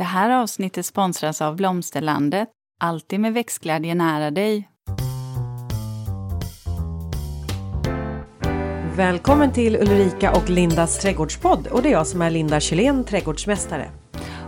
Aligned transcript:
Det 0.00 0.04
här 0.04 0.30
avsnittet 0.30 0.86
sponsras 0.86 1.42
av 1.42 1.56
Blomsterlandet. 1.56 2.48
Alltid 2.80 3.20
med 3.20 3.34
växtglädje 3.34 3.94
nära 3.94 4.30
dig. 4.30 4.68
Välkommen 8.96 9.52
till 9.52 9.76
Ulrika 9.76 10.32
och 10.32 10.50
Lindas 10.50 10.98
trädgårdspodd. 10.98 11.66
Och 11.66 11.82
det 11.82 11.88
är 11.88 11.92
jag 11.92 12.06
som 12.06 12.22
är 12.22 12.30
Linda 12.30 12.60
Kjellén, 12.60 13.04
trädgårdsmästare. 13.04 13.90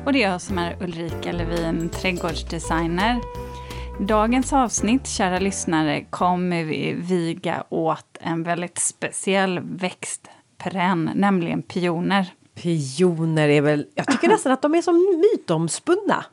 Och 0.05 0.13
det 0.13 0.23
är 0.23 0.31
jag 0.31 0.41
som 0.41 0.59
är 0.59 0.83
Ulrika 0.83 1.33
Levin, 1.33 1.89
trädgårdsdesigner. 1.89 3.21
Dagens 4.01 4.53
avsnitt, 4.53 5.07
kära 5.07 5.39
lyssnare, 5.39 6.05
kommer 6.11 6.65
vi 6.65 6.93
viga 6.93 7.65
åt 7.69 8.19
en 8.21 8.43
väldigt 8.43 8.79
speciell 8.79 9.61
växtperenn, 9.61 11.11
nämligen 11.15 11.63
pioner. 11.63 12.33
Pioner 12.55 13.49
är 13.49 13.61
väl, 13.61 13.87
jag 13.95 14.07
tycker 14.07 14.29
nästan 14.29 14.53
att 14.53 14.63
de 14.63 14.75
är 14.75 14.83
som 14.83 15.23
mytomspunna. 15.33 16.25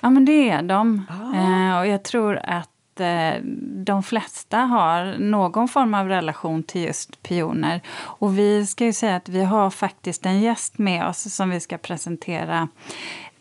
Ja, 0.00 0.10
men 0.10 0.24
det 0.24 0.50
är 0.50 0.62
de. 0.62 1.02
Eh, 1.34 1.78
och 1.78 1.86
jag 1.86 2.02
tror 2.02 2.40
att 2.44 3.00
eh, 3.00 3.42
de 3.84 4.02
flesta 4.02 4.58
har 4.58 5.18
någon 5.18 5.68
form 5.68 5.94
av 5.94 6.08
relation 6.08 6.62
till 6.62 6.80
just 6.80 7.22
pioner. 7.22 7.80
Och 8.00 8.38
vi 8.38 8.66
ska 8.66 8.84
ju 8.84 8.92
säga 8.92 9.16
att 9.16 9.28
vi 9.28 9.44
har 9.44 9.70
faktiskt 9.70 10.26
en 10.26 10.40
gäst 10.40 10.78
med 10.78 11.06
oss 11.06 11.34
som 11.34 11.50
vi 11.50 11.60
ska 11.60 11.78
presentera 11.78 12.68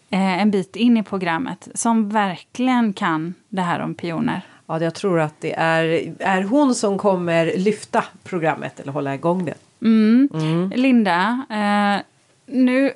eh, 0.09 0.41
en 0.41 0.51
bit 0.51 0.75
in 0.75 0.97
i 0.97 1.03
programmet 1.03 1.67
som 1.73 2.09
verkligen 2.09 2.93
kan 2.93 3.33
det 3.49 3.61
här 3.61 3.79
om 3.79 3.95
pioner. 3.95 4.41
Ja, 4.67 4.79
jag 4.79 4.95
tror 4.95 5.19
att 5.19 5.41
det 5.41 5.53
är, 5.53 6.13
är 6.19 6.43
hon 6.43 6.75
som 6.75 6.97
kommer 6.97 7.51
lyfta 7.57 8.03
programmet 8.23 8.79
eller 8.79 8.91
hålla 8.91 9.15
igång 9.15 9.45
det. 9.45 9.55
Mm. 9.81 10.71
Linda, 10.75 11.45
eh, 11.49 12.01
nu 12.47 12.93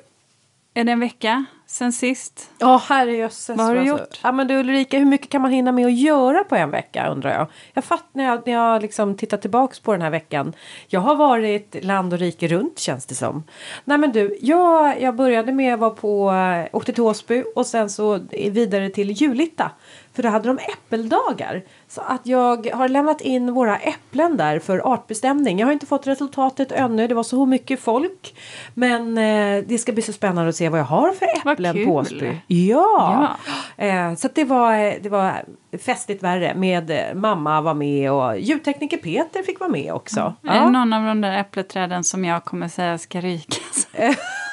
är 0.74 0.84
det 0.84 0.92
en 0.92 1.00
vecka 1.00 1.44
sen 1.66 1.92
sist. 1.92 2.50
Ja, 2.58 2.74
oh, 2.74 2.80
herrejösses. 2.80 3.56
Vad 3.56 3.66
har 3.66 3.74
du 3.74 3.80
alltså. 3.80 3.96
gjort? 3.96 4.20
Ja, 4.22 4.32
men 4.32 4.46
du 4.46 4.54
Ulrika, 4.54 4.98
hur 4.98 5.04
mycket 5.04 5.28
kan 5.28 5.42
man 5.42 5.50
hinna 5.50 5.72
med 5.72 5.86
att 5.86 5.98
göra 5.98 6.44
på 6.44 6.56
en 6.56 6.70
vecka 6.70 7.08
undrar 7.08 7.30
jag. 7.30 7.46
Jag 7.74 7.84
fattar 7.84 8.08
när 8.12 8.24
jag, 8.24 8.42
när 8.46 8.52
jag 8.52 8.82
liksom 8.82 9.16
tittar 9.16 9.36
tillbaks 9.36 9.80
på 9.80 9.92
den 9.92 10.02
här 10.02 10.10
veckan. 10.10 10.52
Jag 10.86 11.00
har 11.00 11.16
varit 11.16 11.84
land 11.84 12.12
och 12.12 12.18
rike 12.18 12.48
runt 12.48 12.78
känns 12.78 13.06
det 13.06 13.14
som. 13.14 13.42
Nej 13.84 13.98
men 13.98 14.12
du, 14.12 14.38
jag, 14.40 15.00
jag 15.02 15.16
började 15.16 15.52
med 15.52 15.74
att 15.74 15.80
vara 15.80 15.90
på, 15.90 16.32
äh, 16.32 16.76
åkte 16.76 16.92
till 16.92 17.02
Åsby 17.02 17.44
och 17.54 17.66
sen 17.66 17.90
så 17.90 18.20
vidare 18.30 18.90
till 18.90 19.10
Julitta. 19.10 19.70
För 20.14 20.22
då 20.22 20.28
hade 20.28 20.48
de 20.48 20.58
äppeldagar. 20.58 21.62
Så 21.88 22.00
att 22.00 22.26
jag 22.26 22.70
har 22.74 22.88
lämnat 22.88 23.20
in 23.20 23.54
våra 23.54 23.78
äpplen 23.78 24.36
där 24.36 24.58
för 24.58 24.92
artbestämning. 24.92 25.58
Jag 25.58 25.66
har 25.66 25.72
inte 25.72 25.86
fått 25.86 26.06
resultatet 26.06 26.72
ännu. 26.72 27.06
Det 27.06 27.14
var 27.14 27.22
så 27.22 27.46
mycket 27.46 27.80
folk. 27.80 28.34
Men 28.74 29.18
eh, 29.18 29.64
det 29.66 29.78
ska 29.78 29.92
bli 29.92 30.02
så 30.02 30.12
spännande 30.12 30.48
att 30.48 30.56
se 30.56 30.68
vad 30.68 30.80
jag 30.80 30.84
har 30.84 31.12
för 31.12 31.50
äpplen 31.50 31.84
på 31.84 31.90
Åsby. 31.90 32.36
Ja! 32.46 33.36
ja. 33.76 33.84
Eh, 33.84 34.14
så 34.14 34.28
det 34.34 34.44
var, 34.44 35.02
det 35.02 35.08
var 35.08 35.32
festligt 35.78 36.22
värre 36.22 36.54
med 36.54 36.90
eh, 36.90 37.14
mamma 37.14 37.60
var 37.60 37.74
med 37.74 38.12
och 38.12 38.38
ljudtekniker 38.38 38.96
Peter 38.96 39.42
fick 39.42 39.60
vara 39.60 39.70
med 39.70 39.92
också. 39.92 40.20
Ja. 40.20 40.34
Ja. 40.40 40.52
Är 40.52 40.64
det 40.64 40.70
någon 40.70 40.92
av 40.92 41.04
de 41.04 41.20
där 41.20 41.38
äppleträden 41.38 42.04
som 42.04 42.24
jag 42.24 42.44
kommer 42.44 42.68
säga 42.68 42.98
ska 42.98 43.20
rykas? 43.20 43.88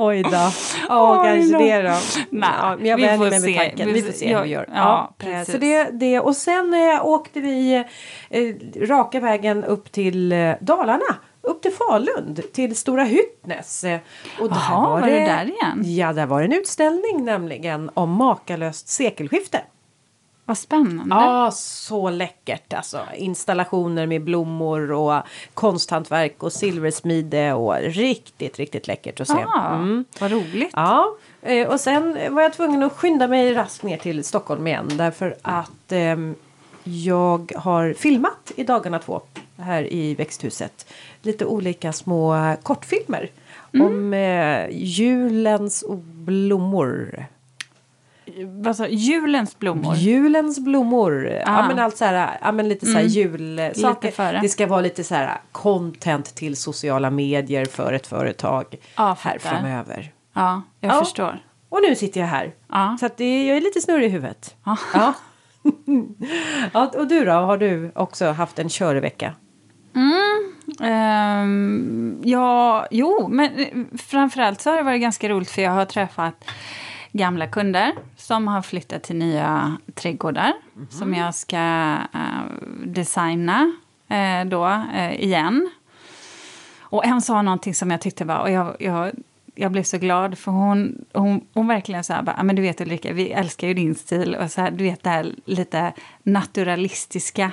Oj 0.00 0.22
då. 0.22 0.50
Oj 0.88 1.18
kanske 1.24 1.58
det 1.58 1.82
då. 1.82 1.94
Nej, 2.30 2.50
ja, 2.62 2.76
men 2.76 2.86
jag 2.86 2.96
vi 2.96 3.02
vänjer 3.02 3.30
mig 3.30 3.40
med 3.40 3.56
tanken. 3.56 3.92
Vi 3.92 4.02
får 4.02 4.12
se 4.12 4.36
hur 4.36 4.42
vi 4.42 4.48
gör. 4.48 4.64
Ja, 4.68 4.74
Ja, 4.76 5.14
precis. 5.18 5.52
så 5.54 5.58
det, 5.60 5.84
det. 5.84 6.20
Och 6.20 6.36
sen 6.36 6.74
eh, 6.74 7.06
åkte 7.06 7.40
vi 7.40 7.84
eh, 8.30 8.54
raka 8.88 9.20
vägen 9.20 9.64
upp 9.64 9.92
till 9.92 10.32
eh, 10.32 10.52
Dalarna. 10.60 11.14
Upp 11.40 11.62
till 11.62 11.72
Falun, 11.72 12.36
till 12.52 12.76
Stora 12.76 13.04
Hyttnes. 13.04 13.84
Eh, 13.84 13.98
Och 14.40 14.48
där 14.48 14.56
Jaha, 14.56 14.90
var 14.90 15.00
det 15.00 15.20
där 15.20 15.44
igen? 15.44 15.82
Ja, 15.96 16.12
där 16.12 16.26
var 16.26 16.38
det 16.40 16.44
en 16.46 16.52
utställning 16.52 17.24
nämligen 17.24 17.90
om 17.94 18.10
makalöst 18.10 18.88
sekelskifte. 18.88 19.60
Vad 20.48 20.58
spännande. 20.58 21.14
Ja, 21.14 21.50
så 21.54 22.10
läckert 22.10 22.72
alltså. 22.72 23.00
Installationer 23.16 24.06
med 24.06 24.22
blommor 24.24 24.92
och 24.92 25.22
konsthantverk 25.54 26.42
och 26.42 26.52
silversmide 26.52 27.52
och 27.52 27.74
riktigt, 27.80 28.58
riktigt 28.58 28.86
läckert 28.86 29.20
att 29.20 29.28
se. 29.28 29.44
Ah, 29.54 29.74
Mm. 29.74 30.04
Vad 30.20 30.30
roligt. 30.32 30.70
Ja, 30.72 31.16
eh, 31.42 31.68
och 31.68 31.80
sen 31.80 32.34
var 32.34 32.42
jag 32.42 32.52
tvungen 32.52 32.82
att 32.82 32.92
skynda 32.92 33.28
mig 33.28 33.54
raskt 33.54 33.82
ner 33.82 33.96
till 33.96 34.24
Stockholm 34.24 34.66
igen 34.66 34.88
därför 34.92 35.36
att 35.42 35.92
ehm, 35.92 36.34
jag 36.84 37.52
har 37.56 37.92
filmat 37.92 38.52
i 38.56 38.64
dagarna 38.64 38.98
två 38.98 39.20
här 39.56 39.92
i 39.92 40.14
växthuset. 40.14 40.86
Lite 41.22 41.44
olika 41.46 41.92
små 41.92 42.54
kortfilmer 42.62 43.30
om 43.72 44.14
eh, 44.14 44.66
julens 44.70 45.84
blommor. 46.00 47.26
Vad 48.62 48.76
sa 48.76 48.86
Julens 48.86 49.58
blommor? 49.58 49.94
Julens 49.94 50.58
blommor. 50.60 51.26
Ja 51.26 51.42
Ah. 51.46 51.68
men 51.68 51.78
allt 51.78 51.96
så 51.96 52.04
här, 52.04 52.38
ja 52.42 52.52
men 52.52 52.68
lite 52.68 52.86
så 52.86 52.92
här 52.92 53.02
julsaker. 53.04 54.10
före. 54.10 54.40
Det 54.42 54.48
ska 54.48 54.66
vara 54.66 54.80
lite 54.80 55.04
så 55.04 55.14
här 55.14 55.40
content 55.52 56.34
till 56.34 56.56
sociala 56.56 57.10
medier 57.10 57.64
för 57.64 57.92
ett 57.92 58.06
företag 58.06 58.64
Ja, 58.96 59.16
här 59.20 59.38
framöver. 59.38 60.12
Ja, 60.34 60.62
jag 60.80 60.94
Ja. 60.94 60.98
förstår. 60.98 61.38
Och 61.68 61.78
nu 61.88 61.94
sitter 61.94 62.20
jag 62.20 62.26
här. 62.28 62.54
Ja. 62.68 62.96
Så 63.00 63.06
att 63.06 63.16
det, 63.16 63.46
jag 63.46 63.56
är 63.56 63.60
lite 63.60 63.80
snurrig 63.80 64.06
i 64.06 64.08
huvudet. 64.08 64.54
Ja. 64.64 64.76
Ja. 64.94 65.14
ja. 66.72 66.92
Och 66.96 67.06
du 67.08 67.24
då? 67.24 67.32
Har 67.32 67.56
du 67.58 67.92
också 67.94 68.30
haft 68.30 68.58
en 68.58 68.68
körvecka? 68.68 69.34
Ehm, 70.80 72.20
ja, 72.24 72.86
jo, 72.90 73.28
men 73.28 73.50
framförallt 73.98 74.60
så 74.60 74.70
har 74.70 74.76
det 74.76 74.82
varit 74.82 75.00
ganska 75.00 75.28
roligt 75.28 75.50
för 75.50 75.62
jag 75.62 75.70
har 75.70 75.84
träffat 75.84 76.44
gamla 77.18 77.46
kunder 77.46 77.92
som 78.16 78.48
har 78.48 78.62
flyttat 78.62 79.02
till 79.02 79.16
nya 79.16 79.76
trädgårdar 79.94 80.52
som 80.90 81.14
jag 81.14 81.34
ska 81.34 81.58
eh, 82.14 82.44
designa 82.86 83.72
eh, 84.08 84.44
då 84.46 84.66
eh, 84.94 85.20
igen. 85.20 85.70
Och 86.80 87.04
en 87.06 87.22
sa 87.22 87.42
någonting 87.42 87.74
som 87.74 87.90
jag 87.90 88.00
tyckte 88.00 88.24
var... 88.24 88.38
Och 88.38 88.50
jag, 88.50 88.76
jag, 88.80 89.10
jag 89.54 89.72
blev 89.72 89.82
så 89.82 89.98
glad, 89.98 90.38
för 90.38 90.52
hon, 90.52 91.04
hon, 91.12 91.46
hon 91.54 91.66
verkligen 91.68 92.04
så 92.04 92.12
här, 92.12 92.22
bara, 92.22 92.34
"Ja, 92.36 92.42
men 92.42 92.56
du 92.56 92.62
vet 92.62 92.80
Ulrika, 92.80 93.12
vi 93.12 93.30
älskar 93.30 93.68
ju 93.68 93.74
din 93.74 93.94
stil 93.94 94.34
och 94.34 94.50
så 94.50 94.60
här, 94.60 94.70
du 94.70 94.84
vet 94.84 95.02
det 95.02 95.10
här 95.10 95.34
lite 95.44 95.92
naturalistiska. 96.22 97.50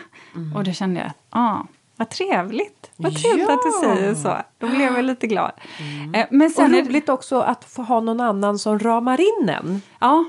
Och 0.55 0.63
då 0.63 0.71
kände 0.71 0.99
jag, 0.99 1.11
ah, 1.29 1.57
vad 1.95 2.09
trevligt. 2.09 2.74
Vad 2.97 3.15
trevligt 3.15 3.49
att 3.49 3.59
du 3.63 3.69
Ja. 3.87 3.95
säger 3.95 4.13
så. 4.15 4.37
Då 4.57 4.67
blev 4.67 4.95
jag 4.95 5.05
lite 5.05 5.27
glad. 5.27 5.51
Eh, 6.13 6.25
Men 6.31 6.49
sen 6.49 6.65
Och 6.71 6.77
är 6.77 6.83
det- 6.83 6.89
roligt 6.89 7.09
också 7.09 7.39
att 7.39 7.63
få 7.63 7.81
ha 7.81 7.99
någon 7.99 8.19
annan 8.19 8.59
som 8.59 8.79
ramar 8.79 9.21
in 9.21 9.49
en. 9.49 9.81
Ja, 9.99 10.25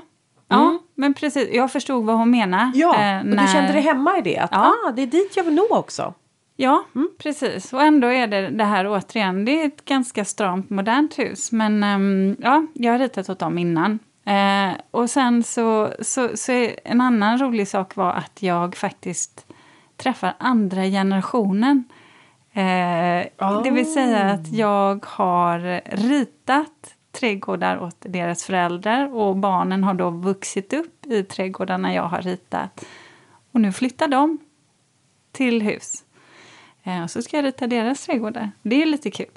ja 0.47 0.79
men 0.95 1.13
precis. 1.13 1.49
Jag 1.53 1.71
förstod 1.71 2.05
vad 2.05 2.17
hon 2.17 2.31
menar. 2.31 2.71
Ja, 2.75 2.87
eh, 2.87 3.19
och 3.19 3.25
när- 3.25 3.41
du 3.47 3.51
kände 3.53 3.71
dig 3.73 3.81
hemma 3.81 4.17
i 4.17 4.21
det. 4.21 4.37
Att 4.37 4.49
Ja. 4.53 4.73
ah, 4.87 4.91
det 4.91 5.01
är 5.01 5.07
dit 5.07 5.33
jag 5.37 5.43
vill 5.43 5.53
nå 5.55 5.67
också. 5.69 6.13
Ja, 6.55 6.83
precis. 7.17 7.73
Och 7.73 7.81
ändå 7.81 8.07
är 8.07 8.27
det 8.27 8.49
det 8.49 8.63
här 8.63 8.87
återigen, 8.87 9.45
det 9.45 9.61
är 9.61 9.65
ett 9.67 9.85
ganska 9.85 10.25
stramt 10.25 10.69
modernt 10.69 11.19
hus. 11.19 11.51
Men 11.51 11.83
ehm, 11.83 12.35
ja, 12.39 12.65
jag 12.73 12.91
har 12.91 12.99
ritat 12.99 13.29
åt 13.29 13.39
dem 13.39 13.57
innan. 13.57 13.99
Eh, 14.25 14.77
och 14.91 15.09
sen 15.09 15.43
så, 15.43 15.89
så, 16.01 16.29
så 16.35 16.51
är 16.51 16.75
en 16.83 17.01
annan 17.01 17.37
rolig 17.37 17.67
sak 17.67 17.95
var 17.95 18.11
att 18.13 18.43
jag 18.43 18.75
faktiskt 18.75 19.45
träffar 19.97 20.33
andra 20.39 20.83
generationen. 20.83 21.83
Eh, 22.57 23.27
Det 23.63 23.71
vill 23.71 23.93
säga 23.93 24.23
att 24.23 24.51
jag 24.51 25.05
har 25.05 25.81
ritat 25.97 26.95
trädgårdar 27.11 27.79
åt 27.83 27.95
deras 27.99 28.43
föräldrar 28.43 29.13
och 29.15 29.35
barnen 29.37 29.83
har 29.83 29.93
då 29.93 30.09
vuxit 30.09 30.73
upp 30.73 31.05
i 31.05 31.23
trädgårdarna 31.23 31.93
jag 31.93 32.03
har 32.03 32.21
ritat. 32.21 32.85
Och 33.51 33.61
nu 33.61 33.71
flyttar 33.71 34.07
de 34.07 34.37
till 35.31 35.61
hus. 35.61 36.03
Eh, 36.83 37.03
Och 37.03 37.11
så 37.11 37.21
ska 37.21 37.37
jag 37.37 37.45
rita 37.45 37.67
deras 37.67 38.05
trädgårdar. 38.05 38.51
Det 38.61 38.81
är 38.81 38.85
lite 38.85 39.11
kul. 39.11 39.31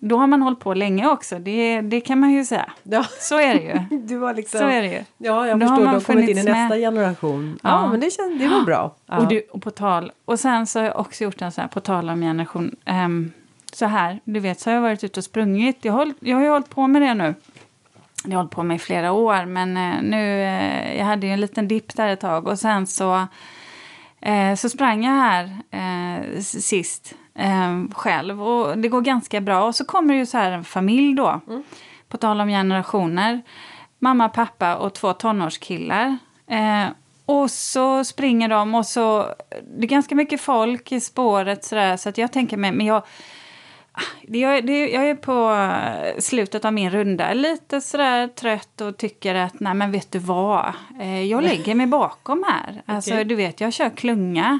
Då 0.00 0.16
har 0.16 0.26
man 0.26 0.42
hållit 0.42 0.60
på 0.60 0.74
länge 0.74 1.08
också, 1.08 1.38
det, 1.38 1.80
det 1.80 2.00
kan 2.00 2.20
man 2.20 2.30
ju 2.32 2.44
säga. 2.44 2.70
Ja. 2.82 3.04
Så 3.20 3.38
är 3.40 3.54
det 3.54 3.60
ju. 3.90 3.98
Du 4.08 4.18
har 4.18 4.34
liksom... 4.34 4.60
Så 4.60 4.66
är 4.66 4.82
det 4.82 4.88
ju. 4.88 5.02
Ja, 5.18 5.46
jag 5.46 5.60
Då 5.60 5.66
har 5.66 5.76
förstår. 5.76 5.84
man 5.84 5.94
Du 5.94 6.00
har 6.00 6.00
kommit 6.00 6.28
in 6.30 6.38
i 6.38 6.42
nästa 6.42 6.68
med. 6.68 6.78
generation. 6.78 7.58
Ja, 7.62 7.70
Ja. 7.70 7.88
men 7.90 8.00
det, 8.00 8.10
känns, 8.10 8.38
det 8.40 8.48
var 8.48 8.60
bra. 8.62 8.94
Ja. 9.06 9.18
Och, 9.18 9.28
du, 9.28 9.40
och 9.50 9.62
på 9.62 9.70
tal, 9.70 10.12
och 10.24 10.40
sen 10.40 10.66
så 10.66 10.78
har 10.78 10.86
jag 10.86 10.98
också 11.00 11.24
gjort 11.24 11.42
en 11.42 11.52
så 11.52 11.60
här, 11.60 11.68
på 11.68 11.80
tal 11.80 12.10
om 12.10 12.20
generation, 12.20 12.76
ehm, 12.84 13.32
så 13.72 13.86
här, 13.86 14.20
du 14.24 14.40
vet, 14.40 14.60
så 14.60 14.70
har 14.70 14.74
jag 14.74 14.82
varit 14.82 15.04
ute 15.04 15.20
och 15.20 15.24
sprungit. 15.24 15.78
Jag, 15.84 15.92
har 15.92 15.98
hållit- 15.98 16.16
jag 16.20 16.36
har 16.36 16.42
ju 16.44 16.50
hållit 16.50 16.70
på 16.70 16.86
med 16.86 17.02
det 17.02 17.14
nu. 17.14 17.34
Jag 18.24 18.30
har 18.30 18.36
hållit 18.36 18.50
på 18.52 18.62
med 18.62 18.74
i 18.74 18.78
flera 18.78 19.12
år, 19.12 19.44
men 19.44 19.76
eh, 19.76 20.02
nu, 20.02 20.42
eh, 20.42 20.98
jag 20.98 21.04
hade 21.04 21.26
ju 21.26 21.32
en 21.32 21.40
liten 21.40 21.68
dipp 21.68 21.96
där 21.96 22.08
ett 22.08 22.20
tag 22.20 22.48
och 22.48 22.58
sen 22.58 22.86
så, 22.86 23.26
eh, 24.20 24.54
så 24.54 24.68
sprang 24.68 25.04
jag 25.04 25.12
här 25.12 25.50
sist 26.40 27.14
eh, 27.38 27.94
själv 27.94 28.42
och 28.42 28.78
det 28.78 28.88
går 28.88 29.00
ganska 29.00 29.40
bra. 29.40 29.64
Och 29.64 29.74
så 29.74 29.84
kommer 29.84 30.14
det 30.14 30.18
ju 30.18 30.26
så 30.26 30.38
här 30.38 30.52
en 30.52 30.64
familj 30.64 31.14
då, 31.14 31.40
på 32.08 32.16
tal 32.16 32.40
om 32.40 32.48
generationer. 32.48 33.42
Mamma, 33.98 34.28
pappa 34.28 34.76
och 34.76 34.94
två 34.94 35.12
tonårskillar. 35.12 36.18
Eh, 36.46 36.86
och 37.26 37.50
så 37.50 38.04
springer 38.04 38.48
de 38.48 38.74
och 38.74 38.86
så, 38.86 39.26
det 39.78 39.86
är 39.86 39.88
ganska 39.88 40.14
mycket 40.14 40.40
folk 40.40 40.92
i 40.92 41.00
spåret 41.00 41.64
sådär, 41.64 41.96
så 41.96 42.08
att 42.08 42.18
jag 42.18 42.32
tänker 42.32 42.56
mig, 42.56 42.72
men 42.72 42.86
jag, 42.86 43.02
Jag, 44.22 44.66
det, 44.66 44.88
jag 44.88 45.10
är 45.10 45.14
på 45.14 45.50
eh, 45.52 46.20
slutet 46.20 46.64
av 46.64 46.72
min 46.72 46.90
runda, 46.90 47.34
lite 47.34 47.80
sådär 47.80 48.28
trött 48.28 48.80
och 48.80 48.96
tycker 48.96 49.34
att 49.34 49.60
nej 49.60 49.74
men 49.74 49.92
vet 49.92 50.12
du 50.12 50.18
vad, 50.18 50.72
eh, 51.00 51.22
jag 51.22 51.42
lägger 51.50 51.74
mig 51.74 51.86
bakom 51.86 52.44
här. 52.48 52.82
Alltså 52.86 53.10
Okej. 53.10 53.24
du 53.24 53.34
vet, 53.34 53.60
jag 53.60 53.72
kör 53.72 53.90
klunga. 53.90 54.58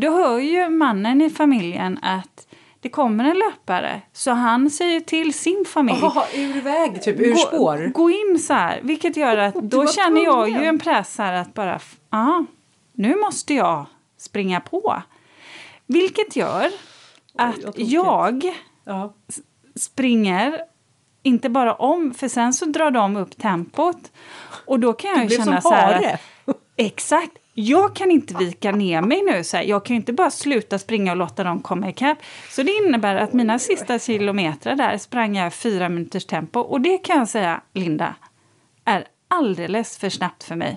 Då 0.00 0.10
hör 0.10 0.38
ju 0.38 0.68
mannen 0.68 1.22
i 1.22 1.30
familjen 1.30 1.98
att 2.02 2.46
det 2.80 2.88
kommer 2.88 3.24
en 3.24 3.38
löpare, 3.38 4.02
så 4.12 4.30
han 4.30 4.70
säger 4.70 5.00
till 5.00 5.34
sin 5.34 5.64
familj 5.68 5.98
Jaha, 6.02 6.24
ur 6.34 6.60
väg, 6.60 7.02
typ 7.02 7.20
ur 7.20 7.34
spår. 7.34 7.90
Gå, 7.94 8.02
gå 8.02 8.10
in 8.10 8.38
så 8.38 8.54
här, 8.54 8.80
vilket 8.82 9.16
gör 9.16 9.36
att 9.36 9.54
då 9.54 9.86
känner 9.86 10.24
jag 10.24 10.48
ju 10.48 10.64
en 10.64 10.78
press 10.78 11.18
här 11.18 11.32
att 11.32 11.54
bara, 11.54 11.80
ja, 12.10 12.44
nu 12.92 13.16
måste 13.16 13.54
jag 13.54 13.86
springa 14.18 14.60
på. 14.60 15.02
Vilket 15.86 16.36
gör 16.36 16.70
att 17.38 17.62
tokigt. 17.62 17.90
jag 17.90 18.54
Ja. 18.84 19.14
springer 19.76 20.60
inte 21.22 21.48
bara 21.48 21.74
om, 21.74 22.14
för 22.14 22.28
sen 22.28 22.52
så 22.54 22.64
drar 22.64 22.90
de 22.90 23.16
upp 23.16 23.38
tempot. 23.38 24.12
Och 24.66 24.80
då 24.80 24.92
kan 24.92 25.10
jag 25.10 25.30
ju 25.30 25.36
känna 25.36 25.60
så 25.60 25.70
här 25.70 26.18
att, 26.44 26.56
Exakt. 26.76 27.32
Jag 27.58 27.96
kan 27.96 28.10
inte 28.10 28.34
vika 28.34 28.72
ner 28.72 29.02
mig 29.02 29.22
nu. 29.22 29.44
Så 29.44 29.56
här. 29.56 29.64
Jag 29.64 29.84
kan 29.84 29.96
inte 29.96 30.12
bara 30.12 30.30
sluta 30.30 30.78
springa 30.78 31.12
och 31.12 31.16
låta 31.16 31.44
dem 31.44 31.60
komma 31.60 31.88
ikapp. 31.88 32.18
Så 32.50 32.62
det 32.62 32.72
innebär 32.72 33.16
att 33.16 33.32
mina 33.32 33.58
sista 33.58 33.98
kilometrar 33.98 34.76
där 34.76 34.98
sprang 34.98 35.36
jag 35.36 35.54
fyra 35.54 35.88
minuters 35.88 36.26
tempo. 36.26 36.60
Och 36.60 36.80
det 36.80 36.98
kan 36.98 37.18
jag 37.18 37.28
säga, 37.28 37.60
Linda, 37.72 38.14
är 38.84 39.04
alldeles 39.28 39.98
för 39.98 40.08
snabbt 40.08 40.44
för 40.44 40.56
mig. 40.56 40.76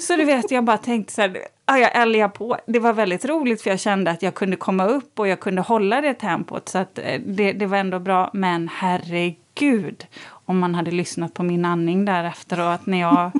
Så 0.00 0.16
du 0.16 0.24
vet, 0.24 0.50
jag 0.50 0.64
bara 0.64 0.78
tänkte 0.78 1.12
så 1.12 1.20
här, 1.20 1.38
ah, 1.64 1.76
jag 1.76 1.96
älgar 1.96 2.28
på. 2.28 2.56
Det 2.66 2.78
var 2.78 2.92
väldigt 2.92 3.24
roligt 3.24 3.62
för 3.62 3.70
jag 3.70 3.80
kände 3.80 4.10
att 4.10 4.22
jag 4.22 4.34
kunde 4.34 4.56
komma 4.56 4.86
upp 4.86 5.18
och 5.18 5.28
jag 5.28 5.40
kunde 5.40 5.62
hålla 5.62 6.00
det 6.00 6.14
tempot. 6.14 6.68
Så 6.68 6.78
att 6.78 6.98
eh, 6.98 7.20
det, 7.26 7.52
det 7.52 7.66
var 7.66 7.78
ändå 7.78 7.98
bra. 7.98 8.30
Men 8.32 8.68
herregud, 8.68 10.06
om 10.44 10.58
man 10.58 10.74
hade 10.74 10.90
lyssnat 10.90 11.34
på 11.34 11.42
min 11.42 11.64
andning 11.64 12.04
där 12.04 12.24
efteråt 12.24 12.86
när 12.86 13.00
jag 13.00 13.30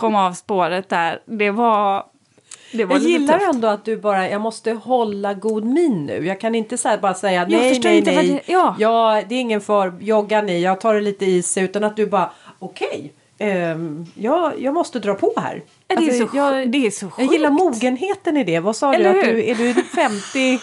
kom 0.00 0.14
av 0.14 0.32
spåret 0.32 0.88
där. 0.88 1.22
Det 1.26 1.50
var... 1.50 2.06
Det 2.72 2.84
var 2.84 2.94
Jag 2.96 3.02
gillar 3.02 3.38
tufft. 3.38 3.54
ändå 3.54 3.68
att 3.68 3.84
du 3.84 3.96
bara, 3.96 4.28
jag 4.30 4.40
måste 4.40 4.72
hålla 4.72 5.34
god 5.34 5.64
min 5.64 6.06
nu. 6.06 6.26
Jag 6.26 6.40
kan 6.40 6.54
inte 6.54 6.78
så 6.78 6.88
bara 7.02 7.14
säga 7.14 7.40
Jag 7.40 7.50
nej, 7.50 7.80
nej, 7.84 8.02
nej. 8.02 8.28
det- 8.28 8.52
ja. 8.52 8.76
ja, 8.78 9.22
det 9.28 9.34
är 9.34 9.40
ingen 9.40 9.60
för 9.60 9.92
jogga 10.00 10.42
ni, 10.42 10.60
jag 10.62 10.80
tar 10.80 10.94
det 10.94 11.00
lite 11.00 11.26
is 11.26 11.58
utan 11.58 11.84
att 11.84 11.96
du 11.96 12.06
bara, 12.06 12.30
okej, 12.58 13.12
ehm, 13.38 14.06
jag, 14.14 14.52
jag 14.60 14.74
måste 14.74 14.98
dra 14.98 15.14
på 15.14 15.32
här. 15.36 15.62
Ja, 15.90 15.96
det, 16.00 16.02
är 16.06 16.08
Alltså, 16.08 16.28
så, 16.28 16.36
jag, 16.36 16.70
det 16.70 16.86
är 16.86 16.90
så 16.90 17.10
jag 17.18 17.32
gillar 17.32 17.50
sjukt. 17.50 17.60
mogenheten 17.62 18.36
i 18.36 18.44
det. 18.44 18.60
Vad 18.60 18.76
sa 18.76 18.94
Eller 18.94 19.12
du? 19.12 19.20
Att 19.20 19.24
du? 19.26 19.44
Är 19.50 19.54
du 19.54 19.74
50, 19.82 20.58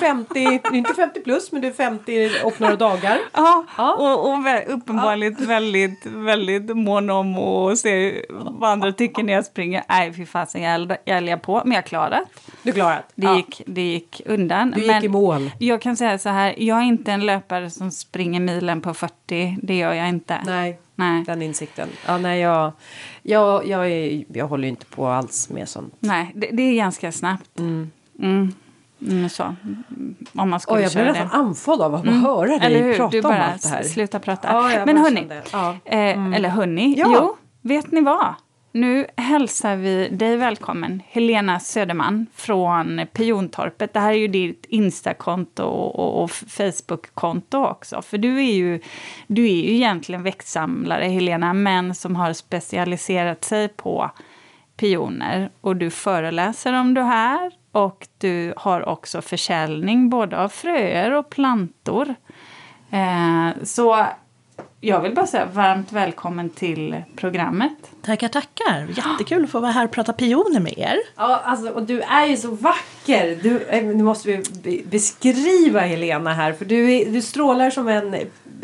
50, 0.00 0.34
du 0.34 0.68
är 0.68 0.74
inte 0.74 0.94
50 0.94 1.20
plus 1.20 1.52
men 1.52 1.60
du 1.62 1.68
är 1.68 1.72
50 1.72 2.30
och 2.44 2.60
några 2.60 2.76
dagar? 2.76 3.18
Ja, 3.32 3.64
Ja. 3.76 3.94
och, 3.94 4.32
och 4.32 4.38
uppenbarligen 4.76 5.36
väldigt, 5.46 6.06
väldigt 6.06 6.76
mån 6.76 7.10
om 7.10 7.38
att 7.38 7.78
se 7.78 8.24
vad 8.30 8.70
andra 8.70 8.92
tycker 8.92 9.22
när 9.22 9.32
jag 9.32 9.44
springer. 9.44 9.82
Nej, 9.88 10.12
fy 10.12 10.26
fasen, 10.26 10.62
jag 10.62 10.96
älgar 11.04 11.36
på. 11.36 11.62
Men 11.64 11.74
jag 11.74 11.86
klarade. 11.86 12.24
Du 12.62 12.72
klarat? 12.72 13.04
Det, 13.14 13.26
Ja. 13.26 13.36
gick, 13.36 13.62
det 13.66 13.82
gick 13.82 14.20
undan. 14.26 14.70
Du 14.70 14.80
gick 14.80 14.86
men 14.90 15.04
i 15.04 15.08
mål. 15.08 15.50
Jag 15.58 15.80
kan 15.82 15.96
säga 15.96 16.18
så 16.18 16.28
här, 16.28 16.54
jag 16.58 16.78
är 16.78 16.82
inte 16.82 17.12
en 17.12 17.26
löpare 17.26 17.70
som 17.70 17.90
springer 17.90 18.40
milen 18.40 18.80
på 18.80 18.94
40. 18.94 19.58
Det 19.62 19.74
gör 19.76 19.92
jag 19.94 20.08
inte. 20.08 20.38
Nej, 20.46 20.78
Nej. 20.94 21.24
den 21.26 21.42
insikten. 21.42 21.88
Ja, 22.06 22.18
nej, 22.18 22.40
jag, 22.40 22.72
jag, 23.22 23.66
jag, 23.68 23.90
är, 23.90 24.24
jag 24.32 24.48
håller 24.52 24.62
ju 24.64 24.68
inte 24.70 24.86
på 24.86 25.06
alls 25.06 25.50
med 25.50 25.68
sånt. 25.68 25.94
Nej, 26.00 26.32
det, 26.34 26.48
det 26.52 26.62
är 26.62 26.74
ganska 26.74 27.12
snabbt. 27.12 27.58
Mm. 27.58 27.90
Mm, 29.08 29.28
så. 29.28 29.42
Mm, 29.42 30.14
Om 30.34 30.50
man 30.50 30.60
skulle 30.60 30.76
Oj, 30.78 30.82
jag 30.82 30.92
köra 30.92 31.12
nästan 31.12 31.30
andfådd 31.30 31.82
av 31.82 31.94
att 31.94 32.04
bara 32.04 32.14
höra 32.14 32.58
dig 32.58 32.96
prata 32.96 33.10
Du 33.10 33.18
om 33.18 33.22
bara 33.22 33.44
allt 33.44 33.62
det 33.62 33.68
här. 33.68 33.82
sluta 33.82 34.18
prata. 34.18 34.48
Ja, 34.72 34.86
Men 34.86 34.96
hörni, 34.96 35.26
ja. 35.52 35.76
eh, 35.84 36.34
eller 36.34 36.48
hörni, 36.48 36.94
Ja. 36.98 37.12
jo, 37.16 37.36
vet 37.60 37.92
ni 37.92 38.00
vad? 38.00 38.34
Nu 38.74 39.06
hälsar 39.16 39.76
vi 39.76 40.08
dig 40.08 40.36
välkommen, 40.36 41.02
Helena 41.08 41.60
Söderman 41.60 42.26
från 42.34 43.00
Piontorpet. 43.12 43.92
Det 43.92 44.00
här 44.00 44.10
är 44.12 44.16
ju 44.16 44.28
ditt 44.28 44.66
Instakonto 44.68 45.62
och, 45.64 45.98
och, 45.98 46.22
och 46.24 46.30
Facebook-konto 46.30 47.58
också. 47.66 48.02
För 48.02 48.18
du 48.18 48.38
är, 48.38 48.52
ju, 48.52 48.80
du 49.26 49.44
är 49.44 49.54
ju 49.54 49.74
egentligen 49.74 50.22
växtsamlare, 50.22 51.04
Helena, 51.04 51.52
men 51.52 51.94
som 51.94 52.16
har 52.16 52.32
specialiserat 52.32 53.44
sig 53.44 53.68
på 53.68 54.10
pioner. 54.82 55.50
Och 55.60 55.76
du 55.76 55.90
föreläser 55.90 56.72
om 56.72 56.94
det 56.94 57.02
här 57.02 57.52
och 57.72 58.08
du 58.18 58.54
har 58.56 58.88
också 58.88 59.22
försäljning 59.22 60.10
både 60.10 60.38
av 60.38 60.48
fröer 60.48 61.12
och 61.12 61.30
plantor. 61.30 62.14
Eh, 62.90 63.48
så 63.64 64.06
jag 64.80 65.00
vill 65.00 65.14
bara 65.14 65.26
säga 65.26 65.46
varmt 65.52 65.92
välkommen 65.92 66.50
till 66.50 67.02
programmet. 67.16 67.72
Tackar, 68.02 68.28
tackar. 68.28 68.86
Jättekul 68.96 69.44
att 69.44 69.50
få 69.50 69.60
vara 69.60 69.70
här 69.72 69.84
och 69.84 69.90
prata 69.90 70.12
pioner 70.12 70.60
med 70.60 70.78
er. 70.78 70.96
Ja, 71.16 71.40
alltså, 71.44 71.68
och 71.68 71.82
du 71.82 72.00
är 72.00 72.26
ju 72.26 72.36
så 72.36 72.50
vacker. 72.50 73.38
Du, 73.42 73.60
eh, 73.62 73.84
nu 73.84 74.02
måste 74.02 74.28
vi 74.28 74.42
be- 74.62 74.90
beskriva 74.90 75.80
Helena 75.80 76.32
här. 76.32 76.52
För 76.52 76.64
du, 76.64 76.92
är, 76.92 77.12
du 77.12 77.22
strålar 77.22 77.70
som 77.70 77.88
en, 77.88 78.14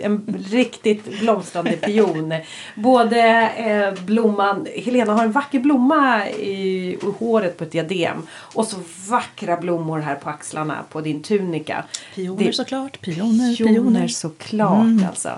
en 0.03 0.45
riktigt 0.51 1.21
blomstrande 1.21 1.73
pion. 1.73 2.35
Både 2.75 3.21
eh, 3.57 4.05
blomman... 4.05 4.67
Helena 4.77 5.13
har 5.15 5.25
en 5.25 5.33
vacker 5.33 5.59
blomma 5.61 6.29
i 6.29 6.99
håret 7.19 7.57
på 7.59 7.65
ett 7.65 7.73
diadem. 7.73 8.17
Och 8.33 8.67
så 8.67 8.77
vackra 9.09 9.57
blommor 9.57 9.99
här 9.99 10.15
på 10.15 10.31
axlarna 10.31 10.85
på 10.91 11.01
din 11.01 11.23
tunika. 11.23 11.85
Pioner 12.15 12.45
Det- 12.45 12.53
såklart. 12.53 13.01
Pioner, 13.01 13.57
Pioner 13.57 13.75
pioner. 13.75 14.09
såklart 14.09 15.09
alltså. 15.09 15.31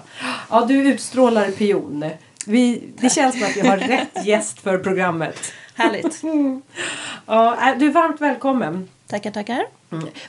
Ja, 0.51 0.65
du 0.69 0.75
utstrålar 0.75 1.51
pion. 1.51 2.05
Vi, 2.47 2.83
det 3.01 3.11
känns 3.11 3.35
som 3.39 3.45
att 3.45 3.57
vi 3.57 3.69
har 3.69 3.77
rätt 3.77 4.27
gäst 4.27 4.61
för 4.61 4.79
programmet. 4.79 5.53
Härligt. 5.75 6.23
Ja, 7.27 7.69
äh, 7.73 7.79
du 7.79 7.87
är 7.87 7.93
varmt 7.93 8.21
välkommen. 8.21 8.89
Tackar, 9.11 9.31
tackar. 9.31 9.67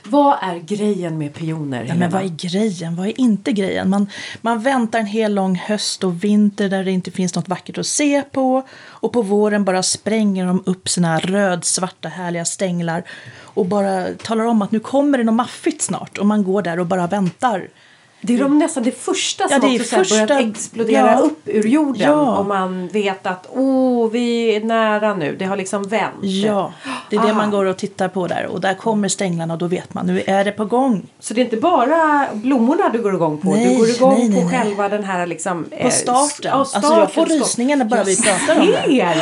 Vad 0.04 0.36
är 0.42 0.58
grejen 0.58 1.18
med 1.18 1.34
pioner? 1.34 1.84
Ja, 1.88 1.94
men 1.94 2.10
vad 2.10 2.22
är 2.22 2.28
grejen? 2.28 2.96
Vad 2.96 3.06
är 3.06 3.20
inte 3.20 3.52
grejen? 3.52 3.90
Man, 3.90 4.06
man 4.40 4.62
väntar 4.62 4.98
en 4.98 5.06
hel 5.06 5.34
lång 5.34 5.54
höst 5.54 6.04
och 6.04 6.24
vinter 6.24 6.68
där 6.68 6.84
det 6.84 6.90
inte 6.90 7.10
finns 7.10 7.34
något 7.34 7.48
vackert 7.48 7.78
att 7.78 7.86
se 7.86 8.22
på. 8.22 8.62
Och 8.84 9.12
på 9.12 9.22
våren 9.22 9.64
bara 9.64 9.82
spränger 9.82 10.46
de 10.46 10.62
upp 10.66 10.88
sina 10.88 11.18
rödsvarta 11.18 12.08
härliga 12.08 12.44
stänglar. 12.44 13.02
Och 13.40 13.66
bara 13.66 14.06
talar 14.22 14.44
om 14.44 14.62
att 14.62 14.72
nu 14.72 14.80
kommer 14.80 15.18
det 15.18 15.24
något 15.24 15.34
maffigt 15.34 15.82
snart. 15.82 16.18
Och 16.18 16.26
man 16.26 16.44
går 16.44 16.62
där 16.62 16.80
och 16.80 16.86
bara 16.86 17.06
väntar. 17.06 17.68
Det 18.24 18.34
är 18.34 18.38
de 18.38 18.58
nästan 18.58 18.82
det 18.82 18.98
första 19.02 19.48
som 19.48 19.58
Ja, 19.62 19.68
det 19.68 19.80
också 19.80 19.96
första- 19.96 20.26
börjat 20.26 20.48
explodera 20.56 21.12
ja. 21.12 21.18
upp 21.18 21.40
ur 21.44 21.66
jorden. 21.66 22.02
Ja. 22.10 22.36
Och 22.38 22.46
man 22.46 22.88
vet 22.88 23.26
att 23.26 23.46
oh, 23.54 24.10
vi 24.10 24.56
är 24.56 24.60
nära 24.64 25.14
nu. 25.14 25.36
Det 25.38 25.44
har 25.44 25.56
liksom 25.56 25.82
vänt. 25.82 26.14
Ja, 26.20 26.72
det 27.10 27.16
är 27.16 27.20
det 27.22 27.30
Ah. 27.30 27.34
man 27.34 27.50
går 27.50 27.64
och 27.64 27.76
tittar 27.76 28.08
på 28.08 28.26
där. 28.26 28.46
Och 28.46 28.60
där 28.60 28.74
kommer 28.74 29.08
stänglarna 29.08 29.54
och 29.54 29.58
då 29.58 29.66
vet 29.66 29.94
man, 29.94 30.06
nu 30.06 30.22
är 30.26 30.44
det 30.44 30.52
på 30.52 30.64
gång. 30.64 31.06
Så 31.20 31.34
det 31.34 31.40
är 31.40 31.44
inte 31.44 31.56
bara 31.56 32.26
blommorna 32.32 32.88
du 32.88 33.02
går 33.02 33.14
igång 33.14 33.38
på. 33.38 33.48
du 33.54 33.60
Nej, 33.60 33.76
går 33.76 33.88
igång 33.88 34.14
nej, 34.18 34.28
nej, 34.28 34.42
på 34.42 34.48
nej. 34.48 34.58
själva 34.60 34.88
den 34.88 35.04
här 35.04 35.26
liksom... 35.26 35.64
På 35.82 35.90
starten. 35.90 36.50
Ja, 36.50 36.52
Alltså 36.52 36.80
jag 36.80 37.12
får 37.12 37.24
starten. 37.24 37.38
rysningar 37.38 37.76
när 37.76 37.84
bara 37.84 37.96
Jag 38.00 38.04
vi 38.04 38.16
pratar 38.22 38.60
om 38.60 38.66
det. 38.66 39.16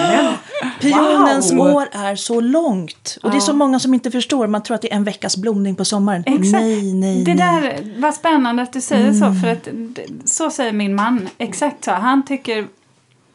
men 0.62 0.71
Pionens 0.80 1.52
wow. 1.52 1.61
år 1.75 1.88
är 1.92 2.16
så 2.16 2.40
långt. 2.40 3.19
Och 3.23 3.30
det 3.30 3.37
är 3.37 3.40
så 3.40 3.52
många 3.52 3.78
som 3.80 3.95
inte 3.95 4.11
förstår. 4.11 4.47
Man 4.47 4.62
tror 4.62 4.75
att 4.75 4.83
det 4.83 4.92
är 4.92 4.97
en 4.97 5.04
veckas 5.04 5.37
blomning 5.37 5.75
på 5.76 5.85
sommaren. 5.85 6.23
Exakt. 6.26 6.52
Nej, 6.52 6.95
nej, 6.95 7.25
det 7.25 7.35
där 7.35 8.00
var 8.00 8.12
spännande 8.12 8.62
att 8.62 8.73
du 8.73 8.80
säger 8.90 9.12
så, 9.12 9.32
för 9.35 9.49
att 9.49 9.68
d- 9.73 10.02
så 10.25 10.50
säger 10.50 10.73
min 10.73 10.94
man. 10.94 11.28
Exakt 11.38 11.85
så. 11.85 11.90
Han 11.90 12.25
tycker, 12.25 12.66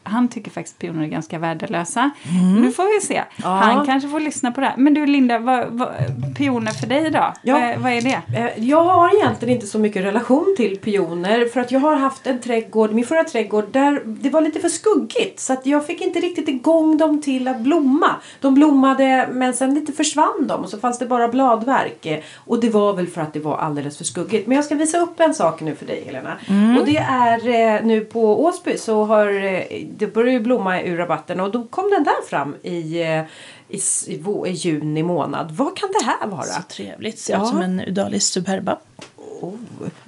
han 0.06 0.28
tycker 0.28 0.50
faktiskt 0.50 0.78
pioner 0.78 1.02
är 1.02 1.06
ganska 1.06 1.38
värdelösa. 1.38 2.10
Nu 2.62 2.72
får 2.72 3.00
vi 3.00 3.06
se. 3.06 3.22
Han 3.42 3.86
kanske 3.86 4.08
får 4.08 4.20
lyssna 4.20 4.52
på 4.52 4.60
det 4.60 4.66
här. 4.66 4.76
Men 4.76 4.94
du 4.94 5.06
Linda, 5.06 5.38
vad, 5.38 5.66
vad, 5.70 5.88
pioner 6.36 6.72
för 6.72 6.86
dig 6.86 7.10
då? 7.10 7.32
Ja. 7.42 7.58
Vad, 7.58 7.78
vad 7.78 7.92
är 7.92 8.00
det? 8.00 8.38
Eh, 8.38 8.64
Jag 8.64 8.84
har 8.84 9.16
egentligen 9.16 9.54
inte 9.54 9.66
så 9.66 9.78
mycket 9.78 10.04
relation 10.04 10.54
till 10.56 10.78
pioner 10.78 11.44
för 11.52 11.60
att 11.60 11.70
jag 11.70 11.80
har 11.80 11.96
haft 11.96 12.26
en 12.26 12.40
trädgård, 12.40 12.92
min 12.92 13.06
förra 13.06 13.24
trädgård, 13.24 13.64
där 13.72 14.02
det 14.04 14.30
var 14.30 14.40
lite 14.40 14.60
för 14.60 14.68
skuggigt 14.68 15.40
så 15.40 15.52
att 15.52 15.66
jag 15.66 15.86
fick 15.86 16.00
inte 16.00 16.20
riktigt 16.20 16.48
igång 16.48 16.96
dem 16.96 17.22
till 17.22 17.48
att 17.48 17.60
blomma. 17.60 18.10
De 18.40 18.54
blommade 18.54 19.28
men 19.32 19.54
sen 19.54 19.74
lite 19.74 19.92
försvann 19.92 20.46
de 20.48 20.60
och 20.60 20.68
så 20.70 20.78
fanns 20.78 20.98
det 20.98 21.06
bara 21.06 21.28
bladverk. 21.28 22.22
Och 22.34 22.60
det 22.60 22.70
var 22.70 22.92
väl 22.92 23.06
för 23.06 23.20
att 23.20 23.32
det 23.32 23.40
var 23.40 23.56
alldeles 23.56 23.98
för 23.98 24.04
skuggigt. 24.04 24.46
Men 24.46 24.56
jag 24.56 24.64
ska 24.64 24.74
visa 24.74 24.98
upp 24.98 25.20
en 25.20 25.34
sak 25.34 25.60
nu 25.60 25.74
för 25.74 25.86
dig 25.86 26.02
Helena. 26.06 26.32
Och 26.80 26.86
det 26.86 26.96
är 26.96 27.48
eh, 27.76 27.84
nu 27.84 28.00
på 28.00 28.44
Åsby 28.44 28.78
så 28.78 29.04
har 29.04 29.44
eh, 29.44 29.62
det 29.98 30.06
börjar 30.06 30.32
ju 30.32 30.40
blomma 30.40 30.82
ur 30.82 30.96
rabatten 30.96 31.40
och 31.40 31.50
då 31.50 31.64
kom 31.64 31.90
den 31.90 32.04
där 32.04 32.26
fram 32.28 32.54
i, 32.62 33.02
eh, 33.02 33.20
i, 33.68 33.80
i, 34.06 34.22
i 34.46 34.50
juni 34.50 35.02
månad. 35.02 35.50
Vad 35.52 35.76
kan 35.76 35.88
det 36.00 36.04
här 36.04 36.26
vara? 36.26 36.42
Så 36.42 36.62
trevligt. 36.62 37.18
Ser 37.18 37.34
Ja. 37.34 37.42
ut 37.42 37.48
som 37.48 37.60
en 37.62 37.80
Udalis 37.80 38.24
superba. 38.26 38.78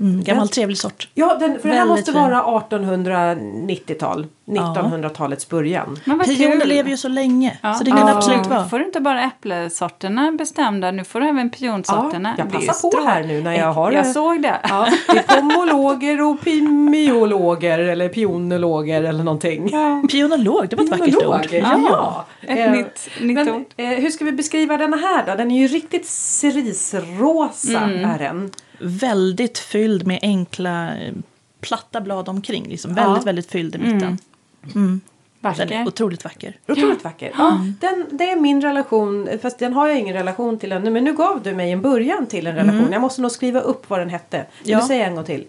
Mm, 0.00 0.22
gammal 0.24 0.48
trevlig 0.48 0.78
sort. 0.78 1.08
Ja, 1.14 1.36
den, 1.40 1.60
för 1.60 1.68
det 1.68 1.74
här 1.74 1.86
måste 1.86 2.12
fin. 2.12 2.20
vara 2.22 2.42
1890-tal. 2.42 4.26
1900-talets 4.46 5.48
början. 5.48 5.98
Pioner 6.04 6.66
lever 6.66 6.90
ju 6.90 6.96
så 6.96 7.08
länge, 7.08 7.58
Ja. 7.62 7.74
så 7.74 7.84
det 7.84 7.90
kan 7.90 8.06
det 8.06 8.12
absolut 8.16 8.42
Nu 8.42 8.48
vara. 8.48 8.68
får 8.68 8.78
du 8.78 8.84
inte 8.84 9.00
bara 9.00 9.22
äpplesorterna 9.24 10.32
bestämda, 10.32 10.90
nu 10.90 11.04
får 11.04 11.20
du 11.20 11.28
även 11.28 11.50
pionsorterna. 11.50 12.34
Ja, 12.38 12.44
jag 12.44 12.66
passar 12.66 12.90
på 12.90 13.04
här 13.08 13.24
nu 13.24 13.42
när 13.42 13.52
jag 13.58 13.72
har 13.72 13.92
Jag 13.92 14.04
det. 14.04 14.08
såg 14.12 14.42
det. 14.42 14.60
Ja, 14.68 14.86
det 15.12 15.18
är 15.18 15.40
pomologer 15.40 16.20
och 16.22 16.40
pimiologer 16.40 17.78
eller 17.78 18.08
pionologer 18.08 19.02
eller 19.02 19.24
någonting. 19.24 19.68
Pionolog, 20.10 20.68
det 20.68 20.76
var 20.76 20.84
ett 20.84 20.90
vackert 20.90 21.14
ord. 21.16 21.46
Ja. 21.52 22.24
Ett 22.42 22.58
Eh, 22.58 22.72
nytt, 22.72 23.08
nytt 23.20 23.34
Men 23.34 23.48
ord. 23.50 23.64
eh, 23.76 23.86
hur 23.86 24.10
ska 24.10 24.24
vi 24.24 24.32
beskriva 24.32 24.76
den 24.76 24.94
här 24.94 25.24
då? 25.26 25.34
Den 25.34 25.50
är 25.50 25.58
ju 25.60 25.66
riktigt 25.68 26.06
cerisrosa 26.06 27.78
Mm. 27.80 28.04
är 28.10 28.18
den. 28.18 28.50
Väldigt 28.80 29.58
fylld 29.58 30.06
med 30.06 30.18
enkla 30.22 30.96
eh, 30.96 31.12
platta 31.60 32.00
blad 32.00 32.28
omkring. 32.28 32.68
Liksom. 32.68 32.94
Ja. 32.96 33.04
Väldigt, 33.06 33.26
väldigt 33.26 33.50
fylld 33.50 33.74
i 33.74 33.78
mitten. 33.78 34.18
Den 34.62 35.00
Vacker. 35.40 35.72
är 35.72 35.86
otroligt 35.86 36.24
vacker. 36.24 36.56
Otroligt 36.68 37.04
vacker. 37.04 37.32
Ja, 37.38 37.60
den, 37.80 38.06
det 38.10 38.30
är 38.30 38.36
min 38.36 38.60
relation, 38.62 39.28
fast 39.42 39.58
den 39.58 39.72
har 39.72 39.88
jag 39.88 39.98
ingen 39.98 40.14
relation 40.14 40.58
till 40.58 40.72
ännu. 40.72 40.90
Men 40.90 41.04
nu 41.04 41.12
gav 41.12 41.42
du 41.42 41.54
mig 41.54 41.72
en 41.72 41.82
början 41.82 42.26
till 42.26 42.46
en 42.46 42.54
relation. 42.54 42.88
Jag 42.92 43.00
måste 43.00 43.20
nog 43.22 43.30
skriva 43.30 43.60
upp 43.60 43.90
vad 43.90 44.00
den 44.00 44.08
hette. 44.10 44.46
Vill 44.62 44.70
Ja. 44.72 44.80
du 44.80 44.86
säga 44.86 45.06
en 45.06 45.14
gång 45.14 45.24
till? 45.24 45.44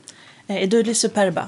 Eh, 0.47 0.63
Edurli 0.63 0.93
superba. 0.93 1.47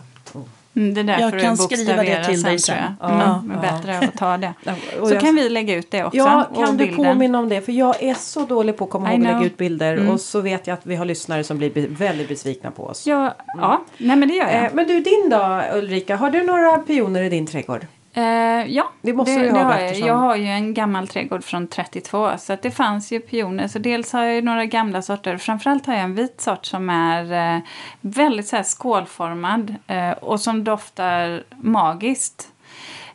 Mm, 0.75 0.93
det 0.93 0.99
är 1.01 1.03
därför 1.03 1.21
Jag 1.21 1.41
kan 1.41 1.55
du 1.55 1.75
skriva 1.75 2.03
det 2.03 2.23
till 2.23 2.41
dig 2.43 2.59
sen. 2.59 2.77
jag. 2.99 3.09
Mm, 3.11 3.21
Ja, 3.21 3.43
är 3.57 3.61
bättre 3.61 3.97
att 3.99 4.17
ta 4.17 4.37
det. 4.37 4.53
Ja, 4.63 4.73
Så 5.09 5.15
kan 5.15 5.35
vi 5.35 5.49
lägga 5.49 5.75
ut 5.75 5.91
det 5.91 6.03
också. 6.03 6.17
Ja, 6.17 6.47
kan 6.55 6.77
du 6.77 6.85
bilden. 6.85 7.05
påminna 7.05 7.39
om 7.39 7.49
det? 7.49 7.61
För 7.61 7.71
jag 7.71 8.03
är 8.03 8.13
så 8.13 8.45
dålig 8.45 8.77
på 8.77 8.83
att 8.85 8.89
komma 8.91 9.13
I 9.13 9.15
ihåg 9.15 9.25
att 9.27 9.33
lägga 9.33 9.45
ut 9.45 9.57
bilder. 9.57 9.93
Mm. 9.97 10.09
Och 10.09 10.21
så 10.21 10.41
vet 10.41 10.67
jag 10.67 10.73
att 10.73 10.85
vi 10.85 10.95
har 10.95 11.05
lyssnare 11.05 11.43
som 11.43 11.57
blir 11.57 11.87
väldigt 11.87 12.27
besvikna 12.27 12.71
på 12.71 12.83
oss. 12.85 13.07
Ja, 13.07 13.33
ja, 13.57 13.81
nej 13.97 14.15
men 14.15 14.29
det 14.29 14.35
gör 14.35 14.47
jag. 14.49 14.63
Eh, 14.65 14.69
men 14.73 14.87
du, 14.87 14.99
din 14.99 15.29
då 15.29 15.61
Ulrika? 15.73 16.15
Har 16.15 16.29
du 16.29 16.43
några 16.43 16.77
pioner 16.77 17.21
i 17.23 17.29
din 17.29 17.47
trädgård? 17.47 17.85
Eh, 18.13 18.23
ja, 18.67 18.91
Det 19.01 19.13
måste 19.13 19.39
du 19.39 19.51
ha, 19.51 19.63
har 19.63 19.79
jag. 19.79 19.99
Jag 19.99 20.13
har 20.13 20.35
ju 20.35 20.47
en 20.47 20.73
gammal 20.73 21.07
trädgård 21.07 21.43
från 21.43 21.67
32 21.67 22.31
så 22.37 22.57
det 22.61 22.71
fanns 22.71 23.11
ju 23.11 23.19
pioner. 23.19 23.67
Så 23.67 23.79
dels 23.79 24.13
har 24.13 24.23
jag 24.23 24.43
några 24.43 24.65
gamla 24.65 25.01
sorter. 25.01 25.37
Framförallt 25.37 25.85
har 25.85 25.93
jag 25.93 26.03
en 26.03 26.15
vit 26.15 26.41
sort 26.41 26.65
som 26.65 26.89
är 26.89 27.55
eh, 27.55 27.61
väldigt 28.01 28.47
så 28.47 28.55
här 28.55 28.63
skålformad 28.63 29.75
eh, 29.87 30.11
och 30.11 30.39
som 30.39 30.63
doftar 30.63 31.43
magiskt. 31.57 32.51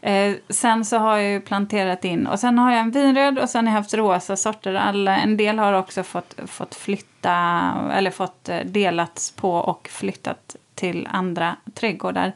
Eh, 0.01 0.35
sen 0.49 0.85
så 0.85 0.99
har 0.99 1.17
jag 1.17 1.31
ju 1.33 1.41
planterat 1.41 2.05
in 2.05 2.27
och 2.27 2.41
sen 2.41 2.59
har 2.59 2.71
jag 2.71 2.81
en 2.81 2.91
vinröd 2.91 3.39
och 3.39 3.51
sen 3.51 3.67
har 3.67 3.75
jag 3.75 3.81
haft 3.81 3.95
rosa 3.95 4.37
sorter. 4.37 4.75
Alla, 4.75 5.17
en 5.17 5.37
del 5.37 5.59
har 5.59 5.73
också 5.73 6.03
fått, 6.03 6.35
fått 6.47 6.75
flytta 6.75 7.73
eller 7.93 8.11
fått 8.11 8.49
eh, 8.49 8.59
delats 8.65 9.31
på 9.31 9.53
och 9.53 9.89
flyttat 9.93 10.57
till 10.75 11.09
andra 11.13 11.57
trädgårdar. 11.75 12.33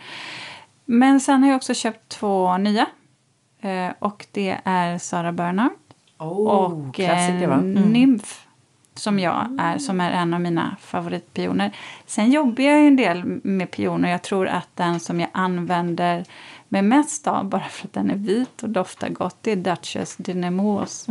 Men 0.93 1.21
sen 1.21 1.43
har 1.43 1.51
jag 1.51 1.57
också 1.57 1.75
köpt 1.75 2.09
två 2.09 2.57
nya. 2.57 2.87
Eh, 3.61 3.93
och 3.99 4.27
det 4.33 4.59
är 4.65 4.99
Sara 4.99 5.33
Bernhardt 5.33 5.75
och 6.17 6.95
klassiker 6.95 7.49
en 7.49 7.73
nymf. 7.73 8.47
Som 8.95 9.19
jag 9.19 9.57
är, 9.61 9.79
som 9.79 10.01
är 10.01 10.11
en 10.11 10.35
av 10.35 10.41
mina 10.41 10.77
favoritpioner. 10.81 11.77
Sen 12.07 12.31
jobbar 12.31 12.65
jag 12.65 12.81
ju 12.81 12.87
en 12.87 12.97
del 12.97 13.25
med 13.43 13.71
pioner. 13.71 14.11
Jag 14.11 14.23
tror 14.23 14.49
att 14.49 14.69
den 14.75 15.01
som 15.01 15.21
jag 15.21 15.29
använder 15.33 16.25
med 16.69 16.85
mest 16.85 17.27
av, 17.27 17.45
bara 17.45 17.69
för 17.69 17.87
att 17.87 17.93
den 17.93 18.11
är 18.11 18.17
vit 18.17 18.63
och 18.63 18.71
doftar 18.71 19.09
gott, 19.09 19.37
det 19.41 19.53
är 19.53 19.57
Duchess 19.57 20.17
de 20.17 20.35
Nemours. 20.35 21.09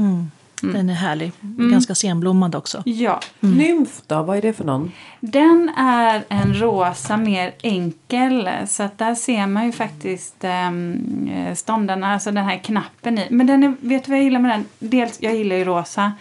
Mm. 0.63 0.75
Den 0.75 0.89
är 0.89 0.93
härlig. 0.93 1.31
Ganska 1.41 1.95
senblommad 1.95 2.55
också. 2.55 2.83
Ja, 2.85 3.19
Nymf 3.39 4.01
då? 4.07 4.23
Vad 4.23 4.37
är 4.37 4.41
det 4.41 4.53
för 4.53 4.63
någon? 4.63 4.91
Den 5.19 5.71
är 5.77 6.23
en 6.29 6.53
rosa 6.53 7.17
mer 7.17 7.53
enkel. 7.61 8.49
Så 8.67 8.83
att 8.83 8.97
där 8.97 9.15
ser 9.15 9.47
man 9.47 9.65
ju 9.65 9.71
faktiskt 9.71 10.43
um, 10.43 11.29
ståndarna, 11.55 12.13
alltså 12.13 12.31
den 12.31 12.45
här 12.45 12.57
knappen 12.57 13.17
i. 13.17 13.27
Men 13.29 13.47
den 13.47 13.63
är, 13.63 13.73
vet 13.79 14.05
du 14.05 14.11
vad 14.11 14.17
jag 14.17 14.23
gillar 14.23 14.39
med 14.39 14.51
den? 14.51 14.65
Dels, 14.79 15.17
jag 15.21 15.35
gillar 15.35 15.55
ju 15.55 15.63
rosa. 15.63 16.11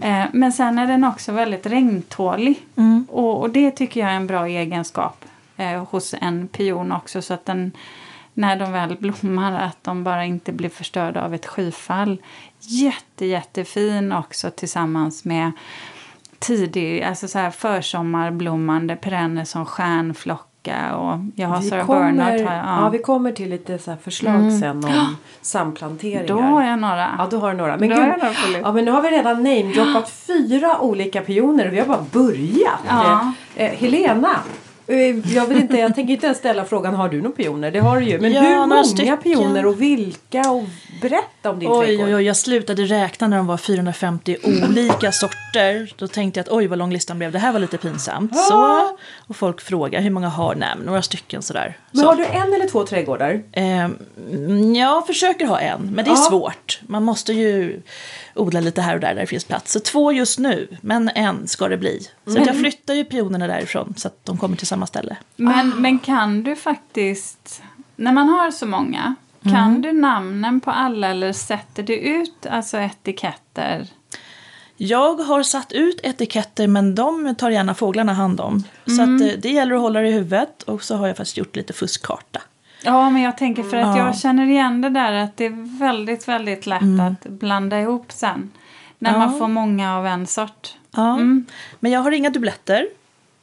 Eh, 0.00 0.24
men 0.32 0.52
sen 0.52 0.78
är 0.78 0.86
den 0.86 1.04
också 1.04 1.32
väldigt 1.32 1.66
regntålig. 1.66 2.58
Mm. 2.76 3.06
Och, 3.10 3.40
och 3.40 3.50
det 3.50 3.70
tycker 3.70 4.00
jag 4.00 4.10
är 4.10 4.16
en 4.16 4.26
bra 4.26 4.46
egenskap 4.46 5.24
eh, 5.56 5.84
hos 5.84 6.14
en 6.20 6.48
pion 6.48 6.92
också. 6.92 7.22
Så 7.22 7.34
att 7.34 7.46
den, 7.46 7.72
när 8.34 8.56
de 8.56 8.72
väl 8.72 8.96
blommar, 8.96 9.60
att 9.60 9.84
de 9.84 10.04
bara 10.04 10.24
inte 10.24 10.52
blir 10.52 10.68
förstörda 10.68 11.24
av 11.24 11.34
ett 11.34 11.46
skyfall. 11.46 12.18
Jätte, 12.66 13.26
jättefin 13.26 14.12
också 14.12 14.50
tillsammans 14.50 15.24
med 15.24 15.52
tidig, 16.38 17.02
alltså 17.02 17.28
så 17.28 17.38
här 17.38 17.50
försommarblommande 17.50 18.96
perenner 18.96 19.44
som 19.44 19.66
stjärnflocka 19.66 20.96
och 20.96 21.18
jag 21.34 21.48
har 21.48 21.60
Sarah 21.60 21.86
Bernhardt. 21.86 22.46
Har 22.46 22.54
jag, 22.56 22.64
ja. 22.64 22.80
ja. 22.80 22.88
vi 22.88 22.98
kommer 22.98 23.32
till 23.32 23.50
lite 23.50 23.78
så 23.78 23.96
förslag 24.02 24.52
sen 24.52 24.84
om 24.84 25.16
samplanteringar. 25.40 26.26
Då 26.26 26.40
har 26.40 26.64
jag 26.64 26.78
några. 26.78 27.14
Ja, 27.18 27.28
då 27.30 27.38
har 27.38 27.50
du 27.50 27.56
några. 27.56 27.76
Men, 27.76 27.88
Då 27.88 27.94
gud, 27.94 28.04
några 28.04 28.58
ja, 28.62 28.72
men 28.72 28.84
nu 28.84 28.90
har 28.90 29.02
vi 29.02 29.10
redan 29.10 29.36
namedroppat 29.36 30.10
fyra 30.26 30.78
olika 30.80 31.20
pioner 31.20 31.66
och 31.66 31.72
vi 31.72 31.78
har 31.78 31.86
bara 31.86 32.04
börjat. 32.12 32.80
Ja. 32.88 33.32
Eh, 33.56 33.70
Helena, 33.70 34.36
jag, 35.34 35.46
vill 35.46 35.58
inte, 35.58 35.76
jag 35.78 35.94
tänker 35.94 36.12
inte 36.14 36.26
ens 36.26 36.38
ställa 36.38 36.64
frågan 36.64 36.94
har 36.94 37.08
du 37.08 37.22
några 37.22 37.36
pioner? 37.36 37.70
Det 37.70 37.78
har 37.80 38.00
du 38.00 38.06
ju. 38.06 38.20
Men 38.20 38.32
Ja, 38.32 38.40
hur 38.42 38.66
många 38.66 38.84
stycken. 38.84 39.18
pioner 39.18 39.66
och 39.66 39.80
vilka? 39.82 40.50
Och 40.50 40.64
berätta 41.02 41.50
om 41.50 41.58
din 41.58 41.68
Oj, 41.72 41.86
trädgård. 41.86 42.06
oj, 42.08 42.14
oj, 42.14 42.22
jag 42.22 42.36
slutade 42.36 42.82
räkna 42.84 43.26
när 43.26 43.36
de 43.36 43.46
var 43.46 43.56
450 43.56 44.36
olika 44.44 45.12
sorter. 45.12 45.92
Då 45.96 46.08
tänkte 46.08 46.40
jag 46.40 46.44
att 46.44 46.52
oj 46.52 46.66
vad 46.66 46.78
lång 46.78 46.92
listan 46.92 47.18
blev, 47.18 47.32
det 47.32 47.38
här 47.38 47.52
var 47.52 47.60
lite 47.60 47.78
pinsamt. 47.78 48.36
Så, 48.38 48.88
och 49.26 49.36
folk 49.36 49.60
frågar 49.60 50.00
hur 50.00 50.10
många 50.10 50.28
har, 50.28 50.54
nej 50.54 50.68
några 50.84 51.02
stycken 51.02 51.42
sådär. 51.42 51.78
Men 51.90 52.00
Så. 52.00 52.06
har 52.06 52.16
du 52.16 52.24
en 52.24 52.52
eller 52.54 52.68
två 52.68 52.84
trädgårdar? 52.86 53.42
Ehm, 53.52 53.96
jag 54.74 55.06
försöker 55.06 55.46
ha 55.46 55.58
en, 55.60 55.80
men 55.94 56.04
det 56.04 56.10
är 56.10 56.14
Ja. 56.14 56.16
svårt. 56.30 56.80
Man 56.86 57.02
måste 57.02 57.32
ju 57.32 57.82
odla 58.34 58.60
lite 58.60 58.82
här 58.82 58.94
och 58.94 59.00
där 59.00 59.14
där 59.14 59.20
det 59.20 59.26
finns 59.26 59.44
plats. 59.44 59.72
Så 59.72 59.80
två 59.80 60.12
just 60.12 60.38
nu, 60.38 60.68
men 60.80 61.08
en 61.14 61.48
ska 61.48 61.68
det 61.68 61.76
bli. 61.76 62.08
Så 62.24 62.30
Mm. 62.30 62.44
jag 62.46 62.56
flyttar 62.56 62.94
ju 62.94 63.04
pionerna 63.04 63.46
därifrån 63.46 63.94
så 63.96 64.08
att 64.08 64.24
de 64.24 64.38
kommer 64.38 64.56
till 64.56 64.66
samma 64.66 64.86
ställe. 64.86 65.16
Men, 65.36 65.68
men 65.68 65.98
kan 65.98 66.42
du 66.42 66.56
faktiskt, 66.56 67.62
när 67.96 68.12
man 68.12 68.28
har 68.28 68.50
så 68.50 68.66
många, 68.66 69.14
kan 69.42 69.82
du 69.82 69.92
namnen 69.92 70.60
på 70.60 70.70
alla 70.70 71.08
eller 71.08 71.32
sätter 71.32 71.82
du 71.82 71.96
ut 71.96 72.46
alltså 72.50 72.78
etiketter? 72.78 73.86
Jag 74.76 75.14
har 75.16 75.42
satt 75.42 75.72
ut 75.72 76.00
etiketter 76.02 76.66
men 76.66 76.94
de 76.94 77.34
tar 77.38 77.50
gärna 77.50 77.74
fåglarna 77.74 78.12
hand 78.12 78.40
om. 78.40 78.64
Så 78.86 79.02
att, 79.02 79.20
eh, 79.20 79.38
det 79.38 79.50
gäller 79.50 79.74
att 79.74 79.80
hålla 79.80 80.00
det 80.00 80.08
i 80.08 80.12
huvudet 80.12 80.62
och 80.62 80.82
så 80.82 80.96
har 80.96 81.06
jag 81.06 81.16
faktiskt 81.16 81.36
gjort 81.36 81.56
lite 81.56 81.72
fuskkarta. 81.72 82.42
Ja, 82.84 83.10
men 83.10 83.22
jag 83.22 83.38
tänker 83.38 83.62
för 83.62 83.76
att 83.76 83.96
Ja. 83.96 84.06
jag 84.06 84.18
känner 84.18 84.46
igen 84.46 84.80
det 84.80 84.88
där 84.88 85.12
att 85.12 85.36
det 85.36 85.46
är 85.46 85.78
väldigt, 85.78 86.28
väldigt 86.28 86.66
lätt 86.66 86.82
att 87.00 87.28
blanda 87.30 87.80
ihop 87.80 88.12
sen. 88.12 88.50
När 88.98 89.12
Ja. 89.12 89.18
man 89.18 89.38
får 89.38 89.48
många 89.48 89.96
av 89.96 90.06
en 90.06 90.26
sort. 90.26 90.74
Ja. 90.96 91.16
Men 91.80 91.92
jag 91.92 92.00
har 92.00 92.12
inga 92.12 92.30
dubbletter. 92.30 92.86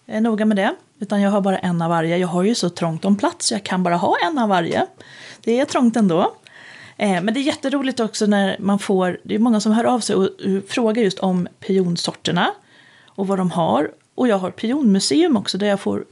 Jag 0.05 0.17
är 0.17 0.21
noga 0.21 0.45
med 0.45 0.57
det. 0.57 0.73
Utan 0.99 1.21
jag 1.21 1.31
har 1.31 1.41
bara 1.41 1.57
en 1.57 1.81
av 1.81 1.89
varje. 1.89 2.17
Jag 2.17 2.27
har 2.27 2.43
ju 2.43 2.55
så 2.55 2.69
trångt 2.69 3.05
om 3.05 3.17
plats 3.17 3.47
så 3.47 3.53
jag 3.53 3.63
kan 3.63 3.83
bara 3.83 3.95
ha 3.95 4.15
en 4.25 4.37
av 4.37 4.49
varje. 4.49 4.85
Det 5.43 5.59
är 5.59 5.65
trångt 5.65 5.95
ändå. 5.95 6.31
Eh, 6.97 7.21
men 7.23 7.33
det 7.33 7.39
är 7.39 7.41
jätteroligt 7.41 7.99
också 7.99 8.25
när 8.25 8.55
man 8.59 8.79
får, 8.79 9.19
det 9.23 9.35
är 9.35 9.39
många 9.39 9.59
som 9.59 9.71
hör 9.71 9.83
av 9.83 9.99
sig 9.99 10.15
och, 10.15 10.23
och 10.23 10.63
frågar 10.69 11.03
just 11.03 11.19
om 11.19 11.47
pionsorterna 11.59 12.49
och 13.05 13.27
vad 13.27 13.37
de 13.37 13.51
har. 13.51 13.91
Och 14.15 14.27
jag 14.27 14.37
har 14.37 14.51
pionmuseum 14.51 15.37
också 15.37 15.57
där 15.57 15.67
jag 15.67 15.79
får 15.79 16.05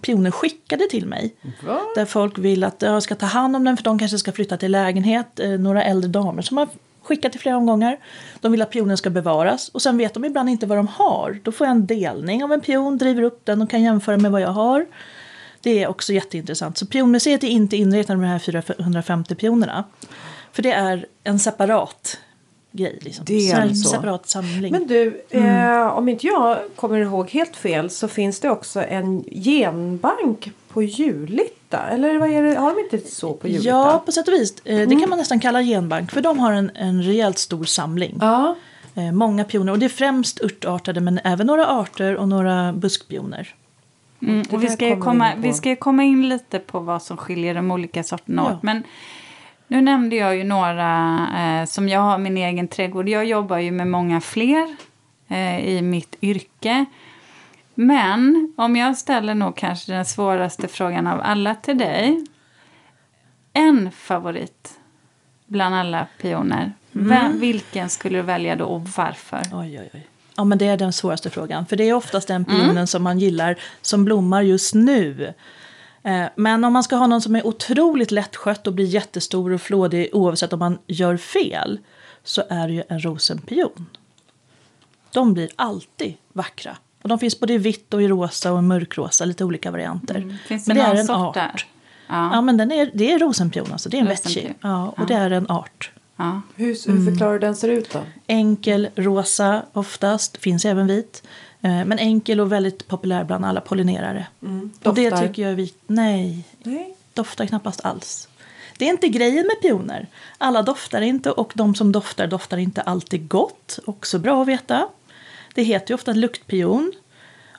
pioner 0.00 0.30
skickade 0.30 0.86
till 0.90 1.06
mig. 1.06 1.34
Där 1.94 2.04
folk 2.04 2.38
vill 2.38 2.64
att 2.64 2.82
jag 2.82 3.02
ska 3.02 3.14
ta 3.14 3.26
hand 3.26 3.56
om 3.56 3.64
den 3.64 3.76
för 3.76 3.84
de 3.84 3.98
kanske 3.98 4.18
ska 4.18 4.32
flytta 4.32 4.56
till 4.56 4.72
lägenhet. 4.72 5.40
Eh, 5.40 5.50
några 5.50 5.82
äldre 5.84 6.08
damer 6.10 6.42
som 6.42 6.56
har 6.56 6.68
skickat 7.02 7.34
i 7.34 7.38
flera 7.38 7.56
omgångar. 7.56 7.98
De 8.40 8.52
vill 8.52 8.62
att 8.62 8.70
pionen 8.70 8.96
ska 8.96 9.10
bevaras 9.10 9.68
och 9.68 9.82
sen 9.82 9.98
vet 9.98 10.14
de 10.14 10.24
ibland 10.24 10.48
inte 10.48 10.66
vad 10.66 10.78
de 10.78 10.86
har. 10.88 11.40
Då 11.42 11.52
får 11.52 11.66
jag 11.66 11.76
en 11.76 11.86
delning 11.86 12.44
av 12.44 12.52
en 12.52 12.60
pion, 12.60 12.98
driver 12.98 13.22
upp 13.22 13.40
den 13.44 13.62
och 13.62 13.70
kan 13.70 13.82
jämföra 13.82 14.16
med 14.16 14.32
vad 14.32 14.40
jag 14.40 14.48
har. 14.48 14.86
Det 15.60 15.82
är 15.82 15.88
också 15.88 16.12
jätteintressant. 16.12 16.78
Så 16.78 16.86
pionmuseet 16.86 17.44
är 17.44 17.48
inte 17.48 17.76
inrättat 17.76 18.18
med 18.18 18.26
de 18.26 18.30
här 18.30 18.38
450 18.38 19.34
pionerna. 19.34 19.84
För 20.52 20.62
det 20.62 20.72
är 20.72 21.06
en 21.24 21.38
separat 21.38 22.18
grej. 22.72 22.98
Liksom. 23.02 23.24
Det 23.24 23.34
är 23.34 23.50
Så 23.50 23.56
en 23.56 23.62
alltså. 23.62 23.88
separat 23.88 24.28
samling. 24.28 24.72
Men 24.72 24.86
du, 24.86 25.22
eh, 25.30 25.86
om 25.86 26.08
inte 26.08 26.26
jag 26.26 26.58
kommer 26.76 26.98
ihåg 26.98 27.30
helt 27.30 27.56
fel 27.56 27.90
så 27.90 28.08
finns 28.08 28.40
det 28.40 28.50
också 28.50 28.82
en 28.84 29.24
genbank 29.30 30.50
på 30.68 30.82
Julita. 30.82 31.78
Eller 31.90 32.18
vad 32.18 32.30
är 32.30 32.42
det? 32.42 32.54
har 32.54 32.74
de 32.74 32.96
inte 32.96 33.10
så 33.10 33.32
på 33.34 33.48
Julita? 33.48 33.68
Ja, 33.68 34.02
på 34.06 34.12
sätt 34.12 34.28
och 34.28 34.34
vis. 34.34 34.54
Eh, 34.64 34.88
Det 34.88 34.96
kan 35.00 35.08
man 35.10 35.18
nästan 35.18 35.40
kalla 35.40 35.62
genbank. 35.62 36.12
För 36.12 36.20
de 36.20 36.38
har 36.38 36.52
en, 36.52 36.70
en 36.74 37.02
rejält 37.02 37.38
stor 37.38 37.64
samling. 37.64 38.18
Ja. 38.20 38.56
Eh, 38.94 39.12
många 39.12 39.44
pioner. 39.44 39.72
Och 39.72 39.78
det 39.78 39.84
är 39.86 39.88
främst 39.88 40.40
örtartade 40.44 41.00
men 41.00 41.20
även 41.24 41.46
några 41.46 41.66
arter 41.66 42.16
och 42.16 42.28
några 42.28 42.72
buskpioner. 42.72 43.54
Mm, 44.22 44.42
och 44.50 44.62
vi 44.64 44.68
ska, 44.68 45.00
komma, 45.00 45.32
vi 45.38 45.52
ska 45.52 45.76
komma 45.76 46.02
in 46.04 46.28
lite 46.28 46.58
på 46.58 46.78
vad 46.80 47.02
som 47.02 47.16
skiljer 47.16 47.54
de 47.54 47.70
olika 47.70 48.02
sorterna 48.02 48.42
Ja. 48.48 48.54
åt. 48.56 48.62
Men 48.62 48.82
nu 49.72 49.80
nämnde 49.80 50.16
jag 50.16 50.36
ju 50.36 50.44
några 50.44 51.28
eh, 51.36 51.66
som 51.66 51.88
jag 51.88 52.00
har 52.00 52.18
min 52.18 52.36
egen 52.36 52.68
trädgård. 52.68 53.08
Jag 53.08 53.24
jobbar 53.24 53.58
ju 53.58 53.70
med 53.70 53.86
många 53.86 54.20
fler 54.20 54.76
eh, 55.28 55.68
i 55.68 55.82
mitt 55.82 56.16
yrke. 56.22 56.84
Men 57.74 58.52
om 58.56 58.76
jag 58.76 58.96
ställer 58.96 59.34
nog 59.34 59.56
kanske 59.56 59.92
den 59.92 60.04
svåraste 60.04 60.68
frågan 60.68 61.06
av 61.06 61.20
alla 61.24 61.54
till 61.54 61.78
dig. 61.78 62.26
En 63.52 63.90
favorit 63.90 64.70
bland 65.46 65.74
alla 65.74 66.06
pioner. 66.20 66.72
Vem, 66.92 67.40
vilken 67.40 67.88
skulle 67.88 68.18
du 68.18 68.22
välja 68.22 68.56
då 68.56 68.64
och 68.64 68.88
varför? 68.96 69.42
Oj, 69.52 69.80
oj, 69.80 69.90
oj. 69.94 70.06
Ja, 70.36 70.44
men 70.44 70.58
det 70.58 70.66
är 70.66 70.76
den 70.76 70.92
svåraste 70.92 71.30
frågan. 71.30 71.66
För 71.66 71.76
det 71.76 71.88
är 71.88 71.94
oftast 71.94 72.28
den 72.28 72.44
pionen 72.44 72.86
som 72.86 73.02
man 73.02 73.18
gillar 73.18 73.56
som 73.82 74.04
blommar 74.04 74.42
just 74.42 74.74
nu. 74.74 75.34
Eh, 76.02 76.24
Men 76.36 76.64
om 76.64 76.72
man 76.72 76.82
ska 76.82 76.96
ha 76.96 77.06
någon 77.06 77.20
som 77.22 77.36
är 77.36 77.46
otroligt 77.46 78.10
lättskött 78.10 78.66
och 78.66 78.72
blir 78.72 78.84
jättestor 78.86 79.52
och 79.52 79.60
flådig 79.60 80.08
oavsett 80.12 80.52
om 80.52 80.58
man 80.58 80.78
gör 80.86 81.16
fel 81.16 81.78
så 82.24 82.42
är 82.50 82.68
det 82.68 82.74
ju 82.74 82.82
en 82.88 83.00
rosenpion. 83.04 83.86
De 85.12 85.34
blir 85.34 85.50
alltid 85.56 86.14
vackra. 86.32 86.76
Och 87.02 87.08
de 87.08 87.18
finns 87.18 87.40
både 87.40 87.52
i 87.52 87.58
vitt 87.58 87.94
och 87.94 88.02
i 88.02 88.08
rosa 88.08 88.52
och 88.52 88.58
i 88.58 88.62
mörkrosa, 88.62 89.24
lite 89.24 89.44
olika 89.44 89.70
varianter. 89.70 90.38
Finns 90.46 90.64
det 90.64 90.74
men 90.74 90.76
det 90.76 90.82
någon 90.88 90.96
är 90.96 91.00
en 91.00 91.06
sort 91.06 91.16
art. 91.16 91.34
där? 91.34 91.64
Ja, 92.08 92.30
Ja. 92.34 92.40
men 92.40 92.56
den 92.56 92.72
är, 92.72 92.90
det 92.94 93.12
är 93.12 93.18
rosenpion, 93.18 93.72
alltså. 93.72 93.88
det 93.88 93.96
är 93.96 94.00
en 94.00 94.06
vetchi. 94.06 94.54
Ja, 94.60 94.86
och 94.88 94.94
Ja. 94.98 95.04
det 95.08 95.14
är 95.14 95.30
en 95.30 95.50
art. 95.50 95.90
Ja. 96.22 96.42
Hur, 96.56 96.92
hur 96.92 97.10
förklarar 97.10 97.32
du 97.32 97.38
den 97.38 97.56
ser 97.56 97.68
ut 97.68 97.92
då? 97.92 98.00
Enkel, 98.26 98.88
rosa 98.94 99.62
oftast, 99.72 100.36
finns 100.36 100.64
även 100.64 100.86
vit. 100.86 101.22
Eh, 101.60 101.84
Men 101.84 101.98
enkel 101.98 102.40
och 102.40 102.52
väldigt 102.52 102.88
populär 102.88 103.24
bland 103.24 103.44
alla 103.44 103.60
pollinerare. 103.60 104.26
Och 104.82 104.94
det 104.94 105.10
tycker 105.10 105.42
jag 105.42 105.50
är 105.50 105.56
vit. 105.56 105.78
Nej, 105.86 106.44
Nej. 106.62 106.96
doftar 107.14 107.46
knappast 107.46 107.84
alls. 107.84 108.28
Det 108.78 108.84
är 108.84 108.90
inte 108.90 109.08
grejen 109.08 109.46
med 109.46 109.60
pioner. 109.62 110.06
Alla 110.38 110.62
doftar 110.62 111.00
inte 111.00 111.30
och 111.30 111.52
de 111.54 111.74
som 111.74 111.92
doftar 111.92 112.26
doftar 112.26 112.56
inte 112.58 112.80
alltid 112.82 113.28
gott. 113.28 113.78
Också 113.84 114.18
bra 114.18 114.42
att 114.42 114.48
veta. 114.48 114.88
Det 115.54 115.62
heter 115.62 115.90
ju 115.90 115.94
ofta 115.94 116.12
luktpion. 116.12 116.92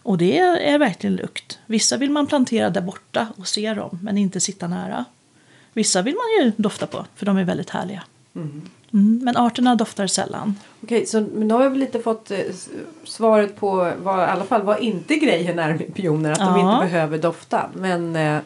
Och 0.03 0.17
det 0.17 0.39
är 0.39 0.77
verkligen 0.79 1.15
lukt. 1.15 1.59
Vissa 1.65 1.97
vill 1.97 2.11
man 2.11 2.27
plantera 2.27 2.69
där 2.69 2.81
borta 2.81 3.27
och 3.37 3.47
se 3.47 3.73
dem, 3.73 3.99
men 4.01 4.17
inte 4.17 4.39
sitta 4.39 4.67
nära. 4.67 5.05
Vissa 5.73 6.01
vill 6.01 6.15
man 6.15 6.45
ju 6.45 6.51
dofta 6.57 6.87
på, 6.87 7.05
för 7.15 7.25
de 7.25 7.37
är 7.37 7.43
väldigt 7.43 7.69
härliga. 7.69 8.03
Mm, 8.35 9.19
men 9.23 9.37
arterna 9.37 9.75
doftar 9.75 10.07
sällan. 10.07 10.55
Okej, 10.83 11.05
så 11.05 11.21
men 11.33 11.47
då 11.47 11.57
har 11.57 11.69
vi 11.69 11.77
lite 11.77 11.99
fått 11.99 12.31
eh, 12.31 12.37
svaret 13.03 13.55
på 13.55 13.91
vad, 14.03 14.19
i 14.19 14.31
alla 14.31 14.43
fall 14.43 14.61
vad 14.61 14.79
inte 14.79 15.15
grejen 15.15 15.59
är 15.59 15.73
med 15.73 15.93
pioner. 15.95 16.31
Att 16.31 16.39
de 16.39 16.59
Ja. 16.59 16.73
inte 16.75 16.85
behöver 16.91 17.17
dofta. 17.17 17.69
Men 17.73 18.15
eh, 18.15 18.39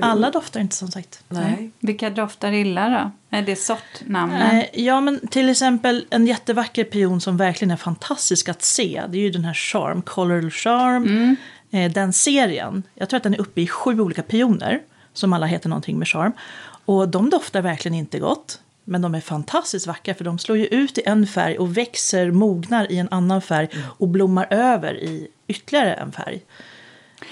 Alla 0.00 0.30
doftar 0.30 0.60
inte 0.60 0.76
som 0.76 0.88
sagt. 0.90 1.22
nej. 1.28 1.70
Vilka 1.78 2.10
doftar 2.10 2.52
illa 2.52 2.88
då? 2.88 3.36
Är 3.36 3.42
det 3.42 3.56
sortnamnen? 3.56 4.56
Eh, 4.58 4.64
Ja, 4.72 5.00
men 5.00 5.28
till 5.28 5.48
exempel 5.48 6.06
en 6.10 6.26
jättevacker 6.26 6.84
pion 6.84 7.20
som 7.20 7.36
verkligen 7.36 7.70
är 7.70 7.76
fantastisk 7.76 8.48
att 8.48 8.62
se. 8.62 9.02
Det 9.08 9.18
är 9.18 9.22
ju 9.22 9.30
den 9.30 9.44
här 9.44 9.54
Charm, 9.54 10.02
Coral 10.02 10.50
Charm. 10.50 11.36
Eh, 11.70 11.92
Den 11.92 12.12
serien, 12.12 12.82
jag 12.94 13.08
tror 13.08 13.16
att 13.16 13.22
den 13.22 13.34
är 13.34 13.40
uppe 13.40 13.60
i 13.60 13.66
sju 13.66 14.00
olika 14.00 14.22
pioner. 14.22 14.80
Som 15.12 15.32
alla 15.32 15.46
heter 15.46 15.68
någonting 15.68 15.98
med 15.98 16.08
charm. 16.08 16.32
Och 16.84 17.08
de 17.08 17.30
doftar 17.30 17.62
verkligen 17.62 17.94
inte 17.94 18.18
gott. 18.18 18.60
Men 18.88 19.02
de 19.02 19.14
är 19.14 19.20
fantastiskt 19.20 19.86
vackra 19.86 20.14
för 20.14 20.24
de 20.24 20.38
slår 20.38 20.58
ju 20.58 20.66
ut 20.66 20.98
i 20.98 21.02
en 21.06 21.26
färg 21.26 21.58
och 21.58 21.76
växer, 21.76 22.30
mognar 22.30 22.92
i 22.92 22.98
en 22.98 23.08
annan 23.10 23.42
färg 23.42 23.68
och 23.98 24.08
blommar 24.08 24.46
över 24.50 24.94
i 24.94 25.28
ytterligare 25.48 25.94
en 25.94 26.12
färg. 26.12 26.40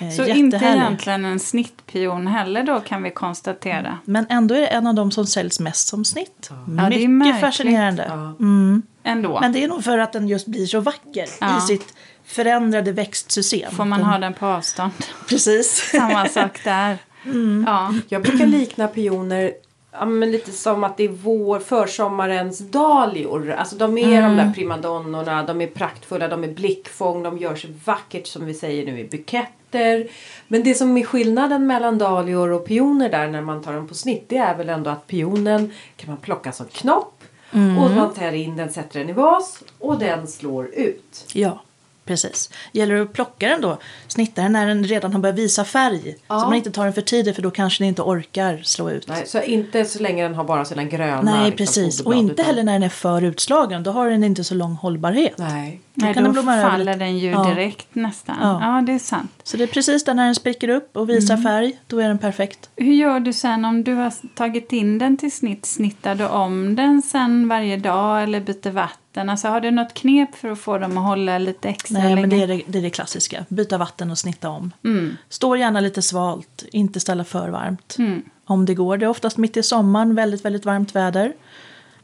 Eh, 0.00 0.10
Så 0.10 0.24
inte 0.26 0.56
egentligen 0.56 1.24
en 1.24 1.38
snittpion 1.40 2.26
heller 2.26 2.62
då 2.62 2.80
kan 2.80 3.02
vi 3.02 3.10
konstatera. 3.10 3.98
Men 4.04 4.26
ändå 4.28 4.54
är 4.54 4.60
det 4.60 4.66
en 4.66 4.86
av 4.86 4.94
de 4.94 5.10
som 5.10 5.26
säljs 5.26 5.60
mest 5.60 5.88
som 5.88 6.04
snitt. 6.04 6.50
det 6.66 6.82
är 6.82 6.88
Mycket 6.90 7.10
märkligt. 7.10 7.40
fascinerande. 7.40 8.04
Ja. 8.08 8.14
Mm. 8.40 8.82
Ändå. 9.02 9.40
Men 9.40 9.52
det 9.52 9.64
är 9.64 9.68
nog 9.68 9.84
för 9.84 9.98
att 9.98 10.12
den 10.12 10.28
just 10.28 10.46
blir 10.46 10.66
så 10.66 10.80
vacker 10.80 11.26
Ja. 11.40 11.58
i 11.58 11.60
sitt 11.60 11.94
förändrade 12.24 12.92
växtsystem. 12.92 13.70
Får 13.72 13.84
man 13.84 14.02
ha 14.02 14.18
den 14.18 14.34
på 14.34 14.46
avstånd. 14.46 14.92
Precis. 15.28 15.90
Samma 15.92 16.28
sak 16.28 16.60
där. 16.64 16.98
Mm. 17.24 17.64
Ja. 17.66 17.94
Jag 18.08 18.22
brukar 18.22 18.46
likna 18.46 18.88
pioner 18.88 19.52
ja, 19.98 20.06
men 20.06 20.30
lite 20.30 20.52
som 20.52 20.84
att 20.84 20.96
det 20.96 21.04
är 21.04 21.08
vår, 21.08 21.58
försommarens 21.58 22.58
dahlior. 22.58 23.50
Alltså 23.50 23.76
de 23.76 23.98
är 23.98 24.22
de 24.22 24.36
där 24.36 24.52
primadonnorna, 24.52 25.42
de 25.42 25.60
är 25.60 25.66
praktfulla, 25.66 26.28
de 26.28 26.44
är 26.44 26.48
blickfång, 26.48 27.22
de 27.22 27.38
gör 27.38 27.54
sig 27.54 27.70
vackert 27.84 28.26
som 28.26 28.46
vi 28.46 28.54
säger 28.54 28.86
nu 28.86 29.00
i 29.00 29.04
buketter. 29.04 30.08
Men 30.48 30.62
det 30.62 30.74
som 30.74 30.96
är 30.96 31.04
skillnaden 31.04 31.66
mellan 31.66 31.98
dahlior 31.98 32.52
och 32.52 32.66
pioner 32.66 33.08
där 33.10 33.28
när 33.28 33.42
man 33.42 33.62
tar 33.62 33.72
dem 33.72 33.88
på 33.88 33.94
snitt 33.94 34.24
det 34.28 34.36
är 34.36 34.56
väl 34.56 34.68
ändå 34.68 34.90
att 34.90 35.06
pionen 35.06 35.72
kan 35.96 36.10
man 36.10 36.16
plocka 36.16 36.52
som 36.52 36.66
knopp 36.66 37.22
och 37.52 37.90
man 37.90 38.14
tar 38.14 38.32
in 38.32 38.56
den, 38.56 38.72
sätter 38.72 39.00
den 39.00 39.08
i 39.08 39.12
vas 39.12 39.62
och 39.78 39.98
den 39.98 40.26
slår 40.26 40.66
ut. 40.66 41.26
Ja, 41.32 41.60
precis. 42.06 42.50
Gäller 42.72 42.94
det 42.94 43.02
att 43.02 43.12
plocka 43.12 43.48
den 43.48 43.60
då, 43.60 43.78
snitta 44.06 44.42
den 44.42 44.52
när 44.52 44.66
den 44.66 44.84
redan 44.84 45.12
har 45.12 45.20
börjat 45.20 45.38
visa 45.38 45.64
färg. 45.64 46.16
Ja. 46.28 46.40
Så 46.40 46.46
man 46.46 46.54
inte 46.54 46.70
tar 46.70 46.84
den 46.84 46.92
för 46.92 47.02
tidigt 47.02 47.34
för 47.34 47.42
då 47.42 47.50
kanske 47.50 47.82
den 47.84 47.88
inte 47.88 48.02
orkar 48.02 48.60
slå 48.64 48.90
ut. 48.90 49.08
Nej, 49.08 49.22
så 49.26 49.42
inte 49.42 49.84
så 49.84 50.02
länge 50.02 50.22
den 50.22 50.34
har 50.34 50.44
bara 50.44 50.64
sina 50.64 50.84
gröna 50.84 51.22
Nej, 51.22 51.50
liksom, 51.50 51.56
precis. 51.56 52.00
Och 52.00 52.04
foderblad, 52.04 52.22
inte 52.22 52.32
utan- 52.32 52.44
heller 52.44 52.62
när 52.62 52.72
den 52.72 52.82
är 52.82 52.88
för 52.88 53.22
utslagen. 53.24 53.82
Då 53.82 53.90
har 53.90 54.10
den 54.10 54.24
inte 54.24 54.44
så 54.44 54.54
lång 54.54 54.74
hållbarhet. 54.74 55.38
Nej. 55.38 55.80
Nej, 55.98 56.14
kan 56.14 56.24
då 56.24 56.30
över 56.30 56.62
faller 56.62 56.84
lite. 56.84 56.98
den 56.98 57.18
ju 57.18 57.30
Ja. 57.30 57.44
direkt 57.44 57.94
nästan. 57.94 58.36
Ja. 58.40 58.58
Ja. 58.76 58.82
det 58.86 58.92
är 58.92 58.98
sant. 58.98 59.30
Så 59.42 59.56
det 59.56 59.62
är 59.62 59.68
precis 59.68 60.04
där 60.04 60.14
när 60.14 60.24
den 60.24 60.34
spricker 60.34 60.68
upp 60.68 60.96
och 60.96 61.08
visar 61.10 61.34
Mm. 61.34 61.44
färg. 61.44 61.78
Då 61.86 61.98
är 61.98 62.08
den 62.08 62.18
perfekt. 62.18 62.70
Hur 62.76 62.92
gör 62.94 63.20
du 63.20 63.32
sen 63.32 63.64
om 63.64 63.84
du 63.84 63.94
har 63.94 64.12
tagit 64.34 64.72
in 64.72 64.98
den 64.98 65.16
till 65.16 65.32
snitt? 65.32 65.66
Snittar 65.66 66.14
du 66.14 66.26
om 66.28 66.76
den 66.76 67.02
sen 67.02 67.48
varje 67.48 67.76
dag 67.76 68.22
eller 68.22 68.40
byter 68.40 68.70
vatten? 68.70 69.28
Alltså 69.28 69.48
har 69.48 69.60
du 69.60 69.70
något 69.70 69.94
knep 69.94 70.34
för 70.34 70.48
att 70.50 70.58
få 70.58 70.78
dem 70.78 70.98
att 70.98 71.04
hålla 71.04 71.38
lite 71.38 71.68
extra 71.68 71.98
Nej, 71.98 72.08
länge? 72.08 72.20
men 72.20 72.30
det 72.30 72.42
är 72.42 72.46
det, 72.46 72.62
det 72.66 72.78
är 72.78 72.82
det 72.82 72.90
klassiska. 72.90 73.44
Byta 73.48 73.78
vatten 73.78 74.10
och 74.10 74.18
snitta 74.18 74.48
om. 74.50 74.72
Mm. 74.84 75.16
Står 75.28 75.58
gärna 75.58 75.80
lite 75.80 76.02
svalt, 76.02 76.64
inte 76.72 77.00
ställa 77.00 77.24
för 77.24 77.48
varmt. 77.48 77.96
Mm. 77.98 78.22
Om 78.44 78.64
det 78.66 78.74
går. 78.74 78.96
Det 78.96 79.04
är 79.06 79.08
oftast 79.10 79.36
mitt 79.36 79.56
i 79.56 79.62
sommaren, 79.62 80.14
väldigt, 80.14 80.44
väldigt 80.44 80.64
varmt 80.64 80.94
väder. 80.96 81.32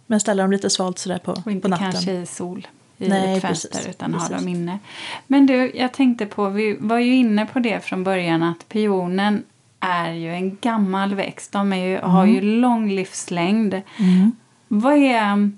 Men 0.07 0.21
ställa 0.21 0.43
dem 0.43 0.53
lite 0.53 0.71
svalt 0.71 0.99
sådär 0.99 1.19
på, 1.19 1.33
Och 1.33 1.45
på 1.45 1.51
inte 1.51 1.69
natten. 1.69 1.93
kanske 1.93 2.13
i 2.13 2.27
sol 2.27 2.67
i 3.03 3.09
Nej, 3.09 3.37
ett 3.37 3.43
fönster 3.43 3.69
precis. 3.69 3.89
utan 3.89 4.15
ha 4.15 4.29
dem 4.29 4.49
inne. 4.49 4.79
Men 5.27 5.47
du, 5.47 5.73
jag 5.75 5.93
tänkte 5.93 6.27
på, 6.27 6.49
vi 6.49 6.77
var 6.81 6.99
ju 6.99 7.17
inne 7.17 7.47
på 7.47 7.59
det 7.59 7.85
från 7.85 8.05
början 8.05 8.43
att 8.43 8.69
pionen 8.69 9.43
är 9.81 10.13
ju 10.13 10.35
en 10.35 10.57
gammal 10.61 11.15
växt. 11.15 11.53
De 11.53 11.73
ju, 11.73 11.99
har 11.99 12.27
ju 12.27 12.41
lång 12.41 12.91
livslängd. 12.91 13.75
Mm. 13.75 14.33
Vad, 14.69 14.95
är, 14.95 15.51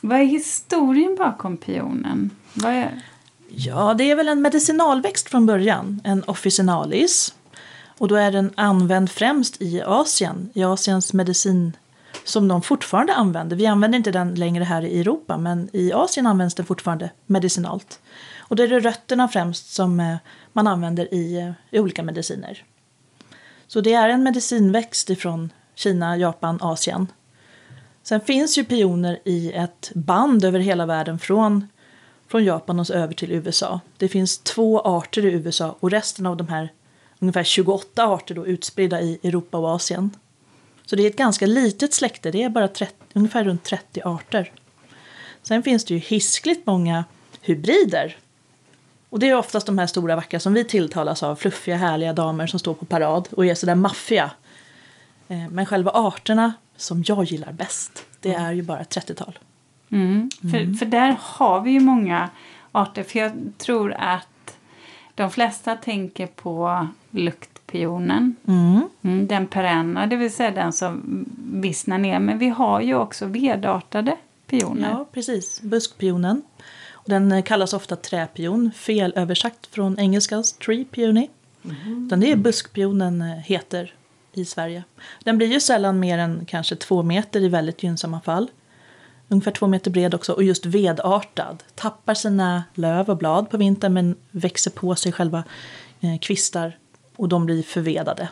vad 0.00 0.20
är 0.20 0.24
historien 0.24 1.16
bakom 1.18 1.56
pionen? 1.56 2.30
Vad 2.54 2.72
är, 2.72 3.02
Ja, 3.54 3.94
det 3.94 4.10
är 4.10 4.16
väl 4.16 4.28
en 4.28 4.42
medicinalväxt 4.42 5.28
från 5.28 5.46
början. 5.46 6.00
En 6.04 6.22
officinalis. 6.22 7.34
Och 7.98 8.08
då 8.08 8.14
är 8.14 8.32
den 8.32 8.50
använd 8.54 9.10
främst 9.10 9.62
i 9.62 9.82
Asien. 9.82 10.50
I 10.54 10.64
Asiens 10.64 11.12
medicin 11.12 11.72
som 12.24 12.48
de 12.48 12.62
fortfarande 12.62 13.14
använder. 13.14 13.56
Vi 13.56 13.66
använder 13.66 13.96
inte 13.96 14.10
den 14.10 14.34
längre 14.34 14.64
här 14.64 14.82
i 14.82 15.00
Europa 15.00 15.38
men 15.38 15.68
i 15.72 15.92
Asien 15.92 16.26
används 16.26 16.54
den 16.54 16.66
fortfarande 16.66 17.10
medicinalt. 17.26 18.00
Och 18.38 18.56
det 18.56 18.62
är 18.62 18.68
det 18.68 18.80
rötterna 18.80 19.28
främst 19.28 19.74
som 19.74 20.00
eh, 20.00 20.16
man 20.52 20.66
använder 20.66 21.14
i, 21.14 21.36
eh, 21.38 21.52
i 21.70 21.78
olika 21.80 22.02
mediciner. 22.02 22.64
Så 23.66 23.80
det 23.80 23.94
är 23.94 24.08
en 24.08 24.22
medicinväxt 24.22 25.10
ifrån 25.10 25.52
Kina, 25.74 26.16
Japan, 26.16 26.58
Asien. 26.60 27.06
Sen 28.02 28.20
finns 28.20 28.58
ju 28.58 28.64
pioner 28.64 29.18
i 29.24 29.52
ett 29.52 29.92
band 29.94 30.44
över 30.44 30.58
hela 30.58 30.86
världen 30.86 31.18
från, 31.18 31.68
från 32.28 32.44
Japan 32.44 32.80
och 32.80 32.86
så 32.86 32.94
över 32.94 33.14
till 33.14 33.32
USA. 33.32 33.80
Det 33.96 34.08
finns 34.08 34.38
två 34.38 34.80
arter 34.80 35.24
i 35.24 35.32
USA 35.32 35.76
och 35.80 35.90
resten 35.90 36.26
av 36.26 36.36
de 36.36 36.48
här 36.48 36.72
ungefär 37.18 37.44
28 37.44 38.04
arter 38.04 38.34
då 38.34 38.46
utspridda 38.46 39.00
i 39.00 39.18
Europa 39.22 39.58
och 39.58 39.68
Asien. 39.68 40.10
Så 40.90 40.96
det 40.96 41.02
är 41.02 41.10
ett 41.10 41.16
ganska 41.16 41.46
litet 41.46 41.94
släkte, 41.94 42.30
det 42.30 42.42
är 42.42 42.48
bara 42.48 42.68
30, 42.68 42.94
ungefär 43.12 43.44
runt 43.44 43.64
30 43.64 44.00
arter. 44.04 44.52
Sen 45.42 45.62
finns 45.62 45.84
det 45.84 45.94
ju 45.94 46.00
hiskligt 46.00 46.66
många 46.66 47.04
hybrider. 47.40 48.16
Och 49.08 49.18
det 49.18 49.28
är 49.28 49.36
oftast 49.36 49.66
de 49.66 49.78
här 49.78 49.86
stora 49.86 50.16
vackra 50.16 50.40
som 50.40 50.54
vi 50.54 50.64
tilltalas 50.64 51.22
av, 51.22 51.36
fluffiga 51.36 51.76
härliga 51.76 52.12
damer 52.12 52.46
som 52.46 52.58
står 52.58 52.74
på 52.74 52.84
parad 52.84 53.28
och 53.30 53.46
är 53.46 53.54
sådär 53.54 53.74
maffiga. 53.74 54.30
Eh, 55.28 55.48
Men 55.50 55.66
själva 55.66 55.90
arterna 55.90 56.52
som 56.76 57.04
jag 57.06 57.24
gillar 57.24 57.52
bäst, 57.52 58.06
det 58.20 58.34
är 58.34 58.52
ju 58.52 58.62
bara 58.62 58.80
ett 58.80 58.96
30-tal. 58.96 59.38
mm, 59.92 60.30
för, 60.40 60.78
för 60.78 60.86
där 60.86 61.16
har 61.20 61.60
vi 61.60 61.70
ju 61.70 61.80
många 61.80 62.30
arter. 62.72 63.02
För 63.02 63.18
jag 63.18 63.32
tror 63.58 63.92
att 63.98 64.56
de 65.14 65.30
flesta 65.30 65.76
tänker 65.76 66.26
på 66.26 66.88
luktpionen. 67.70 68.36
Mm. 68.48 68.88
Mm, 69.02 69.26
den 69.26 69.46
perenna, 69.46 70.06
det 70.06 70.16
vill 70.16 70.32
säga 70.32 70.50
den 70.50 70.72
som 70.72 71.24
vissnar 71.52 71.98
ner. 71.98 72.18
Men 72.18 72.38
vi 72.38 72.48
har 72.48 72.80
ju 72.80 72.94
också 72.94 73.26
vedartade 73.26 74.16
pioner. 74.46 74.90
Ja, 74.90 75.06
precis. 75.12 75.60
Buskpionen. 75.60 76.42
Och 76.92 77.08
den 77.08 77.32
eh, 77.32 77.42
kallas 77.42 77.72
ofta 77.72 77.96
träpion, 77.96 78.70
felöversatt 78.74 79.68
från 79.70 79.98
engelskans 79.98 80.52
tree 80.52 80.84
peony. 80.84 81.28
Utan 82.06 82.20
det 82.20 82.32
är 82.32 82.36
buskpionen 82.36 83.22
eh, 83.22 83.28
heter 83.28 83.94
i 84.32 84.44
Sverige. 84.44 84.84
Den 85.24 85.38
blir 85.38 85.52
ju 85.52 85.60
sällan 85.60 86.00
mer 86.00 86.18
än 86.18 86.44
kanske 86.46 86.76
två 86.76 87.02
meter 87.02 87.40
i 87.40 87.48
väldigt 87.48 87.82
gynnsamma 87.82 88.20
fall. 88.20 88.50
Ungefär 89.28 89.50
två 89.50 89.66
meter 89.66 89.90
bred 89.90 90.14
också 90.14 90.32
och 90.32 90.42
just 90.42 90.66
vedartad. 90.66 91.62
Tappar 91.74 92.14
sina 92.14 92.64
löv 92.74 93.10
och 93.10 93.16
blad 93.16 93.50
på 93.50 93.56
vintern 93.56 93.92
men 93.92 94.16
växer 94.30 94.70
på 94.70 94.94
sig 94.94 95.12
själva 95.12 95.44
eh, 96.00 96.18
kvistar 96.18 96.79
och 97.20 97.28
de 97.28 97.46
blir 97.46 97.62
förvedade. 97.62 98.28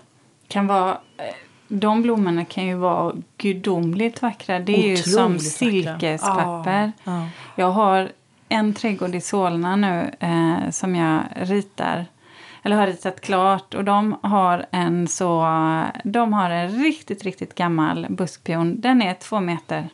Kan 0.49 0.67
vara, 0.67 0.91
eh, 1.17 1.25
de 1.69 2.03
blommorna 2.03 2.45
kan 2.45 2.67
ju 2.67 2.75
vara 2.75 3.15
gudomligt 3.37 4.23
vackra. 4.23 4.59
Det 4.59 4.73
är 4.73 4.89
ju 4.89 4.97
som 4.97 5.25
Otroligt 5.25 5.53
silkespapper. 5.53 6.93
Ja. 7.05 7.29
Jag 7.57 7.71
har 7.71 8.13
en 8.49 8.75
trädgård 8.75 9.15
i 9.15 9.21
Solna 9.21 9.77
nu 9.77 10.11
eh, 10.21 10.71
som 10.71 10.97
jag 10.97 11.21
ritar. 11.35 12.07
Eller 12.63 12.77
har 12.77 12.87
ritat 12.87 13.21
klart. 13.21 13.75
Och 13.75 13.85
de 13.85 14.17
har 14.23 14.67
en 14.71 15.09
så... 15.09 15.47
De 16.05 16.33
har 16.33 16.51
en 16.51 16.69
riktigt, 16.69 17.25
riktigt 17.25 17.55
gammal 17.55 18.07
buskpion. 18.09 18.81
Den 18.81 19.03
är 19.03 19.15
två 19.15 19.41
meter 19.41 19.89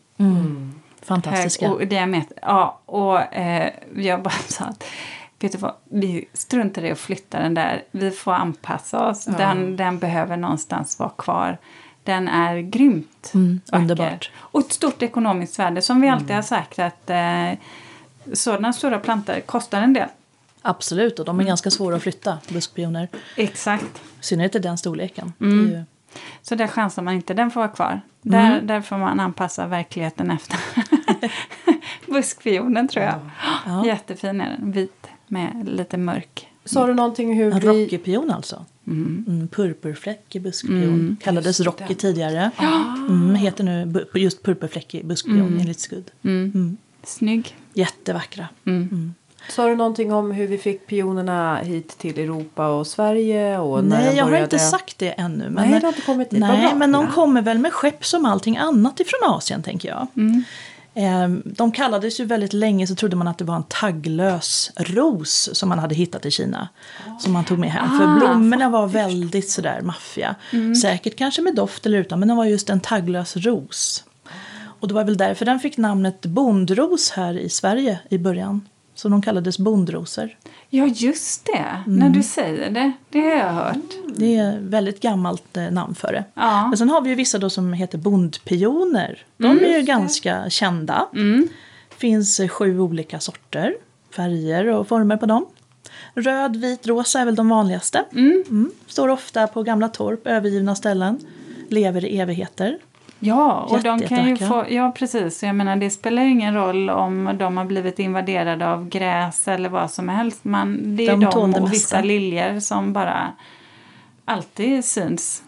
Fantastiska. 1.03 1.69
hög 1.69 1.77
och 1.77 1.87
diameter. 1.87 2.39
Ja, 2.43 2.81
och 2.87 3.35
eh, 3.35 3.73
jag 3.97 4.23
bara 4.23 4.31
sa 4.31 4.65
att 4.65 4.85
vet 5.45 5.53
du 5.53 5.59
vad, 5.59 5.75
vi 5.91 6.25
struntar 6.33 6.85
i 6.85 6.91
att 6.91 6.99
flytta 6.99 7.39
den 7.39 7.55
där. 7.55 7.83
Vi 7.91 8.11
får 8.11 8.33
anpassa 8.33 9.09
oss. 9.09 9.25
Den, 9.25 9.77
den 9.77 9.99
behöver 9.99 10.37
någonstans 10.37 10.99
vara 10.99 11.11
kvar. 11.11 11.59
Den 12.03 12.29
är 12.29 12.59
grymt 12.61 13.31
Mm, 13.35 13.61
vacker. 13.67 13.83
underbart. 13.83 14.31
Och 14.37 14.61
ett 14.61 14.73
stort 14.73 15.03
ekonomiskt 15.03 15.59
värde. 15.59 15.83
Som 15.83 16.01
vi 16.01 16.09
alltid 16.09 16.37
har 16.37 16.43
sagt 16.43 16.79
att 16.79 17.11
eh, 17.11 17.51
sådana 18.33 18.73
stora 18.73 18.99
plantor 18.99 19.41
kostar 19.41 19.83
en 19.83 19.93
del. 19.93 20.09
Absolut, 20.63 21.19
och 21.19 21.25
de 21.25 21.41
är 21.41 21.45
ganska 21.45 21.71
svåra 21.71 21.97
att 21.97 22.03
flytta, 22.03 22.39
buskpioner. 22.49 23.09
Exakt. 23.37 23.85
I 24.21 24.25
synnerhet 24.25 24.55
i 24.55 24.59
den 24.59 24.79
storleken. 24.79 25.33
Mm. 25.41 25.69
Ju, 25.69 25.85
Så 26.43 26.55
där 26.55 26.67
chansar 26.67 27.03
man 27.03 27.15
inte. 27.15 27.35
Den 27.35 27.51
får 27.51 27.61
vara 27.61 27.69
kvar. 27.71 28.01
Där, 28.23 28.61
där 28.61 28.81
får 28.81 28.99
man 28.99 29.21
anpassa 29.21 29.67
verkligheten 29.67 30.31
efter 30.31 30.59
buskpionen 32.07 32.89
tror 32.89 33.05
jag. 33.05 33.15
Ja. 33.67 33.87
Jättefin 33.87 34.41
är 34.41 34.51
den. 34.51 34.73
Vit 34.73 35.07
med 35.27 35.69
lite 35.69 35.97
mörk. 35.97 36.49
Sa 36.65 36.87
du 36.87 36.95
någonting 36.95 37.37
hur 37.37 37.53
en 37.53 37.61
vi... 37.61 37.67
rockypion 37.67 38.31
alltså. 38.31 38.65
Mm. 38.87 39.49
purpurfläckig 39.53 40.43
buskpion. 40.43 41.17
Kallades 41.21 41.61
rocky 41.61 41.95
tidigare. 41.95 42.51
Mm, 43.09 43.35
heter 43.35 43.65
nu 43.65 44.07
just 44.15 44.43
purpurfläckig 44.43 45.07
buskpion 45.07 45.61
enligt 45.61 45.81
Skudd. 45.81 46.11
Snygg. 47.03 47.57
Jättevackra. 47.75 48.49
Sa 49.49 49.69
du 49.69 49.75
någonting 49.75 50.13
om 50.13 50.31
hur 50.31 50.47
vi 50.47 50.59
fick 50.59 50.87
pionerna 50.87 51.57
hit 51.57 51.99
till 51.99 52.19
Europa 52.19 52.69
och 52.69 52.87
Sverige? 52.87 53.59
Och 53.59 53.85
när 53.85 54.05
Nej, 54.05 54.17
jag 54.17 54.25
har 54.25 54.43
inte 54.43 54.59
sagt 54.59 54.99
det 54.99 55.09
ännu. 55.09 55.51
Men, 55.51 55.71
Nej, 55.71 55.81
det 55.81 55.87
har 55.87 55.93
inte 55.93 56.03
kommit 56.03 56.31
dit. 56.31 56.41
Nej, 56.41 56.75
men 56.75 56.93
de 56.93 57.09
kommer 57.09 57.43
väl 57.43 57.59
med 57.59 57.73
skepp 57.73 58.05
som 58.05 58.25
allting 58.25 58.57
annat 58.57 59.01
ifrån 59.01 59.21
Asien, 59.31 59.63
tänker 59.63 59.89
jag. 59.89 60.07
Ehm, 60.17 60.45
De 61.45 61.73
kallades 61.73 62.21
ju 62.21 62.25
väldigt 62.25 62.53
länge 62.53 62.87
så 62.87 62.95
trodde 62.95 63.17
man 63.17 63.29
att 63.29 63.39
det 63.39 63.45
var 63.45 63.57
en 63.57 63.63
tagglös 63.63 64.71
ros 64.77 65.51
som 65.53 65.69
man 65.69 65.79
hade 65.79 65.95
hittat 65.95 66.27
i 66.27 66.31
Kina. 66.31 66.69
Som 67.21 67.33
man 67.33 67.45
tog 67.45 67.59
med 67.59 67.71
hem. 67.71 67.99
För 67.99 68.19
blommorna 68.19 68.69
var 68.69 68.87
väldigt 68.87 69.51
sådär 69.51 69.81
maffiga. 69.81 70.35
Säkert 70.83 71.17
kanske 71.17 71.43
med 71.43 71.55
doft 71.55 71.87
eller 71.87 71.99
utan, 71.99 72.19
men 72.19 72.29
de 72.29 72.37
var 72.37 72.45
just 72.45 72.71
en 72.71 72.81
tagglös 72.81 73.37
ros. 73.37 74.05
Och 74.81 74.89
det 74.89 74.95
var 74.95 75.05
väl 75.05 75.17
därför 75.17 75.45
den 75.45 75.61
fick 75.61 75.77
namnet 75.77 76.27
bondros 76.27 77.11
här 77.11 77.39
i 77.39 77.49
Sverige 77.49 77.99
i 78.09 78.19
början. 78.19 78.69
Så 78.95 79.09
de 79.09 79.23
kallades 79.23 79.59
bondrosor. 79.59 80.37
Ja, 80.71 80.87
just 80.87 81.47
det. 81.47 81.83
När 81.87 82.09
du 82.09 82.23
säger 82.23 82.71
det. 82.71 82.93
Det 83.09 83.21
har 83.21 83.31
jag 83.31 83.53
hört. 83.53 83.77
Det 84.17 84.37
är 84.37 84.57
ett 84.57 84.63
väldigt 84.63 85.01
gammalt 85.01 85.57
eh, 85.57 85.71
namn 85.71 85.95
för 85.95 86.13
det. 86.13 86.25
Ja. 86.35 86.69
Men 86.69 86.79
sen 86.79 86.91
har 86.91 87.01
vi 87.01 87.09
ju 87.09 87.15
vissa 87.15 87.39
då 87.39 87.51
som 87.51 87.73
heter 87.73 87.99
bondpioner. 87.99 89.19
De 89.37 89.47
är 89.47 89.79
ju 89.79 89.83
ganska 89.83 90.51
kända. 90.51 91.07
finns 91.97 92.41
eh, 92.41 92.49
sju 92.49 92.81
olika 92.81 93.21
sorter, 93.21 93.75
färger 94.17 94.67
och 94.67 94.89
former 94.89 95.17
på 95.17 95.27
dem. 95.27 95.47
Röd, 96.15 96.57
vit, 96.57 96.87
rosa 96.87 97.21
är 97.21 97.25
väl 97.25 97.35
de 97.35 97.49
vanligaste. 97.49 98.05
Mm. 98.13 98.71
Står 98.87 99.09
ofta 99.09 99.47
på 99.47 99.63
gamla 99.63 99.89
torp, 99.89 100.27
övergivna 100.27 100.75
ställen. 100.75 101.19
Lever 101.69 102.05
i 102.05 102.19
evigheter. 102.21 102.79
Ja, 103.19 103.61
och 103.71 103.83
de 103.83 104.01
kan 104.01 104.29
ju 104.29 104.37
få... 104.37 104.65
Ja, 104.69 104.93
precis. 104.97 105.43
Jag 105.43 105.55
menar, 105.57 105.77
det 105.77 105.91
spelar 105.91 106.23
ju 106.23 106.31
ingen 106.31 106.55
roll 106.55 106.91
om 106.91 107.31
de 107.39 107.57
har 107.57 107.65
blivit 107.65 107.99
invaderade 107.99 108.69
av 108.73 108.89
gräs 108.89 109.49
eller 109.49 109.69
vad 109.69 109.91
som 109.91 110.09
helst. 110.09 110.45
Man, 110.45 110.97
det 110.97 111.07
är 111.07 111.11
De 111.11 111.21
de, 111.21 111.27
och 111.37 111.49
mesta. 111.49 111.67
vissa 111.67 112.01
liljor 112.01 112.61
som 112.61 112.93
bara 112.93 113.33
alltid 114.25 114.85
syns 114.85 115.43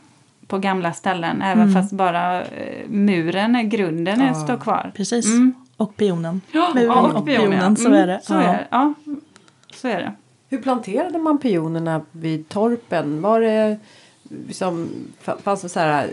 på 0.46 0.59
gamla 0.59 0.92
ställen. 0.92 1.42
Även 1.42 1.62
Mm. 1.62 1.74
fast 1.74 1.92
bara 1.92 2.42
eh, 2.42 2.88
muren, 2.88 3.57
är- 3.57 3.62
grunden, 3.62 4.20
är, 4.20 4.35
står 4.35 4.57
kvar. 4.57 4.92
Precis. 4.94 5.26
Mm. 5.26 5.55
Och 5.76 5.96
pionen. 5.96 6.40
Ja, 6.52 6.70
Muren 6.74 6.87
ja, 6.88 7.00
och 7.02 7.26
pionen, 7.26 7.50
pionen, 7.50 7.70
ja. 7.70 7.76
så 7.76 7.87
Mm, 7.88 7.98
är 8.02 8.07
det. 8.07 8.20
Så 8.22 8.35
Ja. 8.35 8.42
är 8.42 8.52
det. 8.52 8.66
Ja, 8.70 8.94
så 9.74 9.88
är 9.88 9.98
det. 10.00 10.12
Hur 10.48 10.59
planterade 10.59 11.18
man 11.18 11.38
pionerna 11.38 12.00
vid 12.12 12.48
torpen? 12.48 13.22
Var 13.22 13.40
det 13.40 13.79
liksom, 14.46 14.88
fa- 15.24 15.42
fanns 15.42 15.62
det 15.62 15.68
så 15.68 15.81
här 15.81 16.09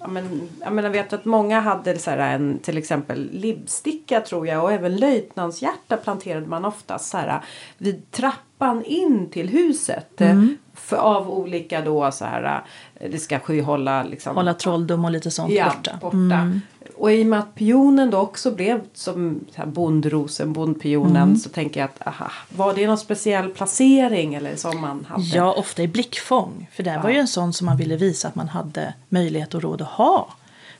Ja, 0.00 0.08
men, 0.08 0.48
jag 0.60 0.72
menar, 0.72 0.88
vet 0.88 1.12
att 1.12 1.24
många 1.24 1.60
hade 1.60 1.98
så 1.98 2.10
en 2.10 2.58
till 2.58 2.78
exempel 2.78 3.28
libbsticka 3.32 4.20
tror 4.20 4.46
jag 4.46 4.64
och 4.64 4.72
även 4.72 4.96
löjtnantshjärta 4.96 5.96
planterade 5.96 6.46
man 6.46 6.64
oftast 6.64 7.10
så 7.10 7.16
här 7.16 7.40
vid 7.78 8.10
trappan 8.10 8.84
in 8.84 9.30
till 9.30 9.48
huset. 9.48 10.20
eh, 10.20 10.42
För, 10.74 10.96
av 10.96 11.30
olika 11.30 11.80
då 11.80 12.10
så 12.12 12.24
här 12.24 12.62
eh, 12.94 13.10
det 13.10 13.18
ska 13.18 13.38
skyhålla 13.38 14.02
liksom. 14.02 14.36
Hålla 14.36 14.54
trolldom 14.54 15.04
och 15.04 15.10
lite 15.10 15.30
sånt 15.30 15.52
ja, 15.52 15.72
borta. 16.00 16.36
Mm. 16.36 16.60
Och 17.00 17.12
i 17.12 17.22
och 17.22 17.26
med 17.26 17.38
att 17.38 17.54
pionen 17.54 18.10
då 18.10 18.18
också 18.18 18.50
blev 18.50 18.80
som 18.94 19.44
här 19.54 19.66
bondrosen, 19.66 20.52
bondpionen 20.52 21.16
Mm. 21.22 21.36
så 21.36 21.48
tänker 21.48 21.80
jag 21.80 21.90
att 21.94 22.06
aha, 22.06 22.30
var 22.48 22.74
det 22.74 22.86
någon 22.86 22.98
speciell 22.98 23.48
placering 23.48 24.34
eller 24.34 24.56
som 24.56 24.80
man 24.80 25.04
hade? 25.08 25.22
Ja, 25.22 25.52
ofta 25.52 25.82
i 25.82 25.88
blickfång. 25.88 26.68
För 26.72 26.82
det 26.82 26.90
här 26.90 27.02
var 27.02 27.10
ju 27.10 27.16
en 27.16 27.28
sån 27.28 27.52
som 27.52 27.66
man 27.66 27.76
ville 27.76 27.96
visa 27.96 28.28
att 28.28 28.34
man 28.34 28.48
hade 28.48 28.94
möjlighet 29.08 29.54
och 29.54 29.62
råd 29.62 29.82
att 29.82 29.88
ha. 29.88 30.34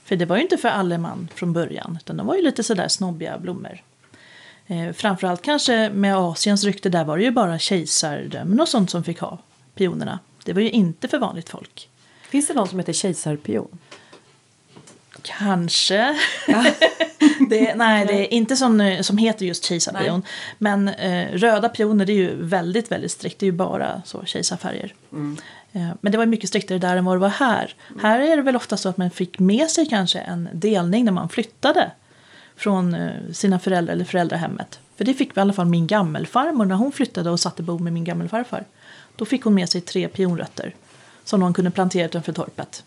För 0.05 0.17
det 0.17 0.25
var 0.25 0.37
ju 0.37 0.43
inte 0.43 0.57
för 0.57 0.69
alle 0.69 0.99
man 0.99 1.29
från 1.35 1.53
början, 1.53 1.99
utan 2.01 2.17
de 2.17 2.27
var 2.27 2.35
ju 2.35 2.43
lite 2.43 2.63
sådär 2.63 2.89
snobbiga 2.89 3.39
blommor. 3.39 3.83
Eh, 4.67 4.93
framförallt 4.93 5.43
kanske 5.43 5.91
med 5.91 6.17
Asiens 6.17 6.65
rykte, 6.65 6.89
där 6.89 7.05
var 7.05 7.17
det 7.19 7.25
ju 7.25 7.31
bara 7.31 7.59
kejsardömen 7.59 8.61
och 8.61 8.69
sånt 8.69 8.91
som 8.91 9.05
fick 9.05 9.21
ha 9.21 9.39
pionerna. 9.75 10.19
Det 10.45 10.53
var 10.53 10.61
ju 10.61 10.71
inte 10.71 11.09
för 11.09 11.19
vanligt 11.19 11.49
folk. 11.49 11.89
Finns 12.31 12.47
det 12.49 12.55
någon 12.55 12.69
som 12.69 12.79
heter 12.79 12.93
kejsarpion? 12.93 13.79
Kanske. 15.23 16.19
det, 17.51 17.75
nej, 17.75 18.07
det 18.07 18.13
är 18.13 18.35
inte 18.35 18.57
som, 18.57 18.99
som 19.03 19.19
heter 19.19 19.47
just 19.47 19.65
kejsarpion. 19.65 20.23
Men 20.59 20.89
eh, 20.89 21.27
röda 21.33 21.69
pioner 21.69 22.07
det 22.07 22.13
är 22.13 22.17
ju 22.17 22.43
väldigt, 22.43 22.93
väldigt 22.93 23.13
strikt. 23.13 23.39
Det 23.39 23.45
är 23.47 23.51
ju 23.51 23.57
bara 23.57 24.03
så 24.05 24.25
kejsarfärger. 24.25 24.95
Eh, 25.73 25.89
men 26.01 26.13
det 26.13 26.19
var 26.19 26.27
mycket 26.27 26.49
striktare 26.49 26.79
där 26.79 26.97
än 26.97 27.05
vad 27.05 27.15
det 27.15 27.21
var 27.21 27.29
här. 27.29 27.75
Här 28.03 28.21
är 28.21 28.37
det 28.37 28.43
väl 28.43 28.57
ofta 28.57 28.77
så 28.77 28.89
att 28.89 28.97
man 28.97 29.11
fick 29.11 29.39
med 29.39 29.71
sig 29.71 29.87
kanske 29.87 30.19
en 30.19 30.49
delning 30.53 31.05
när 31.05 31.13
man 31.13 31.29
flyttade 31.29 31.91
från 32.57 32.95
eh, 32.95 33.11
sina 33.33 33.59
föräldrar 33.59 33.95
eller 33.95 34.05
föräldrahemmet. 34.05 34.79
För 34.97 35.05
det 35.05 35.15
fick 35.15 35.37
vi 35.37 35.41
i 35.41 35.43
alla 35.43 35.53
fall 35.53 35.67
min 35.67 35.87
gammelfarmor 35.87 36.65
när 36.65 36.75
hon 36.75 36.93
flyttade 36.93 37.31
och 37.31 37.41
satte 37.41 37.63
bo 37.63 37.79
med 37.79 37.93
min 37.93 38.05
gammelfarfar. 38.05 38.65
Då 39.17 39.25
fick 39.25 39.43
hon 39.43 39.55
med 39.55 39.69
sig 39.69 39.81
tre 39.81 40.09
pionrötter 40.09 40.75
som 41.25 41.41
någon 41.41 41.55
kunde 41.55 41.71
plantera 41.71 42.07
utanför 42.07 42.33
torpet. 42.33 42.85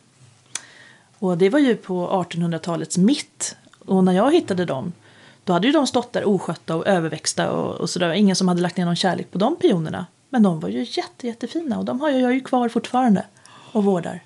Och 1.23 1.38
det 1.38 1.49
var 1.49 1.59
ju 1.59 1.75
på 1.75 2.25
1800-talets 2.29 2.97
mitt. 2.97 3.55
Och 3.79 4.03
när 4.03 4.13
jag 4.13 4.33
hittade 4.33 4.65
dem, 4.65 4.93
då 5.43 5.53
hade 5.53 5.67
ju 5.67 5.73
de 5.73 5.88
stått 5.88 6.13
där 6.13 6.27
oskötta 6.27 6.75
och 6.75 6.88
överväxta 6.88 7.51
och, 7.51 7.75
och 7.75 7.89
sådär. 7.89 8.13
Ingen 8.13 8.36
som 8.36 8.47
hade 8.47 8.62
lagt 8.62 8.77
ner 8.77 8.86
någon 8.86 8.95
kärlek 8.95 9.31
på 9.31 9.38
de 9.38 9.55
pionerna. 9.55 10.05
Men 10.29 10.43
de 10.43 10.59
var 10.59 10.69
ju 10.69 10.79
jätte, 10.89 11.27
jättefina 11.27 11.79
och 11.79 11.86
de 11.86 12.01
har 12.01 12.09
jag 12.09 12.33
ju 12.33 12.39
kvar 12.39 12.69
fortfarande 12.69 13.25
och 13.71 13.83
vårdar. 13.83 14.23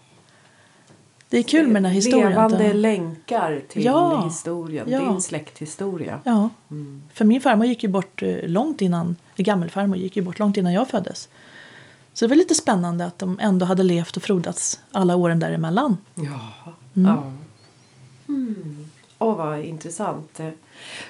Det 1.29 1.37
är 1.37 1.43
kul 1.43 1.67
med 1.67 1.75
den 1.75 1.85
här 1.85 1.91
historien. 1.91 2.29
Levande 2.29 2.73
länkar 2.73 3.61
till 3.69 3.85
Ja, 3.85 4.23
historien, 4.23 4.87
ja. 4.89 4.99
din 4.99 5.21
släkthistoria. 5.21 6.19
Ja, 6.23 6.49
för 7.13 7.25
min 7.25 7.41
farmor 7.41 7.65
gick 7.65 7.83
ju 7.83 7.89
bort 7.89 8.23
eh, 8.23 8.37
långt 8.43 8.81
innan, 8.81 9.15
gammelfarmor 9.35 9.97
gick 9.97 10.15
ju 10.15 10.21
bort 10.21 10.39
långt 10.39 10.57
innan 10.57 10.73
jag 10.73 10.87
föddes. 10.87 11.29
Så 12.13 12.25
det 12.25 12.29
var 12.29 12.35
lite 12.35 12.55
spännande 12.55 13.05
att 13.05 13.19
de 13.19 13.39
ändå 13.41 13.65
hade 13.65 13.83
levt 13.83 14.17
och 14.17 14.23
frodats 14.23 14.79
alla 14.91 15.15
åren 15.15 15.39
däremellan. 15.39 15.97
Ja. 16.15 16.73
Ja. 17.05 17.31
Mm. 18.27 18.89
Åh, 19.19 19.35
vad 19.35 19.59
intressant. 19.59 20.39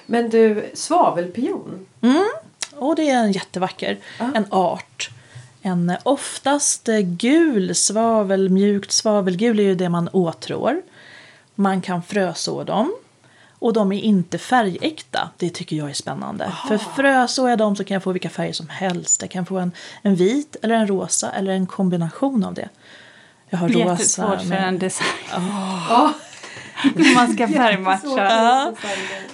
Men 0.06 0.30
du, 0.30 0.70
svavelpion. 0.74 1.86
Och 2.76 2.96
det 2.96 3.10
är 3.10 3.24
en 3.24 3.32
jättevacker, 3.32 3.98
en 4.34 4.46
art. 4.50 5.10
En 5.62 5.90
eh, 5.90 5.98
oftast 6.02 6.88
eh, 6.88 6.98
gul 6.98 7.74
svavel, 7.74 8.48
mjukt 8.50 8.92
svavelgul 8.92 9.58
är 9.58 9.62
ju 9.62 9.74
det 9.74 9.88
man 9.88 10.08
åtrår. 10.12 10.82
Man 11.54 11.80
kan 11.80 12.02
fröså 12.02 12.64
dem. 12.64 12.94
Och 13.60 13.72
de 13.72 13.92
är 13.92 14.00
inte 14.00 14.38
färgäkta. 14.38 15.30
Det 15.36 15.50
tycker 15.50 15.76
jag 15.76 15.90
är 15.90 15.94
spännande. 15.94 16.52
För 16.68 16.78
fröså 16.78 17.46
är 17.46 17.56
de 17.56 17.76
så 17.76 17.84
kan 17.84 17.94
jag 17.94 18.02
få 18.02 18.12
vilka 18.12 18.30
färger 18.30 18.52
som 18.52 18.68
helst. 18.68 19.22
Jag 19.22 19.30
kan 19.30 19.46
få 19.46 19.58
en, 19.58 19.72
en 20.02 20.14
vit 20.14 20.56
eller 20.62 20.74
en 20.74 20.86
rosa 20.86 21.30
eller 21.30 21.52
en 21.52 21.66
kombination 21.66 22.44
av 22.44 22.54
det. 22.54 22.68
Jag 23.50 23.58
har 23.58 23.68
rosa 23.68 23.78
Jättesvårt 23.78 24.40
för 24.42 24.54
en 24.54 24.78
design. 24.78 25.08
Ja. 25.32 26.12
När 26.94 27.14
man 27.14 27.32
ska 27.32 27.48
färgmatcha. 27.48 28.08
Ja. 28.16 28.72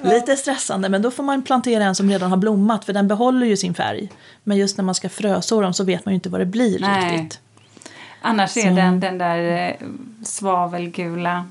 Lite 0.03 0.37
stressande, 0.37 0.89
men 0.89 1.03
då 1.03 1.11
får 1.11 1.23
man 1.23 1.43
plantera 1.43 1.85
en 1.85 1.95
som 1.95 2.11
redan 2.11 2.31
har 2.31 2.37
blommat 2.37 2.85
för 2.85 2.93
den 2.93 3.09
behåller 3.09 3.47
ju 3.47 3.57
sin 3.57 3.75
färg. 3.75 4.11
Men 4.45 4.57
just 4.57 4.77
när 4.77 4.85
man 4.85 4.95
ska 4.95 5.09
fröså 5.09 5.61
dem 5.61 5.73
så 5.75 5.85
vet 5.85 6.05
man 6.05 6.13
ju 6.13 6.15
inte 6.15 6.29
vad 6.29 6.41
det 6.41 6.47
blir 6.47 6.79
Nej. 6.81 7.13
riktigt. 7.13 7.41
Annars 8.21 8.57
är 8.57 8.63
Så- 8.63 8.69
den, 8.77 9.01
den 9.01 9.19
där 9.19 9.69
eh, 9.69 9.87
svavelgula, 10.25 11.47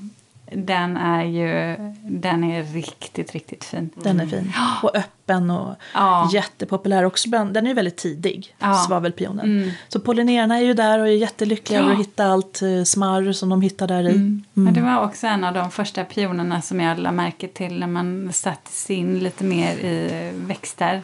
den 0.56 0.96
är 0.96 1.24
ju 1.24 1.76
den 2.02 2.44
är 2.44 2.62
riktigt, 2.62 3.32
riktigt 3.32 3.64
fin. 3.64 3.90
Den 3.94 4.20
är 4.20 4.26
fin. 4.26 4.52
Och 4.82 4.96
öppen 4.96 5.50
och 5.50 5.74
Ja. 5.94 6.30
jättepopulär 6.32 7.04
också. 7.04 7.28
Bland, 7.30 7.54
den 7.54 7.64
är 7.64 7.68
ju 7.68 7.74
väldigt 7.74 7.96
tidig, 7.96 8.54
Ja. 8.58 8.74
svavelpionen. 8.74 9.44
Mm. 9.58 9.70
Så 9.88 10.00
pollinerarna 10.00 10.56
är 10.56 10.62
ju 10.62 10.74
där 10.74 10.98
och 10.98 11.06
är 11.08 11.12
jättelyckliga 11.12 11.80
över 11.80 11.90
att 11.90 11.96
Ja. 11.98 12.02
hitta 12.02 12.26
allt 12.26 12.62
eh, 12.62 12.82
smarr 12.84 13.32
som 13.32 13.48
de 13.48 13.62
hittar 13.62 13.86
där 13.88 14.02
i. 14.08 14.10
Mm. 14.10 14.44
Men 14.52 14.74
det 14.74 14.80
var 14.80 15.04
också 15.04 15.26
en 15.26 15.44
av 15.44 15.54
de 15.54 15.70
första 15.70 16.04
pionerna 16.04 16.62
som 16.62 16.80
jag 16.80 16.98
lade 16.98 17.16
märke 17.16 17.48
till 17.48 17.78
när 17.78 17.86
man 17.86 18.32
satte 18.32 18.70
sig 18.70 18.96
in 18.96 19.18
lite 19.18 19.44
mer 19.44 19.72
i 19.76 20.30
växter. 20.34 21.02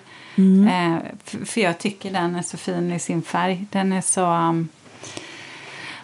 Eh, 0.69 0.97
f- 1.25 1.37
för 1.45 1.61
jag 1.61 1.79
tycker 1.79 2.11
den 2.13 2.37
är 2.37 2.43
så 2.43 2.57
fin 2.57 2.93
i 2.93 2.99
sin 2.99 3.23
färg. 3.23 3.67
Den 3.71 3.93
är 3.93 4.01
så... 4.01 4.25
Um, 4.33 4.69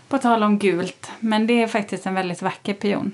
på 0.09 0.18
tal 0.18 0.42
om 0.42 0.59
gult, 0.59 1.11
men 1.20 1.46
det 1.46 1.62
är 1.62 1.66
faktiskt 1.66 2.06
en 2.06 2.14
väldigt 2.14 2.42
vacker 2.42 2.74
pion. 2.74 3.12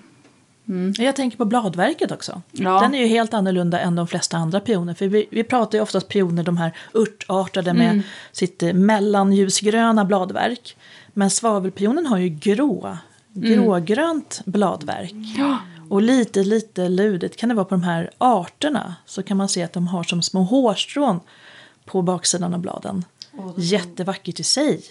Jag 0.98 1.16
tänker 1.16 1.36
på 1.36 1.44
bladverket 1.44 2.10
också. 2.12 2.42
Ja. 2.52 2.80
Den 2.80 2.94
är 2.94 2.98
ju 2.98 3.06
helt 3.06 3.34
annorlunda 3.34 3.80
än 3.80 3.96
de 3.96 4.06
flesta 4.06 4.36
andra 4.36 4.60
pioner. 4.60 4.94
För 4.94 5.06
vi, 5.08 5.26
vi 5.30 5.44
pratar 5.44 5.78
ju 5.78 5.82
oftast 5.82 6.08
pioner, 6.08 6.42
de 6.42 6.56
här 6.56 6.72
örtartade 6.94 7.74
med 7.74 7.90
Mm. 7.90 8.02
sitt 8.32 8.62
eh, 8.62 8.72
mellanljusgröna 8.72 10.04
bladverk. 10.04 10.76
Men 11.12 11.30
svavelpionen 11.30 12.06
har 12.06 12.18
ju 12.18 12.28
grå, 12.28 12.96
grågrönt 13.32 14.40
bladverk. 14.44 15.10
Mm. 15.12 15.24
Ja. 15.38 15.58
Och 15.88 16.02
lite, 16.02 16.44
lite 16.44 16.88
ludet 16.88 17.36
kan 17.36 17.48
det 17.48 17.54
vara 17.54 17.64
på 17.64 17.74
de 17.74 17.82
här 17.82 18.10
arterna. 18.18 18.94
Så 19.06 19.22
kan 19.22 19.36
man 19.36 19.48
se 19.48 19.62
att 19.62 19.72
de 19.72 19.88
har 19.88 20.02
som 20.02 20.22
små 20.22 20.42
hårstrån 20.42 21.20
på 21.84 22.02
baksidan 22.02 22.54
av 22.54 22.60
bladen. 22.60 23.04
Jättevackert 23.56 24.40
i 24.40 24.42
sig. 24.42 24.82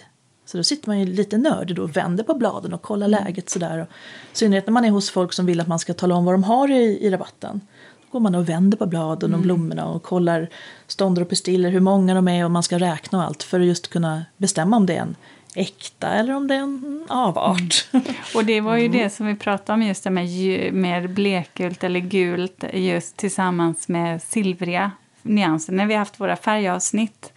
Så 0.44 0.56
då 0.56 0.62
sitter 0.62 0.88
man 0.88 1.00
ju 1.00 1.06
lite 1.06 1.38
nördig 1.38 1.78
och 1.78 1.96
vänder 1.96 2.24
på 2.24 2.34
bladen 2.34 2.72
och 2.72 2.82
kollar 2.82 3.08
läget 3.08 3.50
sådär. 3.50 3.78
Och, 3.78 3.86
I 4.32 4.36
synnerhet 4.36 4.66
när 4.66 4.72
man 4.72 4.84
är 4.84 4.90
hos 4.90 5.10
folk 5.10 5.32
som 5.32 5.46
vill 5.46 5.60
att 5.60 5.68
man 5.68 5.78
ska 5.78 5.94
tala 5.94 6.14
om 6.14 6.24
vad 6.24 6.34
de 6.34 6.44
har 6.44 6.70
i, 6.70 6.98
i 7.06 7.10
rabatten. 7.10 7.60
Då 8.00 8.12
går 8.12 8.20
man 8.20 8.34
och 8.34 8.48
vänder 8.48 8.78
på 8.78 8.86
bladen 8.86 9.34
och 9.34 9.40
blommorna 9.40 9.86
och 9.86 10.02
kollar 10.02 10.48
stånder 10.86 11.22
och 11.22 11.28
pistiller, 11.28 11.70
hur 11.70 11.80
många 11.80 12.14
de 12.14 12.28
är 12.28 12.44
och 12.44 12.50
man 12.50 12.62
ska 12.62 12.78
räkna 12.78 13.18
och 13.18 13.24
allt 13.24 13.42
för 13.42 13.60
att 13.60 13.66
just 13.66 13.90
kunna 13.90 14.24
bestämma 14.36 14.76
om 14.76 14.86
det 14.86 14.96
är 14.96 15.02
en 15.02 15.16
äkta 15.54 16.08
eller 16.08 16.34
om 16.34 16.48
det 16.48 16.54
är 16.54 16.58
en 16.58 16.78
mm, 16.84 17.06
avart. 17.08 17.86
Och 18.34 18.44
det 18.44 18.60
var 18.60 18.76
ju 18.76 18.88
det 18.88 19.10
som 19.10 19.26
vi 19.26 19.36
pratade 19.36 19.74
om 19.74 19.82
just 19.82 20.04
det 20.04 20.10
med 20.10 20.28
mer 20.72 21.06
blekgult 21.06 21.84
eller 21.84 22.00
gult 22.00 22.64
just 22.72 23.16
tillsammans 23.16 23.88
med 23.88 24.22
silvriga 24.22 24.90
nyanser 25.22 25.72
när 25.72 25.86
vi 25.86 25.94
haft 25.94 26.20
våra 26.20 26.36
färgavsnitt. 26.36 27.32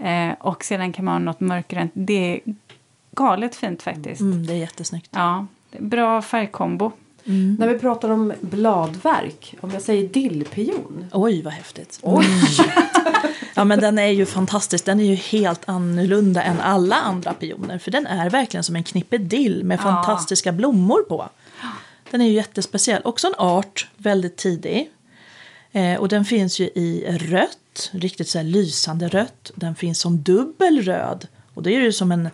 Eh, 0.00 0.32
och 0.40 0.64
sedan 0.64 0.92
kan 0.92 1.04
man 1.04 1.14
ha 1.14 1.18
något 1.18 1.40
mörkgrönt. 1.40 1.90
Det 1.94 2.34
är 2.34 2.40
galet 3.12 3.54
fint 3.56 3.82
faktiskt. 3.82 4.20
Mm, 4.20 4.46
det 4.46 4.52
är 4.52 4.56
jättesnyggt. 4.56 5.08
Ja, 5.10 5.46
bra 5.78 6.22
färgkombo. 6.22 6.92
När 7.58 7.68
vi 7.68 7.78
pratar 7.78 8.10
om 8.10 8.32
bladverk, 8.40 9.54
om 9.60 9.70
jag 9.70 9.82
säger 9.82 10.08
dillpion. 10.08 11.06
Oj, 11.12 11.42
vad 11.42 11.52
häftigt. 11.52 11.98
Oj. 12.02 12.26
ja, 13.54 13.64
men 13.64 13.80
den 13.80 13.98
är 13.98 14.06
ju 14.08 14.26
fantastisk. 14.26 14.84
Den 14.84 15.00
är 15.00 15.04
ju 15.04 15.14
helt 15.14 15.68
annorlunda 15.68 16.42
än 16.42 16.60
alla 16.60 16.96
andra 16.96 17.32
pioner. 17.32 17.78
För 17.78 17.90
den 17.90 18.06
är 18.06 18.30
verkligen 18.30 18.64
som 18.64 18.76
en 18.76 18.84
knippedill 18.84 19.64
med 19.64 19.78
Ja. 19.78 19.82
fantastiska 19.82 20.52
blommor 20.52 21.02
på. 21.08 21.28
Den 22.10 22.20
är 22.20 22.24
ju 22.26 22.32
jättespeciell. 22.32 23.02
Också 23.04 23.26
en 23.26 23.34
art, 23.38 23.88
väldigt 23.96 24.36
tidig. 24.36 24.90
Eh, 25.72 26.00
och 26.00 26.08
den 26.08 26.24
finns 26.24 26.58
ju 26.60 26.64
i 26.64 27.16
rött, 27.20 27.90
riktigt 27.92 28.28
så 28.28 28.38
här 28.38 28.44
lysande 28.44 29.08
rött. 29.08 29.50
Den 29.54 29.74
finns 29.74 30.00
som 30.00 30.22
dubbelröd. 30.22 31.26
Och 31.54 31.62
det 31.62 31.74
är 31.76 31.80
ju 31.80 31.92
som 31.92 32.12
en 32.12 32.28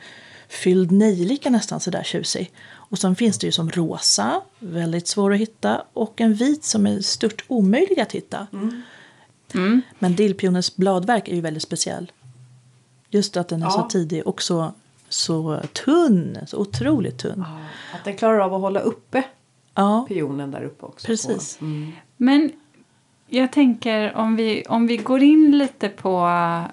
fylld 0.49 0.91
nejlika 0.93 1.51
nästan 1.51 1.81
sådär 1.81 2.03
tjusig. 2.03 2.53
Och 2.73 2.99
sen 2.99 3.17
finns 3.17 3.39
det 3.39 3.47
ju 3.47 3.53
som 3.53 3.71
rosa, 3.71 4.41
väldigt 4.59 5.09
svår 5.09 5.33
att 5.35 5.41
hitta. 5.41 5.83
Och 5.93 6.21
en 6.21 6.35
vit 6.35 6.65
som 6.65 6.87
är 6.87 7.01
stört 7.01 7.45
omöjlig 7.49 8.01
att 8.01 8.13
hitta. 8.13 8.47
Mm. 8.53 9.83
Men 9.99 10.17
dillpionens 10.17 10.77
bladverk 10.77 11.29
är 11.29 11.35
ju 11.35 11.41
väldigt 11.41 11.63
speciell. 11.63 12.13
Just 13.11 13.37
att 13.37 13.49
den 13.49 13.63
är 13.63 13.67
Ja. 13.67 13.71
så 13.71 13.83
tidig 13.83 14.27
och 14.27 14.43
så, 14.43 14.73
så 15.09 15.61
tunn, 15.85 16.39
så 16.47 16.57
otroligt 16.59 17.19
tunn. 17.19 17.45
Att 17.95 18.05
den 18.05 18.17
klarar 18.17 18.39
av 18.39 18.55
att 18.55 18.61
hålla 18.61 18.81
uppe 18.81 19.25
Ja, 19.75 20.05
pionen 20.09 20.51
där 20.51 20.65
uppe 20.65 20.87
också. 20.87 21.07
Precis. 21.07 21.59
Mm. 21.61 21.93
Men 22.17 22.53
jag 23.27 23.53
tänker 23.53 24.17
om 24.17 24.37
vi, 24.37 24.65
om 24.69 24.87
vi 24.87 24.97
går 24.97 25.23
in 25.23 25.59
lite 25.59 25.89
på, 25.89 26.27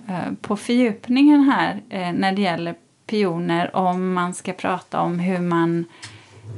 eh, 0.07 0.33
på 0.41 0.57
fördjupningen 0.57 1.41
här 1.41 1.81
eh, 1.89 2.13
när 2.13 2.31
det 2.31 2.41
gäller 2.41 2.75
pioner. 3.07 3.75
Om 3.75 4.13
man 4.13 4.33
ska 4.33 4.53
prata 4.53 5.01
om 5.01 5.19
hur 5.19 5.39
man 5.39 5.85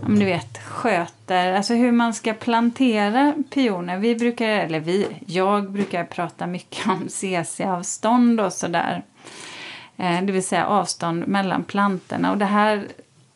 om 0.03 0.19
du 0.19 0.25
vet, 0.25 0.57
sköter, 0.57 1.53
alltså 1.53 1.73
hur 1.73 1.91
man 1.91 2.13
ska 2.13 2.33
plantera 2.33 3.33
pioner. 3.49 3.97
Vi 3.97 4.15
brukar, 4.15 4.49
eller 4.49 4.79
vi, 4.79 5.07
jag 5.25 5.71
brukar 5.71 6.03
prata 6.03 6.47
mycket 6.47 6.87
om 6.87 7.09
CC-avstånd 7.09 8.41
och 8.41 8.53
sådär. 8.53 9.03
Eh, 9.97 10.21
det 10.21 10.31
vill 10.31 10.43
säga 10.43 10.65
avstånd 10.65 11.27
mellan 11.27 11.63
plantorna. 11.63 12.31
Och 12.31 12.37
det 12.37 12.45
här, 12.45 12.87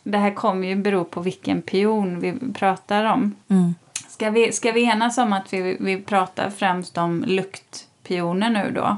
det 0.04 0.18
här 0.18 0.34
kommer 0.34 0.68
ju 0.68 0.76
bero 0.76 1.04
på 1.04 1.22
vilken 1.22 1.62
pion 1.62 2.20
vi 2.20 2.54
pratar 2.54 3.06
om. 3.06 3.36
Mm. 3.48 3.76
Ska 4.20 4.30
vi, 4.30 4.52
ska 4.52 4.72
vi 4.72 4.84
enas 4.84 5.18
om 5.18 5.34
att 5.34 5.54
vi, 5.54 5.78
vi 5.80 6.02
pratar 6.02 6.50
främst 6.50 6.98
om 6.98 7.24
luktpioner 7.28 8.50
nu 8.50 8.72
då? 8.76 8.98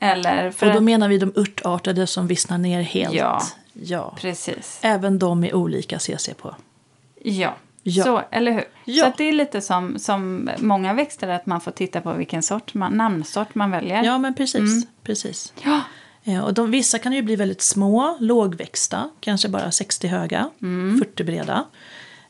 Eller 0.00 0.50
för 0.50 0.66
och 0.66 0.74
då 0.74 0.80
menar 0.80 1.08
vi 1.08 1.18
de 1.18 1.32
örtartade 1.36 2.06
som 2.06 2.26
vissnar 2.26 2.58
ner 2.58 2.82
helt. 2.82 3.14
Ja. 3.14 3.42
ja. 3.72 4.14
Precis. 4.20 4.78
Även 4.82 5.18
de 5.18 5.44
är 5.44 5.54
olika 5.54 5.98
CC 5.98 6.30
på. 6.34 6.54
Ja. 7.22 7.54
Ja. 7.82 8.04
Så, 8.04 8.22
eller 8.30 8.52
hur? 8.52 8.64
Ja. 8.84 9.04
Så 9.04 9.12
det 9.16 9.24
är 9.24 9.32
lite 9.32 9.60
som, 9.60 9.98
som 9.98 10.50
många 10.58 10.94
växter, 10.94 11.28
att 11.28 11.46
man 11.46 11.60
får 11.60 11.70
titta 11.70 12.00
på 12.00 12.12
vilken 12.12 12.42
sort 12.42 12.74
man, 12.74 12.92
namnsort 12.92 13.54
man 13.54 13.70
väljer. 13.70 14.02
Ja, 14.02 14.18
men 14.18 14.34
precis. 14.34 14.60
Mm. 14.60 14.82
precis. 15.02 15.52
Ja. 15.62 15.80
Eh, 16.24 16.44
Och 16.44 16.54
de, 16.54 16.70
vissa 16.70 16.98
kan 16.98 17.12
ju 17.12 17.22
bli 17.22 17.36
väldigt 17.36 17.62
små, 17.62 18.16
lågväxta, 18.20 19.10
kanske 19.20 19.48
bara 19.48 19.70
60 19.70 20.06
höga, 20.08 20.50
Mm. 20.62 20.98
40 20.98 21.24
breda. 21.24 21.64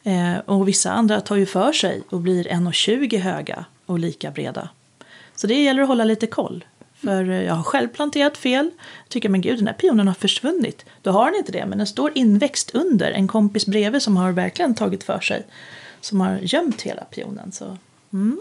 Eh, 0.09 0.39
och 0.39 0.69
vissa 0.69 0.93
andra 0.93 1.21
tar 1.21 1.37
ju 1.37 1.47
för 1.47 1.73
sig 1.73 2.03
och 2.11 2.21
blir 2.21 2.45
1,20 2.45 3.19
höga 3.19 3.65
och 3.87 3.99
lika 3.99 4.31
breda. 4.31 4.69
Så 5.35 5.47
det 5.47 5.63
gäller 5.63 5.83
att 5.83 5.89
hålla 5.89 6.05
lite 6.05 6.27
koll. 6.27 6.65
För 6.95 7.31
eh, 7.31 7.43
jag 7.43 7.55
har 7.55 7.63
själv 7.63 7.89
planterat 7.89 8.37
fel. 8.37 8.71
Tycker 9.09 9.29
men 9.29 9.41
gud 9.41 9.59
den 9.59 9.67
här 9.67 9.75
pionen 9.75 10.09
har 10.09 10.15
försvunnit. 10.15 10.85
Då 11.03 11.11
har 11.11 11.27
den 11.27 11.35
inte 11.35 11.53
det 11.53 11.67
men 11.67 11.79
den 11.79 11.87
står 11.87 12.13
inväxt 12.15 12.71
under 12.75 13.11
en 13.11 13.29
kompis 13.29 13.67
bredvid 13.67 14.03
som 14.03 14.17
har 14.17 14.33
verkligen 14.33 14.75
tagit 14.75 15.05
för 15.05 15.21
sig. 15.21 15.47
Som 16.01 16.21
har 16.21 16.39
gömt 16.43 16.83
hela 16.83 17.05
pionen. 17.05 17.53
Så, 17.53 17.77
mm. 18.13 18.41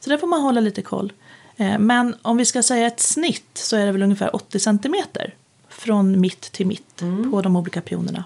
så 0.00 0.10
där 0.10 0.18
får 0.18 0.26
man 0.26 0.40
hålla 0.40 0.60
lite 0.60 0.82
koll. 0.82 1.12
Eh, 1.56 1.78
Men 1.78 2.14
om 2.22 2.36
vi 2.36 2.44
ska 2.44 2.62
säga 2.62 2.86
ett 2.86 3.00
snitt 3.00 3.50
så 3.54 3.76
är 3.76 3.86
det 3.86 3.92
väl 3.92 4.02
ungefär 4.02 4.36
80 4.36 4.58
centimeter. 4.58 5.34
Från 5.68 6.20
mitt 6.20 6.40
till 6.40 6.66
mitt 6.66 7.02
på 7.30 7.42
de 7.42 7.56
olika 7.56 7.80
pionerna. 7.80 8.24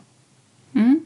Mm. 0.75 1.01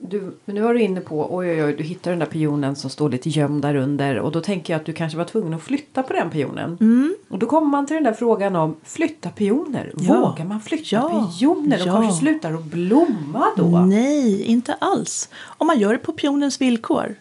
Du, 0.00 0.36
men 0.44 0.54
nu 0.54 0.60
var 0.62 0.74
du 0.74 0.80
inne 0.82 1.00
på, 1.00 1.36
oj 1.36 1.50
oj 1.50 1.64
oj, 1.64 1.72
du 1.76 1.82
hittar 1.84 2.10
den 2.10 2.18
där 2.20 2.26
pionen 2.26 2.76
som 2.76 2.90
står 2.90 3.10
lite 3.10 3.28
gömd 3.28 3.62
där 3.62 3.74
under. 3.74 4.18
Och 4.18 4.32
då 4.32 4.40
tänker 4.40 4.72
jag 4.72 4.80
att 4.80 4.86
du 4.86 4.92
kanske 4.92 5.18
var 5.18 5.24
tvungen 5.24 5.54
att 5.54 5.62
flytta 5.62 6.02
på 6.02 6.12
den 6.12 6.30
pionen. 6.30 6.76
Mm. 6.80 7.16
Och 7.28 7.38
då 7.38 7.46
kommer 7.46 7.66
man 7.66 7.86
till 7.86 7.94
den 7.94 8.04
där 8.04 8.12
frågan 8.12 8.56
om 8.56 8.76
flytta 8.84 9.30
pioner. 9.30 9.92
Ja. 9.96 10.20
Vågar 10.20 10.44
man 10.44 10.60
flytta 10.60 10.84
Ja. 10.90 11.30
pioner? 11.38 11.78
De 11.78 11.84
Ja. 11.86 11.92
kanske 11.92 12.18
slutar 12.20 12.52
att 12.54 12.64
blomma 12.64 13.46
då. 13.56 13.64
Nej, 13.80 14.42
inte 14.42 14.74
alls. 14.74 15.28
Om 15.44 15.66
man 15.66 15.78
gör 15.78 15.92
det 15.92 15.98
på 15.98 16.12
pionens 16.12 16.60
villkor. 16.60 17.14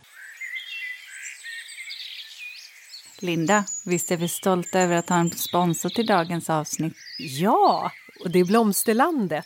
Linda, 3.21 3.63
visst 3.85 4.11
är 4.11 4.17
vi 4.17 4.27
stolta 4.27 4.79
över 4.79 4.95
att 4.95 5.09
ha 5.09 5.17
en 5.17 5.29
sponsor 5.31 5.89
till 5.89 6.05
dagens 6.05 6.49
avsnitt? 6.49 6.93
Ja, 7.39 7.91
och 8.23 8.31
det 8.31 8.39
är 8.39 8.45
Blomsterlandet. 8.45 9.45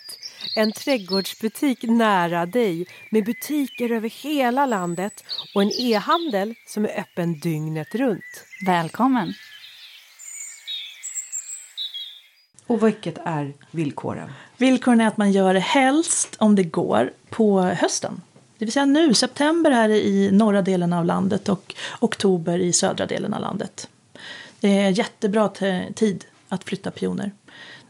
En 0.55 0.71
trädgårdsbutik 0.71 1.83
nära 1.83 2.45
dig 2.45 2.87
med 3.09 3.25
butiker 3.25 3.91
över 3.91 4.09
hela 4.09 4.65
landet 4.65 5.23
och 5.55 5.61
en 5.61 5.71
e-handel 5.79 6.55
som 6.67 6.85
är 6.85 6.99
öppen 6.99 7.39
dygnet 7.39 7.95
runt. 7.95 8.45
Välkommen! 8.65 9.33
Och 12.67 12.87
vilket 12.87 13.17
är 13.25 13.53
villkoren? 13.71 14.31
Villkoren 14.57 15.01
är 15.01 15.07
att 15.07 15.17
man 15.17 15.31
gör 15.31 15.53
det 15.53 15.59
helst, 15.59 16.35
om 16.39 16.55
det 16.55 16.63
går, 16.63 17.13
på 17.29 17.61
hösten. 17.61 18.21
Det 18.57 18.65
vill 18.65 18.71
säga 18.71 18.85
nu, 18.85 19.13
september 19.13 19.71
här 19.71 19.89
i 19.89 20.31
norra 20.31 20.61
delen 20.61 20.93
av 20.93 21.05
landet 21.05 21.49
och 21.49 21.75
oktober 21.99 22.59
i 22.59 22.73
södra 22.73 23.05
delen 23.05 23.33
av 23.33 23.41
landet. 23.41 23.89
Det 24.59 24.79
är 24.79 24.89
jättebra 24.89 25.49
tid 25.95 26.25
att 26.49 26.63
flytta 26.63 26.91
pioner. 26.91 27.31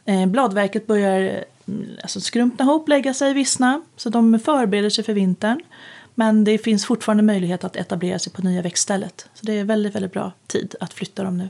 Eh, 0.05 0.25
bladverket 0.25 0.87
börjar 0.87 1.45
alltså, 2.01 2.21
skrumpna 2.21 2.65
ihop, 2.65 2.89
lägga 2.89 3.13
sig, 3.13 3.33
vissna. 3.33 3.81
Så 3.95 4.09
de 4.09 4.39
förbereder 4.39 4.89
sig 4.89 5.03
för 5.03 5.13
vintern. 5.13 5.61
Men 6.15 6.43
det 6.43 6.57
finns 6.57 6.85
fortfarande 6.85 7.23
möjlighet 7.23 7.63
att 7.63 7.75
etablera 7.75 8.19
sig 8.19 8.33
på 8.33 8.41
nya 8.41 8.61
växtstället. 8.61 9.29
Så 9.33 9.45
det 9.45 9.53
är 9.53 9.63
väldigt, 9.63 9.95
väldigt 9.95 10.13
bra 10.13 10.31
tid 10.47 10.75
att 10.79 10.93
flytta 10.93 11.23
dem 11.23 11.37
nu. 11.37 11.49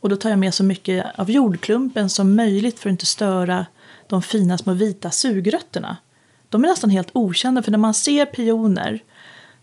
Och 0.00 0.08
då 0.08 0.16
tar 0.16 0.30
jag 0.30 0.38
med 0.38 0.54
så 0.54 0.64
mycket 0.64 1.06
av 1.14 1.30
jordklumpen 1.30 2.10
som 2.10 2.36
möjligt 2.36 2.78
för 2.78 2.88
att 2.88 2.92
inte 2.92 3.06
störa 3.06 3.66
de 4.06 4.22
fina 4.22 4.58
små 4.58 4.72
vita 4.72 5.10
sugrötterna. 5.10 5.96
De 6.48 6.64
är 6.64 6.68
nästan 6.68 6.90
helt 6.90 7.10
okända 7.12 7.62
för 7.62 7.70
när 7.70 7.78
man 7.78 7.94
ser 7.94 8.26
pioner 8.26 9.00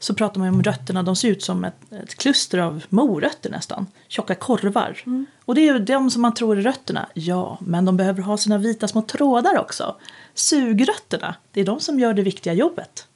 så 0.05 0.13
pratar 0.13 0.39
man 0.39 0.49
om 0.49 0.63
rötterna, 0.63 1.03
de 1.03 1.15
ser 1.15 1.29
ut 1.29 1.43
som 1.43 1.65
ett, 1.65 1.93
ett 2.03 2.15
kluster 2.15 2.57
av 2.57 2.83
morötter 2.89 3.49
nästan. 3.49 3.87
Tjocka 4.07 4.35
korvar. 4.35 4.97
Och 5.45 5.55
det 5.55 5.61
är 5.61 5.73
ju 5.73 5.79
de 5.79 6.11
som 6.11 6.21
man 6.21 6.33
tror 6.33 6.57
är 6.57 6.61
rötterna. 6.61 7.09
Ja, 7.13 7.57
men 7.61 7.85
de 7.85 7.97
behöver 7.97 8.21
ha 8.21 8.37
sina 8.37 8.57
vita 8.57 8.87
små 8.87 9.01
trådar 9.01 9.59
också. 9.59 9.95
Sugrötterna, 10.33 11.35
det 11.51 11.61
är 11.61 11.65
de 11.65 11.79
som 11.79 11.99
gör 11.99 12.13
det 12.13 12.21
viktiga 12.21 12.53
jobbet. 12.53 13.07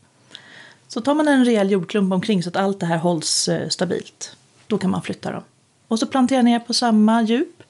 Så 0.87 1.01
tar 1.01 1.15
man 1.15 1.27
en 1.27 1.45
rejäl 1.45 1.71
jordklump 1.71 2.13
omkring 2.13 2.43
så 2.43 2.49
att 2.49 2.55
allt 2.55 2.79
det 2.79 2.85
här 2.85 2.97
hålls 2.97 3.49
eh, 3.49 3.69
stabilt. 3.69 4.35
Då 4.67 4.77
kan 4.77 4.91
man 4.91 5.01
flytta 5.01 5.31
dem. 5.31 5.43
Och 5.87 5.99
så 5.99 6.05
plantera 6.05 6.41
ner 6.41 6.59
på 6.59 6.73
samma 6.73 7.21
djup. 7.21 7.63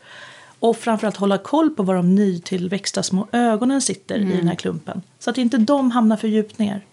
Och 0.60 0.78
framförallt 0.78 1.18
hålla 1.18 1.38
koll 1.38 1.70
på 1.70 1.84
var 1.84 1.96
de 1.96 2.16
nytillväxta 2.16 3.04
små 3.04 3.28
ögonen 3.32 3.82
sitter 3.82 4.18
i 4.20 4.38
den 4.38 4.48
här 4.48 4.56
klumpen. 4.56 5.02
Så 5.20 5.30
att 5.30 5.38
inte 5.38 5.58
de 5.58 5.92
hamnar 5.92 6.18
för 6.18 6.28
djupt 6.28 6.60
ner. 6.60 6.86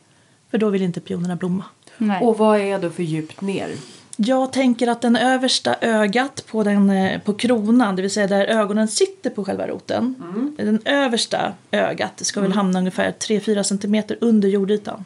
För 0.50 0.58
då 0.58 0.70
vill 0.70 0.82
inte 0.82 1.00
pionerna 1.00 1.36
blomma. 1.36 1.64
Nej. 1.98 2.22
Och 2.24 2.38
vad 2.38 2.60
är 2.60 2.78
då 2.78 2.90
för 2.90 3.02
djupt 3.02 3.40
ner? 3.40 3.70
Jag 4.18 4.52
tänker 4.52 4.88
att 4.88 5.00
den 5.02 5.16
översta 5.16 5.76
ögat 5.80 6.44
på, 6.46 6.62
den, 6.64 6.90
eh, 6.90 7.20
på 7.20 7.34
kronan, 7.34 7.96
det 7.96 8.02
vill 8.02 8.10
säga 8.10 8.26
där 8.26 8.44
ögonen 8.44 8.88
sitter 8.88 9.30
på 9.30 9.44
själva 9.44 9.66
roten. 9.66 10.14
Den 10.56 10.80
översta 10.84 11.52
ögat 11.70 12.12
ska 12.26 12.40
väl 12.40 12.52
hamna 12.52 12.78
ungefär 12.78 13.12
3-4 13.12 13.62
cm 13.62 14.02
under 14.20 14.48
jordytan. 14.48 15.04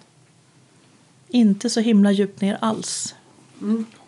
Inte 1.28 1.70
så 1.70 1.80
himla 1.80 2.12
djupt 2.12 2.40
ner 2.40 2.58
alls. 2.60 3.14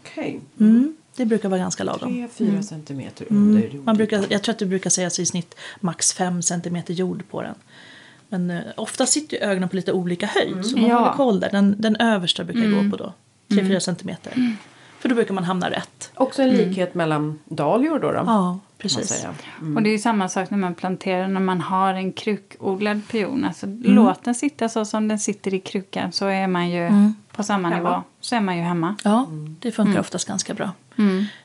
Okej. 0.03 0.41
Mm, 0.61 0.97
det 1.17 1.25
brukar 1.25 1.49
vara 1.49 1.61
ganska 1.61 1.85
lagom. 1.85 2.29
3-4 2.39 2.63
centimeter 2.63 3.27
under 3.31 3.51
Mm. 3.61 3.63
jorden. 3.65 3.85
Man 3.85 3.97
brukar, 3.97 4.25
jag 4.29 4.43
tror 4.43 4.53
att 4.53 4.59
det 4.59 4.67
brukar 4.67 4.91
sägas 4.91 5.19
i 5.19 5.27
snitt 5.27 5.55
max 5.81 6.13
5 6.13 6.43
cm 6.43 6.79
jord 6.87 7.23
på 7.31 7.43
den. 7.43 7.55
Men 8.33 8.51
eh, 8.51 8.59
ofta 8.77 9.07
sitter 9.07 9.37
ju 9.37 9.43
ögonen 9.43 9.69
på 9.69 9.77
lite 9.77 9.93
olika 9.93 10.27
höjd 10.27 10.67
så 10.67 10.77
man 10.79 10.91
Ja. 10.91 10.99
håller 10.99 11.13
koll 11.13 11.41
där. 11.41 11.51
Den, 11.51 11.75
den 11.79 11.97
översta 11.97 12.45
brukar 12.45 12.61
jag 12.63 12.85
gå 12.85 12.91
på 12.91 13.05
då. 13.05 13.13
3-4 13.49 13.79
cm. 13.79 14.17
För 14.99 15.09
då 15.09 15.15
brukar 15.15 15.35
man 15.35 15.45
hamna 15.45 15.71
rätt. 15.71 16.11
Också 16.15 16.43
en 16.43 16.51
likhet 16.51 16.95
mellan 16.95 17.39
dahlior 17.45 17.99
då? 17.99 18.13
då 18.13 18.23
Ja, 18.27 18.59
precis. 18.79 19.09
säga. 19.09 19.35
Och 19.77 19.83
det 19.83 19.89
är 19.91 19.93
ju 19.93 19.99
samma 19.99 20.29
sak 20.29 20.51
när 20.51 20.59
man 20.59 20.75
planterar 20.75 21.29
när 21.29 21.41
man 21.41 21.61
har 21.61 21.95
en 21.95 22.13
krukodlad 22.13 23.01
pion. 23.11 23.45
Alltså, 23.45 23.67
Låt 23.83 24.25
den 24.25 24.35
sitta 24.35 24.69
så 24.69 24.85
som 24.85 25.09
den 25.09 25.19
sitter 25.19 25.55
i 25.55 25.61
krukan 25.61 26.13
så 26.13 26.27
är 26.27 26.47
man 26.47 26.71
ju 26.71 26.91
på 27.37 27.43
samma 27.43 27.69
Hemma. 27.69 27.91
nivå. 27.91 28.03
Så 28.21 28.37
är 28.37 28.41
man 28.41 28.57
ju 28.57 28.63
hemma. 28.63 28.95
Ja, 29.05 29.27
det 29.61 29.73
funkar 29.73 30.01
oftast 30.01 30.29
ganska 30.29 30.55
bra. 30.55 30.71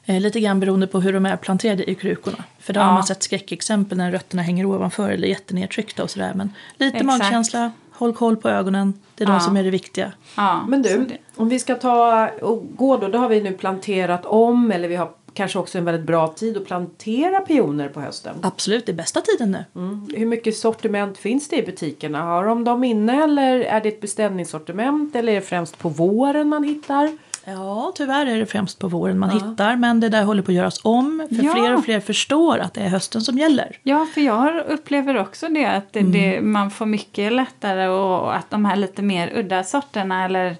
Eh, 0.06 0.19
lite 0.21 0.39
grann 0.39 0.60
beroende 0.60 0.88
på 0.88 1.00
hur 1.00 1.13
de 1.13 1.26
är 1.26 1.36
planterade 1.38 1.89
i 1.91 1.95
krukorna. 1.95 2.43
För 2.60 2.73
där 2.73 2.82
har 2.82 2.88
Ja. 2.88 2.93
man 2.93 3.04
sett 3.04 3.23
skräckexempel 3.23 3.97
när 3.97 4.12
rötterna 4.12 4.41
hänger 4.41 4.65
ovanför 4.65 5.10
eller 5.10 5.28
jättenedtryckta 5.28 6.04
och 6.04 6.10
sådär. 6.10 6.32
Men 6.36 6.54
lite 6.78 6.97
Exakt. 6.97 7.06
magkänsla, 7.19 7.71
håll 7.91 8.13
koll 8.13 8.38
på 8.38 8.50
ögonen. 8.50 8.93
Det 9.15 9.23
är 9.23 9.26
de 9.28 9.34
Ja. 9.34 9.39
som 9.39 9.58
är 9.58 9.63
det 9.63 9.69
viktiga. 9.69 10.12
Ja, 10.36 10.65
Men 10.67 10.82
du, 10.82 11.08
om 11.36 11.50
vi 11.50 11.60
ska 11.60 11.76
ta 11.76 12.28
och 12.41 12.65
gå 12.76 12.97
då, 12.97 13.08
då 13.08 13.17
har 13.17 13.30
vi 13.30 13.41
nu 13.41 13.52
planterat 13.54 14.26
om 14.26 14.71
eller 14.71 14.88
vi 14.88 14.95
har 14.95 15.10
kanske 15.38 15.60
också 15.60 15.78
en 15.78 15.86
väldigt 15.86 16.06
bra 16.08 16.28
tid 16.28 16.58
att 16.58 16.65
plantera 16.65 17.41
pioner 17.41 17.89
på 17.89 18.02
hösten. 18.02 18.36
Absolut, 18.41 18.86
det 18.86 18.91
är 18.91 18.93
bästa 18.93 19.21
tiden 19.21 19.52
nu. 19.52 19.65
Mm. 19.82 20.08
Hur 20.15 20.26
mycket 20.26 20.58
sortiment 20.58 21.17
finns 21.17 21.50
det 21.50 21.56
i 21.56 21.63
butikerna? 21.65 22.21
Har 22.21 22.45
de 22.45 22.63
dem 22.63 22.84
inne 22.84 23.23
eller 23.23 23.60
är 23.60 23.82
det 23.82 23.89
ett 23.89 24.02
beställningssortiment 24.02 25.15
eller 25.15 25.32
är 25.32 25.36
det 25.36 25.41
främst 25.41 25.78
på 25.80 25.89
våren 25.89 26.50
man 26.50 26.63
hittar? 26.63 27.17
Ja, 27.45 27.91
tyvärr 27.95 28.26
är 28.26 28.39
det 28.39 28.45
främst 28.45 28.80
på 28.80 28.88
våren 28.88 29.19
man 29.19 29.30
hittar. 29.30 29.76
Men 29.76 30.00
det 30.00 30.10
där 30.10 30.23
håller 30.23 30.41
på 30.41 30.52
att 30.52 30.56
göras 30.56 30.80
om. 30.84 31.28
För 31.30 31.43
Ja. 31.43 31.54
fler 31.54 31.76
och 31.76 31.84
fler 31.86 32.00
förstår 32.00 32.58
att 32.58 32.73
det 32.73 32.82
är 32.82 32.88
hösten 32.89 33.21
som 33.21 33.38
gäller. 33.38 33.80
Ja, 33.84 34.06
för 34.13 34.21
jag 34.21 34.65
upplever 34.67 35.17
också 35.17 35.47
det 35.47 35.65
att 35.65 35.93
det, 35.93 36.02
det, 36.02 36.36
Mm. 36.36 36.52
man 36.52 36.71
får 36.71 36.86
mycket 36.86 37.34
lättare 37.34 37.88
och 37.88 38.36
att 38.36 38.50
de 38.50 38.65
här 38.65 38.76
lite 38.76 39.02
mer 39.02 39.32
udda 39.38 39.63
sorterna 39.63 40.26
eller 40.26 40.56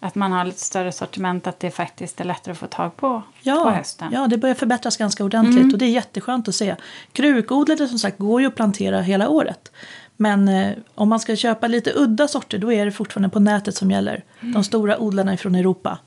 att 0.00 0.14
man 0.14 0.32
har 0.32 0.44
lite 0.44 0.60
större 0.60 0.92
sortiment 0.92 1.46
att 1.46 1.60
det 1.60 1.70
faktiskt 1.70 2.20
är 2.20 2.24
lättare 2.24 2.52
att 2.52 2.58
få 2.58 2.66
tag 2.66 2.96
på 2.96 3.08
på 3.08 3.22
Ja, 3.40 3.70
hösten. 3.70 4.08
ja, 4.12 4.26
det 4.26 4.38
börjar 4.38 4.54
förbättras 4.54 4.96
ganska 4.96 5.24
ordentligt 5.24 5.72
och 5.72 5.78
det 5.78 5.84
är 5.84 5.90
jätteskönt 5.90 6.48
att 6.48 6.54
se. 6.54 6.76
Krukodlade 7.12 7.88
som 7.88 7.98
sagt 7.98 8.18
går 8.18 8.40
ju 8.40 8.46
att 8.46 8.54
plantera 8.54 9.00
hela 9.00 9.28
året. 9.28 9.72
Men 10.16 10.48
eh, 10.48 10.72
om 10.94 11.08
man 11.08 11.20
ska 11.20 11.36
köpa 11.36 11.66
lite 11.66 11.92
udda 11.96 12.28
sorter 12.28 12.58
då 12.58 12.72
är 12.72 12.84
det 12.84 12.92
fortfarande 12.92 13.28
på 13.28 13.40
nätet 13.40 13.74
som 13.76 13.90
gäller. 13.90 14.24
De 14.40 14.64
stora 14.64 14.98
odlarna 14.98 15.36
från 15.36 15.54
Europa. 15.54 15.98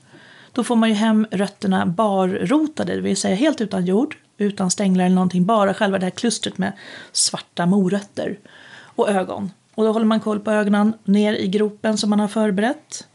Då 0.52 0.64
får 0.64 0.76
man 0.76 0.88
ju 0.88 0.94
hem 0.94 1.26
rötterna 1.30 1.86
barrotade, 1.86 2.94
det 2.94 3.00
vill 3.00 3.16
säga 3.16 3.34
helt 3.34 3.60
utan 3.60 3.84
jord, 3.86 4.16
utan 4.38 4.70
stänglar 4.70 5.04
eller 5.04 5.14
någonting. 5.14 5.44
Bara 5.46 5.74
själva 5.74 5.98
det 5.98 6.06
här 6.06 6.10
klustret 6.10 6.58
med 6.58 6.72
svarta 7.12 7.66
morötter 7.66 8.38
och 8.84 9.08
ögon. 9.10 9.50
Och 9.74 9.84
då 9.84 9.92
håller 9.92 10.06
man 10.06 10.20
koll 10.20 10.40
på 10.40 10.50
ögonen 10.50 10.94
ner 11.04 11.32
i 11.34 11.48
gropen 11.48 11.98
som 11.98 12.10
man 12.10 12.20
har 12.20 12.28
förberett. 12.28 13.06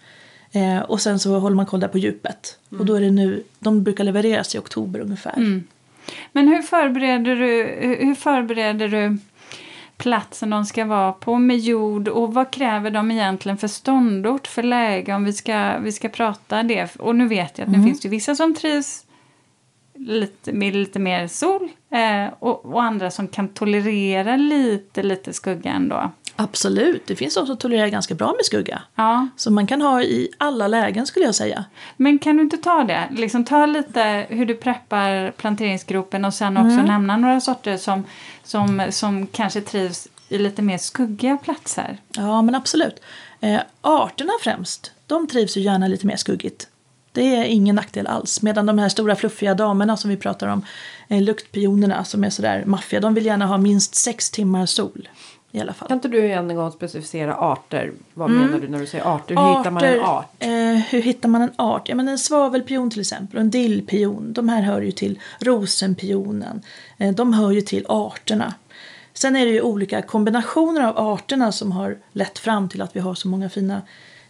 Eh, 0.51 0.79
och 0.79 1.01
sen 1.01 1.19
så 1.19 1.39
håller 1.39 1.55
man 1.55 1.65
koll 1.65 1.79
där 1.79 1.87
på 1.87 1.97
djupet. 1.97 2.59
Och 2.79 2.85
då 2.85 2.93
är 2.93 3.01
det 3.01 3.11
nu, 3.11 3.43
de 3.59 3.83
brukar 3.83 4.03
levereras 4.03 4.55
i 4.55 4.57
oktober 4.57 4.99
ungefär. 4.99 5.33
Men 6.31 6.47
hur 6.47 6.61
förbereder 6.61 7.35
du, 7.35 7.63
hur 8.05 8.15
förbereder 8.15 8.87
du 8.87 9.17
platsen 9.97 10.49
de 10.49 10.65
ska 10.65 10.85
vara 10.85 11.13
på 11.13 11.37
med 11.37 11.57
jord 11.57 12.07
och 12.07 12.33
vad 12.33 12.51
kräver 12.51 12.91
de 12.91 13.11
egentligen 13.11 13.57
för 13.57 13.67
ståndort, 13.67 14.47
för 14.47 14.63
läge 14.63 15.13
om 15.13 15.23
vi 15.23 15.33
ska, 15.33 15.77
vi 15.77 15.91
ska 15.91 16.09
prata 16.09 16.63
det? 16.63 16.95
Och 16.95 17.15
nu 17.15 17.27
vet 17.27 17.57
jag 17.57 17.65
att 17.65 17.71
nu 17.71 17.83
finns 17.83 18.01
det 18.01 18.09
vissa 18.09 18.35
som 18.35 18.55
trivs 18.55 19.05
lite, 19.93 20.53
med 20.53 20.75
lite 20.75 20.99
mer 20.99 21.27
sol 21.27 21.69
eh, 21.89 22.33
och, 22.39 22.65
och 22.65 22.83
andra 22.83 23.11
som 23.11 23.27
kan 23.27 23.47
tolerera 23.47 24.35
lite, 24.35 25.03
lite 25.03 25.33
skugga 25.33 25.71
ändå. 25.71 26.11
Absolut, 26.39 27.07
det 27.07 27.15
finns 27.15 27.37
också 27.37 27.53
att 27.53 27.59
tolerera 27.59 27.89
ganska 27.89 28.15
bra 28.15 28.33
med 28.37 28.45
skugga. 28.45 28.81
Ja, 28.95 29.27
Så 29.35 29.51
man 29.51 29.67
kan 29.67 29.81
ha 29.81 30.01
i 30.01 30.29
alla 30.37 30.67
lägen 30.67 31.05
skulle 31.07 31.25
jag 31.25 31.35
säga. 31.35 31.65
men 31.97 32.19
kan 32.19 32.37
du 32.37 32.43
inte 32.43 32.57
ta 32.57 32.83
det? 32.83 33.07
Liksom 33.11 33.45
ta 33.45 33.65
lite 33.65 34.25
hur 34.29 34.45
du 34.45 34.55
preppar 34.55 35.31
planteringsgropen 35.31 36.25
och 36.25 36.33
sen 36.33 36.57
också 36.57 36.81
nämna 36.81 37.17
några 37.17 37.41
sorter 37.41 37.77
som, 37.77 38.03
som, 38.43 38.87
som 38.89 39.27
kanske 39.27 39.61
trivs 39.61 40.07
i 40.29 40.37
lite 40.37 40.61
mer 40.61 40.77
skuggiga 40.77 41.37
platser. 41.37 41.97
Ja, 42.15 42.41
men 42.41 42.55
absolut. 42.55 43.01
Eh, 43.39 43.59
arterna 43.81 44.33
främst, 44.41 44.91
de 45.07 45.27
trivs 45.27 45.57
ju 45.57 45.61
gärna 45.61 45.87
lite 45.87 46.07
mer 46.07 46.15
skuggigt. 46.15 46.67
Det 47.11 47.35
är 47.35 47.43
ingen 47.43 47.75
nackdel 47.75 48.07
alls. 48.07 48.41
Medan 48.41 48.65
de 48.65 48.79
här 48.79 48.89
stora 48.89 49.15
fluffiga 49.15 49.53
damerna 49.53 49.97
som 49.97 50.09
vi 50.09 50.17
pratar 50.17 50.47
om, 50.47 50.65
eh, 51.07 51.21
luktpionerna 51.21 52.03
som 52.03 52.23
är 52.23 52.29
sådär 52.29 52.63
maffiga, 52.65 52.99
de 52.99 53.13
vill 53.13 53.25
gärna 53.25 53.45
ha 53.45 53.57
minst 53.57 53.95
sex 53.95 54.31
timmar 54.31 54.65
sol. 54.65 55.09
I 55.57 55.61
alla 55.61 55.73
fall. 55.73 55.87
Kan 55.87 55.97
inte 55.97 56.07
du 56.07 56.31
en 56.31 56.55
gång 56.55 56.71
specificera 56.71 57.35
arter? 57.35 57.91
Vad 58.13 58.29
menar 58.29 58.59
du 58.59 58.67
när 58.67 58.79
du 58.79 58.85
säger 58.85 59.15
arter? 59.15 59.35
Hur 59.35 59.57
hittar 59.57 59.71
man 59.71 59.83
en 59.83 60.01
art? 60.01 60.35
Eh, 60.39 60.49
hur 60.89 61.01
hittar 61.01 61.29
man 61.29 61.41
en 61.41 61.51
art? 61.55 61.89
Ja, 61.89 61.95
men 61.95 62.07
en 62.07 62.17
svavelpion 62.17 62.89
till 62.89 62.99
exempel 62.99 63.37
och 63.37 63.41
en 63.41 63.49
dillpion. 63.49 64.33
De 64.33 64.49
här 64.49 64.61
hör 64.61 64.81
ju 64.81 64.91
till 64.91 65.19
rosenpionen. 65.39 66.61
Eh, 66.97 67.15
de 67.15 67.33
hör 67.33 67.51
ju 67.51 67.61
till 67.61 67.85
arterna. 67.89 68.53
Sen 69.13 69.35
är 69.35 69.45
det 69.45 69.51
ju 69.51 69.61
olika 69.61 70.01
kombinationer 70.01 70.81
av 70.81 70.97
arterna 70.97 71.51
som 71.51 71.71
har 71.71 71.97
lett 72.11 72.39
fram 72.39 72.69
till 72.69 72.81
att 72.81 72.95
vi 72.95 72.99
har 72.99 73.15
så 73.15 73.27
många 73.27 73.49
fina 73.49 73.81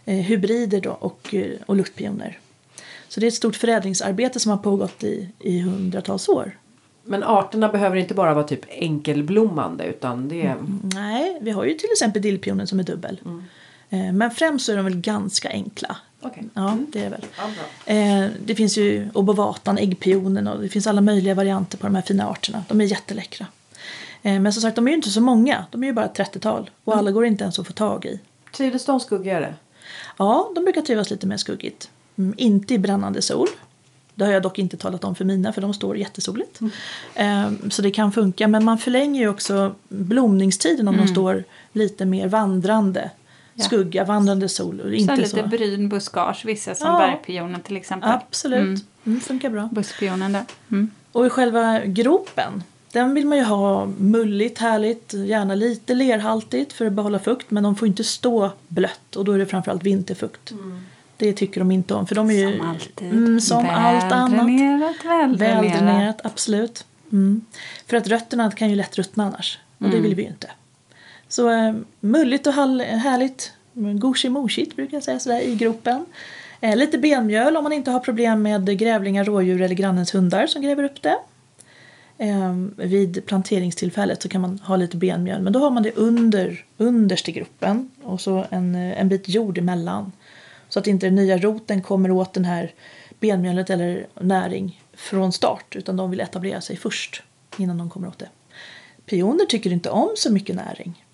eh, 0.04 0.14
hybrider 0.14 0.80
då 0.80 0.90
och, 0.90 1.34
eh, 1.34 1.50
och 1.66 1.76
luktpioner. 1.76 2.38
Så 3.08 3.20
det 3.20 3.26
är 3.26 3.28
ett 3.28 3.34
stort 3.34 3.56
förädlingsarbete 3.56 4.40
som 4.40 4.50
har 4.50 4.58
pågått 4.58 5.04
i, 5.04 5.28
i 5.38 5.60
hundratals 5.60 6.28
år. 6.28 6.56
Men 7.08 7.22
arterna 7.22 7.68
behöver 7.68 7.96
inte 7.96 8.14
bara 8.14 8.34
vara 8.34 8.44
typ 8.44 8.60
enkelblommande 8.68 9.84
utan 9.84 10.28
det 10.28 10.42
är... 10.42 10.56
Nej, 10.94 11.38
vi 11.40 11.50
har 11.50 11.64
ju 11.64 11.74
till 11.74 11.88
exempel 11.92 12.22
dillpionen 12.22 12.66
som 12.66 12.78
är 12.80 12.84
dubbel. 12.84 13.20
Eh, 13.90 14.12
men 14.12 14.30
främst 14.30 14.66
så 14.66 14.72
är 14.72 14.76
de 14.76 14.84
väl 14.84 15.00
ganska 15.00 15.48
enkla. 15.48 15.96
Okej. 16.20 16.44
Ja, 16.54 16.78
det 16.88 17.04
är 17.04 17.10
väl. 17.10 17.24
Eh, 17.86 18.30
det 18.44 18.54
finns 18.54 18.78
ju 18.78 19.08
obovatan, 19.14 19.78
äggpionen 19.78 20.48
och 20.48 20.62
det 20.62 20.68
finns 20.68 20.86
alla 20.86 21.00
möjliga 21.00 21.34
varianter 21.34 21.78
på 21.78 21.86
de 21.86 21.94
här 21.94 22.02
fina 22.02 22.28
arterna. 22.28 22.64
De 22.68 22.80
är 22.80 22.84
jätteläckra. 22.84 23.46
Eh, 24.22 24.40
men 24.40 24.52
som 24.52 24.62
sagt, 24.62 24.76
de 24.76 24.86
är 24.86 24.90
ju 24.90 24.96
inte 24.96 25.10
så 25.10 25.20
många. 25.20 25.64
De 25.70 25.82
är 25.82 25.86
ju 25.86 25.92
bara 25.92 26.04
ett 26.04 26.18
30-tal 26.18 26.70
och 26.84 26.96
alla 26.96 27.10
går 27.10 27.26
inte 27.26 27.44
ens 27.44 27.58
att 27.58 27.66
få 27.66 27.72
tag 27.72 28.04
i. 28.04 28.20
Trivdes 28.56 28.84
de 28.84 29.00
skuggigare? 29.00 29.54
Ja, 30.16 30.50
de 30.54 30.64
brukar 30.64 30.82
trivas 30.82 31.10
lite 31.10 31.26
mer 31.26 31.36
skuggigt. 31.36 31.90
Mm, 32.18 32.34
inte 32.36 32.74
i 32.74 32.78
brännande 32.78 33.22
sol. 33.22 33.48
Det 34.18 34.24
har 34.24 34.32
jag 34.32 34.42
dock 34.42 34.58
inte 34.58 34.76
talat 34.76 35.04
om 35.04 35.14
för 35.14 35.24
mina 35.24 35.52
för 35.52 35.60
de 35.60 35.74
står 35.74 35.96
jättesoligt. 35.96 36.60
Eh, 37.14 37.50
så 37.70 37.82
det 37.82 37.90
kan 37.90 38.12
funka. 38.12 38.48
Men 38.48 38.64
man 38.64 38.78
förlänger 38.78 39.20
ju 39.20 39.28
också 39.28 39.74
blomningstiden 39.88 40.88
om 40.88 40.96
de 40.96 41.08
står 41.08 41.44
lite 41.72 42.04
mer 42.04 42.28
vandrande. 42.28 43.10
Ja. 43.54 43.64
Skugga, 43.64 44.04
vandrande 44.04 44.48
sol. 44.48 44.80
Så 44.82 44.88
inte 44.92 45.16
lite 45.16 45.28
så. 45.28 45.46
bryn 45.46 45.88
buskage, 45.88 46.42
vissa 46.44 46.74
som 46.74 46.86
Ja. 46.86 46.98
bergpionen 46.98 47.60
till 47.60 47.76
exempel. 47.76 48.10
Absolut, 48.10 48.60
Mm. 48.60 48.80
mm, 49.06 49.20
funkar 49.20 49.50
bra. 49.50 49.68
Buskpionen 49.72 50.32
där. 50.32 50.44
Mm. 50.70 50.90
Och 51.12 51.26
i 51.26 51.30
själva 51.30 51.80
gropen 51.84 52.62
Den 52.92 53.14
vill 53.14 53.26
man 53.26 53.38
ju 53.38 53.44
ha 53.44 53.86
mulligt, 53.98 54.58
härligt, 54.58 55.14
gärna 55.14 55.54
lite 55.54 55.94
lerhaltigt 55.94 56.72
för 56.72 56.86
att 56.86 56.92
behålla 56.92 57.18
fukt. 57.18 57.50
Men 57.50 57.62
de 57.62 57.76
får 57.76 57.88
inte 57.88 58.04
stå 58.04 58.50
blött 58.68 59.16
och 59.16 59.24
då 59.24 59.32
är 59.32 59.38
det 59.38 59.46
framförallt 59.46 59.82
vinterfukt. 59.82 60.52
Det 61.18 61.32
tycker 61.32 61.60
de 61.60 61.70
inte 61.70 61.94
om. 61.94 62.06
För 62.06 62.14
de 62.14 62.30
är 62.30 62.34
ju, 62.34 62.58
Som 62.58 62.68
alltid. 62.68 63.12
Mm, 63.12 63.40
som 63.40 63.66
allt 63.70 64.12
annat. 64.12 64.46
Väldränerat, 65.40 66.20
absolut. 66.24 66.84
Mm. 67.12 67.40
För 67.86 67.96
att 67.96 68.08
rötterna 68.08 68.50
kan 68.50 68.70
ju 68.70 68.76
lätt 68.76 68.98
ruttna 68.98 69.24
annars. 69.24 69.58
Och 69.78 69.90
det 69.90 70.00
vill 70.00 70.14
vi 70.14 70.22
ju 70.22 70.28
inte. 70.28 70.50
Så 71.28 71.50
eh, 71.50 71.74
mulligt 72.00 72.46
och 72.46 72.52
härligt. 72.52 73.52
Goshi-moshigt 73.74 74.76
brukar 74.76 74.96
jag 74.96 75.04
säga 75.04 75.20
sådär 75.20 75.40
i 75.40 75.54
gropen. 75.54 76.06
Eh, 76.60 76.76
lite 76.76 76.98
benmjöl 76.98 77.56
om 77.56 77.62
man 77.62 77.72
inte 77.72 77.90
har 77.90 78.00
problem 78.00 78.42
med 78.42 78.78
grävlingar, 78.78 79.24
rådjur 79.24 79.62
eller 79.62 79.74
grannens 79.74 80.14
hundar 80.14 80.46
som 80.46 80.62
gräver 80.62 80.82
upp 80.84 81.02
det. 81.02 81.18
Eh, 82.18 82.54
vid 82.76 83.26
planteringstillfället 83.26 84.22
så 84.22 84.28
kan 84.28 84.40
man 84.40 84.58
ha 84.58 84.76
lite 84.76 84.96
benmjöl 84.96 85.42
men 85.42 85.52
då 85.52 85.60
har 85.60 85.70
man 85.70 85.82
det 85.82 85.96
under, 85.96 86.64
underst 86.76 87.28
i 87.28 87.32
gropen 87.32 87.90
och 88.02 88.20
så 88.20 88.44
en, 88.50 88.74
eh, 88.74 89.00
en 89.00 89.08
bit 89.08 89.28
jord 89.28 89.58
emellan. 89.58 90.12
Så 90.68 90.78
att 90.78 90.86
inte 90.86 91.06
den 91.06 91.14
nya 91.14 91.38
roten 91.38 91.82
kommer 91.82 92.10
åt 92.10 92.32
den 92.32 92.44
här 92.44 92.72
benmjölet 93.20 93.70
eller 93.70 94.06
näring 94.20 94.82
från 94.92 95.32
start 95.32 95.76
utan 95.76 95.96
de 95.96 96.10
vill 96.10 96.20
etablera 96.20 96.60
sig 96.60 96.76
först 96.76 97.22
innan 97.56 97.78
de 97.78 97.90
kommer 97.90 98.08
åt 98.08 98.18
det. 98.18 98.28
Pioner 99.06 99.44
tycker 99.44 99.72
inte 99.72 99.90
om 99.90 100.08
så 100.16 100.32
mycket 100.32 100.56
näring. 100.56 101.04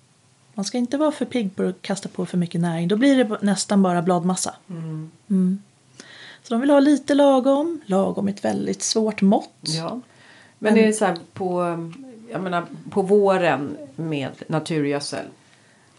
Man 0.53 0.65
ska 0.65 0.77
inte 0.77 0.97
vara 0.97 1.11
för 1.11 1.25
pigg 1.25 1.55
på 1.55 1.63
att 1.63 1.81
kasta 1.81 2.09
på 2.09 2.25
för 2.25 2.37
mycket 2.37 2.61
näring. 2.61 2.87
Då 2.87 2.95
blir 2.95 3.23
det 3.23 3.37
nästan 3.41 3.81
bara 3.81 4.01
bladmassa. 4.01 4.55
Mm. 4.69 5.61
Så 6.43 6.53
de 6.53 6.61
vill 6.61 6.69
ha 6.69 6.79
lite 6.79 7.13
lagom. 7.13 7.81
Lagom 7.85 8.27
är 8.27 8.31
ett 8.31 8.45
väldigt 8.45 8.81
svårt 8.81 9.21
mått. 9.21 9.59
Ja. 9.61 10.01
Men 10.59 10.77
är 10.77 10.87
det 10.87 10.93
så 10.93 11.05
här 11.05 11.17
på, 11.33 11.61
jag 12.31 12.41
menar, 12.41 12.65
på 12.89 13.01
våren 13.01 13.77
med 13.95 14.31
naturgödsel? 14.47 15.25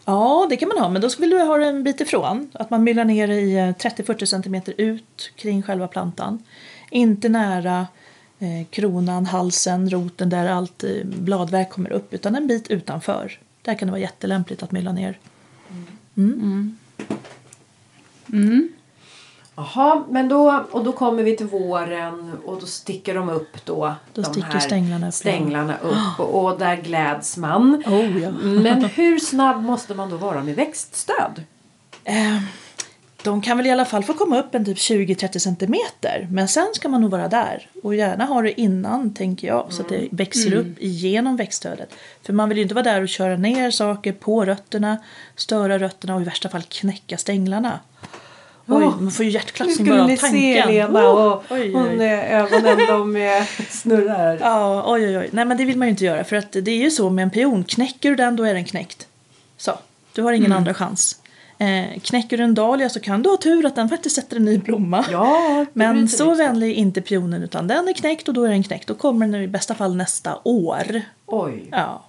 Ja, 0.09 0.47
det 0.49 0.57
kan 0.57 0.69
man 0.69 0.77
ha. 0.77 0.89
Men 0.89 1.01
då 1.01 1.09
vill 1.19 1.29
du 1.29 1.39
ha 1.39 1.57
det 1.57 1.65
en 1.65 1.83
bit 1.83 2.01
ifrån. 2.01 2.49
Att 2.53 2.69
man 2.69 2.83
myllar 2.83 3.05
ner 3.05 3.27
i 3.27 3.57
eh, 3.57 3.69
30-40 3.69 4.25
cm 4.25 4.61
ut 4.77 5.31
kring 5.35 5.63
själva 5.63 5.87
plantan. 5.87 6.43
Inte 6.89 7.29
nära 7.29 7.87
eh, 8.39 8.67
kronan, 8.69 9.25
halsen, 9.25 9.89
roten 9.89 10.29
där 10.29 10.47
allt 10.47 10.83
eh, 10.83 11.03
bladverk 11.03 11.69
kommer 11.69 11.91
upp. 11.91 12.13
Utan 12.13 12.35
en 12.35 12.47
bit 12.47 12.67
utanför. 12.67 13.39
Där 13.61 13.75
kan 13.75 13.87
det 13.87 13.91
vara 13.91 14.01
jättelämpligt 14.01 14.63
att 14.63 14.71
mylla 14.71 14.91
ner. 14.91 15.19
Jaha, 19.57 20.03
men 20.09 20.29
då, 20.29 20.65
och 20.71 20.83
då 20.83 20.91
kommer 20.91 21.23
vi 21.23 21.37
till 21.37 21.45
våren 21.45 22.37
och 22.45 22.59
då 22.59 22.65
sticker 22.65 23.15
de 23.15 23.29
upp 23.29 23.65
då. 23.65 23.93
Då 24.13 24.21
de 24.21 24.23
sticker 24.23 24.47
här 24.47 24.59
stänglarna 24.59 25.07
upp, 25.07 25.13
stänglarna 25.13 25.77
upp 25.77 26.19
och, 26.19 26.43
och 26.43 26.59
där 26.59 26.75
gläds 26.75 27.37
man. 27.37 27.83
Oh, 27.85 28.23
ja. 28.23 28.31
Men 28.41 28.85
hur 28.85 29.19
snabb 29.19 29.63
måste 29.63 29.93
man 29.93 30.09
då 30.09 30.17
vara 30.17 30.43
med 30.43 30.55
växtstöd? 30.55 31.43
Eh, 32.03 32.41
de 33.23 33.41
kan 33.41 33.57
väl 33.57 33.65
i 33.65 33.71
alla 33.71 33.85
fall 33.85 34.03
få 34.03 34.13
komma 34.13 34.39
upp 34.39 34.55
en 34.55 34.65
typ 34.65 34.77
20-30 34.77 35.37
centimeter. 35.37 36.27
Men 36.31 36.47
sen 36.47 36.67
ska 36.73 36.89
man 36.89 37.01
nog 37.01 37.11
vara 37.11 37.27
där. 37.27 37.69
Och 37.83 37.95
gärna 37.95 38.25
ha 38.25 38.41
det 38.41 38.61
innan 38.61 39.13
tänker 39.13 39.47
jag. 39.47 39.67
Så 39.69 39.81
att 39.81 39.89
det 39.89 40.07
växer 40.11 40.53
upp 40.53 40.79
igenom 40.79 41.37
växtstödet. 41.37 41.89
För 42.23 42.33
man 42.33 42.49
vill 42.49 42.57
ju 42.57 42.61
inte 42.61 42.75
vara 42.75 42.83
där 42.83 43.01
och 43.01 43.09
köra 43.09 43.37
ner 43.37 43.71
saker 43.71 44.11
på 44.11 44.45
rötterna. 44.45 44.97
Störa 45.35 45.79
rötterna 45.79 46.15
och 46.15 46.21
i 46.21 46.23
värsta 46.23 46.49
fall 46.49 46.63
knäcka 46.63 47.17
stänglarna. 47.17 47.79
Oj, 48.69 48.85
man 48.85 49.11
får 49.11 49.25
ju 49.25 49.31
Nu 49.31 49.33
hjärtklappning 49.33 49.77
bara 49.77 49.83
skulle 49.85 50.01
av 50.01 50.07
ni 50.07 50.17
tanken. 50.17 50.39
se 50.39 50.65
Lena 50.65 50.99
Oh, 51.11 51.25
och 51.25 51.43
oj, 51.49 51.61
oj, 51.61 51.73
hon, 51.73 51.87
oj. 51.99 52.05
eh, 52.05 52.41
ögonen 52.41 52.77
de 52.87 53.15
eh, 53.15 53.43
snurrar. 53.69 54.37
Ja, 54.41 54.83
oj, 54.93 55.07
oj, 55.07 55.17
oj. 55.17 55.29
Nej, 55.31 55.45
men 55.45 55.57
det 55.57 55.65
vill 55.65 55.77
man 55.77 55.87
ju 55.87 55.89
inte 55.89 56.05
göra. 56.05 56.23
För 56.23 56.35
att 56.35 56.51
det 56.51 56.71
är 56.71 56.77
ju 56.77 56.91
så 56.91 57.09
med 57.09 57.23
en 57.23 57.29
pion. 57.29 57.63
Knäcker 57.63 58.09
du 58.09 58.15
den, 58.15 58.35
då 58.35 58.43
är 58.43 58.53
den 58.53 58.65
knäckt. 58.65 59.07
Så, 59.57 59.71
du 60.13 60.21
har 60.21 60.31
ingen 60.33 60.45
Mm. 60.45 60.57
andra 60.57 60.73
chans. 60.73 61.21
Eh, 61.59 61.99
knäcker 62.01 62.37
du 62.37 62.43
en 62.43 62.53
dahlia 62.55 62.89
så 62.89 62.99
kan 62.99 63.21
du 63.23 63.29
ha 63.29 63.37
tur 63.37 63.65
att 63.65 63.75
den 63.75 63.89
faktiskt 63.89 64.15
sätter 64.15 64.35
en 64.37 64.45
ny 64.45 64.57
blomma. 64.57 65.05
Ja, 65.11 65.65
Men 65.73 66.09
så 66.09 66.23
direkt. 66.25 66.39
vänlig 66.39 66.69
är 66.71 66.73
inte 66.75 67.01
pionen 67.01 67.43
utan 67.43 67.67
den 67.67 67.87
är 67.87 67.93
knäckt 67.93 68.27
och 68.27 68.33
då 68.33 68.43
är 68.43 68.49
den 68.49 68.63
knäckt. 68.63 68.87
Då 68.87 68.93
kommer 68.95 69.27
den 69.27 69.41
i 69.41 69.47
bästa 69.47 69.75
fall 69.75 69.95
nästa 69.95 70.39
år. 70.43 71.01
Oj. 71.25 71.63
Ja. 71.71 72.03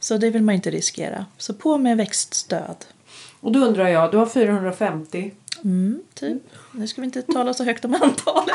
Så 0.00 0.16
det 0.16 0.30
vill 0.30 0.42
man 0.42 0.54
inte 0.54 0.70
riskera. 0.70 1.26
Så 1.38 1.54
på 1.54 1.78
med 1.78 1.96
växtstöd. 1.96 2.76
Och 3.40 3.52
då 3.52 3.58
undrar 3.60 3.88
jag, 3.88 4.10
du 4.10 4.16
har 4.16 4.26
450. 4.26 5.30
Mm, 5.64 6.02
typ. 6.14 6.42
Nu 6.72 6.86
ska 6.86 7.00
vi 7.00 7.04
inte 7.04 7.22
tala 7.22 7.54
så 7.54 7.64
högt 7.64 7.84
om 7.84 7.94
antalet. 7.94 8.54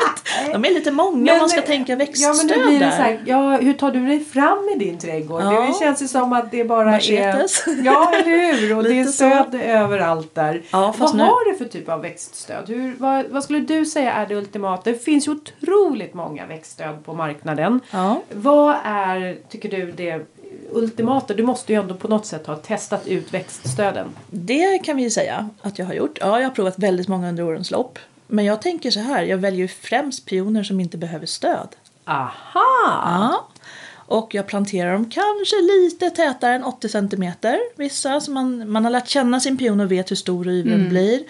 De 0.52 0.64
är 0.64 0.74
lite 0.74 0.90
många 0.90 1.32
om 1.32 1.38
man 1.38 1.48
ska 1.48 1.62
tänka 1.62 1.92
Ja, 1.92 1.96
växtstöd 1.98 2.36
men 2.36 2.46
då 2.58 2.66
blir 2.66 2.80
där. 2.80 2.90
så 2.90 2.96
här, 3.02 3.20
ja, 3.26 3.56
hur 3.56 3.72
tar 3.72 3.90
du 3.90 4.06
dig 4.06 4.20
fram 4.24 4.68
i 4.74 4.78
din 4.78 4.98
trädgård? 4.98 5.42
Ja. 5.42 5.66
Det 5.66 5.84
känns 5.84 6.02
ju 6.02 6.08
som 6.08 6.32
att 6.32 6.50
det 6.50 6.64
bara 6.64 6.90
Machetes. 6.90 7.66
är... 7.66 7.82
Ja, 7.84 8.12
eller 8.14 8.52
hur? 8.52 8.76
Och 8.76 8.82
det 8.84 8.88
är 8.90 8.94
Lite 8.94 9.12
så. 9.12 9.16
stöd 9.16 9.54
överallt 9.54 10.34
där. 10.34 10.62
Ja, 10.72 10.94
vad 10.98 11.14
nu- 11.16 11.22
har 11.22 11.52
du 11.52 11.58
för 11.58 11.64
typ 11.64 11.88
av 11.88 12.02
växtstöd? 12.02 12.64
Hur, 12.68 12.94
vad, 12.98 13.26
vad 13.30 13.44
skulle 13.44 13.58
du 13.60 13.86
säga 13.86 14.12
är 14.12 14.26
det 14.26 14.34
ultimata? 14.34 14.90
Det 14.90 15.04
finns 15.04 15.28
ju 15.28 15.32
otroligt 15.32 16.14
många 16.14 16.46
växtstöd 16.46 17.04
på 17.04 17.14
marknaden. 17.14 17.80
Ja. 17.90 18.22
Vad 18.34 18.76
är, 18.84 19.38
tycker 19.48 19.68
du, 19.70 19.92
det 19.92 20.26
ultimata? 20.72 21.34
Du 21.34 21.42
måste 21.42 21.72
ju 21.72 21.80
ändå 21.80 21.94
på 21.94 22.08
något 22.08 22.26
sätt 22.26 22.46
ha 22.46 22.56
testat 22.56 23.06
ut 23.06 23.34
växtstöden. 23.34 24.08
Det 24.30 24.78
kan 24.78 24.96
vi 24.96 25.02
ju 25.02 25.10
säga 25.10 25.48
att 25.60 25.78
jag 25.78 25.86
har 25.86 25.94
gjort. 25.94 26.18
Ja, 26.20 26.40
jag 26.40 26.48
har 26.48 26.54
provat 26.54 26.78
väldigt 26.78 27.08
många 27.08 27.28
under 27.28 27.42
årens 27.42 27.70
lopp. 27.70 27.98
Men 28.26 28.44
jag 28.44 28.62
tänker 28.62 28.90
så 28.90 29.00
här, 29.00 29.22
jag 29.22 29.38
väljer 29.38 29.68
främst 29.68 30.26
pioner 30.26 30.62
som 30.62 30.80
inte 30.80 30.98
behöver 30.98 31.26
stöd. 31.26 31.68
Aha! 32.04 32.60
Ja. 32.84 33.48
Och 33.92 34.34
jag 34.34 34.46
planterar 34.46 34.92
dem 34.92 35.10
kanske 35.10 35.56
lite 35.56 36.10
tätare 36.10 36.54
än 36.54 36.64
80 36.64 36.88
centimeter. 36.88 37.58
Vissa, 37.76 38.20
så 38.20 38.30
man, 38.30 38.70
man 38.70 38.84
har 38.84 38.90
lärt 38.90 39.08
känna 39.08 39.40
sin 39.40 39.56
pion 39.56 39.80
och 39.80 39.92
vet 39.92 40.10
hur 40.10 40.16
stor 40.16 40.46
och 40.46 40.52
yvig 40.52 40.72
den 40.72 40.88
blir. 40.88 41.20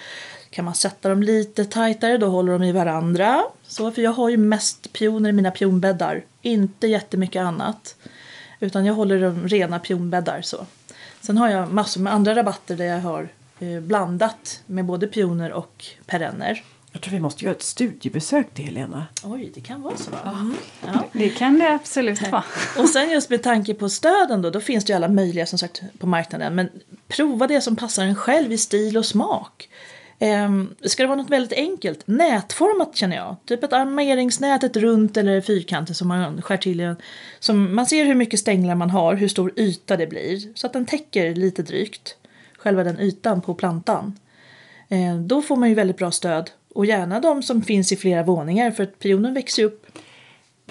Kan 0.50 0.64
man 0.64 0.74
sätta 0.74 1.08
dem 1.08 1.22
lite 1.22 1.64
tajtare 1.64 2.18
då 2.18 2.26
håller 2.26 2.52
de 2.52 2.62
i 2.62 2.72
varandra. 2.72 3.42
Så, 3.66 3.90
för 3.90 4.02
jag 4.02 4.12
har 4.12 4.28
ju 4.28 4.36
mest 4.36 4.92
pioner 4.92 5.30
i 5.30 5.32
mina 5.32 5.50
pionbäddar. 5.50 6.24
Inte 6.42 6.86
jättemycket 6.86 7.42
annat. 7.42 7.96
Utan 8.60 8.84
jag 8.84 8.94
håller 8.94 9.20
dem 9.20 9.48
rena 9.48 9.78
pionbäddar 9.78 10.42
så. 10.42 10.66
Sen 11.20 11.38
har 11.38 11.48
jag 11.48 11.72
massor 11.72 12.00
med 12.00 12.12
andra 12.12 12.34
rabatter 12.34 12.76
där 12.76 12.84
jag 12.84 13.00
har 13.00 13.28
eh, 13.58 13.80
blandat 13.80 14.62
med 14.66 14.84
både 14.84 15.06
pioner 15.06 15.52
och 15.52 15.84
perenner. 16.06 16.62
Jag 16.92 17.02
tror 17.02 17.12
vi 17.12 17.20
måste 17.20 17.44
göra 17.44 17.54
ett 17.54 17.62
studiebesök 17.62 18.54
till 18.54 18.64
Helena. 18.64 19.06
Oj, 19.24 19.50
det 19.54 19.60
kan 19.60 19.82
vara 19.82 19.96
så 19.96 20.10
va? 20.10 20.18
Mm. 20.24 20.56
Ja. 20.86 21.04
Det 21.12 21.28
kan 21.28 21.58
det 21.58 21.74
absolut 21.74 22.30
vara. 22.30 22.44
Och 22.78 22.88
sen 22.88 23.10
just 23.10 23.30
med 23.30 23.42
tanke 23.42 23.74
på 23.74 23.88
stöden 23.88 24.42
då, 24.42 24.50
då 24.50 24.60
finns 24.60 24.84
det 24.84 24.92
ju 24.92 24.96
alla 24.96 25.08
möjliga 25.08 25.46
som 25.46 25.58
sagt 25.58 25.82
på 25.98 26.06
marknaden. 26.06 26.54
Men 26.54 26.68
prova 27.08 27.46
det 27.46 27.60
som 27.60 27.76
passar 27.76 28.04
en 28.04 28.14
själv 28.14 28.52
i 28.52 28.58
stil 28.58 28.98
och 28.98 29.06
smak. 29.06 29.68
Ehm, 30.22 30.74
ska 30.82 31.02
det 31.02 31.06
vara 31.06 31.16
något 31.22 31.30
väldigt 31.30 31.58
enkelt, 31.58 32.00
nätformat 32.06 32.96
känner 32.96 33.16
jag. 33.16 33.36
Typ 33.44 33.64
ett 33.64 33.72
armeringsnät, 33.72 34.64
ett 34.64 34.76
runt 34.76 35.16
eller 35.16 35.40
fyrkantigt 35.40 35.98
som 35.98 36.08
man 36.08 36.42
skär 36.42 36.56
till. 36.56 36.80
i 36.80 36.84
en- 36.84 36.96
Som 37.38 37.74
man 37.74 37.86
ser 37.86 38.04
hur 38.04 38.14
mycket 38.14 38.40
stänglar 38.40 38.74
man 38.74 38.90
har, 38.90 39.14
hur 39.14 39.28
stor 39.28 39.52
yta 39.56 39.96
det 39.96 40.06
blir. 40.06 40.40
Så 40.54 40.66
att 40.66 40.72
den 40.72 40.86
täcker 40.86 41.34
lite 41.34 41.62
drygt 41.62 42.16
själva 42.58 42.84
den 42.84 43.00
ytan 43.00 43.40
på 43.40 43.54
plantan. 43.54 44.18
Eh, 44.88 45.16
då 45.16 45.42
får 45.42 45.56
man 45.56 45.68
ju 45.68 45.74
väldigt 45.74 45.96
bra 45.96 46.10
stöd. 46.10 46.50
Och 46.74 46.86
gärna 46.86 47.20
de 47.20 47.42
som 47.42 47.62
finns 47.62 47.92
i 47.92 47.96
flera 47.96 48.22
våningar 48.22 48.70
för 48.70 48.82
att 48.82 48.98
pionen 48.98 49.34
växer 49.34 49.62
ju 49.62 49.66
upp 49.68 49.86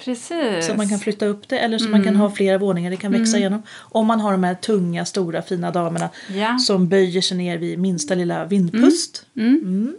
Precis. 0.04 0.66
så 0.66 0.70
att 0.70 0.76
man 0.76 0.88
kan 0.88 0.98
flytta 0.98 1.26
upp 1.26 1.48
det 1.48 1.58
eller 1.58 1.78
så 1.78 1.88
man 1.88 2.04
kan 2.04 2.16
ha 2.16 2.30
flera 2.30 2.58
våningar 2.58 2.90
det 2.90 2.96
kan 2.96 3.12
växa 3.12 3.38
igenom. 3.38 3.62
Om 3.78 4.06
man 4.06 4.20
har 4.20 4.32
de 4.32 4.44
här 4.44 4.54
tunga, 4.54 5.04
stora, 5.04 5.42
fina 5.42 5.70
damerna 5.70 6.08
Ja. 6.34 6.58
som 6.58 6.88
böjer 6.88 7.20
sig 7.20 7.36
ner 7.36 7.58
vid 7.58 7.78
minsta 7.78 8.14
lilla 8.14 8.44
vindpust. 8.44 9.26
Mm. 9.36 9.96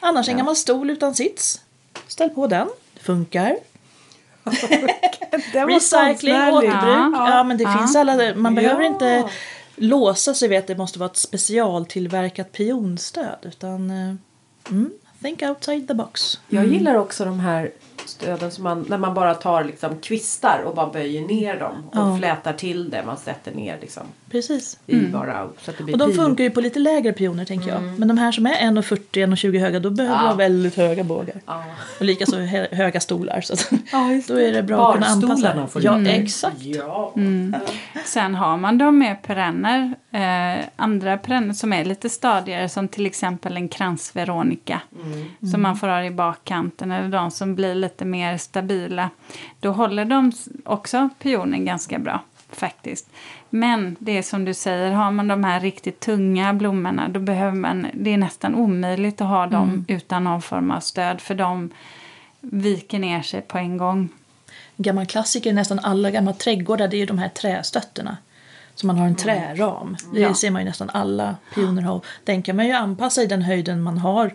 Annars 0.00 0.28
en 0.28 0.36
gammal 0.36 0.56
stol 0.56 0.90
utan 0.90 1.14
sits. 1.14 1.60
Ställ 2.08 2.30
på 2.30 2.46
den. 2.46 2.68
Det 2.94 3.00
funkar. 3.02 3.56
Recycling, 5.68 6.34
återbruk. 6.34 6.74
Ja. 7.14 7.28
Ja, 7.36 7.44
men 7.44 7.56
det 7.56 7.64
Ja. 7.64 7.78
finns 7.78 7.96
alla. 7.96 8.34
Man 8.34 8.54
behöver 8.54 8.80
Ja. 8.82 8.86
inte 8.88 9.24
låsa 9.76 10.34
sig 10.34 10.48
vid 10.48 10.58
att 10.58 10.66
det 10.66 10.76
måste 10.76 10.98
vara 10.98 11.10
ett 11.10 11.16
specialtillverkat 11.16 12.52
pionstöd. 12.52 13.36
Utan 13.42 13.90
eh, 13.90 14.14
mm, 14.70 14.90
think 15.22 15.42
outside 15.42 15.88
the 15.88 15.94
box. 15.94 16.40
Jag 16.48 16.66
gillar 16.66 16.94
också 16.94 17.24
de 17.24 17.40
här 17.40 17.70
stöden 18.06 18.50
som 18.50 18.64
man, 18.64 18.84
när 18.88 18.98
man 18.98 19.14
bara 19.14 19.34
tar 19.34 19.64
liksom 19.64 19.98
kvistar 19.98 20.62
och 20.66 20.74
bara 20.74 20.86
böjer 20.90 21.22
ner 21.26 21.58
dem 21.60 21.72
och 21.86 21.96
Ja. 21.96 22.16
flätar 22.18 22.52
till 22.52 22.90
det. 22.90 23.02
Man 23.06 23.16
sätter 23.16 23.52
ner 23.54 23.78
liksom 23.80 24.02
Precis. 24.30 24.78
i 24.86 24.96
bara 25.00 25.48
så 25.62 25.70
att 25.70 25.78
det 25.78 25.84
blir 25.84 25.94
Och 25.94 25.98
de 25.98 26.08
pil. 26.10 26.16
funkar 26.16 26.44
ju 26.44 26.50
på 26.50 26.60
lite 26.60 26.78
lägre 26.78 27.12
pioner 27.12 27.44
tänker 27.44 27.68
jag. 27.68 27.82
Men 27.82 28.08
de 28.08 28.18
här 28.18 28.32
som 28.32 28.46
är 28.46 28.54
1,40-1,20 28.54 29.58
höga 29.60 29.80
då 29.80 29.90
behöver 29.90 30.24
Ja. 30.24 30.34
väldigt 30.34 30.76
höga 30.76 31.04
bågar. 31.04 31.36
Ja. 31.46 31.64
Och 31.98 32.04
likaså 32.04 32.36
hö- 32.38 32.66
höga 32.72 33.00
stolar. 33.00 33.40
Så 33.40 33.52
att 33.52 33.72
Ja, 33.92 34.20
då 34.28 34.40
är 34.40 34.52
det 34.52 34.62
bra 34.62 34.88
att 34.88 34.94
kunna 34.94 35.06
anpassa. 35.06 35.66
får 35.66 35.84
Ja, 35.84 35.98
inte. 35.98 36.10
exakt. 36.10 36.56
Ja. 36.62 37.14
Sen 38.04 38.34
har 38.34 38.56
man 38.56 38.78
dem 38.78 38.98
med 38.98 39.22
perenner. 39.22 39.94
Eh, 40.12 40.64
andra 40.76 41.18
perenner 41.18 41.54
som 41.54 41.72
är 41.72 41.84
lite 41.84 42.08
stadigare 42.08 42.68
som 42.68 42.88
till 42.88 43.06
exempel 43.06 43.56
en 43.56 43.68
kransveronika. 43.68 44.80
som 45.52 45.62
man 45.62 45.76
får 45.76 45.88
ha 45.88 46.04
i 46.04 46.10
bakkanten 46.10 46.92
eller 46.92 47.08
de 47.08 47.30
som 47.30 47.54
blir 47.54 47.74
lite 47.74 47.91
mer 48.00 48.36
stabila. 48.36 49.10
Då 49.60 49.70
håller 49.72 50.04
de 50.04 50.32
också 50.64 51.08
pionen 51.18 51.64
ganska 51.64 51.98
bra 51.98 52.20
faktiskt. 52.52 53.10
Men 53.50 53.96
det 53.98 54.18
är 54.18 54.22
som 54.22 54.44
du 54.44 54.54
säger, 54.54 54.90
har 54.92 55.10
man 55.10 55.28
de 55.28 55.44
här 55.44 55.60
riktigt 55.60 56.00
tunga 56.00 56.54
blommorna 56.54 57.08
då 57.08 57.20
behöver 57.20 57.56
man, 57.56 57.86
det 57.94 58.10
är 58.10 58.18
nästan 58.18 58.54
omöjligt 58.54 59.20
att 59.20 59.28
ha 59.28 59.46
dem 59.46 59.84
utan 59.88 60.24
någon 60.24 60.42
form 60.42 60.70
av 60.70 60.80
stöd 60.80 61.20
för 61.20 61.34
de 61.34 61.70
viker 62.40 62.98
ner 62.98 63.22
sig 63.22 63.40
på 63.40 63.58
en 63.58 63.76
gång. 63.76 64.08
Gammal 64.76 65.06
klassiker 65.06 65.50
i 65.50 65.52
nästan 65.52 65.78
alla 65.78 66.10
gamla 66.10 66.32
trädgårdar 66.32 66.88
det 66.88 66.96
är 66.96 66.98
ju 66.98 67.06
de 67.06 67.18
här 67.18 67.28
trästötterna. 67.28 68.16
Så 68.74 68.86
man 68.86 68.98
har 68.98 69.06
en 69.06 69.16
träram. 69.16 69.96
Det 70.14 70.20
Ja. 70.20 70.34
ser 70.34 70.50
man 70.50 70.62
ju 70.62 70.68
nästan 70.68 70.90
alla 70.90 71.36
pioner 71.54 71.82
ha. 71.82 72.00
Den 72.24 72.42
kan 72.42 72.56
man 72.56 72.66
ju 72.66 72.72
anpassa 72.72 73.22
i 73.22 73.26
den 73.26 73.42
höjden 73.42 73.82
man 73.82 73.98
har 73.98 74.34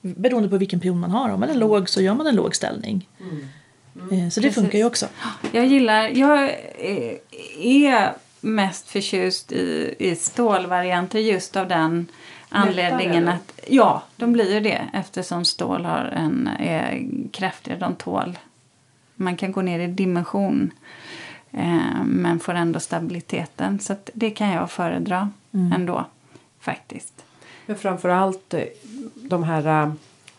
beroende 0.00 0.48
på 0.48 0.56
vilken 0.56 0.80
pion 0.80 1.00
man 1.00 1.10
har. 1.10 1.28
Om 1.30 1.40
man 1.40 1.50
är 1.50 1.54
låg 1.54 1.88
så 1.88 2.00
gör 2.02 2.14
man 2.14 2.26
en 2.26 2.34
låg 2.36 2.56
ställning. 2.56 3.08
Eh, 3.18 4.28
Så 4.28 4.40
det 4.40 4.46
Precis. 4.46 4.54
funkar 4.54 4.78
ju 4.78 4.84
också. 4.84 5.06
Jag 5.52 5.66
gillar, 5.66 6.08
jag 6.08 6.44
eh, 6.78 7.16
är 7.60 8.12
mest 8.40 8.88
förtjust 8.90 9.52
i, 9.52 9.94
i 9.98 10.14
stålvarianter 10.16 11.18
just 11.18 11.56
av 11.56 11.68
den 11.68 12.06
anledningen 12.48 13.22
eller? 13.22 13.32
att 13.32 13.60
ja, 13.68 14.02
de 14.16 14.32
blir 14.32 14.54
ju 14.54 14.60
det 14.60 14.88
eftersom 14.92 15.44
stål 15.44 15.84
har 15.84 16.04
en, 16.16 16.48
är 16.58 17.06
kraftigare, 17.32 17.78
de 17.78 17.94
tål. 17.94 18.38
Man 19.14 19.36
kan 19.36 19.52
gå 19.52 19.62
ner 19.62 19.78
i 19.80 19.86
dimension 19.86 20.70
eh, 21.50 22.04
men 22.04 22.40
får 22.40 22.54
ändå 22.54 22.80
stabiliteten 22.80 23.80
så 23.80 23.92
att 23.92 24.10
det 24.14 24.30
kan 24.30 24.48
jag 24.48 24.70
föredra 24.70 25.30
ändå 25.52 26.04
faktiskt. 26.60 27.24
Men 27.68 27.76
framförallt 27.76 28.54
eh, 28.54 28.62
de 29.14 29.42
här 29.42 29.84
eh, 29.84 29.92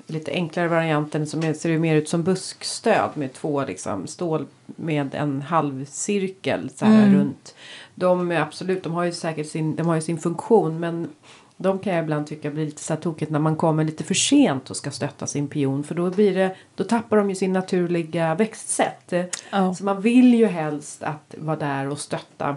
lite 0.08 0.32
enklare 0.32 0.68
varianten 0.68 1.28
som 1.28 1.54
ser 1.54 1.78
mer 1.78 1.96
ut 1.96 2.10
som 2.10 2.24
buskstöd 2.24 3.10
med 3.14 3.34
två 3.34 3.66
liksom 3.66 4.08
stål 4.08 4.46
med 4.66 5.16
en 5.16 5.42
halvcirkel 5.42 6.70
så 6.76 6.86
här 6.86 7.14
runt. 7.14 7.56
De 7.96 8.32
är 8.32 8.40
absolut, 8.40 8.84
de 8.84 8.94
har 8.94 9.04
ju 9.04 9.12
säkert 9.12 9.48
sin, 9.48 9.76
de 9.76 9.88
har 9.88 9.96
ju 9.96 10.02
sin 10.02 10.18
funktion 10.18 10.80
men 10.80 11.10
de 11.58 11.80
kan 11.80 11.94
jag 11.94 12.04
ibland 12.04 12.28
tycka 12.28 12.52
blir 12.52 12.66
lite 12.66 12.84
så 12.84 12.94
här 12.94 13.02
tokigt 13.02 13.32
när 13.32 13.40
man 13.40 13.56
kommer 13.56 13.84
lite 13.84 14.04
för 14.04 14.14
sent 14.14 14.70
och 14.70 14.78
ska 14.78 14.92
stötta 14.92 15.28
sin 15.28 15.48
pion 15.48 15.84
för 15.84 15.96
då 15.96 16.10
blir 16.10 16.36
det, 16.36 16.56
då 16.76 16.84
tappar 16.84 17.18
de 17.18 17.30
ju 17.30 17.36
sin 17.36 17.54
naturliga 17.54 18.36
växtsätt. 18.36 19.14
Ja. 19.50 19.74
Så 19.74 19.84
man 19.84 20.02
vill 20.02 20.34
ju 20.34 20.46
helst 20.46 21.04
att 21.04 21.36
vara 21.38 21.58
där 21.58 21.90
och 21.90 22.00
stötta 22.00 22.56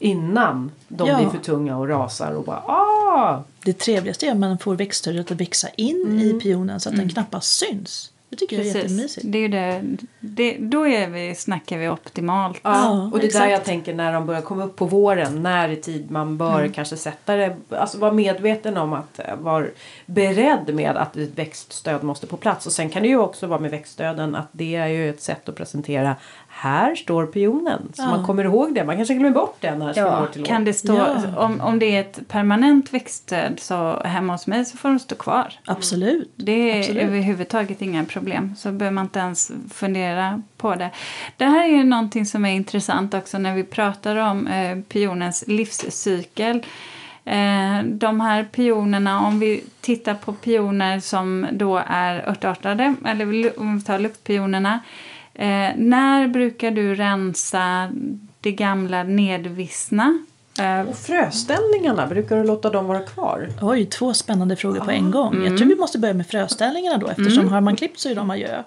innan 0.00 0.70
de 0.88 1.08
Ja. 1.08 1.16
blir 1.18 1.28
för 1.28 1.38
tunga 1.38 1.76
och 1.78 1.88
rasar 1.88 2.32
och 2.32 2.44
bara 2.44 2.62
ah! 2.66 3.42
Det 3.64 3.72
trevligaste 3.72 4.26
är 4.26 4.30
att 4.30 4.36
man 4.38 4.58
får 4.58 4.74
växtstödet 4.76 5.30
att 5.30 5.40
växa 5.40 5.68
in 5.76 6.20
i 6.20 6.40
pionen 6.40 6.80
så 6.80 6.88
att 6.88 6.96
den 6.96 7.08
knappast 7.08 7.56
syns. 7.58 8.12
Det 8.30 8.36
tycker 8.36 8.56
jag 8.56 8.66
är 8.66 8.74
jättemysigt. 8.74 9.26
Det 9.28 9.38
är 9.38 9.42
ju 9.42 9.48
det, 9.48 9.82
det, 10.20 10.56
då 10.60 10.86
är 10.88 11.08
vi, 11.08 11.34
snackar 11.34 11.78
vi 11.78 11.88
optimalt. 11.88 12.60
Ja, 12.62 12.70
Ja, 12.84 13.10
och 13.12 13.18
det 13.18 13.26
är 13.34 13.40
där 13.40 13.48
jag 13.48 13.64
tänker 13.64 13.94
när 13.94 14.12
de 14.12 14.26
börjar 14.26 14.40
komma 14.40 14.64
upp 14.64 14.76
på 14.76 14.84
våren. 14.84 15.42
När 15.42 15.68
i 15.68 15.76
tid 15.76 16.10
man 16.10 16.36
bör 16.38 16.68
kanske 16.74 16.96
sätta 16.96 17.36
det. 17.36 17.56
Alltså 17.70 17.98
vara 17.98 18.12
medveten 18.12 18.76
om 18.76 18.92
att 18.92 19.18
eh, 19.18 19.36
vara 19.36 19.66
beredd 20.06 20.74
med 20.74 20.96
att 20.96 21.16
ett 21.16 21.38
växtstöd 21.38 22.02
måste 22.02 22.26
på 22.26 22.36
plats. 22.36 22.66
Och 22.66 22.72
sen 22.72 22.90
kan 22.90 23.02
det 23.02 23.08
ju 23.08 23.18
också 23.18 23.46
vara 23.46 23.60
med 23.60 23.70
växtstöden 23.70 24.34
att 24.34 24.48
det 24.52 24.76
är 24.76 24.86
ju 24.86 25.10
ett 25.10 25.22
sätt 25.22 25.48
att 25.48 25.54
presentera. 25.56 26.16
Här 26.60 26.94
står 26.94 27.26
pionen. 27.26 27.92
Så 27.94 28.02
Ja. 28.02 28.10
man 28.10 28.24
kommer 28.26 28.44
ihåg 28.44 28.74
det. 28.74 28.84
Man 28.84 28.96
kanske 28.96 29.14
glömmer 29.14 29.34
bort 29.34 29.56
den 29.60 29.82
här 29.82 29.92
från 29.92 30.04
år 30.22 30.26
till 30.32 30.42
år. 30.42 30.46
Kan 30.46 30.64
det 30.64 30.72
stå, 30.72 30.96
Ja. 30.96 31.16
om, 31.36 31.60
om 31.60 31.78
det 31.78 31.96
är 31.96 32.00
ett 32.00 32.28
permanent 32.28 32.94
växtstöd 32.94 33.60
så 33.60 34.00
hemma 34.04 34.32
hos 34.34 34.46
mig 34.46 34.64
så 34.64 34.76
får 34.76 34.88
de 34.88 34.98
stå 34.98 35.14
kvar. 35.14 35.52
Absolut. 35.66 36.32
Det 36.36 36.52
är 36.72 36.78
Absolut. 36.78 37.02
överhuvudtaget 37.02 37.82
inga 37.82 38.04
problem. 38.04 38.54
Så 38.58 38.72
behöver 38.72 38.94
man 38.94 39.04
inte 39.04 39.18
ens 39.18 39.52
fundera 39.74 40.42
på 40.56 40.74
det. 40.74 40.90
Det 41.36 41.44
här 41.44 41.64
är 41.64 41.68
ju 41.68 41.84
någonting 41.84 42.26
som 42.26 42.44
är 42.44 42.52
intressant 42.52 43.14
också 43.14 43.38
när 43.38 43.54
vi 43.54 43.64
pratar 43.64 44.16
om 44.16 44.46
eh, 44.46 44.78
pionens 44.88 45.44
livscykel. 45.46 46.56
Eh, 47.24 47.82
de 47.84 48.20
här 48.20 48.44
pionerna, 48.52 49.20
om 49.26 49.40
vi 49.40 49.64
tittar 49.80 50.14
på 50.14 50.32
pioner 50.32 51.00
som 51.00 51.46
då 51.52 51.82
är 51.86 52.28
örtartade, 52.28 52.94
eller 53.06 53.60
om 53.60 53.78
vi 53.78 53.84
tar 53.84 53.98
luktpionerna. 53.98 54.80
Eh, 55.38 55.70
när 55.76 56.28
brukar 56.28 56.70
du 56.70 56.94
rensa 56.94 57.88
det 58.40 58.52
gamla 58.52 59.02
nedvissna? 59.02 60.18
Eh, 60.60 60.80
Och 60.88 60.96
fröställningarna, 60.98 62.06
brukar 62.06 62.36
du 62.36 62.44
låta 62.44 62.70
dem 62.70 62.86
vara 62.86 63.00
kvar? 63.00 63.48
Oj, 63.62 63.86
två 63.86 64.14
spännande 64.14 64.56
frågor 64.56 64.80
på 64.80 64.90
en 64.90 65.10
gång. 65.10 65.44
Jag 65.44 65.58
tror 65.58 65.68
vi 65.68 65.76
måste 65.76 65.98
börja 65.98 66.14
med 66.14 66.26
fröställningarna 66.26 66.98
då 66.98 67.06
eftersom 67.08 67.48
har 67.48 67.60
man 67.60 67.76
klippt 67.76 67.98
så 68.00 68.08
är 68.08 68.14
de 68.14 68.30
adjö. 68.30 68.62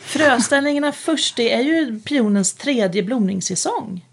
Fröställningarna 0.00 0.92
först, 0.92 1.36
det 1.36 1.52
är 1.52 1.60
ju 1.62 2.00
pionens 2.00 2.54
tredje 2.54 3.02
blomningssäsong. 3.02 4.04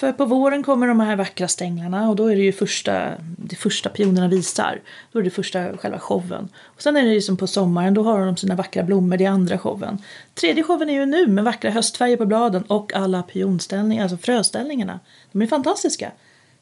För 0.00 0.12
på 0.12 0.24
våren 0.24 0.62
kommer 0.62 0.86
de 0.88 1.00
här 1.00 1.16
vackra 1.16 1.48
stänglarna 1.48 2.08
och 2.08 2.16
då 2.16 2.26
är 2.26 2.36
det 2.36 2.42
ju 2.42 2.52
första, 2.52 3.12
det 3.36 3.56
första 3.56 3.88
pionerna 3.88 4.28
visar. 4.28 4.80
Då 5.12 5.18
är 5.18 5.22
det 5.22 5.30
första 5.30 5.76
själva 5.76 5.98
showen. 5.98 6.48
Och 6.64 6.82
sen 6.82 6.96
är 6.96 7.02
det 7.02 7.14
ju 7.14 7.20
som 7.20 7.36
på 7.36 7.46
sommaren, 7.46 7.94
då 7.94 8.02
har 8.02 8.26
de 8.26 8.36
sina 8.36 8.54
vackra 8.54 8.82
blommor, 8.82 9.16
det 9.16 9.24
är 9.24 9.30
andra 9.30 9.58
showen. 9.58 9.98
Tredje 10.34 10.62
showen 10.62 10.90
är 10.90 10.94
ju 10.94 11.06
nu 11.06 11.26
med 11.26 11.44
vackra 11.44 11.70
höstfärger 11.70 12.16
på 12.16 12.26
bladen 12.26 12.62
och 12.62 12.94
alla 12.94 13.22
pionställningar, 13.22 14.02
alltså 14.02 14.16
fröställningarna. 14.18 15.00
De 15.32 15.42
är 15.42 15.46
fantastiska. 15.46 16.10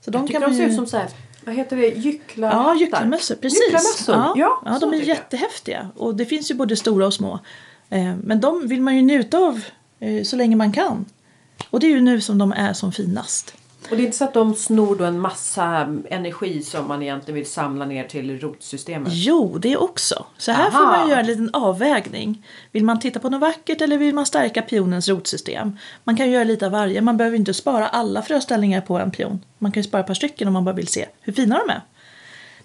Så 0.01 0.11
de 0.11 0.23
Jag 0.23 0.31
kan 0.31 0.51
de 0.51 0.57
ser 0.57 0.65
ut 0.65 0.71
ju- 0.71 0.75
som 0.77 0.87
så 0.87 0.97
här, 0.97 1.07
vad 1.45 1.55
heter 1.55 1.77
det, 1.77 1.89
gycklar? 1.89 2.51
Ja, 2.51 2.75
gycklarmössor. 2.75 3.35
Precis. 3.35 3.61
Gycklarmössor, 3.61 4.15
Ja, 4.15 4.33
ja, 4.37 4.63
ja, 4.65 4.79
de 4.81 4.93
är 4.93 4.97
jättehäftiga. 5.03 5.89
Och 5.97 6.15
det 6.15 6.25
finns 6.25 6.51
ju 6.51 6.55
både 6.55 6.77
stora 6.77 7.07
och 7.07 7.15
små. 7.15 7.39
Eh, 7.91 8.15
Men 8.23 8.41
de 8.41 8.69
vill 8.69 8.81
man 8.83 8.97
ju 8.97 9.03
njuta 9.03 9.39
av 9.39 9.61
eh, 10.01 10.23
så 10.23 10.37
länge 10.37 10.57
man 10.57 10.73
kan. 10.73 11.05
Och 11.71 11.81
det 11.81 11.87
är 11.87 11.91
ju 11.91 12.01
nu 12.01 12.21
som 12.21 12.39
de 12.39 12.53
är 12.53 12.73
som 12.73 12.93
finast. 12.93 13.55
Och 13.91 13.97
det 13.97 14.03
är 14.03 14.05
inte 14.05 14.17
så 14.17 14.25
att 14.25 14.35
de 14.35 14.55
snor 14.55 14.97
då 14.97 15.05
en 15.05 15.21
massa 15.21 15.97
energi 16.11 16.63
som 16.63 16.89
man 16.89 17.03
egentligen 17.03 17.35
vill 17.35 17.51
samla 17.51 17.85
ner 17.85 18.05
till 18.05 18.41
rotsystemet? 18.41 19.13
Jo, 19.13 19.59
det 19.59 19.77
också. 19.77 20.27
Så 20.39 20.53
här 20.53 20.71
får 20.71 20.79
Aha. 20.79 20.97
man 20.97 21.09
göra 21.09 21.21
en 21.21 21.27
liten 21.27 21.51
avvägning. 21.53 22.47
Vill 22.73 22.85
man 22.85 23.01
titta 23.01 23.21
på 23.21 23.31
något 23.31 23.41
vackert 23.41 23.81
eller 23.81 23.99
vill 23.99 24.15
man 24.15 24.27
stärka 24.27 24.63
pionens 24.63 25.09
rotsystem? 25.09 25.79
Man 26.05 26.17
kan 26.17 26.27
ju 26.27 26.33
göra 26.33 26.45
lite 26.45 26.67
av 26.67 26.73
varje. 26.73 27.01
Man 27.01 27.17
behöver 27.17 27.37
inte 27.37 27.55
spara 27.55 27.89
alla 27.89 28.23
fröställningar 28.23 28.81
på 28.81 28.99
en 28.99 29.11
pion. 29.11 29.41
Man 29.59 29.73
kan 29.73 29.83
ju 29.83 29.89
spara 29.89 30.01
ett 30.01 30.07
par 30.07 30.15
stycken 30.15 30.49
om 30.49 30.55
man 30.55 30.65
bara 30.65 30.75
vill 30.75 30.89
se 30.89 31.07
hur 31.21 31.33
fina 31.33 31.59
de 31.59 31.73
är. 31.73 31.83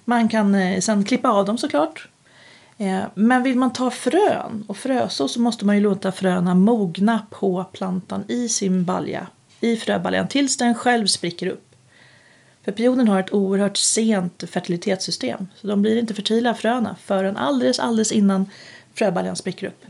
Man 0.05 0.29
kan 0.29 0.55
eh, 0.55 0.79
sen 0.79 1.03
klippa 1.03 1.29
av 1.29 1.45
dem 1.45 1.57
såklart. 1.57 2.07
Eh, 2.77 3.03
men 3.15 3.43
vill 3.43 3.57
man 3.57 3.73
ta 3.73 3.89
frön 3.91 4.63
och 4.67 4.77
fröså 4.77 5.27
så 5.27 5.41
måste 5.41 5.65
man 5.65 5.75
ju 5.75 5.81
låta 5.81 6.11
fröna 6.11 6.55
mogna 6.55 7.19
på 7.29 7.63
plantan 7.73 8.23
i 8.27 8.49
sin 8.49 8.85
balja. 8.85 9.27
I 9.61 9.77
fröbaljan 9.77 10.27
tills 10.27 10.57
den 10.57 10.75
själv 10.75 11.07
spricker 11.07 11.47
upp. 11.47 11.75
För 12.65 12.71
pionen 12.71 13.07
har 13.07 13.19
ett 13.19 13.33
oerhört 13.33 13.77
sent 13.77 14.43
fertilitetssystem. 14.49 15.47
Så 15.55 15.67
de 15.67 15.81
blir 15.81 15.97
inte 15.99 16.13
fertila 16.13 16.53
fröna 16.53 16.95
förrän 17.03 17.37
alldeles, 17.37 17.79
alldeles 17.79 18.11
innan 18.11 18.45
fröbaljan 18.93 19.35
spricker 19.35 19.67
upp. 19.67 19.85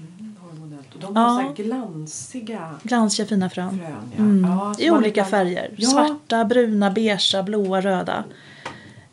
Och 0.93 0.99
de 0.99 1.13
Ja. 1.15 1.21
har 1.21 1.41
så 1.41 1.47
här 1.47 1.55
glansiga 1.55 2.75
Glansiga 2.84 3.25
fina 3.27 3.49
frön. 3.49 3.69
frön. 3.79 3.91
Ja. 4.17 4.23
Mm. 4.23 4.43
Ja, 4.51 4.73
så 4.77 4.81
I 4.81 4.91
olika 4.91 5.09
ibland- 5.09 5.29
färger. 5.29 5.71
Ja. 5.77 5.89
Svarta, 5.89 6.45
bruna, 6.45 6.91
beigea, 6.91 7.43
blåa, 7.43 7.81
röda. 7.81 8.23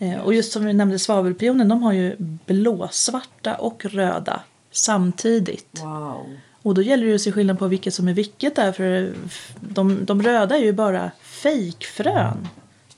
Eh, 0.01 0.19
och 0.19 0.35
just 0.35 0.53
som 0.53 0.65
vi 0.65 0.73
nämnde 0.73 0.99
svavelpionen, 0.99 1.69
de 1.69 1.83
har 1.83 1.93
ju 1.93 2.17
blåsvarta 2.47 3.55
och 3.55 3.85
röda 3.85 4.43
samtidigt. 4.71 5.81
Wow. 5.83 6.37
Och 6.63 6.75
då 6.75 6.83
gäller 6.83 7.07
det 7.07 7.15
att 7.15 7.21
se 7.21 7.33
skillnad 7.33 7.59
på 7.59 7.69
vilket 7.69 7.95
som 7.95 8.09
är 8.09 8.15
vilket 8.15 8.57
där. 8.57 8.73
För 8.73 9.13
de, 9.61 10.05
de 10.05 10.23
röda 10.23 10.57
är 10.57 10.63
ju 10.63 10.73
bara 10.73 11.11
fejkfrön. 11.23 12.49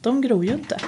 De 0.01 0.21
gror 0.21 0.45
ju 0.45 0.53
inte. 0.53 0.79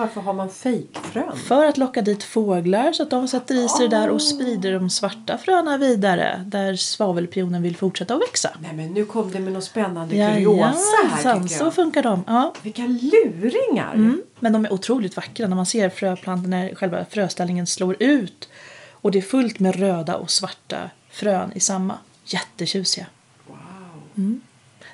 Varför 0.00 0.20
har 0.20 0.32
man 0.32 0.48
fejkfrön? 0.50 1.36
För 1.36 1.64
att 1.66 1.78
locka 1.78 2.02
dit 2.02 2.22
fåglar 2.22 2.92
så 2.92 3.02
att 3.02 3.10
de 3.10 3.28
sätter 3.28 3.54
i 3.54 3.68
sig 3.68 3.88
det 3.88 3.96
där 3.96 4.10
och 4.10 4.22
sprider 4.22 4.72
de 4.72 4.90
svarta 4.90 5.38
fröna 5.38 5.76
vidare. 5.78 6.44
Där 6.46 6.76
svavelpionen 6.76 7.62
vill 7.62 7.76
fortsätta 7.76 8.14
att 8.14 8.20
växa. 8.20 8.50
Nej 8.62 8.72
men 8.72 8.94
nu 8.94 9.04
kom 9.04 9.30
det 9.30 9.40
med 9.40 9.52
något 9.52 9.64
spännande 9.64 10.14
kuriosa 10.14 10.26
här 10.26 10.40
Jajamensan, 10.40 11.42
tycker 11.42 11.58
så 11.58 11.64
jag. 11.64 11.74
funkar 11.74 12.02
de. 12.02 12.24
Ja. 12.26 12.54
Vilka 12.62 12.82
luringar! 12.82 13.94
Mm. 13.94 14.22
Men 14.40 14.52
de 14.52 14.64
är 14.64 14.72
otroligt 14.72 15.16
vackra 15.16 15.46
när 15.46 15.56
man 15.56 15.66
ser 15.66 15.88
fröplantan 15.88 16.50
när 16.50 16.74
själva 16.74 17.04
fröställningen 17.04 17.66
slår 17.66 17.96
ut. 18.02 18.48
Och 18.92 19.10
det 19.10 19.18
är 19.18 19.22
fullt 19.22 19.58
med 19.58 19.76
röda 19.76 20.16
och 20.16 20.30
svarta 20.30 20.90
frön 21.10 21.52
i 21.54 21.60
samma. 21.60 21.98
Jättetjusiga. 22.24 23.06
Wow. 23.46 24.40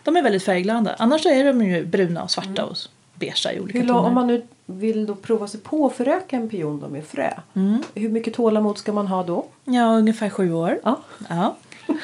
De 0.04 0.16
är 0.16 0.22
väldigt 0.22 0.42
färgglada. 0.44 0.96
Annars 0.98 1.26
är 1.26 1.44
de 1.44 1.62
ju 1.62 1.86
bruna 1.86 2.22
och 2.22 2.30
svarta 2.30 2.64
och 2.64 2.76
beigea 3.14 3.52
i 3.52 3.60
olika 3.60 3.78
Hur, 3.78 3.88
toner. 3.88 4.00
om 4.00 4.14
man 4.14 4.26
nu 4.26 4.46
vill 4.66 5.06
då 5.06 5.14
prova 5.14 5.48
sig 5.48 5.60
på 5.60 5.86
att 5.86 5.92
föröka 5.92 6.36
en 6.36 6.48
pion 6.48 6.80
då 6.80 6.88
med 6.88 7.04
frö. 7.04 7.32
Mm. 7.54 7.82
Hur 7.94 8.08
mycket 8.08 8.34
tålamod 8.34 8.78
ska 8.78 8.92
man 8.92 9.06
ha 9.06 9.22
då? 9.22 9.46
Ja, 9.64 9.96
ungefär 9.96 10.30
sju 10.30 10.52
år. 10.52 10.80
Ja. 10.84 11.00
Ja. 11.28 11.56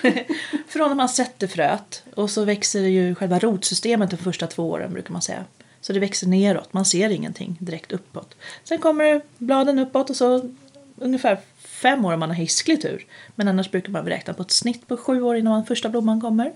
Från 0.69 0.89
när 0.89 0.95
man 0.95 1.09
sätter 1.09 1.47
fröet 1.47 2.03
och 2.15 2.31
så 2.31 2.45
växer 2.45 2.81
ju 2.81 3.15
själva 3.15 3.39
rotsystemet 3.39 4.11
de 4.11 4.17
första 4.17 4.47
två 4.47 4.71
åren 4.71 4.93
brukar 4.93 5.13
man 5.13 5.23
säga. 5.23 5.45
Så 5.81 5.93
det 5.93 6.01
växer 6.01 6.27
neråt, 6.27 6.73
man 6.73 6.85
ser 6.85 7.11
ingenting 7.11 7.57
direkt 7.61 7.93
uppåt. 7.93 8.35
Sen 8.65 8.79
kommer 8.79 9.21
bladen 9.39 9.79
uppåt 9.79 10.11
och 10.11 10.17
så 10.17 10.51
ungefär 10.97 11.39
fem 11.59 12.05
år 12.05 12.13
om 12.13 12.21
man 12.21 12.29
har 12.29 12.37
hisklig 12.37 12.83
tur. 12.83 13.07
Men 13.35 13.49
annars 13.49 13.71
brukar 13.71 13.93
man 13.93 14.07
räkna 14.07 14.35
på 14.35 14.43
ett 14.43 14.51
snitt 14.51 14.89
på 14.89 14.97
sju 14.97 15.23
år 15.23 15.37
innan 15.37 15.67
första 15.67 15.89
blomman 15.89 16.21
kommer. 16.21 16.53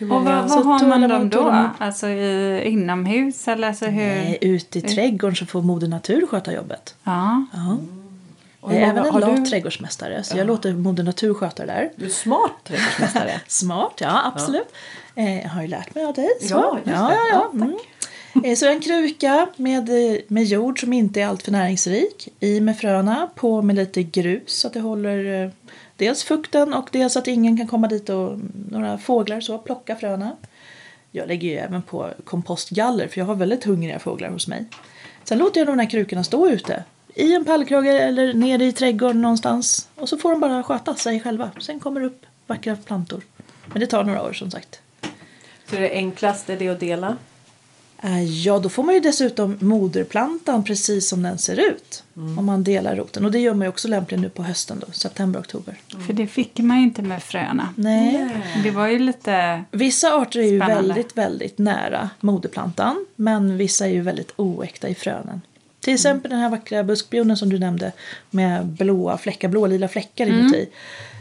Och 0.00 0.06
vad, 0.24 0.24
vad 0.24 0.64
har 0.66 0.86
man 0.86 1.08
dem 1.08 1.28
då? 1.30 1.68
Alltså 1.78 2.08
i, 2.08 2.62
inomhus 2.64 3.48
eller 3.48 3.68
alltså 3.68 3.86
hur? 3.86 4.02
Nej, 4.06 4.38
ute 4.40 4.78
i 4.78 4.82
trädgården 4.82 5.36
så 5.36 5.46
får 5.46 5.62
Moder 5.62 5.88
Natur 5.88 6.26
sköta 6.26 6.52
jobbet. 6.54 6.94
Ja. 7.04 7.44
Ja. 7.52 7.76
Och 8.60 8.74
Jag 8.74 8.80
är 8.82 8.86
även 8.90 9.06
en 9.06 9.20
lat 9.20 9.36
du- 9.36 9.44
trädgårdsmästare 9.46 10.22
så 10.22 10.36
jag 10.38 10.46
låter 10.46 10.72
Moder 10.72 11.02
Natur 11.04 11.34
sköta 11.34 11.66
det 11.66 11.72
där. 11.72 11.90
Du 11.96 12.04
är 12.04 12.08
smart 12.10 12.52
trädgårdsmästare. 12.64 13.40
Smart, 13.46 13.92
ja 14.00 14.20
absolut. 14.34 14.68
Eh, 15.14 15.40
jag 15.42 15.48
har 15.48 15.62
ju 15.62 15.68
lärt 15.68 15.94
mig 15.94 16.04
av 16.04 16.14
dig. 16.14 16.28
Så. 16.40 16.46
Ja, 16.54 16.74
just 16.74 16.86
det. 16.86 16.92
ja, 16.92 17.12
ja, 17.12 17.28
Ja, 17.32 17.50
ja. 17.52 17.64
Mm. 17.64 17.76
Eh, 18.44 18.56
Så 18.56 18.68
en 18.68 18.80
kruka 18.80 19.46
med, 19.56 19.88
eh, 19.88 20.18
med 20.28 20.44
jord 20.44 20.80
som 20.80 20.92
inte 20.92 21.20
är 21.22 21.26
alltför 21.26 21.52
näringsrik. 21.52 22.28
I 22.40 22.60
med 22.60 22.78
fröna, 22.78 23.28
på 23.34 23.62
med 23.62 23.76
lite 23.76 24.02
grus 24.02 24.42
så 24.60 24.66
att 24.66 24.72
det 24.74 24.80
håller 24.80 25.44
eh, 25.44 25.50
dels 26.00 26.24
fukten 26.24 26.74
och 26.74 26.88
dels 26.92 27.16
att 27.16 27.26
ingen 27.26 27.56
kan 27.56 27.66
komma 27.66 27.88
dit 27.88 28.08
och 28.08 28.38
några 28.70 28.98
fåglar 28.98 29.40
så 29.40 29.58
plocka 29.58 29.96
fröna. 29.96 30.36
Jag 31.10 31.28
lägger 31.28 31.48
ju 31.48 31.56
även 31.56 31.82
på 31.82 32.10
kompostgaller 32.24 33.08
för 33.08 33.20
jag 33.20 33.26
har 33.26 33.34
väldigt 33.34 33.64
hungriga 33.64 33.98
fåglar 33.98 34.28
hos 34.28 34.48
mig. 34.48 34.64
Sen 35.24 35.38
låter 35.38 35.60
jag 35.60 35.66
de 35.66 35.78
här 35.78 35.90
krukorna 35.90 36.24
stå 36.24 36.48
ute. 36.48 36.84
I 37.14 37.34
en 37.34 37.44
pallkrage 37.44 37.86
eller 37.86 38.34
nere 38.34 38.64
i 38.64 38.72
trädgården 38.72 39.22
någonstans. 39.22 39.88
Och 39.94 40.08
så 40.08 40.18
får 40.18 40.30
de 40.30 40.40
bara 40.40 40.62
sköta 40.62 40.94
sig 40.94 41.20
själva. 41.20 41.50
Sen 41.60 41.80
kommer 41.80 42.00
det 42.00 42.06
upp 42.06 42.26
vackra 42.46 42.76
plantor. 42.76 43.22
Men 43.66 43.80
det 43.80 43.86
tar 43.86 44.04
några 44.04 44.22
år 44.22 44.32
som 44.32 44.50
sagt. 44.50 44.80
Så 45.70 45.76
det 45.76 45.90
enklaste 45.90 46.52
är 46.52 46.58
det 46.58 46.68
att 46.68 46.80
dela? 46.80 47.16
Eh, 48.02 48.22
Ja, 48.24 48.58
då 48.58 48.68
får 48.68 48.82
man 48.82 48.94
ju 48.94 49.00
dessutom 49.00 49.56
moderplantan 49.60 50.64
precis 50.64 51.08
som 51.08 51.22
den 51.22 51.38
ser 51.38 51.60
ut. 51.70 52.02
Om 52.14 52.46
man 52.46 52.64
delar 52.64 52.96
roten. 52.96 53.24
Och 53.24 53.30
det 53.30 53.38
gör 53.38 53.54
man 53.54 53.62
ju 53.62 53.68
också 53.68 53.88
lämpligen 53.88 54.22
nu 54.22 54.28
på 54.28 54.42
hösten 54.42 54.82
då, 54.86 54.92
september, 54.92 55.40
oktober. 55.40 55.78
För 56.06 56.12
det 56.12 56.26
fick 56.26 56.58
man 56.58 56.76
ju 56.76 56.82
inte 56.82 57.02
med 57.02 57.22
fröna. 57.22 57.68
Nej. 57.76 58.28
Det 58.64 58.70
var 58.70 58.86
ju 58.88 58.98
lite... 58.98 59.64
Vissa 59.70 60.14
arter 60.14 60.40
är 60.40 60.44
ju 60.44 60.58
Spännande. 60.60 60.88
väldigt, 60.88 61.16
väldigt 61.18 61.58
nära 61.58 62.10
moderplantan. 62.20 63.06
Men 63.16 63.56
vissa 63.56 63.86
är 63.86 63.90
ju 63.90 64.00
väldigt 64.00 64.32
oäkta 64.36 64.88
i 64.88 64.94
frönen. 64.94 65.40
Till 65.80 65.94
exempel 65.94 66.30
den 66.30 66.40
här 66.40 66.48
vackra 66.50 66.84
buskpionen 66.84 67.36
som 67.36 67.48
du 67.50 67.58
nämnde 67.58 67.92
med 68.30 68.66
blåa 68.66 69.18
fläckar, 69.18 69.48
blålila 69.48 69.88
fläckar 69.88 70.26
inuti. 70.26 70.68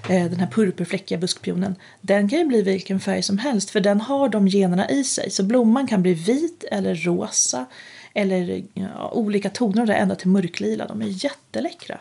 Eh, 0.10 0.30
Den 0.30 0.40
här 0.40 0.48
purpurfläckiga 0.48 1.18
buskpionen. 1.18 1.76
Den 2.02 2.30
kan 2.30 2.40
ju 2.40 2.46
bli 2.46 2.62
vilken 2.62 3.00
färg 3.00 3.24
som 3.24 3.38
helst 3.38 3.70
för 3.70 3.80
den 3.80 4.02
har 4.02 4.30
de 4.30 4.48
generna 4.48 4.90
i 4.90 5.04
sig. 5.04 5.32
Så 5.32 5.44
blomman 5.44 5.88
kan 5.88 6.02
bli 6.02 6.14
vit 6.14 6.64
eller 6.72 6.96
rosa 6.96 7.66
eller 8.14 8.64
ja, 8.74 9.12
olika 9.12 9.50
toner 9.50 9.86
det 9.86 9.94
ända 9.94 10.16
till 10.16 10.30
mörklila. 10.30 10.88
De 10.88 11.02
är 11.02 11.26
jätteläckra. 11.26 12.00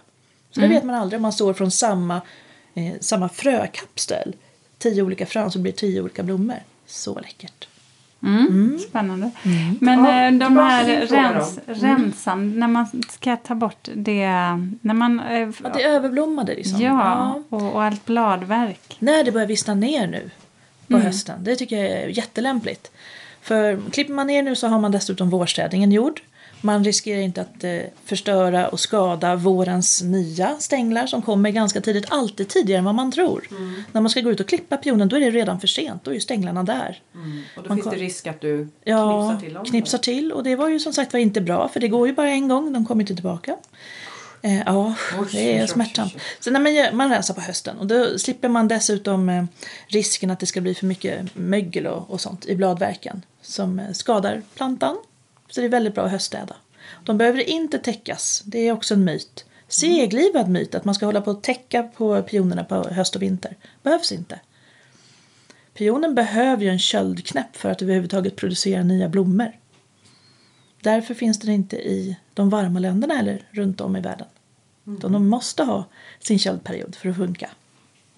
Så 0.51 0.61
det 0.61 0.69
vet 0.69 0.85
man 0.85 0.95
aldrig 0.95 1.19
om 1.19 1.23
man 1.23 1.33
står 1.33 1.55
från 1.55 1.71
samma, 1.71 2.21
eh, 2.75 2.93
samma 3.01 3.29
frökapsel. 3.29 4.37
Tio 4.79 5.03
olika 5.03 5.27
frön 5.27 5.51
så 5.51 5.59
blir 5.59 5.73
tio 5.73 6.01
olika 6.01 6.23
blommor. 6.23 6.63
Så 6.87 7.21
läckert. 7.21 7.68
Mm, 8.23 8.79
Spännande. 8.89 9.31
Men 9.81 10.05
Ja, 10.05 10.23
eh, 10.27 10.33
de 10.33 10.57
här 10.57 11.07
rens, 11.07 11.59
rensan, 11.67 12.59
när 12.59 12.69
man 12.69 12.87
ska 13.11 13.37
ta 13.37 13.55
bort 13.55 13.89
det... 13.95 14.27
När 14.81 14.95
man... 14.95 15.21
eh, 15.21 15.49
Att 15.63 15.75
det 15.75 15.83
är 15.83 15.89
överblommade 15.91 16.55
liksom. 16.55 16.81
ja, 16.81 17.43
och, 17.49 17.73
och 17.75 17.83
allt 17.83 18.07
bladverk. 18.07 18.97
När 18.99 19.25
det 19.25 19.33
börjar 19.33 19.47
vissna 19.47 19.75
ner 19.75 20.07
nu 20.07 20.31
på 20.87 20.95
Mm. 20.95 21.07
hösten. 21.07 21.45
Det 21.45 21.57
tycker 21.57 21.77
jag 21.77 21.91
är 21.91 22.09
jättelämpligt. 22.09 22.91
För 23.43 23.91
klipper 23.91 24.13
man 24.15 24.27
ner 24.27 24.43
nu 24.43 24.57
så 24.57 24.69
har 24.69 24.81
man 24.81 24.93
dessutom 24.93 25.31
vårstädningen 25.31 25.93
gjord. 25.93 26.21
Man 26.61 26.85
riskerar 26.85 27.21
inte 27.21 27.41
att 27.41 27.65
eh, 27.65 27.79
förstöra 28.05 28.69
och 28.69 28.81
skada 28.81 29.37
vårens 29.37 30.03
nya 30.03 30.57
stänglar 30.59 31.07
som 31.07 31.23
kommer 31.23 31.51
ganska 31.51 31.81
tidigt. 31.81 32.05
Alltid 32.09 32.49
tidigare 32.49 32.79
än 32.79 32.85
vad 32.85 32.95
man 32.95 33.13
tror. 33.13 33.45
Mm. 33.51 33.83
När 33.93 34.01
man 34.01 34.11
ska 34.11 34.21
gå 34.21 34.31
ut 34.31 34.41
och 34.41 34.49
klippa 34.49 34.77
pionen 34.77 35.09
då 35.09 35.17
är 35.17 35.21
det 35.21 35.31
redan 35.31 35.61
för 35.61 35.67
sent. 35.67 36.05
Då 36.05 36.11
är 36.11 36.15
ju 36.15 36.21
stänglarna 36.21 36.63
där. 36.63 37.03
Och 37.57 37.63
då 37.63 37.69
Man 37.69 37.79
finns 37.79 37.91
det 37.91 37.97
risk 37.97 38.27
att 38.27 38.41
du 38.41 38.69
Ja, 38.85 39.29
knipsar 39.29 39.41
till 39.47 39.55
dem? 39.55 39.65
knipsar 39.65 39.99
till. 39.99 40.33
Och 40.33 40.43
det 40.45 40.57
var 40.57 40.69
ju 40.69 40.79
som 40.81 40.93
sagt 40.93 41.13
var 41.13 41.21
inte 41.21 41.41
bra 41.41 41.69
för 41.69 41.81
det 41.81 41.89
går 41.89 42.07
ju 42.09 42.15
bara 42.15 42.31
en 42.31 42.49
gång. 42.49 42.73
De 42.73 42.87
kommer 42.87 43.03
inte 43.03 43.15
tillbaka. 43.15 43.57
Eh, 44.43 44.59
ja, 44.67 44.95
det 45.33 45.59
är 45.59 45.67
smärtsamt. 45.67 46.17
Så 46.41 46.51
när 46.51 46.61
man, 46.61 46.75
gör, 46.75 46.93
man 46.93 47.11
rensar 47.11 47.35
på 47.35 47.41
hösten 47.41 47.79
och 47.79 47.87
då 47.87 48.19
slipper 48.19 48.49
man 48.49 48.69
dessutom 48.69 49.29
eh, 49.29 49.45
risken 49.87 50.31
att 50.31 50.41
det 50.41 50.47
ska 50.47 50.61
bli 50.61 50.75
för 50.75 50.87
mycket 50.87 51.35
mögel 51.35 51.87
och, 51.87 52.11
och 52.11 52.21
sånt 52.21 52.47
i 52.47 52.57
bladverken 52.57 53.23
som 53.43 53.79
eh, 53.79 53.93
skadar 53.93 54.43
plantan. 54.55 54.97
Så 55.49 55.61
det 55.61 55.67
är 55.67 55.71
väldigt 55.71 55.95
bra 55.95 56.05
att 56.05 56.11
höststäda. 56.11 56.57
De 57.05 57.19
behöver 57.19 57.49
inte 57.49 57.79
täckas, 57.79 58.43
det 58.45 58.59
är 58.59 58.73
också 58.73 58.95
en 58.95 59.05
myt. 59.05 59.45
Seglivad 59.69 60.49
myt 60.49 60.75
att 60.75 60.85
man 60.85 60.95
ska 60.95 61.07
hålla 61.07 61.21
på 61.21 61.31
att 61.31 61.43
täcka 61.43 61.83
på 61.83 62.23
pionerna 62.23 62.65
på 62.65 62.75
höst 62.75 63.17
och 63.17 63.23
vinter. 63.23 63.57
Behövs 63.83 64.13
inte. 64.13 64.41
Pionen 65.75 66.15
behöver 66.15 66.63
ju 66.63 66.69
en 66.69 66.79
köldknäpp 66.79 67.57
för 67.57 67.71
att 67.71 67.83
överhuvudtaget 67.83 68.37
producera 68.37 68.83
nya 68.83 69.09
blommor. 69.09 69.53
Därför 70.81 71.15
finns 71.15 71.39
den 71.39 71.51
inte 71.51 71.77
i 71.77 72.17
de 72.35 72.51
varma 72.51 72.79
länderna 72.79 73.19
eller 73.19 73.43
runt 73.51 73.81
om 73.81 73.97
i 73.97 74.01
världen. 74.01 74.27
Utan 74.87 75.13
de 75.13 75.29
måste 75.29 75.63
ha 75.63 75.85
sin 76.19 76.39
köldperiod 76.39 76.95
för 76.95 77.09
att 77.09 77.17
funka. 77.17 77.51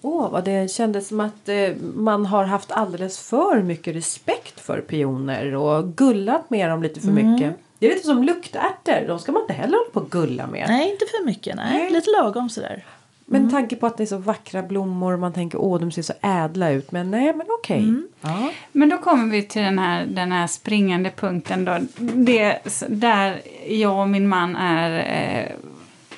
Åh, 0.01 0.29
vad 0.31 0.43
det 0.45 0.71
kändes 0.71 1.07
som 1.07 1.19
att 1.19 1.49
eh, 1.49 1.69
man 1.95 2.25
har 2.25 2.43
haft 2.43 2.71
alldeles 2.71 3.19
för 3.19 3.61
mycket 3.61 3.95
respekt 3.95 4.59
för 4.59 4.81
pioner 4.81 5.55
och 5.55 5.87
gullat 5.95 6.49
med 6.49 6.69
dem 6.69 6.83
lite 6.83 6.99
för 7.01 7.07
Mm. 7.09 7.31
mycket. 7.31 7.55
Det 7.79 7.87
är 7.87 7.93
lite 7.93 8.05
som 8.07 8.23
luktärtor, 8.23 9.07
de 9.07 9.19
ska 9.19 9.31
man 9.31 9.41
inte 9.41 9.53
heller 9.53 9.77
hålla 9.77 9.89
på 9.93 9.99
att 9.99 10.09
gulla 10.09 10.47
med. 10.47 10.65
Nej, 10.69 10.91
inte 10.91 11.05
för 11.05 11.25
mycket. 11.25 11.55
Nej, 11.55 11.73
Nej. 11.73 11.91
lite 11.91 12.09
lagom 12.21 12.49
sådär. 12.49 12.83
Men 13.25 13.51
tanke 13.51 13.75
på 13.75 13.87
att 13.87 13.97
det 13.97 14.03
är 14.03 14.07
så 14.07 14.17
vackra 14.17 14.61
blommor 14.63 15.13
och 15.13 15.19
man 15.19 15.33
tänker 15.33 15.57
åh 15.61 15.79
de 15.79 15.91
ser 15.91 16.01
så 16.01 16.13
ädla 16.21 16.69
ut. 16.69 16.91
Men 16.91 17.11
nej 17.11 17.33
men 17.35 17.47
okej. 17.59 17.79
Mm. 17.79 18.07
Ja. 18.21 18.49
Men 18.71 18.89
då 18.89 18.97
kommer 18.97 19.31
vi 19.31 19.43
till 19.43 19.61
den 19.61 19.79
här, 19.79 20.05
den 20.05 20.31
här 20.31 20.47
springande 20.47 21.09
punkten 21.09 21.65
då. 21.65 21.77
Det, 21.97 22.59
där 22.87 23.41
jag 23.67 23.99
och 24.01 24.09
min 24.09 24.27
man 24.27 24.55
är 24.55 24.99
eh, 24.99 25.51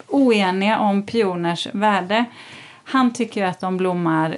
oeniga 0.07 0.79
om 0.79 1.05
pioners 1.05 1.67
värde. 1.73 2.25
Han 2.83 3.13
tycker 3.13 3.45
att 3.45 3.59
de 3.59 3.77
blommar 3.77 4.37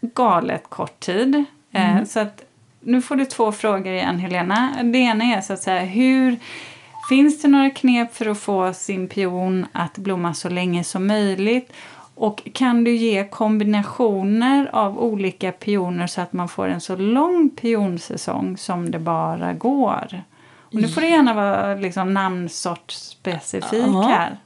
galet 0.00 0.64
kort 0.68 1.00
tid. 1.00 1.44
Eh, 1.72 2.04
så 2.04 2.20
att, 2.20 2.44
nu 2.80 3.02
får 3.02 3.16
du 3.16 3.24
två 3.24 3.52
frågor 3.52 3.92
igen 3.92 4.18
Helena. 4.18 4.82
Det 4.82 4.98
ena 4.98 5.24
är 5.24 5.40
så 5.40 5.52
att 5.52 5.62
säga 5.62 5.80
hur 5.80 6.38
Finns 7.10 7.42
det 7.42 7.48
några 7.48 7.70
knep 7.70 8.14
för 8.14 8.26
att 8.26 8.38
få 8.38 8.72
sin 8.72 9.08
pion 9.08 9.66
att 9.72 9.98
blomma 9.98 10.34
så 10.34 10.48
länge 10.48 10.84
som 10.84 11.06
möjligt? 11.06 11.72
Och 12.14 12.48
kan 12.54 12.84
du 12.84 12.96
ge 12.96 13.24
kombinationer 13.24 14.70
av 14.72 14.98
olika 14.98 15.52
pioner 15.52 16.06
så 16.06 16.20
att 16.20 16.32
man 16.32 16.48
får 16.48 16.68
en 16.68 16.80
så 16.80 16.96
lång 16.96 17.50
pionsäsong 17.50 18.56
som 18.56 18.90
det 18.90 18.98
bara 18.98 19.52
går? 19.52 20.22
Och 20.58 20.74
nu 20.74 20.88
får 20.88 21.00
det 21.00 21.08
gärna 21.08 21.34
vara 21.34 21.74
liksom 21.74 22.14
namnsort 22.14 22.90
specifik 22.90 23.82
här. 23.82 24.36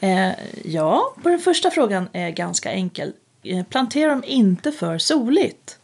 Eh, 0.00 0.32
ja, 0.64 1.14
på 1.22 1.28
den 1.28 1.38
första 1.38 1.70
frågan 1.70 2.08
är 2.12 2.30
ganska 2.30 2.72
enkel. 2.72 3.12
Eh, 3.42 3.64
plantera 3.64 4.10
dem 4.10 4.24
inte 4.26 4.72
för 4.72 4.98
soligt. 4.98 5.78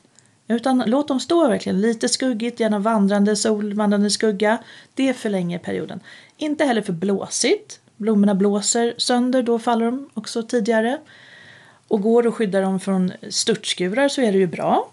Utan 0.48 0.82
låt 0.86 1.08
dem 1.08 1.20
stå 1.20 1.48
verkligen 1.48 1.80
lite 1.80 2.08
skuggigt, 2.08 2.60
gärna 2.60 2.78
vandrande 2.78 3.36
sol, 3.36 3.74
vandrande 3.74 4.10
skugga. 4.10 4.58
Det 4.94 5.14
förlänger 5.14 5.58
perioden. 5.58 6.00
Inte 6.36 6.64
heller 6.64 6.82
för 6.82 6.92
blåsigt. 6.92 7.80
Blommorna 7.96 8.34
blåser 8.34 8.94
sönder, 8.98 9.42
då 9.42 9.58
faller 9.58 9.84
de 9.84 10.10
också 10.14 10.42
tidigare. 10.42 10.98
Och 11.88 12.00
går 12.00 12.26
att 12.26 12.34
skydda 12.34 12.60
dem 12.60 12.80
från 12.80 13.12
störtskurar 13.30 14.08
så 14.08 14.20
är 14.20 14.32
det 14.32 14.38
ju 14.38 14.46
bra. 14.46 14.88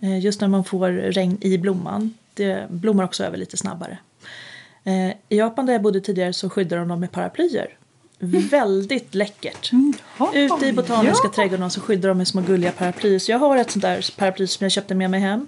Eh, 0.00 0.18
Just 0.18 0.40
när 0.40 0.48
man 0.48 0.64
får 0.64 0.88
regn 0.88 1.38
i 1.40 1.58
blomman. 1.58 2.14
Det 2.34 2.66
blommar 2.70 3.04
också 3.04 3.24
över 3.24 3.36
lite 3.36 3.56
snabbare. 3.56 3.98
Eh, 4.84 5.08
I 5.28 5.38
Japan 5.38 5.66
där 5.66 5.72
jag 5.72 5.82
bodde 5.82 6.00
tidigare 6.00 6.32
så 6.32 6.50
skyddar 6.50 6.76
de 6.76 6.88
dem 6.88 7.00
med 7.00 7.12
paraplyer. 7.12 7.76
Väldigt 8.18 9.14
läckert. 9.14 9.70
Ute 10.34 10.66
i 10.66 10.72
botaniska 10.72 11.28
trädgården 11.28 11.70
så 11.70 11.80
skyddar 11.80 12.08
de 12.08 12.18
med 12.18 12.28
små 12.28 12.40
gulliga 12.40 12.72
paraplyer. 12.72 13.18
Så 13.18 13.32
jag 13.32 13.38
har 13.38 13.56
ett 13.56 13.70
sånt 13.70 13.82
där 13.82 14.18
paraply 14.18 14.46
som 14.46 14.64
jag 14.64 14.72
köpte 14.72 14.94
med 14.94 15.10
mig 15.10 15.20
hem. 15.20 15.46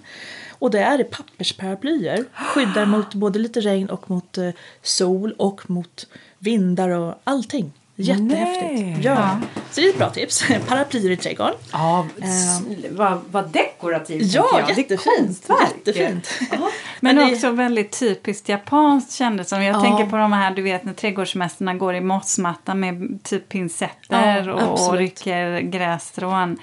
Och 0.59 0.71
det 0.71 0.79
är 0.79 1.03
pappersparaplyer. 1.03 2.25
Skyddar 2.33 2.85
mot 2.85 3.13
både 3.13 3.39
lite 3.39 3.59
regn 3.59 3.89
och 3.89 4.09
mot 4.09 4.37
eh, 4.37 4.49
sol 4.81 5.33
och 5.37 5.69
mot 5.69 6.07
vindar 6.39 6.89
och 6.89 7.15
allting. 7.23 7.71
Jättehäftigt. 7.99 8.73
Nej. 8.73 8.99
Ja. 9.01 9.39
Så 9.71 9.81
det 9.81 9.87
är 9.87 9.89
ett 9.89 9.97
bra 9.97 10.09
tips. 10.09 10.43
Paraplyer 10.67 11.11
i 11.11 11.17
trädgården. 11.17 11.53
Ja, 11.71 12.07
s- 12.21 12.61
vad, 12.91 13.21
vad 13.31 13.49
dekorativt 13.49 14.33
Ja, 14.33 14.47
jag. 14.67 14.77
jättefint. 14.77 15.47
Det. 15.47 15.53
Jättefint. 15.93 16.29
Ja. 16.51 16.57
Men, 16.99 17.15
Men 17.15 17.27
det- 17.27 17.33
också 17.33 17.51
väldigt 17.51 17.99
typiskt 17.99 18.49
japanskt 18.49 19.13
kändes 19.13 19.49
som. 19.49 19.63
Jag 19.63 19.75
Ja. 19.75 19.81
tänker 19.81 20.05
på 20.05 20.17
de 20.17 20.33
här, 20.33 20.51
du 20.51 20.61
vet 20.61 20.83
när 20.83 20.93
trädgårdsmästarna 20.93 21.73
går 21.73 21.95
i 21.95 22.01
mossmatta 22.01 22.73
med 22.75 23.19
typ 23.23 23.49
pincetter 23.49 24.49
och, 24.49 24.87
och 24.89 24.93
rycker 24.97 25.59
grässtrån. 25.59 26.57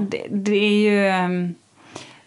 Det, 0.00 0.26
det 0.30 0.56
är 0.56 0.90
ju... 0.90 1.24
um, 1.24 1.54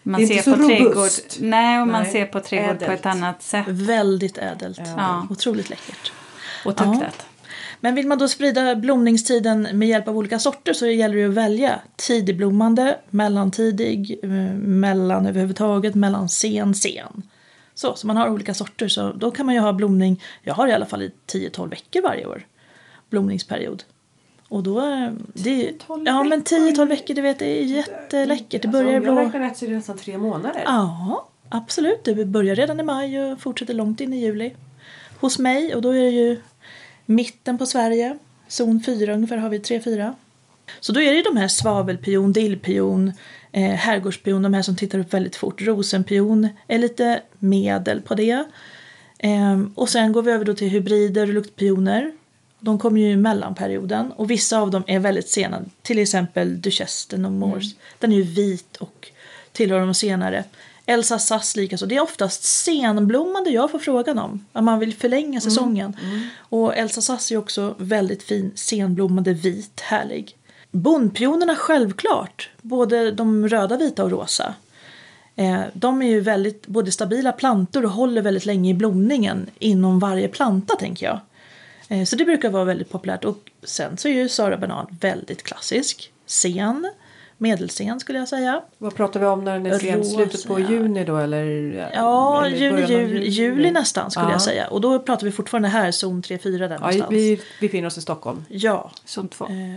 Man 0.04 0.22
Det 0.22 0.26
är 0.28 0.32
inte 0.32 0.44
ser 0.44 0.52
så 0.52 0.58
på 0.58 0.68
trädgård, 0.68 0.96
robust. 0.96 1.38
nej, 1.42 1.82
och 1.82 1.88
man 1.88 2.04
Nej, 2.04 2.12
ser 2.12 2.26
på 2.26 2.40
trädgård 2.40 2.78
på 2.80 2.84
ädelt. 2.86 3.00
ett 3.00 3.06
annat 3.06 3.44
sätt. 3.44 3.68
Väldigt 3.68 4.38
ädelt. 4.38 4.80
Ja. 4.98 5.28
Otroligt 5.30 5.70
läckert. 5.70 6.12
Och 6.66 6.76
tuktat. 6.78 7.26
Men 7.80 7.96
vill 7.96 8.08
man 8.08 8.18
då 8.18 8.28
sprida 8.28 8.76
blomningstiden 8.76 9.68
med 9.74 9.88
hjälp 9.88 10.08
av 10.08 10.18
olika 10.18 10.40
sorter 10.40 10.74
så 10.74 10.88
gäller 10.88 11.16
det 11.16 11.26
att 11.26 11.34
välja 11.34 11.80
tidigblommande, 11.96 12.98
mellantidig, 13.10 14.20
eh, 14.24 14.30
mellan 14.56 15.26
överhuvudtaget, 15.26 15.96
mellan 15.96 16.30
sen, 16.30 16.74
sen. 16.76 17.22
Så, 17.74 17.96
så 17.96 18.08
man 18.08 18.18
har 18.18 18.30
olika 18.30 18.54
sorter 18.54 18.88
så 18.88 19.12
då 19.12 19.32
kan 19.32 19.46
man 19.46 19.56
ju 19.56 19.62
ha 19.62 19.74
blomning, 19.74 20.22
jag 20.44 20.54
har 20.54 20.68
i 20.68 20.74
alla 20.74 20.86
fall 20.86 21.02
i 21.02 21.12
10-12 21.28 21.70
veckor 21.70 22.02
varje 22.02 22.26
år, 22.26 22.46
blomningsperiod. 23.10 23.84
Och 24.48 24.64
då, 24.64 24.80
eh, 24.80 25.10
det, 25.34 25.72
10-12 25.88 26.04
ja 26.06 26.24
men 26.24 26.40
veckor. 26.40 26.58
10-12 26.58 26.86
veckor 26.90 27.14
det 27.14 27.22
vet 27.22 27.42
jag 27.42 27.50
är 27.50 27.62
jätteläckert. 27.62 28.62
Det 28.62 28.68
Alltså, 28.68 28.84
börjar 28.84 29.00
om 29.00 29.06
jag 29.06 29.16
blå. 29.16 29.22
räknar 29.26 29.40
rätt 29.40 29.58
så 29.58 29.66
är 29.66 29.70
det 29.70 29.76
nästan 29.76 29.98
tre 29.98 30.18
månader. 30.18 30.62
Ja, 30.66 31.28
absolut. 31.50 32.04
Det 32.04 32.26
börjar 32.26 32.56
redan 32.56 32.80
i 32.80 32.84
maj 32.84 33.20
och 33.24 33.40
fortsätter 33.42 33.74
långt 33.74 34.02
in 34.02 34.14
i 34.14 34.20
juli. 34.20 34.56
Hos 35.20 35.40
mig, 35.40 35.76
och 35.76 35.82
då 35.82 35.90
är 35.90 36.02
det 36.02 36.10
ju 36.10 36.38
mitten 37.06 37.58
på 37.58 37.66
Sverige, 37.66 38.18
zon 38.48 38.84
4 38.86 39.14
ungefär 39.14 39.38
har 39.38 39.50
vi 39.50 39.60
3-4. 39.60 40.14
Så 40.80 40.92
då 40.92 41.02
är 41.02 41.10
det 41.10 41.18
ju 41.18 41.22
de 41.22 41.38
här 41.38 41.48
svavelpion, 41.48 42.34
dillpion, 42.34 43.12
eh, 43.52 43.72
herrgårdspion, 43.72 44.42
de 44.42 44.54
här 44.54 44.62
som 44.62 44.76
tittar 44.76 45.00
upp 45.00 45.14
väldigt 45.14 45.36
fort. 45.36 45.62
Rosenpion 45.62 46.48
är 46.68 46.78
lite 46.78 47.22
medel 47.40 48.02
på 48.02 48.16
det. 48.16 48.46
Ehm, 49.20 49.72
och 49.76 49.90
sen 49.90 50.12
går 50.12 50.22
vi 50.22 50.32
över 50.32 50.46
då 50.46 50.54
till 50.54 50.70
hybrider 50.70 51.28
och 51.28 51.34
luktpioner. 51.34 52.12
De 52.60 52.80
kommer 52.80 53.02
ju 53.02 53.12
i 53.12 53.16
mellanperioden 53.16 54.12
och 54.12 54.32
vissa 54.32 54.60
av 54.60 54.72
dem 54.72 54.84
är 54.88 55.00
väldigt 55.00 55.30
sena. 55.30 55.62
Till 55.82 56.00
exempel 56.00 56.62
Duchesse 56.62 57.18
de 57.18 57.40
Moors. 57.40 57.66
Den 58.00 58.12
är 58.12 58.16
ju 58.16 58.24
vit 58.24 58.76
och 58.76 59.12
tillhör 59.52 59.80
de 59.80 59.94
senare. 59.94 60.44
Elsa 60.86 61.20
Sass 61.20 61.56
likaså. 61.56 61.86
Det 61.86 61.96
är 61.96 62.02
oftast 62.02 62.44
senblommande 62.44 63.50
jag 63.50 63.72
får 63.72 63.80
frågan 63.80 64.20
om. 64.20 64.46
Om 64.54 64.66
man 64.66 64.80
vill 64.80 64.94
förlänga 64.94 65.42
säsongen. 65.42 65.96
Och 66.38 66.76
Elsa 66.76 67.02
Sass 67.02 67.32
är 67.32 67.38
också 67.38 67.76
väldigt 67.78 68.24
fin 68.24 68.52
senblommande 68.56 69.34
vit, 69.34 69.82
härlig. 69.82 70.38
Bondpionerna 70.72 71.56
självklart. 71.56 72.50
Både 72.62 73.12
de 73.12 73.50
röda, 73.50 73.78
vita 73.78 74.04
och 74.04 74.12
rosa. 74.12 74.54
Eh, 75.36 75.62
de 75.74 76.02
är 76.02 76.08
ju 76.08 76.20
väldigt 76.20 76.68
både 76.68 76.92
stabila 76.92 77.32
plantor 77.32 77.86
och 77.86 77.92
håller 77.92 78.22
väldigt 78.22 78.46
länge 78.46 78.72
i 78.72 78.74
blomningen 78.74 79.50
inom 79.60 80.00
varje 80.00 80.28
planta 80.28 80.76
tänker 80.76 81.06
jag. 81.06 81.20
Eh, 81.90 82.06
så 82.06 82.16
det 82.16 82.26
brukar 82.26 82.50
vara 82.50 82.64
väldigt 82.64 82.90
populärt. 82.90 83.26
Och 83.26 83.52
sen 83.64 83.98
så 83.98 84.08
är 84.08 84.14
ju 84.14 84.30
Sara 84.30 84.58
Banan 84.58 84.98
väldigt 85.02 85.44
klassisk. 85.44 86.12
Sen, 86.26 86.92
medelsen 87.38 88.00
skulle 88.00 88.20
jag 88.20 88.28
säga. 88.28 88.62
Vad 88.78 88.96
pratar 88.96 89.20
vi 89.20 89.26
om 89.26 89.44
när 89.44 89.54
den 89.54 89.66
är 89.66 89.80
sen? 89.80 89.98
Rosa, 89.98 90.10
Slutet 90.16 90.48
på 90.48 90.60
juni 90.60 91.04
då 91.04 91.18
eller? 91.18 91.44
Ja, 91.96 92.46
eller 92.46 92.58
juni, 92.58 92.84
av 92.84 93.24
juli, 93.24 93.72
nästan 93.72 94.12
skulle 94.12 94.26
Ja. 94.26 94.32
jag 94.32 94.42
säga. 94.42 94.68
Och 94.68 94.82
då 94.82 95.00
pratar 95.00 95.26
vi 95.26 95.32
fortfarande 95.32 95.68
här, 95.70 95.92
zon 95.92 96.22
3-4 96.22 96.58
där 96.58 96.70
Ja, 96.70 96.78
någonstans. 96.80 97.12
vi 97.12 97.42
befinner 97.62 97.88
oss 97.88 97.98
i 97.98 98.02
Stockholm. 98.02 98.46
Ja. 98.50 98.92
Zon 99.06 99.28
2. 99.30 99.46
Eh, 99.46 99.74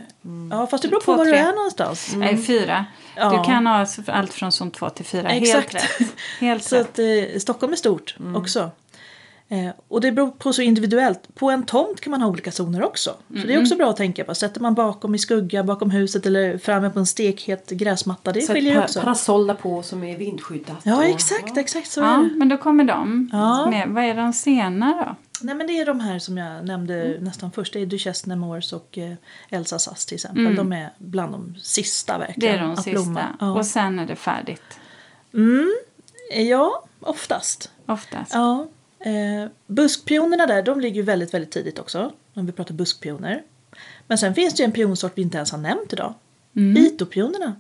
ja, 0.50 0.66
fast 0.66 0.82
det 0.82 0.88
beror 0.88 1.00
på 1.00 1.14
var 1.14 1.24
du 1.24 1.34
är 1.34 1.52
någonstans. 1.52 2.12
Nej, 2.16 2.36
fyra. 2.36 2.84
Ja. 3.16 3.30
Du 3.30 3.44
kan 3.44 3.66
ha 3.66 3.86
allt 4.06 4.32
från 4.32 4.52
zon 4.52 4.70
2 4.70 4.90
till 4.90 5.04
4. 5.04 5.28
Exakt. 5.30 5.72
Helt 5.74 6.00
rätt. 6.00 6.09
Helt 6.40 6.64
Så 6.64 6.76
rätt. 6.76 6.82
att 6.88 6.98
eh, 6.98 7.38
Stockholm 7.40 7.72
är 7.72 7.76
stort 7.76 8.16
också. 8.36 8.70
Eh, 9.51 9.70
och 9.88 10.01
det 10.01 10.12
beror 10.12 10.30
på 10.30 10.53
så 10.53 10.62
individuellt. 10.62 11.34
På 11.34 11.51
en 11.51 11.66
tomt 11.66 12.01
kan 12.01 12.11
man 12.11 12.22
ha 12.22 12.28
olika 12.28 12.53
zoner 12.53 12.84
också. 12.84 13.11
Så 13.28 13.46
det 13.46 13.55
är 13.55 13.61
också 13.61 13.76
bra 13.76 13.90
att 13.90 13.96
tänka 13.96 14.24
på. 14.24 14.34
Sätter 14.34 14.61
man 14.61 14.74
bakom 14.74 15.14
i 15.14 15.18
skugga, 15.18 15.64
bakom 15.64 15.90
huset 15.90 16.26
eller 16.26 16.59
framme 16.59 16.90
på 16.90 16.99
en 16.99 17.07
stekhet 17.07 17.70
gräsmatta. 17.70 18.32
Det 18.32 18.40
Så 18.40 18.53
skiljer 18.53 18.72
ju 18.74 18.80
också. 18.80 19.01
parasoll 19.01 19.55
på 19.55 19.82
som 19.82 20.05
är 20.05 20.18
vindskyddat. 20.18 20.76
Ja, 20.82 21.05
exakt, 21.05 21.57
exakt 21.57 21.90
så 21.90 22.01
är 22.01 22.05
Ja, 22.05 22.16
det. 22.16 22.30
men 22.36 22.49
då 22.49 22.57
kommer 22.57 22.84
de. 22.84 23.28
Ja. 23.32 23.70
Med, 23.70 23.88
vad 23.88 24.05
är 24.05 24.14
de 24.14 24.32
sena 24.32 25.05
då? 25.07 25.16
Nej 25.42 25.55
men 25.55 25.66
det 25.66 25.72
är 25.80 25.86
de 25.86 26.01
här 26.01 26.18
som 26.18 26.38
jag 26.38 26.66
nämnde 26.66 27.16
nästan 27.20 27.51
först. 27.53 27.72
Det 27.72 27.80
är 27.80 27.86
Duchesse 27.86 28.28
Nemours 28.28 28.72
och 28.72 28.99
eh, 28.99 29.12
Elsa 29.51 29.78
Sass 29.78 30.07
till 30.07 30.14
exempel. 30.14 30.57
De 30.57 30.72
är 30.72 30.90
bland 30.99 31.32
de 31.32 31.55
sista 31.62 32.12
Det 32.12 32.18
verkligen. 32.18 32.55
är 32.55 32.62
de 32.62 32.70
att 32.72 32.82
sista. 32.82 32.90
blomma. 33.03 33.36
Ja. 33.40 33.53
Och 33.53 33.66
sen 33.66 33.99
är 33.99 34.07
det 34.07 34.16
färdigt. 34.16 34.78
Mm, 35.34 35.72
ja, 36.51 36.84
oftast. 37.01 37.70
Oftast. 37.86 38.34
Ja. 38.34 38.66
Eh, 39.01 39.51
buskpionerna 39.66 40.46
där, 40.46 40.62
de 40.62 40.80
ligger 40.80 40.96
ju 40.96 41.03
väldigt, 41.03 41.34
väldigt 41.34 41.51
tidigt 41.51 41.78
också. 41.78 42.12
Om 42.34 42.46
vi 42.46 42.53
pratar 42.53 42.74
buskpioner. 42.74 43.42
Men 44.07 44.18
sen 44.18 44.34
finns 44.34 44.55
det 44.55 44.62
ju 44.62 44.64
en 44.64 44.72
pionsort 44.72 45.12
vi 45.14 45.22
inte 45.22 45.36
ens 45.36 45.51
har 45.51 45.59
nämnt 45.59 45.92
idag. 45.92 46.14
Itopionerna. 46.76 47.57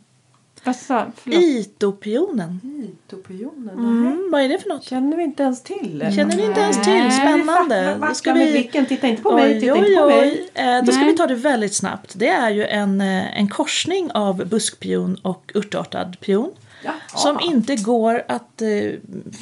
Vad 0.64 0.76
sa 0.76 1.06
Förlåt. 1.16 1.40
Itopionen. 1.42 2.60
Itopionen. 2.92 3.78
Mm, 3.78 4.28
vad 4.32 4.42
är 4.42 4.48
det 4.48 4.58
för 4.58 4.68
något? 4.68 4.84
Känner 4.84 5.16
vi 5.16 5.22
inte 5.22 5.42
ens 5.42 5.62
till. 5.62 6.12
Känner 6.16 6.36
ni 6.36 6.44
inte 6.44 6.60
ens 6.60 6.84
till? 6.84 7.12
Spännande. 7.12 7.96
Då 8.08 8.14
ska 8.14 8.34
med 8.34 8.46
vi... 8.46 8.52
blicken. 8.52 8.86
Titta 8.86 9.06
inte 9.06 9.22
på 9.22 9.32
mig. 9.32 9.60
Titta 9.60 9.72
oj, 9.72 9.78
inte 9.78 10.00
på 10.00 10.06
mig. 10.06 10.48
Eh, 10.54 10.84
då 10.84 10.92
ska 10.92 11.04
vi 11.04 11.16
ta 11.16 11.26
det 11.26 11.34
väldigt 11.34 11.74
snabbt. 11.74 12.12
Det 12.16 12.28
är 12.28 12.50
ju 12.50 12.64
en, 12.64 13.00
eh, 13.00 13.38
en 13.38 13.48
korsning 13.48 14.10
av 14.10 14.46
buskpion 14.46 15.14
och 15.22 15.52
urtartad 15.54 16.16
pion. 16.20 16.52
Jaha. 16.84 16.94
Som 17.16 17.40
inte 17.40 17.76
går 17.76 18.24
att... 18.28 18.62
eh, 18.62 18.68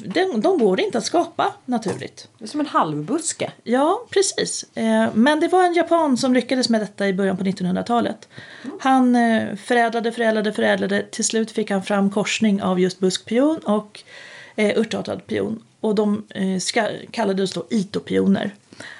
De, 0.04 0.40
de 0.40 0.58
går 0.58 0.80
inte 0.80 0.98
att 0.98 1.04
skapa 1.04 1.52
naturligt. 1.64 2.28
Det 2.38 2.44
är 2.44 2.48
som 2.48 2.60
en 2.60 2.66
halvbuske. 2.66 3.52
Ja, 3.64 3.98
precis. 4.10 4.64
Eh, 4.74 5.08
Men 5.14 5.40
det 5.40 5.48
var 5.48 5.64
en 5.64 5.74
japan 5.74 6.16
som 6.16 6.34
lyckades 6.34 6.68
med 6.68 6.80
detta 6.80 7.08
i 7.08 7.12
början 7.12 7.36
på 7.36 7.44
1900-talet. 7.44 8.28
Han 8.80 9.16
eh, 9.16 9.56
förädlade, 9.56 10.12
förädlade, 10.12 10.52
förädlade. 10.52 11.02
Till 11.10 11.24
slut 11.24 11.50
fick 11.50 11.70
han 11.70 11.82
fram 11.82 12.10
korsning 12.10 12.62
av 12.62 12.80
just 12.80 12.98
buskpion 13.00 13.58
och 13.58 14.02
urtartad 14.56 15.26
pion. 15.26 15.62
Och 15.80 15.94
de 15.94 16.24
kallades 17.10 17.52
då 17.52 17.64
itopioner. 17.70 18.54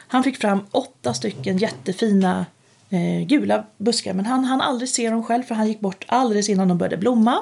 Han 0.08 0.22
fick 0.24 0.36
fram 0.40 0.60
åtta 0.70 1.14
stycken 1.14 1.58
jättefina 1.58 2.46
eh, 2.90 3.26
gula 3.26 3.64
buskar. 3.76 4.12
Men 4.14 4.26
han 4.26 4.44
hann 4.44 4.60
aldrig 4.60 4.88
se 4.88 5.10
dem 5.10 5.24
själv 5.24 5.42
för 5.42 5.54
han 5.54 5.68
gick 5.68 5.80
bort 5.80 6.04
alldeles 6.08 6.48
innan 6.48 6.68
de 6.68 6.78
började 6.78 6.96
blomma. 6.96 7.38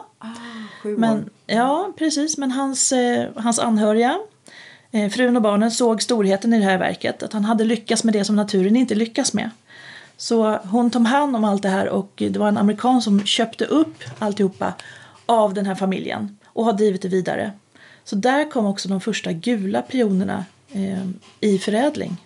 Sju 0.85 0.95
år. 0.95 0.99
Men, 0.99 1.31
ja, 1.47 1.93
precis. 1.99 2.39
Men 2.39 2.51
hans, 2.51 2.93
eh, 2.93 3.29
hans 3.37 3.59
anhöriga, 3.59 4.19
eh, 4.91 5.11
frun 5.11 5.37
och 5.37 5.43
barnen, 5.43 5.71
såg 5.71 6.03
storheten 6.03 6.55
i 6.55 6.59
det 6.59 6.65
här 6.65 6.79
verket. 6.79 7.23
Att 7.23 7.33
han 7.33 7.45
hade 7.45 7.65
lyckats 7.65 8.05
med 8.05 8.15
det 8.15 8.25
som 8.25 8.37
naturen 8.37 8.77
inte 8.77 8.95
lyckas 8.95 9.33
med. 9.33 9.51
Så 10.17 10.57
hon 10.57 10.91
tog 10.91 11.07
hand 11.07 11.37
om 11.37 11.45
allt 11.45 11.63
det 11.63 11.69
här 11.69 11.89
och 11.89 12.13
det 12.17 12.37
var 12.37 12.49
en 12.49 12.57
amerikan 12.59 13.03
som 13.03 13.25
köpte 13.25 13.65
upp 13.65 14.05
alltihopa 14.19 14.73
av 15.27 15.55
den 15.55 15.67
här 15.67 15.75
familjen 15.75 16.39
och 16.47 16.65
har 16.65 16.73
drivit 16.73 17.03
det 17.03 17.09
vidare. 17.09 17.53
Så 18.05 18.17
där 18.17 18.51
kom 18.51 18.67
också 18.67 18.89
de 18.89 19.01
första 19.01 19.33
gula 19.33 19.83
pionerna 19.83 20.45
eh, 20.73 21.07
i 21.41 21.59
förädling. 21.59 22.17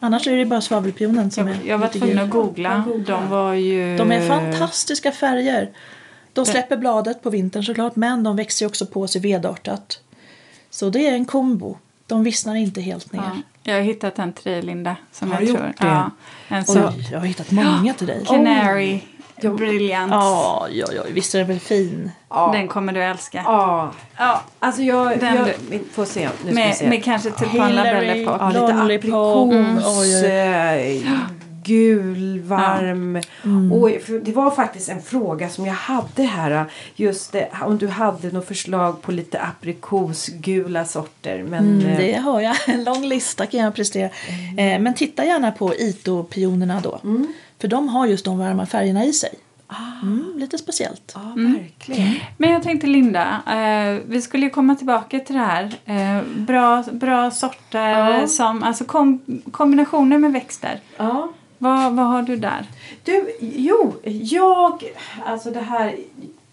Annars 0.00 0.26
är 0.26 0.36
det 0.36 0.46
bara 0.46 0.60
svavelpionen 0.60 1.30
som 1.30 1.48
är 1.48 1.54
Jag, 1.54 1.66
jag 1.66 1.78
var 1.78 1.88
tvungen 1.88 2.18
att 2.18 2.30
googla. 2.30 2.84
De 3.06 3.28
var 3.28 3.54
ju... 3.54 3.96
De 3.96 4.12
är 4.12 4.28
fantastiska 4.28 5.12
färger. 5.12 5.70
De 6.44 6.50
släpper 6.50 6.76
bladet 6.76 7.22
på 7.22 7.30
vintern 7.30 7.64
såklart 7.64 7.96
men 7.96 8.22
de 8.22 8.36
växer 8.36 8.66
också 8.66 8.86
på 8.86 9.06
sig 9.06 9.20
vedartat. 9.20 10.00
Så 10.70 10.90
det 10.90 11.06
är 11.06 11.12
en 11.12 11.24
kombo. 11.24 11.76
De 12.06 12.24
vissnar 12.24 12.54
inte 12.54 12.80
helt 12.80 13.12
ner. 13.12 13.22
Ja, 13.22 13.32
jag 13.62 13.74
har 13.74 13.80
hittat 13.82 14.18
en 14.18 14.32
till 14.32 14.52
dig, 14.52 14.62
Linda. 14.62 14.96
Som 15.12 15.32
Har 15.32 15.40
jag 15.40 15.48
tror. 15.50 15.58
det? 15.58 15.72
Ja, 15.78 16.10
en 16.48 16.64
sån 16.64 16.84
Oj, 16.88 17.08
jag 17.12 17.18
har 17.18 17.26
hittat 17.26 17.50
många 17.50 17.94
till 17.94 18.06
dig. 18.06 18.24
Canary. 18.28 19.00
Briljant. 19.56 20.12
Ja, 20.12 20.66
ja, 20.72 20.86
ja, 20.96 21.02
visst 21.12 21.34
är 21.34 21.38
den 21.38 21.48
väl 21.48 21.60
fin? 21.60 22.10
Ja. 22.30 22.50
Den 22.54 22.68
kommer 22.68 22.92
du 22.92 23.02
älska. 23.04 23.42
Ja. 23.44 23.90
Ja. 24.16 24.42
Alltså 24.58 24.82
jag... 24.82 25.20
Den 25.20 25.34
jag 25.36 25.46
du- 25.46 25.54
vi 25.70 25.80
får 25.92 26.04
se. 26.04 26.20
Nu 26.20 26.28
ska 26.36 26.46
vi 26.48 26.54
Med, 26.54 26.76
se. 26.76 26.88
med 26.88 27.04
kanske 27.04 27.30
tulpanlabelle 27.30 28.12
Hillary. 28.12 28.24
på. 28.24 28.30
Ja, 28.40 28.48
lite 28.48 28.72
Lollipop. 28.74 29.52
aprikos. 29.52 29.98
Oj, 30.00 30.26
oj. 30.26 31.06
eh, 31.06 31.18
Gul, 31.64 32.40
varm. 32.40 33.16
Och 33.72 33.90
för 34.06 34.24
det 34.24 34.32
var 34.32 34.50
faktiskt 34.50 34.88
en 34.88 35.02
fråga 35.02 35.48
som 35.48 35.66
jag 35.66 35.74
hade 35.74 36.22
här. 36.22 36.64
Just 36.96 37.32
det, 37.32 37.48
om 37.62 37.78
du 37.78 37.88
hade 37.88 38.30
något 38.30 38.46
förslag 38.48 39.02
på 39.02 39.12
lite 39.12 39.40
aprikosgula 39.40 40.84
sorter. 40.84 41.42
Men 41.48 41.58
Mm, 41.80 41.86
eh, 41.86 41.96
det 41.98 42.12
har 42.14 42.40
jag. 42.40 42.56
En 42.66 42.84
lång 42.84 43.04
lista 43.04 43.46
kan 43.46 43.60
jag 43.60 43.74
prestera. 43.74 44.10
Eh, 44.58 44.80
men 44.80 44.94
titta 44.94 45.24
gärna 45.24 45.52
på 45.52 45.74
Ito-pionerna 45.74 46.80
då. 46.82 47.00
För 47.60 47.68
de 47.68 47.88
har 47.88 48.06
just 48.06 48.24
de 48.24 48.38
varma 48.38 48.66
färgerna 48.66 49.04
i 49.04 49.12
sig. 49.12 49.30
Mm, 50.02 50.32
lite 50.36 50.58
speciellt. 50.58 51.12
ja, 51.14 51.20
verkligen. 51.36 52.14
Men 52.36 52.50
jag 52.50 52.62
tänkte 52.62 52.86
Linda, 52.86 53.42
eh, 53.46 54.02
vi 54.06 54.22
skulle 54.22 54.44
ju 54.44 54.50
komma 54.50 54.74
tillbaka 54.74 55.18
till 55.20 55.34
det 55.34 55.40
här. 55.40 55.74
Eh, 55.84 56.22
bra, 56.36 56.84
bra 56.92 57.30
sorter, 57.30 57.88
Ja. 58.20 58.26
som, 58.26 58.62
alltså 58.62 58.84
kom, 58.84 59.20
kombinationer 59.50 60.18
med 60.18 60.32
växter. 60.32 60.80
Ja. 60.96 61.28
Vad, 61.58 61.92
vad 61.92 62.06
har 62.06 62.22
du 62.22 62.36
där? 62.36 62.66
Du, 63.04 63.36
jo, 63.40 63.94
jag... 64.04 64.84
Alltså 65.24 65.50
det 65.50 65.60
här... 65.60 65.96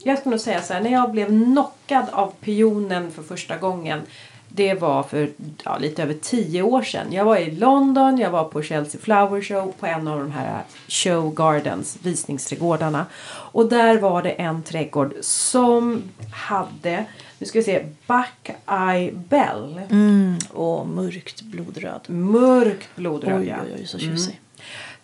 Jag 0.03 0.17
skulle 0.17 0.31
nog 0.31 0.39
säga 0.39 0.61
så 0.61 0.73
här, 0.73 0.81
när 0.81 0.91
jag 0.91 1.11
blev 1.11 1.27
knockad 1.27 2.05
av 2.11 2.33
pionen 2.41 3.11
för 3.11 3.23
första 3.23 3.57
gången. 3.57 4.01
Det 4.47 4.73
var 4.73 5.03
för 5.03 5.29
ja, 5.63 5.77
lite 5.77 6.03
över 6.03 6.13
tio 6.13 6.61
år 6.61 6.81
sedan. 6.81 7.07
Jag 7.11 7.25
var 7.25 7.37
i 7.37 7.51
London, 7.51 8.17
jag 8.17 8.29
var 8.29 8.43
på 8.43 8.61
Chelsea 8.61 9.01
Flower 9.01 9.41
Show 9.41 9.73
på 9.79 9.85
en 9.85 10.07
av 10.07 10.19
de 10.19 10.31
här 10.31 10.61
show 10.87 11.33
gardens, 11.33 11.97
visningsträdgårdarna. 12.03 13.05
Och 13.51 13.69
där 13.69 13.97
var 13.97 14.23
det 14.23 14.29
en 14.29 14.63
trädgård 14.63 15.13
som 15.21 16.03
hade, 16.31 17.05
nu 17.39 17.45
ska 17.45 17.59
vi 17.59 17.65
se, 17.65 17.85
Buckeye 18.07 19.11
Bell. 19.11 19.81
Mm, 19.89 20.37
och 20.53 20.87
mörkt 20.87 21.41
blodröd. 21.41 22.01
Mörkt 22.07 22.95
blodröd. 22.95 23.39
Oj, 23.39 23.47
ja. 23.47 23.55
oj, 23.65 23.75
oj, 23.79 23.87
så 23.87 23.99
tjusig. 23.99 24.39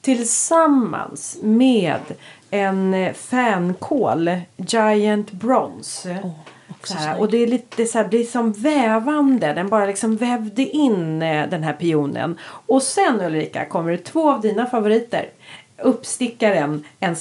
Tillsammans 0.01 1.37
med 1.41 2.01
en 2.49 2.93
eh, 2.93 3.13
fänkål, 3.13 4.31
Giant 4.57 5.31
Bronze. 5.31 6.33
också 6.69 6.93
så 6.93 6.99
här, 6.99 7.13
snygg. 7.13 7.21
och 7.21 7.31
det 7.31 7.37
är 7.37 7.47
lite 7.47 7.85
så 7.85 7.97
här, 7.97 8.07
det 8.11 8.17
är 8.17 8.23
som 8.23 8.51
vävande. 8.51 9.53
Den 9.53 9.69
bara 9.69 9.85
liksom 9.85 10.15
vävde 10.15 10.63
in 10.63 11.21
eh, 11.21 11.49
den 11.49 11.63
här 11.63 11.73
pionen. 11.73 12.37
Och 12.43 12.83
sen 12.83 13.21
Ulrika 13.21 13.65
kommer 13.65 13.91
det 13.91 13.97
två 13.97 14.31
av 14.31 14.41
dina 14.41 14.65
favoriter. 14.65 15.29
Uppstickaren, 15.77 16.83
en 16.99 17.15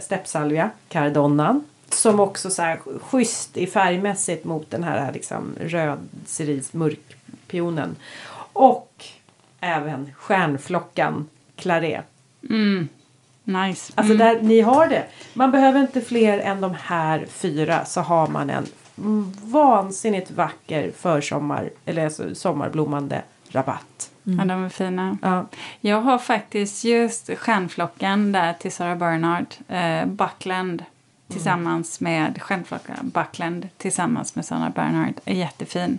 steppsalvia, 0.00 0.70
cardonnan. 0.88 1.64
Som 1.88 2.20
också 2.20 2.50
så 2.50 2.62
här 2.62 2.78
schysst 3.00 3.56
i 3.56 3.66
färgmässigt 3.66 4.44
mot 4.44 4.70
den 4.70 4.84
här 4.84 5.12
liksom 5.12 5.54
röd 5.60 5.98
cerise 6.26 6.76
mörkpionen. 6.76 7.96
Och 8.52 9.04
även 9.60 10.12
stjärnflockan 10.16 11.28
claret. 11.56 12.13
Mm. 12.50 12.88
Nice. 13.44 13.92
Alltså 13.94 14.14
där 14.14 14.40
ni 14.42 14.60
har 14.60 14.88
det. 14.88 15.04
Man 15.34 15.50
behöver 15.50 15.80
inte 15.80 16.00
fler 16.00 16.38
än 16.38 16.60
de 16.60 16.74
här 16.82 17.26
fyra 17.30 17.84
så 17.84 18.00
har 18.00 18.26
man 18.26 18.50
en 18.50 18.66
mm, 18.98 19.32
vansinnigt 19.42 20.30
vacker 20.30 20.92
försommar 20.96 21.70
eller 21.84 22.04
alltså 22.04 22.34
sommarblommande 22.34 23.22
rabatt. 23.48 24.10
Ja, 24.22 24.44
de 24.44 24.64
är 24.64 24.68
fina. 24.68 25.18
Ja. 25.22 25.46
Jag 25.80 26.00
har 26.00 26.18
faktiskt 26.18 26.84
just 26.84 27.30
stjärnflockan 27.38 28.32
där 28.32 28.52
till 28.52 28.72
Sarah 28.72 28.98
Bernhardt. 28.98 29.58
Eh, 29.68 30.06
Buckland 30.06 30.84
tillsammans 31.28 32.00
med 32.00 32.42
stjärnflockan 32.42 32.96
Buckland 33.14 33.68
tillsammans 33.76 34.36
med 34.36 34.44
Sarah 34.44 34.70
Bernhardt. 34.70 35.20
Är 35.24 35.34
jättefin. 35.34 35.98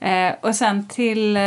Eh, 0.00 0.32
och 0.40 0.54
sen 0.54 0.88
till... 0.88 1.36
Eh, 1.36 1.42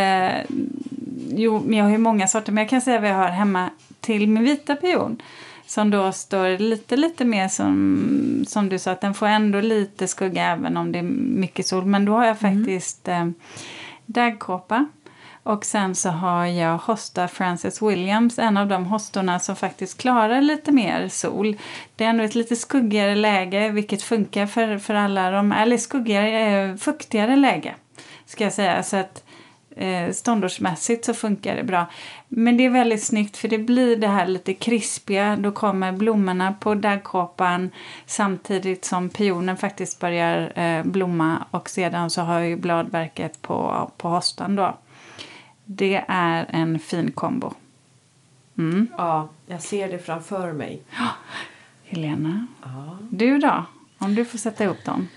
jo, 1.35 1.61
men 1.65 1.77
jag 1.77 1.85
har 1.85 1.91
ju 1.91 1.97
många 1.97 2.27
sorter, 2.27 2.51
men 2.51 2.61
jag 2.61 2.69
kan 2.69 2.81
säga 2.81 2.99
vad 2.99 3.09
jag 3.09 3.15
har 3.15 3.29
hemma 3.29 3.69
till 3.99 4.27
min 4.27 4.43
vita 4.43 4.75
pion. 4.75 5.21
Som 5.65 5.89
då 5.89 6.11
står 6.11 6.57
lite, 6.57 6.97
lite 6.97 7.25
mer 7.25 7.47
som, 7.47 8.45
som 8.47 8.69
du 8.69 8.79
sa, 8.79 8.91
att 8.91 9.01
den 9.01 9.13
får 9.13 9.27
ändå 9.27 9.61
lite 9.61 10.07
skugga 10.07 10.45
även 10.45 10.77
om 10.77 10.91
det 10.91 10.99
är 10.99 11.03
mycket 11.03 11.67
sol. 11.67 11.85
Men 11.85 12.05
då 12.05 12.13
har 12.13 12.25
jag 12.25 12.39
faktiskt 12.39 13.07
eh, 13.07 13.29
daggkåpa. 14.05 14.85
Och 15.43 15.65
sen 15.65 15.95
så 15.95 16.09
har 16.09 16.45
jag 16.45 16.77
hosta 16.77 17.27
Frances 17.27 17.81
Williams, 17.81 18.39
en 18.39 18.57
av 18.57 18.67
de 18.67 18.85
hostorna 18.85 19.39
som 19.39 19.55
faktiskt 19.55 19.97
klarar 19.97 20.41
lite 20.41 20.71
mer 20.71 21.07
sol. 21.07 21.57
Det 21.95 22.03
är 22.03 22.09
ändå 22.09 22.23
ett 22.23 22.35
lite 22.35 22.55
skuggigare 22.55 23.15
läge, 23.15 23.69
vilket 23.69 24.03
funkar 24.03 24.45
för, 24.45 24.77
för 24.77 24.93
alla 24.93 25.31
de, 25.31 25.51
eller 25.51 25.77
skuggigare, 25.77 26.69
eh, 26.69 26.75
fuktigare 26.75 27.35
läge. 27.35 27.75
Ska 28.25 28.43
jag 28.43 28.53
säga. 28.53 28.83
Så 28.83 28.97
att 28.97 29.23
eh, 29.75 30.11
ståndordsmässigt 30.11 31.05
så 31.05 31.13
funkar 31.13 31.55
det 31.55 31.63
bra. 31.63 31.85
Men 32.27 32.57
det 32.57 32.65
är 32.65 32.69
väldigt 32.69 33.03
snyggt 33.03 33.37
för 33.37 33.47
det 33.47 33.57
blir 33.57 33.97
det 33.97 34.07
här 34.07 34.27
lite 34.27 34.53
krispiga. 34.53 35.35
Då 35.35 35.51
kommer 35.51 35.91
blommorna 35.91 36.53
på 36.59 36.75
daggkåpan 36.75 37.69
samtidigt 38.05 38.85
som 38.85 39.09
pionen 39.09 39.57
faktiskt 39.57 39.99
börjar 39.99 40.59
eh, 40.59 40.83
blomma 40.83 41.45
och 41.51 41.69
sedan 41.69 42.09
så 42.09 42.21
har 42.21 42.39
ju 42.39 42.55
bladverket 42.55 43.41
på, 43.41 43.91
på 43.97 44.09
hostan 44.09 44.55
då. 44.55 44.77
Det 45.65 46.03
är 46.07 46.45
en 46.49 46.79
fin 46.79 47.11
kombo. 47.11 47.53
Mm. 48.57 48.87
ja, 48.97 49.29
jag 49.45 49.61
ser 49.61 49.91
det 49.91 49.99
framför 49.99 50.53
mig. 50.53 50.81
Helena, 51.85 52.47
du 53.09 53.37
då? 53.37 53.65
Om 53.97 54.15
du 54.15 54.25
får 54.25 54.37
sätta 54.37 54.63
ihop 54.63 54.85
dem. 54.85 55.07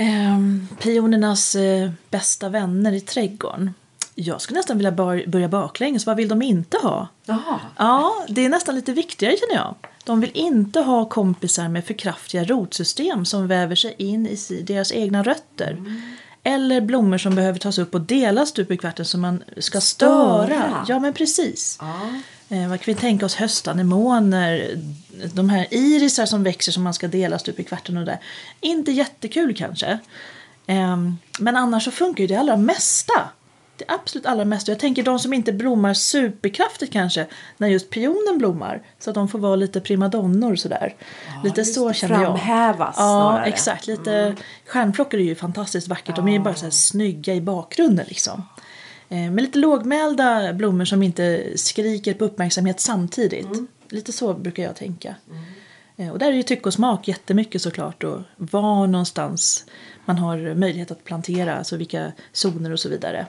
Ehm, 0.00 0.68
pionernas 0.82 1.54
eh, 1.56 1.90
bästa 2.10 2.48
vänner 2.48 2.92
i 2.92 3.00
trädgården. 3.00 3.74
Jag 4.14 4.40
skulle 4.40 4.58
nästan 4.58 4.76
vilja 4.76 4.92
bar- 4.92 5.24
börja 5.26 5.48
baklänges. 5.48 6.06
Vad 6.06 6.16
vill 6.16 6.28
de 6.28 6.42
inte 6.42 6.76
ha? 6.82 7.08
Jaha. 7.24 7.60
Ja, 7.76 8.24
det 8.28 8.44
är 8.44 8.48
nästan 8.48 8.74
lite 8.74 8.92
viktigare 8.92 9.36
känner 9.36 9.62
jag. 9.62 9.74
De 10.04 10.20
vill 10.20 10.30
inte 10.34 10.80
ha 10.80 11.04
kompisar 11.08 11.68
med 11.68 11.84
för 11.84 11.94
kraftiga 11.94 12.44
rotsystem 12.44 13.24
som 13.24 13.46
väver 13.48 13.74
sig 13.74 13.94
in 13.98 14.26
i 14.26 14.62
deras 14.66 14.92
egna 14.92 15.22
rötter. 15.22 15.76
Eller 16.42 16.80
blommor 16.80 17.18
som 17.18 17.34
behöver 17.34 17.58
tas 17.58 17.78
upp 17.78 17.94
och 17.94 18.00
delas 18.00 18.48
stup 18.48 18.70
i 18.70 18.76
kvarten 18.76 19.04
så 19.04 19.18
man 19.18 19.42
ska 19.56 19.80
störa. 19.80 20.44
Störa. 20.46 20.84
Ja, 20.88 20.98
men 20.98 21.12
precis. 21.12 21.78
Ja. 21.80 22.00
Eh, 22.56 22.68
vad 22.68 22.80
kan 22.80 22.94
vi 22.94 23.00
tänka 23.00 23.26
oss? 23.26 23.34
Höstanemoner, 23.34 24.78
de 25.32 25.50
här 25.50 25.66
irisar 25.70 26.26
som 26.26 26.42
växer 26.42 26.72
som 26.72 26.82
man 26.82 26.94
ska 26.94 27.08
dela 27.08 27.38
stup 27.38 27.60
i 27.60 27.64
kvarten 27.64 27.96
och 27.96 28.04
där. 28.04 28.18
Inte 28.60 28.92
jättekul 28.92 29.54
kanske. 29.54 29.98
Ehm, 30.66 31.18
men 31.38 31.56
annars 31.56 31.84
så 31.84 31.90
funkar 31.90 32.20
ju 32.24 32.28
det 32.28 32.36
allra 32.36 32.56
mesta. 32.56 33.28
Det 33.76 33.84
absolut 33.88 34.26
allra 34.26 34.44
mesta. 34.44 34.72
Jag 34.72 34.78
tänker 34.78 35.02
de 35.02 35.18
som 35.18 35.32
inte 35.32 35.52
blommar 35.52 35.94
superkraftigt 35.94 36.92
kanske 36.92 37.26
när 37.56 37.68
just 37.68 37.90
pionen 37.90 38.38
blommar. 38.38 38.82
Så 38.98 39.10
att 39.10 39.14
de 39.14 39.28
får 39.28 39.38
vara 39.38 39.56
lite 39.56 39.80
primadonnor 39.80 40.56
sådär. 40.56 40.94
lite 41.44 41.60
just 41.60 41.74
så 41.74 41.92
känner 41.92 42.14
jag. 42.22 42.38
framhävas 42.38 42.94
Ja, 42.98 43.02
snarare. 43.02 43.46
exakt. 43.46 43.86
Lite 43.86 44.34
stjärnflockar 44.66 45.18
är 45.18 45.22
ju 45.22 45.34
fantastiskt 45.34 45.88
vackert. 45.88 46.16
De 46.16 46.28
är 46.28 46.32
ju 46.32 46.38
bara 46.38 46.54
så 46.54 46.64
här 46.64 46.70
snygga 46.70 47.34
i 47.34 47.40
bakgrunden 47.40 48.06
liksom. 48.08 48.42
Eh, 49.08 49.16
Men 49.18 49.36
lite 49.36 49.58
lågmälda 49.58 50.52
blommor 50.52 50.84
som 50.84 51.02
inte 51.02 51.44
skriker 51.56 52.14
på 52.14 52.24
uppmärksamhet 52.24 52.80
samtidigt. 52.80 53.48
Lite 53.90 54.12
så 54.12 54.34
brukar 54.34 54.62
jag 54.62 54.76
tänka. 54.76 55.14
Eh, 55.96 56.08
Och 56.10 56.18
där 56.18 56.26
är 56.28 56.32
ju 56.32 56.42
tycke 56.42 56.62
och 56.68 56.74
smak 56.74 57.08
jättemycket 57.08 57.62
såklart. 57.62 58.04
Och 58.04 58.20
var 58.36 58.86
någonstans 58.86 59.64
man 60.04 60.18
har 60.18 60.54
möjlighet 60.54 60.90
att 60.90 61.04
plantera, 61.04 61.56
alltså 61.58 61.76
vilka 61.76 62.12
zoner 62.32 62.72
och 62.72 62.80
så 62.80 62.88
vidare. 62.88 63.26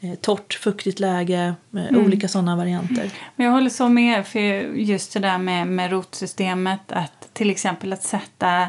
Eh, 0.00 0.14
Torrt, 0.14 0.54
fuktigt 0.54 1.00
läge, 1.00 1.54
eh, 1.76 1.98
olika 1.98 2.28
sådana 2.28 2.56
varianter. 2.56 3.10
Men 3.36 3.46
jag 3.46 3.52
håller 3.52 3.70
så 3.70 3.88
med 3.88 4.26
för 4.26 4.38
just 4.74 5.12
det 5.12 5.20
där 5.20 5.38
med, 5.38 5.66
med 5.66 5.90
rotsystemet. 5.90 6.92
Att 6.92 7.28
till 7.32 7.50
exempel 7.50 7.92
att 7.92 8.02
sätta 8.02 8.68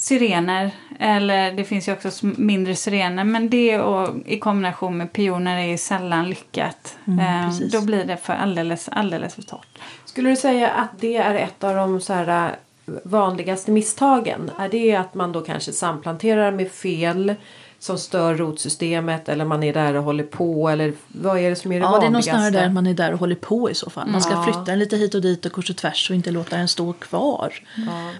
syrener, 0.00 0.70
eller 0.98 1.52
det 1.52 1.64
finns 1.64 1.88
ju 1.88 1.92
också 1.92 2.10
mindre 2.22 2.76
syrener, 2.76 3.24
men 3.24 3.50
det 3.50 3.78
och, 3.78 4.16
i 4.26 4.38
kombination 4.38 4.96
med 4.96 5.12
pioner 5.12 5.58
är 5.58 5.66
ju 5.66 5.78
sällan 5.78 6.28
lyckat. 6.28 6.98
Eh, 7.06 7.46
precis. 7.46 7.72
då 7.72 7.80
blir 7.80 8.04
det 8.04 8.16
för 8.16 8.32
alldeles, 8.32 8.88
alldeles 8.88 9.34
för 9.34 9.42
torrt. 9.42 9.78
Skulle 10.04 10.30
du 10.30 10.36
säga 10.36 10.68
att 10.68 11.00
det 11.00 11.16
är 11.16 11.34
ett 11.34 11.64
av 11.64 11.74
de 11.74 12.00
så 12.00 12.12
här 12.12 12.46
äh, 12.46 12.94
vanligaste 13.04 13.70
misstagen? 13.70 14.50
Är 14.58 14.68
det 14.68 14.96
att 14.96 15.14
man 15.14 15.32
då 15.32 15.40
kanske 15.40 15.72
samplanterar 15.72 16.52
med 16.52 16.70
fel 16.70 17.34
som 17.82 17.98
stör 17.98 18.34
rotsystemet 18.34 19.28
eller 19.28 19.44
man 19.44 19.62
är 19.62 19.72
där 19.72 19.94
och 19.96 20.04
håller 20.04 20.24
på 20.24 20.68
eller 20.68 20.92
vad 21.08 21.38
är 21.38 21.50
det 21.50 21.56
som 21.56 21.72
är 21.72 21.80
det 21.80 21.86
Ja, 21.86 21.90
det 21.90 21.94
är 21.96 22.00
nog 22.00 22.02
vanligaste? 22.04 22.30
snarare 22.30 22.50
där 22.50 22.68
man 22.68 22.86
är 22.86 22.94
där 22.94 23.12
och 23.12 23.18
håller 23.18 23.34
på 23.34 23.70
i 23.70 23.74
så 23.74 23.90
fall. 23.90 24.08
Man 24.10 24.20
ska 24.22 24.32
Ja. 24.32 24.42
flytta 24.44 24.60
den 24.64 24.78
lite 24.78 24.96
hit 24.96 25.14
och 25.14 25.20
dit 25.22 25.46
och 25.46 25.52
kors 25.52 25.70
och 25.70 25.76
tvärs 25.76 26.10
och 26.10 26.16
inte 26.16 26.30
låta 26.30 26.56
den 26.56 26.68
stå 26.68 26.92
kvar. 26.92 27.54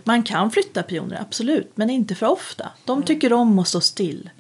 Man 0.04 0.22
kan 0.22 0.50
flytta 0.50 0.82
pioner, 0.82 1.18
absolut, 1.20 1.72
men 1.74 1.90
inte 1.90 2.14
för 2.14 2.26
ofta. 2.26 2.68
De 2.84 3.02
tycker 3.02 3.32
om 3.32 3.58
att 3.58 3.68
stå 3.68 3.80
still. 3.80 4.30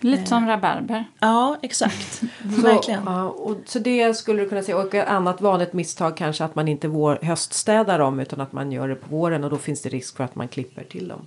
Lite 0.00 0.26
som 0.26 0.46
rabarber. 0.48 1.04
Ja, 1.20 1.56
exakt. 1.62 2.12
Så, 2.56 2.62
Verkligen. 2.62 3.02
ja, 3.06 3.24
och, 3.28 3.56
så 3.66 3.78
det 3.78 4.14
skulle 4.14 4.42
du 4.42 4.48
kunna 4.48 4.62
säga. 4.62 4.76
Och 4.78 4.94
ett 4.94 5.08
annat 5.08 5.40
vanligt 5.40 5.72
misstag 5.72 6.16
kanske 6.16 6.44
att 6.44 6.54
man 6.54 6.68
inte 6.68 6.88
vår, 6.88 7.18
höststädar 7.22 7.98
dem 7.98 8.20
utan 8.20 8.40
att 8.40 8.52
man 8.52 8.72
gör 8.72 8.88
det 8.88 8.94
på 8.94 9.16
våren 9.16 9.44
och 9.44 9.50
då 9.50 9.56
finns 9.58 9.82
det 9.82 9.88
risk 9.88 10.16
för 10.16 10.24
att 10.24 10.34
man 10.34 10.48
klipper 10.48 10.84
till 10.84 11.08
dem. 11.08 11.26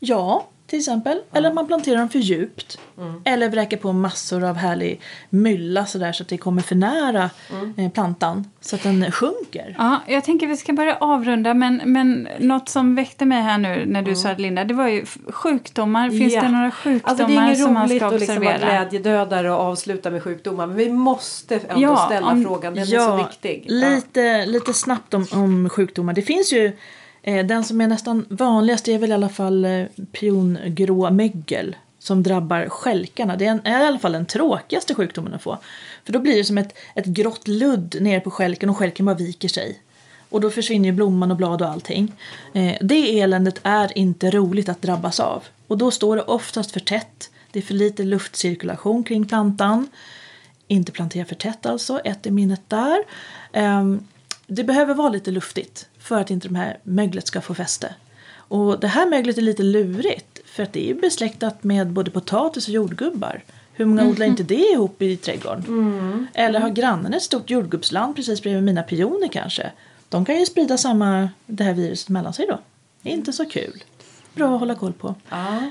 Ja, 0.00 0.46
till 0.68 0.78
exempel. 0.78 1.18
Eller 1.32 1.52
man 1.52 1.66
planterar 1.66 1.98
dem 1.98 2.08
för 2.08 2.18
djupt. 2.18 2.78
Eller 3.24 3.48
vräker 3.48 3.76
på 3.76 3.92
massor 3.92 4.44
av 4.44 4.56
härlig 4.56 5.00
mylla 5.30 5.86
sådär 5.86 6.12
så 6.12 6.22
att 6.22 6.28
det 6.28 6.36
kommer 6.38 6.62
för 6.62 6.74
nära 6.74 7.30
eh, 7.76 7.90
plantan. 7.90 8.50
Så 8.60 8.76
att 8.76 8.82
den 8.82 9.12
sjunker. 9.12 9.74
Ja, 9.78 10.00
jag 10.08 10.24
tänker 10.24 10.46
vi 10.46 10.56
ska 10.56 10.72
börja 10.72 10.96
avrunda, 10.96 11.54
men, 11.54 11.80
men 11.84 12.28
något 12.38 12.68
som 12.68 12.94
väckte 12.94 13.24
mig 13.24 13.42
här 13.42 13.58
nu 13.58 13.84
när 13.86 14.02
du 14.02 14.14
sa 14.16 14.28
det 14.28 14.42
Linda, 14.42 14.64
det 14.64 14.74
var 14.74 14.88
ju 14.88 15.04
sjukdomar. 15.32 16.10
Finns 16.10 16.34
Ja. 16.34 16.42
det 16.42 16.48
några 16.48 16.70
sjukdomar 16.70 17.10
Alltså 17.10 17.26
det 17.26 17.34
är 17.36 17.46
inget 17.46 17.58
som 17.62 17.74
man 17.74 17.88
roligt 17.88 17.96
ska 18.02 18.06
att 18.06 18.20
liksom 18.20 18.36
vara 18.44 18.54
observera? 18.54 18.80
glädjedödare 18.84 19.50
och 19.52 19.60
avsluta 19.60 20.10
med 20.10 20.22
sjukdomar. 20.22 20.66
Men 20.66 20.76
vi 20.76 20.90
måste 20.92 21.54
ändå 21.56 21.82
Ja, 21.82 21.96
ställa 22.06 22.26
om- 22.26 22.42
frågan. 22.44 22.74
Den 22.74 22.82
är 22.82 22.86
så 22.86 23.16
viktig. 23.16 23.64
Ja. 23.68 23.88
Lite, 23.88 24.46
lite 24.46 24.72
snabbt 24.74 25.14
om, 25.14 25.26
om 25.32 25.68
sjukdomar. 25.68 26.12
Det 26.12 26.22
finns 26.22 26.52
ju 26.52 26.72
Eh, 27.28 27.46
den 27.46 27.64
som 27.64 27.80
är 27.80 27.86
nästan 27.86 28.26
vanligast 28.28 28.88
är 28.88 28.98
väl 28.98 29.10
i 29.10 29.14
alla 29.14 29.28
fall 29.28 29.64
eh, 29.64 29.84
piongrå 30.12 31.10
mögel 31.10 31.76
som 31.98 32.22
drabbar 32.22 32.68
skälkarna. 32.68 33.36
Det 33.36 33.46
är, 33.46 33.50
en, 33.50 33.60
är 33.64 33.84
i 33.84 33.86
alla 33.86 33.98
fall 33.98 34.12
den 34.12 34.26
tråkigaste 34.26 34.94
sjukdomen 34.94 35.34
att 35.34 35.42
få. 35.42 35.58
För 36.04 36.12
då 36.12 36.18
blir 36.18 36.36
det 36.36 36.44
som 36.44 36.58
ett, 36.58 36.74
ett 36.94 37.04
grått 37.04 37.48
ludd 37.48 37.96
nere 38.00 38.20
på 38.20 38.30
skälken 38.30 38.70
och 38.70 38.76
skälken 38.76 39.06
bara 39.06 39.16
viker 39.16 39.48
sig. 39.48 39.80
Och 40.28 40.40
då 40.40 40.50
försvinner 40.50 40.88
ju 40.88 40.92
blomman 40.92 41.30
och 41.30 41.36
blad 41.36 41.62
och 41.62 41.68
allting. 41.68 42.12
Eh, 42.52 42.76
det 42.80 43.20
eländet 43.20 43.60
är 43.62 43.98
inte 43.98 44.30
roligt 44.30 44.68
att 44.68 44.82
drabbas 44.82 45.20
av. 45.20 45.44
Och 45.66 45.78
då 45.78 45.90
står 45.90 46.16
det 46.16 46.22
oftast 46.22 46.70
för 46.70 46.80
tätt. 46.80 47.30
Det 47.50 47.58
är 47.58 47.62
för 47.62 47.74
lite 47.74 48.02
luftcirkulation 48.02 49.04
kring 49.04 49.28
plantan. 49.28 49.88
Inte 50.68 50.92
plantera 50.92 51.24
för 51.24 51.34
tätt 51.34 51.66
alltså, 51.66 51.98
ett 51.98 52.26
i 52.26 52.30
minnet 52.30 52.62
där. 52.68 52.98
Ehm, 53.52 54.06
det 54.46 54.64
behöver 54.64 54.94
vara 54.94 55.08
lite 55.08 55.30
luftigt 55.30 55.88
för 56.08 56.20
att 56.20 56.30
inte 56.30 56.48
det 56.48 56.58
här 56.58 56.78
möglet 56.82 57.26
ska 57.26 57.40
få 57.40 57.54
fäste. 57.54 57.94
Och 58.36 58.80
det 58.80 58.86
här 58.86 59.06
möglet 59.10 59.38
är 59.38 59.42
lite 59.42 59.62
lurigt 59.62 60.40
för 60.44 60.62
att 60.62 60.72
det 60.72 60.90
är 60.90 60.94
besläktat 60.94 61.64
med 61.64 61.86
både 61.86 62.10
potatis 62.10 62.68
och 62.68 62.74
jordgubbar. 62.74 63.42
Hur 63.72 63.84
många 63.84 64.04
odlar 64.08 64.26
inte 64.26 64.42
det 64.42 64.54
ihop 64.72 65.02
i 65.02 65.16
trädgården? 65.16 65.64
Eller 66.34 66.60
har 66.60 66.68
grannen 66.70 67.14
ett 67.14 67.22
stort 67.22 67.50
jordgubbsland 67.50 68.16
precis 68.16 68.42
bredvid 68.42 68.62
mina 68.62 68.82
pioner 68.82 69.28
kanske? 69.28 69.72
De 70.08 70.24
kan 70.24 70.38
ju 70.38 70.46
sprida 70.46 70.76
samma, 70.78 71.28
det 71.46 71.64
här 71.64 71.74
viruset 71.74 72.08
mellan 72.08 72.32
sig 72.32 72.46
då. 72.46 72.58
Inte 73.02 73.32
så 73.32 73.44
kul. 73.44 73.84
Bra 74.34 74.54
att 74.54 74.60
hålla 74.60 74.74
koll 74.74 74.92
på. 74.92 75.14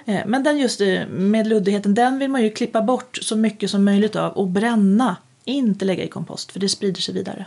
Eh, 0.05 0.21
Men 0.25 0.43
den 0.43 0.57
just 0.57 0.81
eh, 0.81 1.07
med 1.07 1.47
luddigheten, 1.47 1.93
den 1.93 2.19
vill 2.19 2.29
man 2.29 2.43
ju 2.43 2.49
klippa 2.49 2.81
bort 2.81 3.17
så 3.21 3.35
mycket 3.35 3.69
som 3.69 3.83
möjligt 3.85 4.15
av 4.15 4.31
och 4.31 4.47
bränna. 4.47 5.15
Inte 5.43 5.85
lägga 5.85 6.03
i 6.03 6.07
kompost 6.07 6.51
för 6.51 6.59
det 6.59 6.69
sprider 6.69 7.01
sig 7.01 7.13
vidare. 7.13 7.45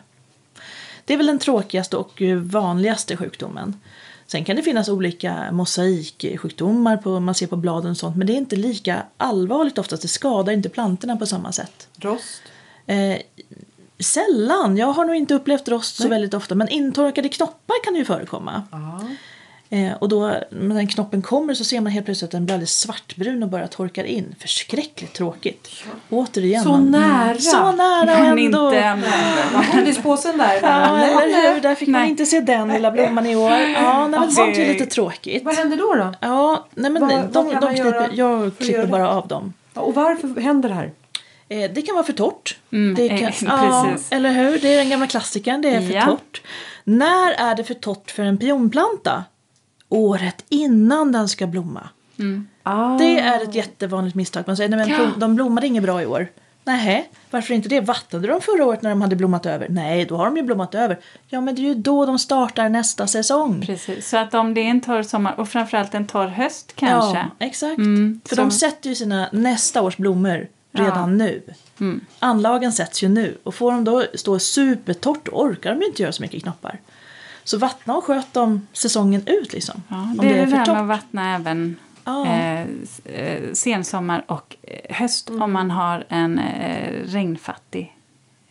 Det 1.11 1.15
är 1.15 1.19
väl 1.19 1.27
den 1.27 1.39
tråkigaste 1.39 1.97
och 1.97 2.23
eh, 2.23 2.37
vanligaste 2.37 3.17
sjukdomen. 3.17 3.81
Sen 4.27 4.45
kan 4.45 4.57
det 4.57 4.63
finnas 4.63 4.89
olika 4.89 5.53
mosaiksjukdomar 5.53 6.97
på, 6.97 7.21
man 7.21 7.35
ser 7.35 7.47
på 7.47 7.57
bladen 7.57 7.91
och 7.91 7.97
sånt 7.97 8.17
men 8.17 8.27
det 8.27 8.33
är 8.33 8.37
inte 8.37 8.57
lika 8.57 9.03
allvarligt 9.17 9.79
oftast. 9.79 10.03
Det 10.03 10.09
skadar 10.09 10.53
inte 10.53 10.69
plantorna 10.69 11.17
på 11.17 11.27
samma 11.27 11.53
sätt. 11.53 11.89
Rost. 11.97 12.43
Eh, 12.87 13.17
sällan. 13.99 14.77
Jag 14.77 14.87
har 14.87 15.05
nog 15.05 15.17
inte 15.17 15.35
upplevt 15.35 15.69
rost 15.69 15.97
så 15.97 16.09
väldigt 16.09 16.35
ofta 16.35 16.55
men 16.55 16.69
intorkade 16.69 17.29
knoppar 17.29 17.85
kan 17.85 17.95
ju 17.95 18.05
förekomma. 18.05 18.63
Eh, 19.73 19.93
och 20.01 20.09
då 20.09 20.27
när 20.51 20.75
den 20.75 20.87
knoppen 20.87 21.23
kommer 21.23 21.55
så 21.55 21.65
ser 21.65 21.81
man 21.81 21.93
helt 21.93 22.05
plötsligt 22.07 22.29
att 22.29 22.33
den 22.33 22.45
blir 22.45 22.55
alldeles 22.55 22.81
svartbrun 22.81 23.43
och 23.43 23.49
börjar 23.49 23.67
torka 23.67 24.07
in. 24.07 24.35
Förskräckligt 24.41 25.13
tråkigt. 25.15 25.69
Återigen. 26.11 26.63
Så 26.63 26.69
man- 26.69 26.91
nära. 26.91 27.39
Så 27.39 27.73
nära 27.73 28.05
Men 28.05 28.39
ändå. 28.39 28.67
inte 28.67 28.81
ännu. 28.81 29.07
Godispåsen 29.75 30.39
där. 30.39 30.59
Ja, 30.63 30.99
eller 30.99 31.55
hur? 31.55 31.61
Där 31.61 31.75
fick 31.75 31.89
man 31.89 32.01
Nej. 32.01 32.11
inte 32.11 32.27
se 32.27 32.41
den 32.41 32.69
lilla 32.69 32.91
blomman 32.91 33.27
i 33.27 33.37
år. 33.37 33.51
Ja, 33.53 34.09
nej, 34.09 34.21
men 34.21 34.31
sånt 34.31 34.57
är 34.57 34.69
lite 34.69 34.87
tråkigt. 34.87 35.45
Vad 35.45 35.55
händer 35.57 35.77
då? 35.77 35.95
då? 35.95 36.15
Ja, 36.21 36.67
nej 36.75 36.91
men 36.91 37.03
Vad- 37.03 37.11
de, 37.11 37.33
de, 37.33 37.55
man 37.61 37.75
klipper, 37.75 38.11
jag 38.15 38.59
klipper 38.59 38.87
bara 38.87 39.09
av 39.11 39.29
dem. 39.29 39.53
Och 39.75 39.95
varför 39.95 40.41
händer 40.41 40.69
det 40.69 40.75
här? 40.75 40.93
Eh, 41.49 41.71
det 41.75 41.83
kan 41.83 41.95
vara 41.95 42.05
för 42.07 42.13
torrt. 42.13 42.59
Mm, 42.73 42.95
det 42.95 43.09
eh, 43.09 43.19
kan, 43.19 43.27
precis. 43.29 43.43
ja, 44.11 44.17
eller 44.17 44.33
hur? 44.33 44.59
Det 44.59 44.73
är 44.75 44.77
den 44.77 44.91
gamla 44.91 45.07
klassikern. 45.07 45.63
Det 45.63 45.69
är 45.69 45.81
för 45.81 45.95
Ja. 45.95 46.05
torrt. 46.07 46.43
När 46.85 47.33
är 47.33 47.55
det 47.55 47.65
för 47.65 47.75
torrt 47.75 48.11
för 48.11 48.23
en 48.23 48.39
pionplanta? 48.39 49.25
Året 49.93 50.45
innan 50.49 51.13
den 51.13 51.29
ska 51.29 51.47
blomma. 51.47 51.89
Ah. 52.63 52.99
Det 52.99 53.19
är 53.21 53.43
ett 53.43 53.55
jättevanligt 53.55 54.15
misstag. 54.17 54.45
Man 54.47 54.57
säger 54.57 54.81
att 54.81 54.89
Ja. 54.89 55.11
de 55.17 55.35
blommade 55.37 55.67
inget 55.67 55.83
bra 55.83 56.03
i 56.03 56.07
år. 56.07 56.29
Nej, 56.65 57.11
varför 57.31 57.55
inte 57.55 57.69
det? 57.69 57.81
Vattnade 57.81 58.29
de 58.29 58.41
förra 58.41 58.65
året 58.65 58.83
när 58.83 58.91
de 58.91 59.03
hade 59.03 59.17
blommat 59.17 59.47
över? 59.47 59.67
Nej, 59.71 60.05
då 60.05 60.17
har 60.17 60.25
de 60.25 60.37
ju 60.37 60.43
blommat 60.43 60.75
över. 60.75 60.99
Ja, 61.29 61.41
men 61.41 61.55
det 61.55 61.61
är 61.61 61.65
ju 61.65 61.75
då 61.75 62.07
de 62.07 62.19
startar 62.19 62.69
nästa 62.69 63.07
säsong. 63.07 63.63
Precis, 63.67 64.09
så 64.09 64.17
att 64.17 64.35
om 64.35 64.55
det 64.55 64.61
är 64.61 64.65
en 64.71 64.81
torr 64.81 65.03
sommar 65.03 65.35
och 65.41 65.49
framförallt 65.49 65.95
en 65.95 66.07
torr 66.07 66.27
höst 66.27 66.73
kanske. 66.75 67.19
Ja, 67.19 67.47
exakt. 67.47 67.79
Mm, 67.79 68.21
För 68.25 68.37
så- 68.37 68.43
de 68.43 68.51
sätter 68.51 68.89
ju 68.89 68.95
sina 68.95 69.29
nästa 69.33 69.83
års 69.83 69.97
blommor 69.97 70.47
redan 70.73 71.19
nu. 71.19 71.43
Anlagen 72.19 72.73
sätts 72.73 73.03
ju 73.03 73.09
nu 73.09 73.39
och 73.43 73.55
får 73.55 73.73
de 73.73 73.85
då 73.85 74.05
stå 74.15 74.39
supertorrt 74.39 75.29
orkar 75.33 75.71
de 75.71 75.81
ju 75.81 75.87
inte 75.87 76.03
göra 76.03 76.13
så 76.13 76.23
mycket 76.23 76.43
knoppar. 76.43 76.79
Så 77.45 77.59
vattna 77.59 77.97
och 77.97 78.05
sköt 78.05 78.33
dem 78.35 78.67
säsongen 78.73 79.23
ut 79.27 79.53
liksom. 79.53 79.83
Ja, 79.89 79.97
om 79.97 80.17
det 80.21 80.29
är 80.29 80.47
det, 80.47 80.51
för 80.51 80.57
där 80.57 80.73
med 80.73 80.81
att 80.83 80.89
vattna 80.89 81.35
även 81.35 81.77
Ja. 82.05 82.27
eh, 82.27 82.61
eh, 83.05 83.53
sensommar 83.53 84.25
och 84.27 84.57
eh, 84.63 84.97
höst 84.97 85.31
om 85.31 85.53
man 85.53 85.71
har 85.71 86.05
en 86.09 86.39
eh, 86.39 86.93
regnfattig 87.07 87.97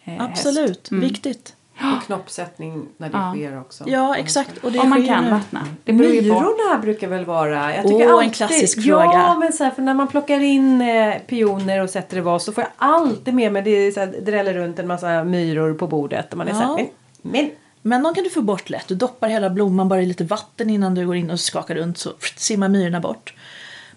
eh, 0.04 0.24
Absolut, 0.24 0.68
höst. 0.70 0.92
Mm. 0.92 1.02
viktigt. 1.10 1.56
Och 1.98 2.04
knoppsättning 2.06 2.86
när 2.98 3.10
det 3.10 3.18
Ja. 3.18 3.34
sker 3.34 3.60
också. 3.60 3.84
Ja, 3.88 4.16
exakt. 4.16 4.58
Och 4.58 4.72
det 4.72 4.80
Om 4.80 4.90
man 4.90 5.06
kan 5.08 5.24
nu. 5.24 5.30
vattna. 5.32 5.66
Det 5.84 5.94
beror 5.94 6.12
ju 6.12 6.20
på. 6.30 6.40
Myrorna 6.40 6.80
brukar 6.82 7.08
väl 7.08 7.26
vara... 7.26 7.76
Jag 7.76 7.88
tycker 7.88 8.06
en 8.06 8.12
alltid, 8.12 8.34
klassisk 8.36 8.78
ja, 8.78 8.84
fråga. 9.02 9.36
men 9.40 9.54
så 9.54 9.64
här, 9.64 9.72
för 9.72 9.82
när 9.82 9.94
man 9.94 10.08
plockar 10.08 10.40
in 10.40 10.82
eh, 10.82 11.14
pioner 11.28 11.84
och 11.84 11.90
sätter 11.90 12.18
i 12.18 12.22
vas 12.22 12.44
så 12.44 12.52
får 12.54 12.64
jag 12.64 12.72
alltid 12.78 13.34
med 13.34 13.52
mig 13.54 13.62
det 13.62 13.70
är 13.72 13.92
så 13.92 14.00
här, 14.00 14.08
dräller 14.08 14.54
runt 14.54 14.80
en 14.80 14.88
massa 14.88 15.24
myror 15.24 15.74
på 15.74 15.88
bordet. 15.88 16.32
Och 16.32 16.38
man 16.38 16.48
är 16.48 16.52
så 16.54 16.60
här, 16.60 16.68
Ja. 16.68 16.76
men, 16.78 17.32
men 17.32 17.50
Men 17.82 18.04
de 18.04 18.14
kan 18.14 18.24
du 18.24 18.30
få 18.30 18.42
bort 18.42 18.70
lätt. 18.70 18.88
Du 18.88 18.96
doppar 18.96 19.30
hela 19.30 19.50
blomman 19.50 19.90
bara 19.90 20.02
i 20.02 20.06
lite 20.06 20.24
vatten 20.24 20.70
innan 20.70 20.96
du 20.96 21.06
går 21.06 21.16
in 21.16 21.32
och 21.32 21.40
skakar 21.40 21.76
runt 21.76 21.98
så 21.98 22.14
simmar 22.36 22.70
myrorna 22.70 23.00
bort. 23.00 23.34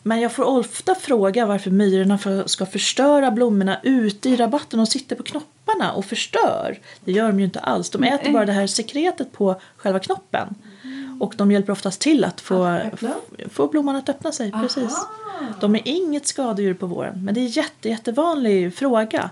Men 0.03 0.21
jag 0.21 0.33
får 0.33 0.45
ofta 0.45 0.95
fråga 0.95 1.47
varför 1.47 1.71
myrorna 1.71 2.49
ska 2.49 2.67
förstöra 2.67 3.31
blommorna 3.31 3.81
ute 3.83 4.29
i 4.29 4.37
rabatten 4.37 4.81
och 4.81 4.89
sitter 4.89 5.17
på 5.17 5.23
knopparna 5.23 5.93
och 5.93 6.05
förstör. 6.05 6.79
Det 7.05 7.13
gör 7.13 7.27
de 7.27 7.39
ju 7.39 7.45
inte 7.45 7.61
alls. 7.61 7.91
De 7.91 8.03
äter 8.05 8.33
bara 8.33 8.47
det 8.47 8.53
här 8.53 8.67
sekretet 8.67 9.33
på 9.33 9.61
själva 9.77 9.99
knoppen. 9.99 10.55
Och 11.21 11.35
de 11.37 11.53
hjälper 11.53 11.73
oftast 11.73 12.01
till 12.01 12.25
att 12.25 12.41
få, 12.41 12.81
få 13.51 13.69
blomman 13.69 13.97
att 13.97 14.09
öppna 14.09 14.33
sig. 14.33 14.53
Precis. 14.53 15.07
De 15.61 15.75
är 15.75 15.83
inget 15.85 16.27
skadedjur 16.27 16.75
på 16.75 16.87
våren. 16.87 17.25
Men 17.25 17.35
det 17.35 17.41
är 17.41 17.43
en 17.43 17.49
jätte, 17.49 17.89
jättevanlig 17.89 18.75
fråga. 18.75 19.31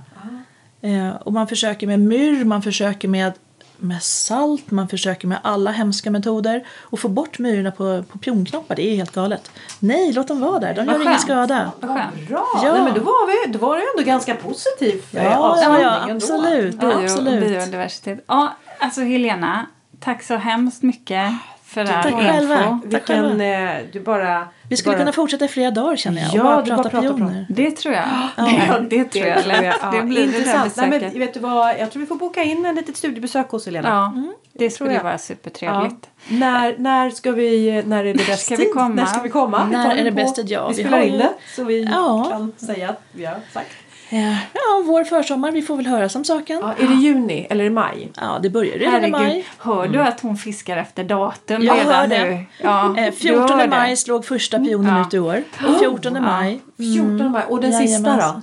Eh, 0.80 1.10
och 1.10 1.32
man 1.32 1.48
försöker 1.48 1.86
med 1.86 2.00
myrr, 2.00 2.44
man 2.44 2.62
försöker 2.62 3.08
med, 3.08 3.32
med 3.80 4.02
salt, 4.02 4.70
man 4.70 4.88
försöker 4.88 5.28
med 5.28 5.38
alla 5.42 5.70
hemska 5.70 6.10
metoder. 6.10 6.66
Och 6.80 6.98
få 7.00 7.08
bort 7.08 7.38
myrorna 7.38 7.70
på, 7.70 8.02
på 8.12 8.18
pionknoppar, 8.18 8.76
det 8.76 8.82
är 8.82 8.96
helt 8.96 9.12
galet. 9.12 9.50
Nej, 9.78 10.12
låt 10.12 10.28
dem 10.28 10.40
vara 10.40 10.58
där, 10.60 10.74
de 10.74 10.86
Vad 10.86 10.94
gör 10.94 11.00
ingen 11.02 11.06
skönt. 11.06 11.20
skada. 11.20 11.72
Vad 11.80 11.90
skönt. 11.96 12.28
bra! 12.28 12.46
Ja. 12.64 12.72
Nej, 12.72 12.82
men 12.82 12.94
då, 12.94 13.00
var 13.00 13.46
vi, 13.46 13.52
då 13.52 13.58
var 13.66 13.76
det 13.76 13.82
ändå 13.96 14.10
ganska 14.10 14.34
positiv 14.34 15.02
eh, 15.12 15.24
Ja, 15.24 15.30
ja, 15.30 15.36
avslutning 15.38 15.80
ja 15.82 16.14
absolut. 16.14 16.84
Absolut. 16.84 17.40
biodiversitet. 17.48 18.24
Ja, 18.26 18.56
alltså 18.78 19.00
Helena, 19.00 19.66
tack 20.00 20.22
så 20.22 20.36
hemskt 20.36 20.82
mycket 20.82 21.32
för 21.70 21.80
all 21.80 21.86
Tack 21.86 22.14
själva. 22.14 22.54
info. 22.64 22.90
Tack 22.90 23.06
själva. 23.06 23.28
Vilken, 23.28 23.40
eh, 23.40 23.84
du 23.92 24.00
bara... 24.00 24.48
Vi 24.68 24.76
skulle 24.76 24.92
bara, 24.96 24.98
kunna 25.00 25.12
fortsätta 25.12 25.44
i 25.44 25.48
flera 25.48 25.70
dagar 25.70 25.96
känner 25.96 26.22
jag. 26.22 26.30
Ja, 26.34 26.38
och 26.40 26.44
bara 26.44 26.62
du 26.62 26.70
bara 26.70 26.82
prata 26.82 27.00
pioner. 27.00 27.46
Det 27.48 27.70
tror 27.70 27.94
jag. 27.94 28.04
Ja, 28.36 28.78
det 28.90 29.04
tror 29.04 29.26
jag. 29.26 29.64
Ja, 29.64 29.90
Det 29.92 30.02
blir 30.02 30.24
intressant. 30.24 30.76
Nej, 30.76 30.88
men, 30.90 31.18
vet 31.18 31.34
du 31.34 31.40
vad, 31.40 31.78
jag 31.78 31.90
tror 31.90 32.00
vi 32.00 32.06
får 32.06 32.16
boka 32.16 32.42
in 32.42 32.66
en 32.66 32.74
litet 32.74 32.96
studiebesök 32.96 33.50
hos 33.50 33.66
Helena. 33.66 33.88
Ja, 33.88 34.22
det 34.52 34.70
skulle 34.70 34.92
jag. 34.94 35.02
vara 35.02 35.18
supertrevligt. 35.18 36.08
Ja. 36.28 36.36
När, 36.36 36.74
när 36.78 37.10
ska 37.10 37.32
vi, 37.32 37.82
när 37.86 38.04
är 38.04 38.14
det 38.14 38.26
bäst 38.26 38.46
ska 38.46 38.56
vi 38.56 38.66
komma? 38.66 38.88
När 38.88 39.06
ska 39.06 39.22
vi 39.22 39.28
komma? 39.28 39.64
När 39.64 39.96
är 39.96 40.04
det 40.04 40.10
bäst 40.12 40.36
tid? 40.36 40.50
Ja, 40.50 40.68
vi 40.68 40.74
vi 40.74 40.82
spelar 40.82 41.00
in 41.00 41.18
det 41.18 41.30
så 41.56 41.64
vi 41.64 41.84
Ja. 41.84 42.26
kan 42.30 42.52
säga 42.56 42.88
att 42.90 43.02
vi 43.12 43.24
har 43.24 43.36
sagt. 43.52 43.70
Ja, 44.12 44.36
ja, 44.52 44.82
vår 44.86 45.04
försommar, 45.04 45.52
vi 45.52 45.62
får 45.62 45.76
väl 45.76 45.86
höra 45.86 46.08
som 46.08 46.24
saken. 46.24 46.58
Ja, 46.62 46.74
är 46.78 46.88
det 46.88 46.94
juni 46.94 47.46
eller 47.50 47.64
är 47.64 47.68
det 47.68 47.74
maj? 47.74 48.08
Ja, 48.20 48.38
det 48.42 48.50
börjar 48.50 48.78
redan 48.78 48.94
i 48.94 48.96
Herregud, 48.96 49.12
maj. 49.12 49.44
hör 49.58 49.88
du 49.88 50.00
att 50.00 50.20
hon 50.20 50.36
fiskar 50.36 50.76
efter 50.76 51.04
datum 51.04 51.62
Jag 51.62 51.78
redan 51.78 51.94
hör 51.94 52.06
det. 52.06 52.24
nu? 52.24 52.44
Ja, 52.58 52.96
Eh, 52.98 53.04
du 53.04 53.12
14 53.12 53.58
hör 53.58 53.68
maj 53.68 53.96
slog 53.96 54.24
första 54.24 54.58
pionen 54.58 54.96
Ja. 54.96 55.06
ut 55.06 55.14
i 55.14 55.18
år. 55.18 55.42
14 55.78 56.22
maj. 56.22 56.60
14 56.76 57.30
maj. 57.32 57.42
Och 57.48 57.60
den 57.60 57.72
sista 57.72 58.16
då? 58.16 58.42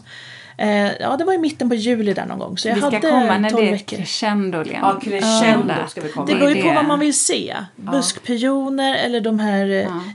Eh, 0.60 0.92
ja, 1.00 1.18
det 1.18 1.24
var 1.26 1.34
i 1.34 1.38
mitten 1.38 1.70
på 1.70 1.76
juli 1.76 2.14
där 2.14 2.26
någon 2.26 2.40
gång. 2.40 2.58
Så 2.58 2.68
jag 2.68 2.76
Vi 2.76 2.82
ska 2.82 2.86
hade 2.90 3.00
komma 3.10 3.38
när 3.38 3.50
12 3.50 3.62
det 3.64 3.68
är 3.70 3.72
veckor. 3.72 3.98
crescendo, 3.98 4.64
Lena. 4.64 4.80
Ja, 4.82 5.00
crescendo 5.00 5.74
Ja. 5.82 5.88
ska 5.88 6.02
vi 6.02 6.10
komma. 6.10 6.26
Det 6.26 6.36
beror 6.36 6.50
ju 6.52 6.62
på 6.62 6.68
det. 6.70 6.76
vad 6.76 6.86
man 6.86 7.00
vill 7.00 7.20
se. 7.20 7.56
Buskpioner 7.76 8.96
eller 8.96 9.22
de 9.22 9.40
här 9.40 9.70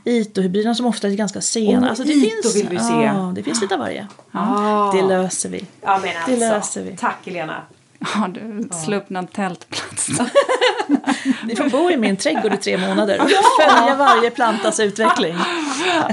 eh, 0.05 0.12
itohybriderna 0.14 0.74
som 0.74 0.86
ofta 0.86 1.09
är 1.09 1.12
ganska 1.14 1.40
sena. 1.40 1.80
Oh, 1.86 1.88
alltså, 1.88 2.05
det 2.05 2.12
ito 2.12 2.30
finns, 2.43 2.57
vill 2.57 2.68
vi 2.68 2.78
se. 2.78 2.93
Ja, 2.93 3.32
det 3.36 3.43
finns 3.43 3.62
lite 3.62 3.74
av 3.74 3.80
varje. 3.80 4.07
Ah. 4.32 4.93
Det 4.93 5.03
löser 5.03 5.49
vi. 5.49 5.64
Ja, 5.82 6.01
men 6.03 6.03
Det 6.03 6.16
alltså. 6.45 6.55
löser 6.57 6.82
vi. 6.90 6.97
Tack 6.97 7.16
Helena. 7.26 7.62
Ja, 8.14 8.28
du 8.28 8.68
slå 8.84 8.96
upp 8.96 9.11
någon 9.11 9.26
tältplats. 9.26 10.09
Ni 11.44 11.57
får 11.57 11.70
bo 11.70 11.90
i 11.90 11.96
min 11.96 12.16
trädgård 12.16 12.55
i 12.55 12.57
tre 12.57 12.78
månader 12.78 13.20
och 13.22 13.30
följa 13.62 13.94
varje 13.96 14.30
plantas 14.30 14.80
utveckling. 14.80 15.34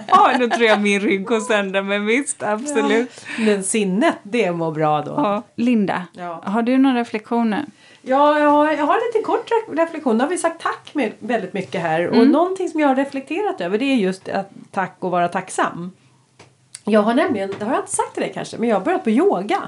Ja, 0.07 0.31
då 0.39 0.47
tror 0.49 0.63
jag 0.67 0.81
min 0.81 0.99
rygg 0.99 1.25
går 1.25 1.39
sönder, 1.39 1.81
men 1.81 2.05
visst, 2.05 2.43
absolut. 2.43 3.25
Men 3.39 3.63
sinnet, 3.63 4.15
det 4.23 4.51
mår 4.51 4.71
bra 4.71 5.01
då. 5.01 5.11
Ja. 5.11 5.43
Linda, 5.55 6.03
Ja. 6.13 6.41
har 6.45 6.61
du 6.61 6.77
några 6.77 6.99
reflektioner? 6.99 7.65
Ja, 8.01 8.39
jag 8.39 8.49
har, 8.49 8.71
jag 8.71 8.85
har 8.85 8.93
en 8.93 9.01
liten 9.07 9.23
kort 9.23 9.49
re- 9.49 9.75
reflektion. 9.77 10.17
Nu 10.17 10.23
har 10.23 10.29
vi 10.29 10.37
sagt 10.37 10.61
tack 10.61 10.89
med 10.93 11.11
väldigt 11.19 11.53
mycket 11.53 11.81
här. 11.81 12.07
Och 12.07 12.27
någonting 12.27 12.69
som 12.69 12.79
jag 12.79 12.87
har 12.87 12.95
reflekterat 12.95 13.61
över 13.61 13.77
det 13.77 13.85
är 13.85 13.95
just 13.95 14.29
att 14.29 14.49
tack 14.71 14.95
och 14.99 15.11
vara 15.11 15.27
tacksam. 15.27 15.91
Jag 16.83 17.01
har 17.01 17.13
nämligen, 17.13 17.53
det 17.59 17.65
har 17.65 17.71
jag 17.73 17.81
inte 17.81 17.95
sagt 17.95 18.13
till 18.13 18.23
dig 18.23 18.31
kanske, 18.33 18.57
men 18.57 18.69
jag 18.69 18.75
har 18.75 18.85
börjat 18.85 19.03
på 19.03 19.09
yoga. 19.09 19.61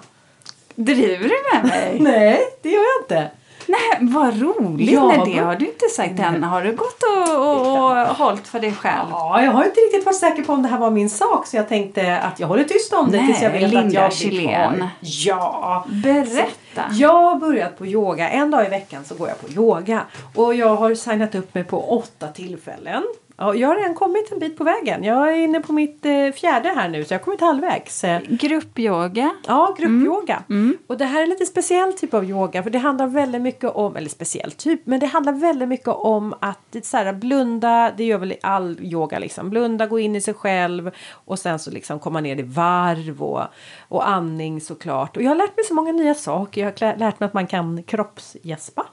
Driver 0.86 1.29
du 1.29 1.36
med 1.53 1.69
mig? 1.69 1.97
Nej, 1.99 2.39
det 2.61 2.69
gör 2.69 2.82
jag 2.82 3.03
inte. 3.03 3.32
Nej, 3.67 3.97
vad 4.01 4.41
roligt! 4.41 4.91
Ja, 4.91 5.07
Nej, 5.07 5.34
det 5.34 5.39
har 5.41 5.55
du 5.55 5.65
inte 5.65 5.86
sagt 5.86 6.19
än. 6.19 6.43
Har 6.43 6.61
du 6.61 6.75
gått 6.75 7.03
och, 7.03 7.36
och, 7.36 7.91
och 7.91 8.15
hållit 8.15 8.47
för 8.47 8.59
dig 8.59 8.71
själv? 8.71 9.07
Ja, 9.11 9.43
jag 9.43 9.51
har 9.51 9.63
inte 9.63 9.79
riktigt 9.79 10.05
varit 10.05 10.19
säker 10.19 10.43
på 10.43 10.53
om 10.53 10.63
det 10.63 10.69
här 10.69 10.77
var 10.77 10.91
min 10.91 11.09
sak 11.09 11.47
så 11.47 11.57
jag 11.57 11.69
tänkte 11.69 12.17
att 12.17 12.39
jag 12.39 12.47
håller 12.47 12.63
tyst 12.63 12.93
om 12.93 13.11
det 13.11 13.17
Nej, 13.17 13.27
tills 13.27 13.41
jag 13.41 13.51
vet 13.51 13.63
att 13.63 13.71
Linda 13.71 14.01
jag 14.01 14.09
blir 14.09 14.17
Kjellén. 14.17 14.88
Ja! 14.99 15.86
Berätta! 15.89 16.84
Jag 16.91 17.13
har 17.13 17.36
börjat 17.36 17.77
på 17.77 17.86
yoga. 17.86 18.29
En 18.29 18.51
dag 18.51 18.65
i 18.65 18.69
veckan 18.69 19.05
så 19.05 19.15
går 19.15 19.27
jag 19.27 19.41
på 19.41 19.49
yoga. 19.49 20.01
Och 20.36 20.55
jag 20.55 20.75
har 20.75 20.95
signat 20.95 21.36
upp 21.36 21.53
mig 21.53 21.63
på 21.63 21.97
åtta 21.97 22.27
tillfällen. 22.27 23.03
Ja, 23.41 23.55
jag 23.55 23.67
har 23.67 23.75
redan 23.75 23.93
kommit 23.93 24.31
en 24.31 24.39
bit 24.39 24.57
på 24.57 24.63
vägen. 24.63 25.03
Jag 25.03 25.31
är 25.31 25.37
inne 25.37 25.59
på 25.59 25.73
mitt 25.73 26.05
eh, 26.05 26.31
fjärde 26.31 26.69
här 26.69 26.89
nu 26.89 27.05
så 27.05 27.13
jag 27.13 27.19
har 27.19 27.23
kommit 27.23 27.41
halvvägs. 27.41 28.03
Eh, 28.03 28.21
Gruppyoga. 28.21 29.35
Ja, 29.47 29.75
gruppyoga. 29.79 30.43
Mm. 30.49 30.77
Och 30.87 30.97
det 30.97 31.05
här 31.05 31.21
är 31.21 31.27
lite 31.27 31.45
speciell 31.45 31.93
typ 31.93 32.13
av 32.13 32.25
yoga 32.25 32.63
för 32.63 32.69
det 32.69 32.77
handlar 32.77 33.07
väldigt 33.07 33.41
mycket 33.41 33.69
om, 33.69 33.95
eller 33.95 34.09
speciell 34.09 34.51
typ, 34.51 34.85
men 34.85 34.99
det 34.99 35.05
handlar 35.05 35.33
väldigt 35.33 35.67
mycket 35.67 35.87
om 35.87 36.33
att 36.41 36.59
det, 36.69 36.85
så 36.85 36.97
här, 36.97 37.13
blunda, 37.13 37.91
det 37.97 38.03
gör 38.03 38.17
väl 38.17 38.33
all 38.41 38.77
yoga 38.81 39.19
liksom, 39.19 39.49
blunda, 39.49 39.87
gå 39.87 39.99
in 39.99 40.15
i 40.15 40.21
sig 40.21 40.33
själv 40.33 40.91
och 41.13 41.39
sen 41.39 41.59
så 41.59 41.71
liksom 41.71 41.99
komma 41.99 42.21
ner 42.21 42.39
i 42.39 42.43
varv 42.43 43.23
och, 43.23 43.43
och 43.87 44.09
andning 44.09 44.61
såklart. 44.61 45.17
Och 45.17 45.23
jag 45.23 45.29
har 45.29 45.35
lärt 45.35 45.57
mig 45.57 45.65
så 45.65 45.73
många 45.73 45.91
nya 45.91 46.13
saker, 46.13 46.61
jag 46.61 46.87
har 46.87 46.97
lärt 46.97 47.19
mig 47.19 47.27
att 47.27 47.33
man 47.33 47.47
kan 47.47 47.83
kroppsgäspa. 47.83 48.85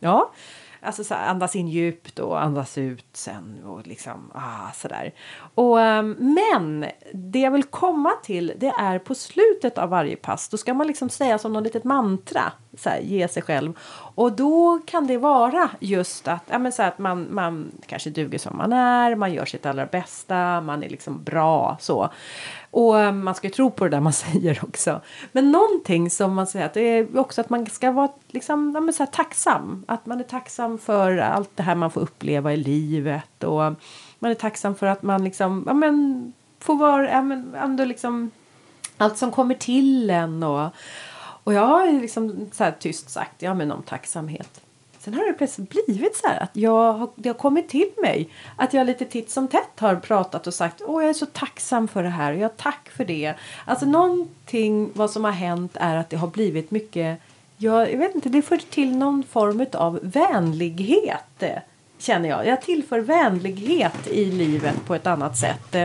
Ja, 0.00 0.30
alltså 0.80 1.04
så 1.04 1.14
andas 1.14 1.56
in 1.56 1.68
djupt 1.68 2.18
och 2.18 2.42
andas 2.42 2.78
ut 2.78 3.06
sen 3.12 3.64
och 3.64 3.86
liksom 3.86 4.30
ah, 4.34 4.72
sådär. 4.74 5.14
Och, 5.54 5.80
ehm, 5.80 6.16
men 6.18 6.86
det 7.12 7.38
jag 7.38 7.50
vill 7.50 7.64
komma 7.64 8.10
till 8.22 8.52
det 8.56 8.72
är 8.78 8.98
på 8.98 9.14
slutet 9.14 9.78
av 9.78 9.88
varje 9.88 10.16
pass 10.16 10.48
då 10.48 10.56
ska 10.56 10.74
man 10.74 10.86
liksom 10.86 11.08
säga 11.08 11.38
som 11.38 11.52
något 11.52 11.64
litet 11.64 11.84
mantra, 11.84 12.52
så 12.80 12.90
här, 12.90 13.00
ge 13.00 13.28
sig 13.28 13.42
själv. 13.42 13.78
Och 14.14 14.32
då 14.32 14.80
kan 14.86 15.06
det 15.06 15.16
vara 15.16 15.70
just 15.80 16.28
att, 16.28 16.42
ja, 16.50 16.58
men 16.58 16.72
så 16.72 16.82
här, 16.82 16.88
att 16.88 16.98
man, 16.98 17.26
man 17.30 17.72
kanske 17.86 18.10
duger 18.10 18.38
som 18.38 18.56
man 18.56 18.72
är, 18.72 19.14
man 19.14 19.32
gör 19.32 19.44
sitt 19.44 19.66
allra 19.66 19.86
bästa, 19.86 20.60
man 20.60 20.82
är 20.82 20.88
liksom 20.88 21.22
bra 21.22 21.76
så. 21.80 22.10
Och 22.70 23.00
eh, 23.00 23.12
man 23.12 23.34
ska 23.34 23.46
ju 23.46 23.52
tro 23.52 23.70
på 23.70 23.84
det 23.84 23.90
där 23.90 24.00
man 24.00 24.12
säger 24.32 24.60
också. 24.62 25.00
Men 25.32 25.52
någonting 25.52 26.10
som 26.10 26.34
man 26.34 26.46
säger 26.46 26.66
att 26.66 26.74
det 26.74 26.80
är 26.80 27.18
också 27.18 27.40
att 27.40 27.50
man 27.50 27.66
ska 27.66 27.90
vara 27.90 28.08
liksom, 28.28 28.72
ja, 28.74 28.80
men 28.80 28.94
så 28.94 29.02
här, 29.02 29.10
tacksam. 29.10 29.84
Att 29.88 30.06
man 30.06 30.20
är 30.20 30.24
tacksam 30.24 30.78
för 30.78 31.16
allt 31.16 31.50
det 31.54 31.62
här 31.62 31.74
man 31.74 31.90
får 31.90 32.00
uppleva 32.00 32.52
i 32.52 32.56
livet. 32.56 33.44
Och 33.44 33.72
man 34.18 34.30
är 34.30 34.34
tacksam 34.34 34.74
för 34.74 34.86
att 34.86 35.02
man 35.02 35.24
liksom, 35.24 35.64
ja 35.66 35.74
men 35.74 36.32
får 36.60 36.76
vara, 36.76 37.10
ja 37.10 37.22
men 37.22 37.54
ändå 37.54 37.84
liksom 37.84 38.30
allt 38.96 39.18
som 39.18 39.30
kommer 39.30 39.54
till 39.54 40.10
en. 40.10 40.42
Och, 40.42 40.70
och 41.44 41.54
jag 41.54 41.66
har 41.66 42.00
liksom 42.00 42.50
så 42.52 42.64
här 42.64 42.74
tyst 42.78 43.10
sagt, 43.10 43.42
ja 43.42 43.54
men 43.54 43.72
om 43.72 43.82
tacksamhet. 43.82 44.60
Sen 44.98 45.14
har 45.14 45.26
det 45.26 45.32
plötsligt 45.32 45.70
blivit 45.70 46.16
så 46.16 46.26
här 46.26 46.42
att 46.42 46.56
jag 46.56 46.92
har, 46.92 47.08
det 47.14 47.28
har 47.28 47.34
kommit 47.34 47.68
till 47.68 47.90
mig 48.02 48.28
att 48.56 48.74
jag 48.74 48.86
lite 48.86 49.04
titt 49.04 49.30
som 49.30 49.48
tätt 49.48 49.80
har 49.80 49.96
pratat 49.96 50.46
och 50.46 50.54
sagt 50.54 50.82
åh 50.86 51.02
jag 51.02 51.10
är 51.10 51.14
så 51.14 51.26
tacksam 51.26 51.88
för 51.88 52.02
det 52.02 52.08
här 52.08 52.32
och 52.32 52.38
jag 52.38 52.56
tack 52.56 52.90
för 52.90 53.04
det. 53.04 53.34
Alltså 53.64 53.86
någonting 53.86 54.90
vad 54.94 55.10
som 55.10 55.24
har 55.24 55.32
hänt 55.32 55.76
är 55.80 55.96
att 55.96 56.10
det 56.10 56.16
har 56.16 56.28
blivit 56.28 56.70
mycket 56.70 57.20
jag, 57.62 57.92
jag 57.92 57.98
vet 57.98 58.14
inte, 58.14 58.28
det 58.28 58.42
för 58.42 58.56
till 58.56 58.96
någon 58.96 59.22
form 59.22 59.66
av 59.72 59.98
vänlighet 60.02 61.42
känner 61.98 62.28
jag. 62.28 62.46
Jag 62.46 62.62
tillför 62.62 63.00
vänlighet 63.00 64.06
i 64.06 64.24
livet 64.24 64.84
på 64.86 64.94
ett 64.94 65.06
annat 65.06 65.38
sätt. 65.38 65.76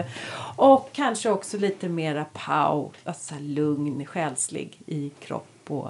Och 0.55 0.89
kanske 0.93 1.29
också 1.29 1.57
lite 1.57 1.89
mera 1.89 2.25
pau, 2.33 2.91
alltså 3.03 3.35
lugn, 3.39 4.05
själslig 4.05 4.81
i 4.85 5.09
kropp 5.09 5.47
och 5.67 5.89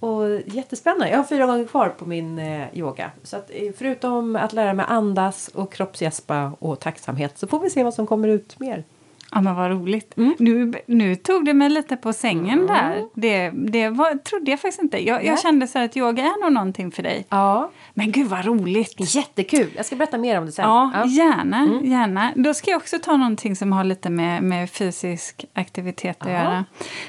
och 0.00 0.40
jättespännande. 0.46 1.10
Jag 1.10 1.16
har 1.16 1.24
fyra 1.24 1.46
gånger 1.46 1.64
kvar 1.64 1.88
på 1.88 2.06
min 2.06 2.38
eh, 2.38 2.78
yoga. 2.78 3.10
Så 3.22 3.36
att, 3.36 3.50
eh, 3.54 3.72
förutom 3.76 4.36
att 4.36 4.52
lära 4.52 4.74
mig 4.74 4.86
andas 4.88 5.48
och 5.48 5.72
kroppsgäspa 5.72 6.52
och 6.58 6.80
tacksamhet 6.80 7.38
så 7.38 7.46
får 7.46 7.60
vi 7.60 7.70
se 7.70 7.84
vad 7.84 7.94
som 7.94 8.06
kommer 8.06 8.28
ut 8.28 8.60
mer. 8.60 8.84
Ja 9.32 9.40
men 9.40 9.54
vad 9.54 9.70
roligt. 9.70 10.16
Mm. 10.16 10.34
Nu, 10.38 10.72
nu 10.86 11.16
tog 11.16 11.44
det 11.44 11.54
mig 11.54 11.70
lite 11.70 11.96
på 11.96 12.12
sängen 12.12 12.66
där. 12.66 13.04
Det, 13.14 13.50
det 13.50 13.88
var, 13.88 14.14
trodde 14.14 14.50
jag 14.50 14.60
faktiskt 14.60 14.82
inte. 14.82 15.06
Jag, 15.06 15.24
jag 15.24 15.40
kände 15.40 15.66
så 15.66 15.78
att 15.78 15.96
yoga 15.96 16.22
är 16.22 16.40
nog 16.42 16.52
någonting 16.52 16.90
för 16.92 17.02
dig. 17.02 17.26
Ja. 17.28 17.70
Men 17.94 18.12
gud 18.12 18.26
vad 18.26 18.44
roligt. 18.44 19.14
Jättekul! 19.14 19.70
Jag 19.76 19.86
ska 19.86 19.96
berätta 19.96 20.18
mer 20.18 20.38
om 20.38 20.46
det 20.46 20.52
sen. 20.52 20.64
Ja, 20.68 21.04
gärna, 21.06 21.56
Mm. 21.58 21.84
gärna. 21.84 22.32
Då 22.36 22.54
ska 22.54 22.70
jag 22.70 22.78
också 22.78 22.98
ta 22.98 23.16
någonting 23.16 23.56
som 23.56 23.72
har 23.72 23.84
lite 23.84 24.10
med, 24.10 24.42
med 24.42 24.70
fysisk 24.70 25.44
aktivitet 25.54 26.16
att 26.20 26.26
Aha. 26.26 26.36
göra. 26.36 26.64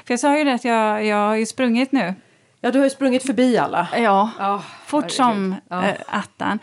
För 0.06 0.12
jag 0.12 0.20
sa 0.20 0.38
ju 0.38 0.44
det 0.44 0.52
att 0.54 0.64
jag, 0.64 1.04
jag 1.06 1.16
har 1.28 1.34
ju 1.36 1.46
sprungit 1.46 1.92
nu. 1.92 2.14
Ja, 2.60 2.70
du 2.70 2.78
har 2.78 2.86
ju 2.86 2.90
sprungit 2.90 3.22
förbi 3.26 3.58
alla. 3.58 3.88
Ja, 3.96 4.30
Ja, 4.38 4.62
fort 4.86 5.10
som 5.10 5.54
Ja. 5.68 5.84
eh, 5.84 5.94
attan. 6.06 6.58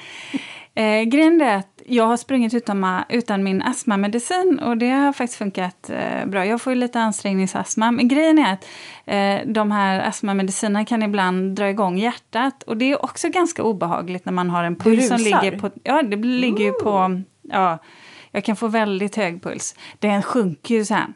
Eh, 0.75 1.01
grejen 1.03 1.41
är 1.41 1.55
att 1.55 1.78
jag 1.89 2.05
har 2.05 2.17
sprungit 2.17 2.53
utan, 2.53 3.03
utan 3.09 3.43
min 3.43 3.61
astmamedicin 3.61 4.59
och 4.59 4.77
det 4.77 4.89
har 4.89 5.13
faktiskt 5.13 5.37
funkat 5.37 5.89
eh, 5.89 6.25
bra. 6.25 6.45
Jag 6.45 6.61
får 6.61 6.73
ju 6.73 6.79
lite 6.79 6.99
ansträngningsastma. 6.99 7.91
Men 7.91 8.07
grejen 8.07 8.39
är 8.39 8.53
att 8.53 8.65
eh, 9.05 9.53
de 9.53 9.71
här 9.71 9.99
astmamedicinerna 9.99 10.85
kan 10.85 11.03
ibland 11.03 11.55
dra 11.55 11.69
igång 11.69 11.97
hjärtat 11.97 12.63
och 12.63 12.77
det 12.77 12.91
är 12.91 13.03
också 13.03 13.29
ganska 13.29 13.63
obehagligt 13.63 14.25
när 14.25 14.33
man 14.33 14.49
har 14.49 14.63
en 14.63 14.75
puls 14.75 15.07
som 15.07 15.17
ligger 15.17 15.59
på... 15.59 15.69
Ja, 15.83 16.01
det 16.01 16.15
ligger 16.15 16.65
ju 16.65 16.71
på... 16.71 17.21
Ja, 17.41 17.77
jag 18.31 18.43
kan 18.43 18.55
få 18.55 18.67
väldigt 18.67 19.15
hög 19.15 19.43
puls. 19.43 19.75
Den 19.99 20.21
sjunker 20.21 20.75
ju 20.75 20.85
sen. 20.85 21.13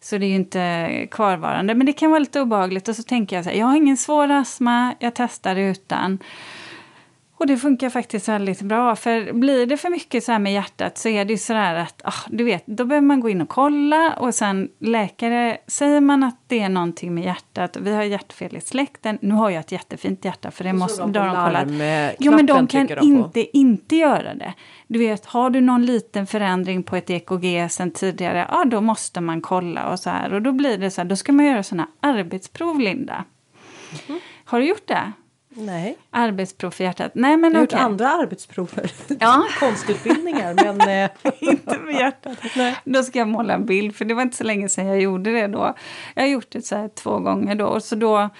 Så 0.00 0.18
det 0.18 0.26
är 0.26 0.28
ju 0.28 0.34
inte 0.34 1.06
kvarvarande. 1.10 1.74
Men 1.74 1.86
det 1.86 1.92
kan 1.92 2.10
vara 2.10 2.18
lite 2.18 2.40
obehagligt. 2.40 2.88
Och 2.88 2.96
så 2.96 3.02
tänker 3.02 3.36
jag 3.36 3.44
så 3.44 3.50
här, 3.50 3.56
jag 3.58 3.66
har 3.66 3.76
ingen 3.76 3.96
svår 3.96 4.30
astma, 4.30 4.94
jag 4.98 5.14
testar 5.14 5.56
utan. 5.56 6.18
Och 7.38 7.46
det 7.46 7.56
funkar 7.56 7.90
faktiskt 7.90 8.28
väldigt 8.28 8.62
bra. 8.62 8.96
För 8.96 9.32
blir 9.32 9.66
det 9.66 9.76
för 9.76 9.90
mycket 9.90 10.24
så 10.24 10.32
här 10.32 10.38
med 10.38 10.52
hjärtat 10.52 10.98
så 10.98 11.08
är 11.08 11.24
det 11.24 11.32
ju 11.32 11.38
så 11.38 11.52
där 11.52 11.74
att, 11.74 12.02
ah, 12.04 12.28
du 12.28 12.44
vet, 12.44 12.66
då 12.66 12.84
behöver 12.84 13.06
man 13.06 13.20
gå 13.20 13.28
in 13.28 13.40
och 13.40 13.48
kolla 13.48 14.12
och 14.18 14.34
sen 14.34 14.68
läkare, 14.78 15.58
säger 15.66 16.00
man 16.00 16.22
att 16.22 16.38
det 16.46 16.60
är 16.60 16.68
någonting 16.68 17.14
med 17.14 17.24
hjärtat 17.24 17.76
vi 17.80 17.94
har 17.94 18.02
hjärtfel 18.02 18.56
i 18.56 18.60
släkten. 18.60 19.18
Nu 19.22 19.34
har 19.34 19.50
jag 19.50 19.60
ett 19.60 19.72
jättefint 19.72 20.24
hjärta 20.24 20.50
för 20.50 20.64
det 20.64 20.70
så 20.70 20.76
måste 20.76 21.02
de 21.02 21.12
då 21.12 21.20
på 21.20 21.26
har 21.26 21.52
de 21.52 21.64
kollat. 21.66 22.16
Jo 22.18 22.32
men 22.32 22.46
de 22.46 22.66
kan 22.66 22.86
de 22.86 23.00
inte 23.00 23.56
inte 23.58 23.96
göra 23.96 24.34
det. 24.34 24.54
Du 24.86 24.98
vet, 24.98 25.26
har 25.26 25.50
du 25.50 25.60
någon 25.60 25.86
liten 25.86 26.26
förändring 26.26 26.82
på 26.82 26.96
ett 26.96 27.10
EKG 27.10 27.70
sen 27.70 27.90
tidigare, 27.90 28.46
ja 28.48 28.64
då 28.64 28.80
måste 28.80 29.20
man 29.20 29.40
kolla 29.40 29.88
och 29.88 30.00
så 30.00 30.10
här. 30.10 30.32
Och 30.32 30.42
då 30.42 30.52
blir 30.52 30.78
det 30.78 30.90
så 30.90 31.00
här, 31.00 31.08
då 31.08 31.16
ska 31.16 31.32
man 31.32 31.46
göra 31.46 31.62
såna 31.62 31.88
arbetsprov, 32.00 32.80
Linda. 32.80 33.24
Mhm. 34.08 34.20
Har 34.44 34.60
du 34.60 34.66
gjort 34.66 34.88
det? 34.88 35.12
Nej, 35.58 35.96
Arbetsprov 36.10 36.70
för 36.70 36.84
hjärtat? 36.84 37.12
Nej 37.14 37.36
men 37.36 37.52
jag 37.52 37.58
har 37.58 37.62
gjort 37.62 37.72
okej. 37.72 37.84
andra 37.84 38.08
arbetsprover. 38.08 38.90
Ja. 39.20 39.46
Konstutbildningar, 39.60 40.54
men... 40.54 40.80
Eh, 40.80 41.10
inte 41.40 41.78
med 41.78 41.94
hjärtat. 41.94 42.38
Då 42.84 43.02
ska 43.02 43.18
jag 43.18 43.28
måla 43.28 43.54
en 43.54 43.66
bild, 43.66 43.96
för 43.96 44.04
det 44.04 44.14
var 44.14 44.22
inte 44.22 44.36
så 44.36 44.44
länge 44.44 44.68
sedan 44.68 44.86
jag 44.86 45.00
gjorde 45.00 45.32
det 45.32 45.46
då. 45.46 45.74
Jag 46.14 46.22
har 46.22 46.28
gjort 46.28 46.50
det 46.50 46.62
så 46.62 46.76
här 46.76 46.88
två 46.88 47.18
gånger 47.18 47.54
då. 47.54 47.66
Och 47.66 47.82
så 47.82 47.96
då 47.96 48.30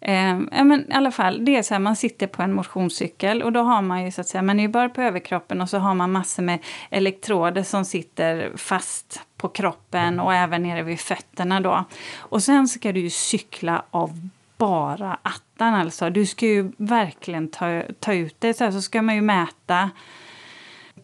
eh, 0.00 0.38
ja, 0.52 0.64
men 0.64 0.92
i 0.92 0.94
alla 0.94 1.10
fall, 1.10 1.44
det 1.44 1.56
är 1.56 1.62
så 1.62 1.74
här, 1.74 1.78
man 1.78 1.96
sitter 1.96 2.26
på 2.26 2.42
en 2.42 2.52
motionscykel 2.52 3.42
och 3.42 3.52
då 3.52 3.60
har 3.60 3.82
man 3.82 4.04
ju 4.04 4.10
så 4.10 4.20
att 4.20 4.28
säga, 4.28 4.42
man 4.42 4.58
är 4.58 4.62
ju 4.62 4.68
bara 4.68 4.88
på 4.88 5.02
överkroppen 5.02 5.60
och 5.60 5.68
så 5.68 5.78
har 5.78 5.94
man 5.94 6.12
massor 6.12 6.42
med 6.42 6.58
elektroder 6.90 7.62
som 7.62 7.84
sitter 7.84 8.52
fast 8.56 9.20
på 9.36 9.48
kroppen 9.48 10.20
och 10.20 10.34
även 10.34 10.62
nere 10.62 10.82
vid 10.82 11.00
fötterna 11.00 11.60
då. 11.60 11.84
Och 12.18 12.42
sen 12.42 12.68
ska 12.68 12.92
du 12.92 13.00
ju 13.00 13.10
cykla 13.10 13.82
av 13.90 14.28
bara 14.58 15.18
attan 15.22 15.74
alltså. 15.74 16.10
Du 16.10 16.26
ska 16.26 16.46
ju 16.46 16.72
verkligen 16.76 17.48
ta, 17.48 17.82
ta 18.00 18.12
ut 18.14 18.36
det. 18.38 18.54
Så, 18.54 18.64
här, 18.64 18.70
så 18.70 18.82
ska 18.82 19.02
man 19.02 19.14
ju 19.14 19.20
mäta 19.20 19.90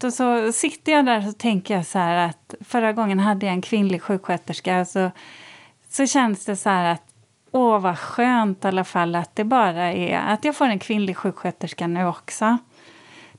och 0.02 0.12
så 0.12 0.52
sitter 0.52 0.92
jag 0.92 1.06
där 1.06 1.28
och 1.28 1.38
tänker 1.38 1.74
jag 1.74 1.86
så 1.86 1.98
här 1.98 2.28
att 2.28 2.54
förra 2.60 2.92
gången 2.92 3.18
hade 3.18 3.46
jag 3.46 3.52
en 3.52 3.62
kvinnlig 3.62 4.02
sjuksköterska 4.02 4.84
så, 4.84 5.10
så 5.88 6.06
känns 6.06 6.44
det 6.44 6.56
så 6.56 6.68
här 6.68 6.92
att 6.92 7.02
åh 7.50 7.78
vad 7.80 7.98
skönt 7.98 8.64
i 8.64 8.68
alla 8.68 8.84
fall 8.84 9.14
att 9.14 9.36
det 9.36 9.44
bara 9.44 9.92
är 9.92 10.18
att 10.18 10.44
jag 10.44 10.56
får 10.56 10.64
en 10.64 10.78
kvinnlig 10.78 11.16
sjuksköterska 11.16 11.86
nu 11.86 12.06
också. 12.06 12.58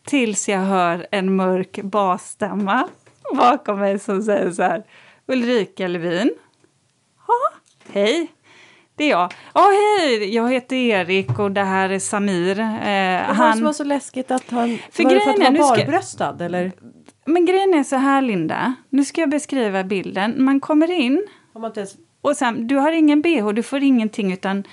Tills 0.03 0.49
jag 0.49 0.59
hör 0.59 1.07
en 1.11 1.35
mörk 1.35 1.79
basstämma 1.83 2.87
bakom 3.37 3.79
mig 3.79 3.99
som 3.99 4.21
säger 4.21 4.51
så 4.51 4.63
här 4.63 4.83
Ulrika 5.27 5.87
Levin. 5.87 6.33
Ja, 7.27 7.59
hej. 7.93 8.34
Det 8.97 9.03
är 9.03 9.09
jag. 9.09 9.33
Ja, 9.53 9.69
hej, 9.99 10.35
jag 10.35 10.51
heter 10.51 10.75
Erik 10.75 11.39
och 11.39 11.51
det 11.51 11.63
här 11.63 11.89
är 11.89 11.99
Samir. 11.99 12.59
Eh, 12.59 12.65
det 13.29 13.53
som 13.53 13.63
var 13.63 13.73
så 13.73 13.83
läskigt 13.83 14.31
att 14.31 14.49
han... 14.49 14.77
För 14.91 15.03
var 15.03 15.11
det 15.11 15.19
för 15.19 15.29
att 15.29 15.43
han 15.43 15.43
var 15.43 15.51
nu 15.51 15.63
ska- 15.63 15.85
barbröstad 15.85 16.37
eller? 16.41 16.71
Men 17.25 17.45
grejen 17.45 17.73
är 17.73 17.83
så 17.83 17.95
här, 17.95 18.21
Linda. 18.21 18.73
Nu 18.89 19.05
ska 19.05 19.21
jag 19.21 19.29
beskriva 19.29 19.83
bilden. 19.83 20.43
Man 20.43 20.59
kommer 20.59 20.91
in 20.91 21.27
Har 21.53 21.61
man 21.61 21.69
inte 21.69 21.79
ens... 21.79 21.93
och 22.25 22.37
sen, 22.37 22.67
du 22.67 22.75
har 22.75 22.91
ingen 22.91 23.21
bh, 23.21 23.49
du 23.49 23.63
får 23.63 23.83
ingenting 23.83 24.33
utan 24.33 24.63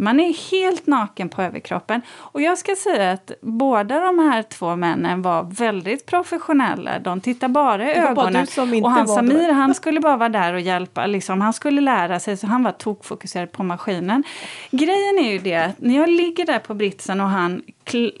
man 0.00 0.20
är 0.20 0.50
helt 0.50 0.86
naken 0.86 1.28
på 1.28 1.42
överkroppen. 1.42 2.02
Och 2.10 2.40
jag 2.40 2.58
ska 2.58 2.76
säga 2.76 3.12
att 3.12 3.32
båda 3.40 4.00
de 4.00 4.18
här 4.18 4.42
två 4.42 4.76
männen 4.76 5.22
var 5.22 5.42
väldigt 5.42 6.06
professionella. 6.06 6.98
De 6.98 7.20
tittar 7.20 7.48
bara 7.48 7.92
i 7.92 7.94
bara 7.94 8.10
ögonen. 8.10 8.46
inte 8.74 8.86
och 8.86 8.90
han 8.90 9.08
Samir, 9.08 9.52
han 9.52 9.74
skulle 9.74 10.00
bara 10.00 10.16
vara 10.16 10.28
där 10.28 10.54
och 10.54 10.60
hjälpa. 10.60 11.06
Liksom, 11.06 11.40
han 11.40 11.52
skulle 11.52 11.80
lära 11.80 12.20
sig, 12.20 12.36
så 12.36 12.46
han 12.46 12.62
var 12.62 12.72
tokfokuserad 12.72 13.52
på 13.52 13.62
maskinen. 13.62 14.24
Grejen 14.70 15.18
är 15.18 15.32
ju 15.32 15.38
det 15.38 15.56
att 15.56 15.80
när 15.80 15.96
jag 15.96 16.08
ligger 16.08 16.46
där 16.46 16.58
på 16.58 16.74
britsen 16.74 17.20
och 17.20 17.28
han 17.28 17.62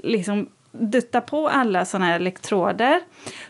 liksom 0.02 0.46
duttar 0.72 1.20
på 1.20 1.48
alla 1.48 1.84
såna 1.84 2.04
här 2.04 2.16
elektroder 2.16 3.00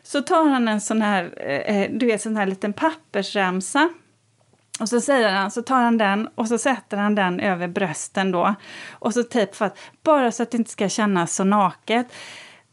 så 0.02 0.22
tar 0.22 0.44
han 0.44 0.68
en 0.68 0.80
sån 0.80 1.02
här, 1.02 1.50
eh, 1.66 1.90
du 1.90 2.06
vet, 2.06 2.22
sån 2.22 2.36
här 2.36 2.46
liten 2.46 2.72
pappersremsa 2.72 3.88
och 4.80 4.88
så 4.88 5.00
säger 5.00 5.32
han, 5.32 5.50
så 5.50 5.62
tar 5.62 5.82
han 5.82 5.98
den 5.98 6.28
och 6.34 6.48
så 6.48 6.58
sätter 6.58 6.96
han 6.96 7.14
den 7.14 7.40
över 7.40 7.68
brösten 7.68 8.32
då. 8.32 8.54
Och 8.90 9.14
så 9.14 9.22
tejp 9.22 9.54
fast, 9.54 9.76
bara 10.02 10.32
så 10.32 10.42
att 10.42 10.50
det 10.50 10.58
inte 10.58 10.70
ska 10.70 10.88
kännas 10.88 11.34
så 11.34 11.44
naket. 11.44 12.06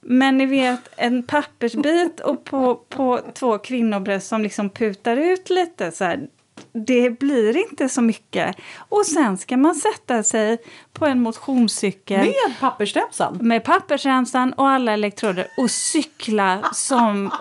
Men 0.02 0.38
ni 0.38 0.46
vet, 0.46 0.80
en 0.98 1.24
pappersbit 1.24 2.20
och 2.20 2.44
på, 2.44 2.76
på 2.76 3.20
två 3.34 3.58
kvinnobröst 3.58 4.28
som 4.28 4.42
liksom 4.42 4.70
putar 4.70 5.18
ut 5.18 5.50
lite 5.50 5.92
så 5.92 6.04
här. 6.04 6.28
Det 6.72 7.10
blir 7.10 7.58
inte 7.58 7.90
så 7.90 8.02
mycket. 8.02 8.56
Och 8.78 9.06
sen 9.06 9.38
ska 9.38 9.58
man 9.58 9.76
sätta 9.76 10.24
sig 10.24 10.58
på 10.94 11.06
en 11.06 11.22
motionscykel 11.22 12.20
Med 12.20 12.60
pappersremsan? 12.60 13.38
med 13.42 13.64
pappersremsan 13.64 14.54
och 14.54 14.70
alla 14.70 14.92
elektroder 14.92 15.48
och 15.58 15.72
cykla 15.72 16.64
som... 16.74 17.32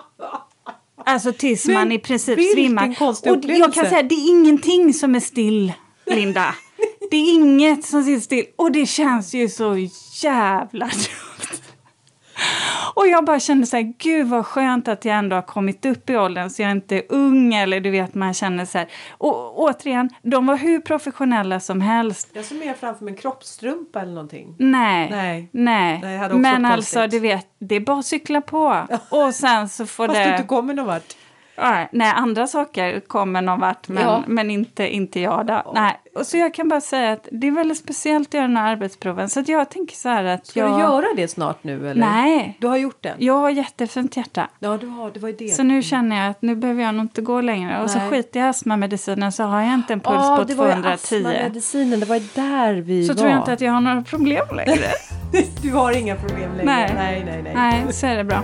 Alltså 1.05 1.33
tills 1.33 1.67
man 1.67 1.91
i 1.91 1.99
princip 1.99 2.39
svimmar. 2.53 2.95
Och 3.01 3.45
jag 3.45 3.73
kan 3.73 3.85
säga, 3.89 4.03
det 4.03 4.15
är 4.15 4.29
ingenting 4.29 4.93
som 4.93 5.15
är 5.15 5.19
still, 5.19 5.73
Linda. 6.05 6.55
Det 7.11 7.17
är 7.17 7.33
inget 7.33 7.85
som 7.85 8.03
sitter 8.03 8.21
still. 8.21 8.45
Och 8.55 8.71
det 8.71 8.85
känns 8.85 9.33
ju 9.33 9.49
så 9.49 9.87
jävla 10.21 10.85
dumt. 10.85 11.64
Och 12.93 13.07
jag 13.07 13.25
bara 13.25 13.39
kände 13.39 13.67
så 13.67 13.75
här, 13.75 13.93
gud 13.97 14.27
vad 14.27 14.45
skönt 14.45 14.87
att 14.87 15.05
jag 15.05 15.15
ändå 15.15 15.35
har 15.35 15.41
kommit 15.41 15.85
upp 15.85 16.09
i 16.09 16.17
åldern 16.17 16.49
så 16.49 16.61
jag 16.61 16.71
inte 16.71 16.95
är 16.95 17.03
ung 17.09 17.53
eller 17.53 17.79
du 17.79 17.91
vet 17.91 18.13
man 18.13 18.33
känner 18.33 18.65
så 18.65 18.77
här. 18.77 18.87
Och 19.09 19.59
återigen, 19.59 20.09
de 20.21 20.45
var 20.45 20.57
hur 20.57 20.79
professionella 20.79 21.59
som 21.59 21.81
helst. 21.81 22.29
Jag 22.33 22.45
ser 22.45 22.55
mer 22.55 22.73
framför 22.73 23.05
mig 23.05 23.11
en 23.11 23.17
kroppstrumpa 23.17 24.01
eller 24.01 24.13
någonting. 24.13 24.55
Nej. 24.59 25.09
Nej. 25.09 25.49
Nej. 25.51 25.99
Nej, 26.03 26.29
det 26.29 26.35
Men 26.35 26.65
alltså, 26.65 27.07
du 27.07 27.19
vet, 27.19 27.47
det 27.59 27.75
är 27.75 27.79
bara 27.79 27.99
att 27.99 28.05
cykla 28.05 28.41
på. 28.41 28.87
Och 29.09 29.33
sen 29.35 29.69
så 29.69 29.85
får 29.85 30.07
Fast 30.07 30.19
du 30.19 30.23
inte 30.23 30.37
det... 30.41 30.47
kommer 30.47 30.73
någon 30.73 30.85
vart. 30.85 31.15
Nej, 31.91 32.13
andra 32.15 32.47
saker 32.47 32.99
kommer 32.99 33.41
någon 33.41 33.59
vart, 33.59 33.87
men, 33.87 34.03
Ja. 34.03 34.23
men 34.27 34.51
inte, 34.51 34.95
inte 34.95 35.19
jag 35.19 35.45
då. 35.45 35.71
Nej. 35.75 35.99
Och 36.15 36.25
så 36.27 36.37
jag 36.37 36.53
kan 36.53 36.69
bara 36.69 36.81
säga 36.81 37.11
att 37.11 37.27
det 37.31 37.47
är 37.47 37.51
väldigt 37.51 37.77
speciellt 37.77 38.27
att 38.27 38.33
göra 38.33 38.47
den 38.47 38.57
här 38.57 38.71
arbetsproven. 38.71 39.29
Så 39.29 39.43
jag 39.47 39.69
tänker 39.69 39.95
så 39.95 40.09
här 40.09 40.23
att 40.23 40.47
Ska 40.47 40.59
jag... 40.59 40.73
du 40.75 40.79
göra 40.79 41.05
det 41.15 41.27
snart 41.27 41.63
nu 41.63 41.89
eller? 41.89 42.01
Nej. 42.05 42.57
Du 42.59 42.67
har 42.67 42.77
gjort 42.77 42.97
det? 43.01 43.13
Jag 43.17 43.33
har 43.33 43.49
jättefint 43.49 44.17
hjärta. 44.17 44.47
Ja, 44.59 44.77
du 44.77 44.87
har, 44.87 45.11
det 45.11 45.19
var 45.19 45.29
ju 45.29 45.35
det. 45.35 45.47
Så 45.47 45.63
nu 45.63 45.81
känner 45.81 46.17
jag 46.21 46.29
att 46.31 46.41
nu 46.41 46.55
behöver 46.55 46.83
jag 46.83 46.95
nog 46.95 47.03
inte 47.05 47.21
gå 47.21 47.41
längre. 47.41 47.81
Och 47.83 47.89
så 47.89 47.97
Nej. 47.99 48.09
skiter 48.09 48.39
jag 48.39 48.47
i 48.47 48.49
astmamedicinen 48.49 49.31
så 49.31 49.43
har 49.43 49.61
jag 49.61 49.73
inte 49.73 49.93
en 49.93 49.99
puls 49.99 50.15
Ja, 50.19 50.37
på 50.37 50.43
det 50.43 50.55
var 50.55 50.65
ju 50.67 50.71
210. 50.73 50.93
astmamedicinen, 51.15 51.99
det 51.99 52.05
var 52.05 52.21
där 52.35 52.73
vi 52.73 53.05
Så 53.07 53.13
var. 53.13 53.17
tror 53.17 53.29
jag 53.29 53.39
inte 53.39 53.53
att 53.53 53.61
jag 53.61 53.71
har 53.71 53.81
några 53.81 54.01
problem 54.01 54.45
längre. 54.55 54.75
Du 55.61 55.71
har 55.71 55.91
inga 55.97 56.15
problem 56.15 56.51
längre? 56.57 56.63
Nej. 56.65 56.91
nej, 56.95 57.23
nej. 57.25 57.41
nej. 57.43 57.53
Nej, 57.55 57.93
så 57.93 58.07
är 58.07 58.15
det 58.17 58.23
bra. 58.23 58.41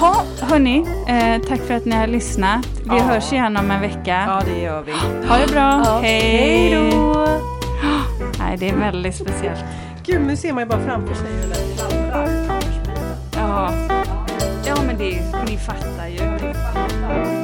Ha, 0.00 0.22
hörni, 0.40 0.78
eh, 1.08 1.48
tack 1.48 1.60
för 1.60 1.74
att 1.74 1.84
ni 1.84 1.96
har 1.96 2.06
lyssnat. 2.06 2.66
Vi 2.84 2.96
Ja. 2.96 2.98
hörs 3.02 3.32
igen 3.32 3.56
om 3.56 3.70
en 3.70 3.80
vecka. 3.80 4.24
Ja, 4.28 4.42
det 4.46 4.60
gör 4.60 4.82
vi. 4.82 4.92
Ha 5.28 5.38
det 5.46 5.52
bra. 5.52 5.82
Ja. 5.84 5.98
Hej 6.02 6.20
Hej 6.20 6.70
då! 7.04 7.40
Nej, 8.38 8.56
det 8.56 8.68
är 8.68 8.76
väldigt 8.76 9.14
speciellt. 9.14 9.64
Gud, 10.06 10.20
nu 10.26 10.36
ser 10.36 10.52
man 10.52 10.62
ju 10.62 10.68
bara 10.68 10.84
framför 10.84 11.14
sig 11.14 11.32
hur 11.32 11.48
den. 11.48 11.64
Ja, 13.32 13.72
ja 14.66 14.76
men 14.86 14.98
det 14.98 15.20
ni 15.46 15.58
fattar 15.58 16.08
ju. 16.08 16.38
Fattar. 16.54 17.43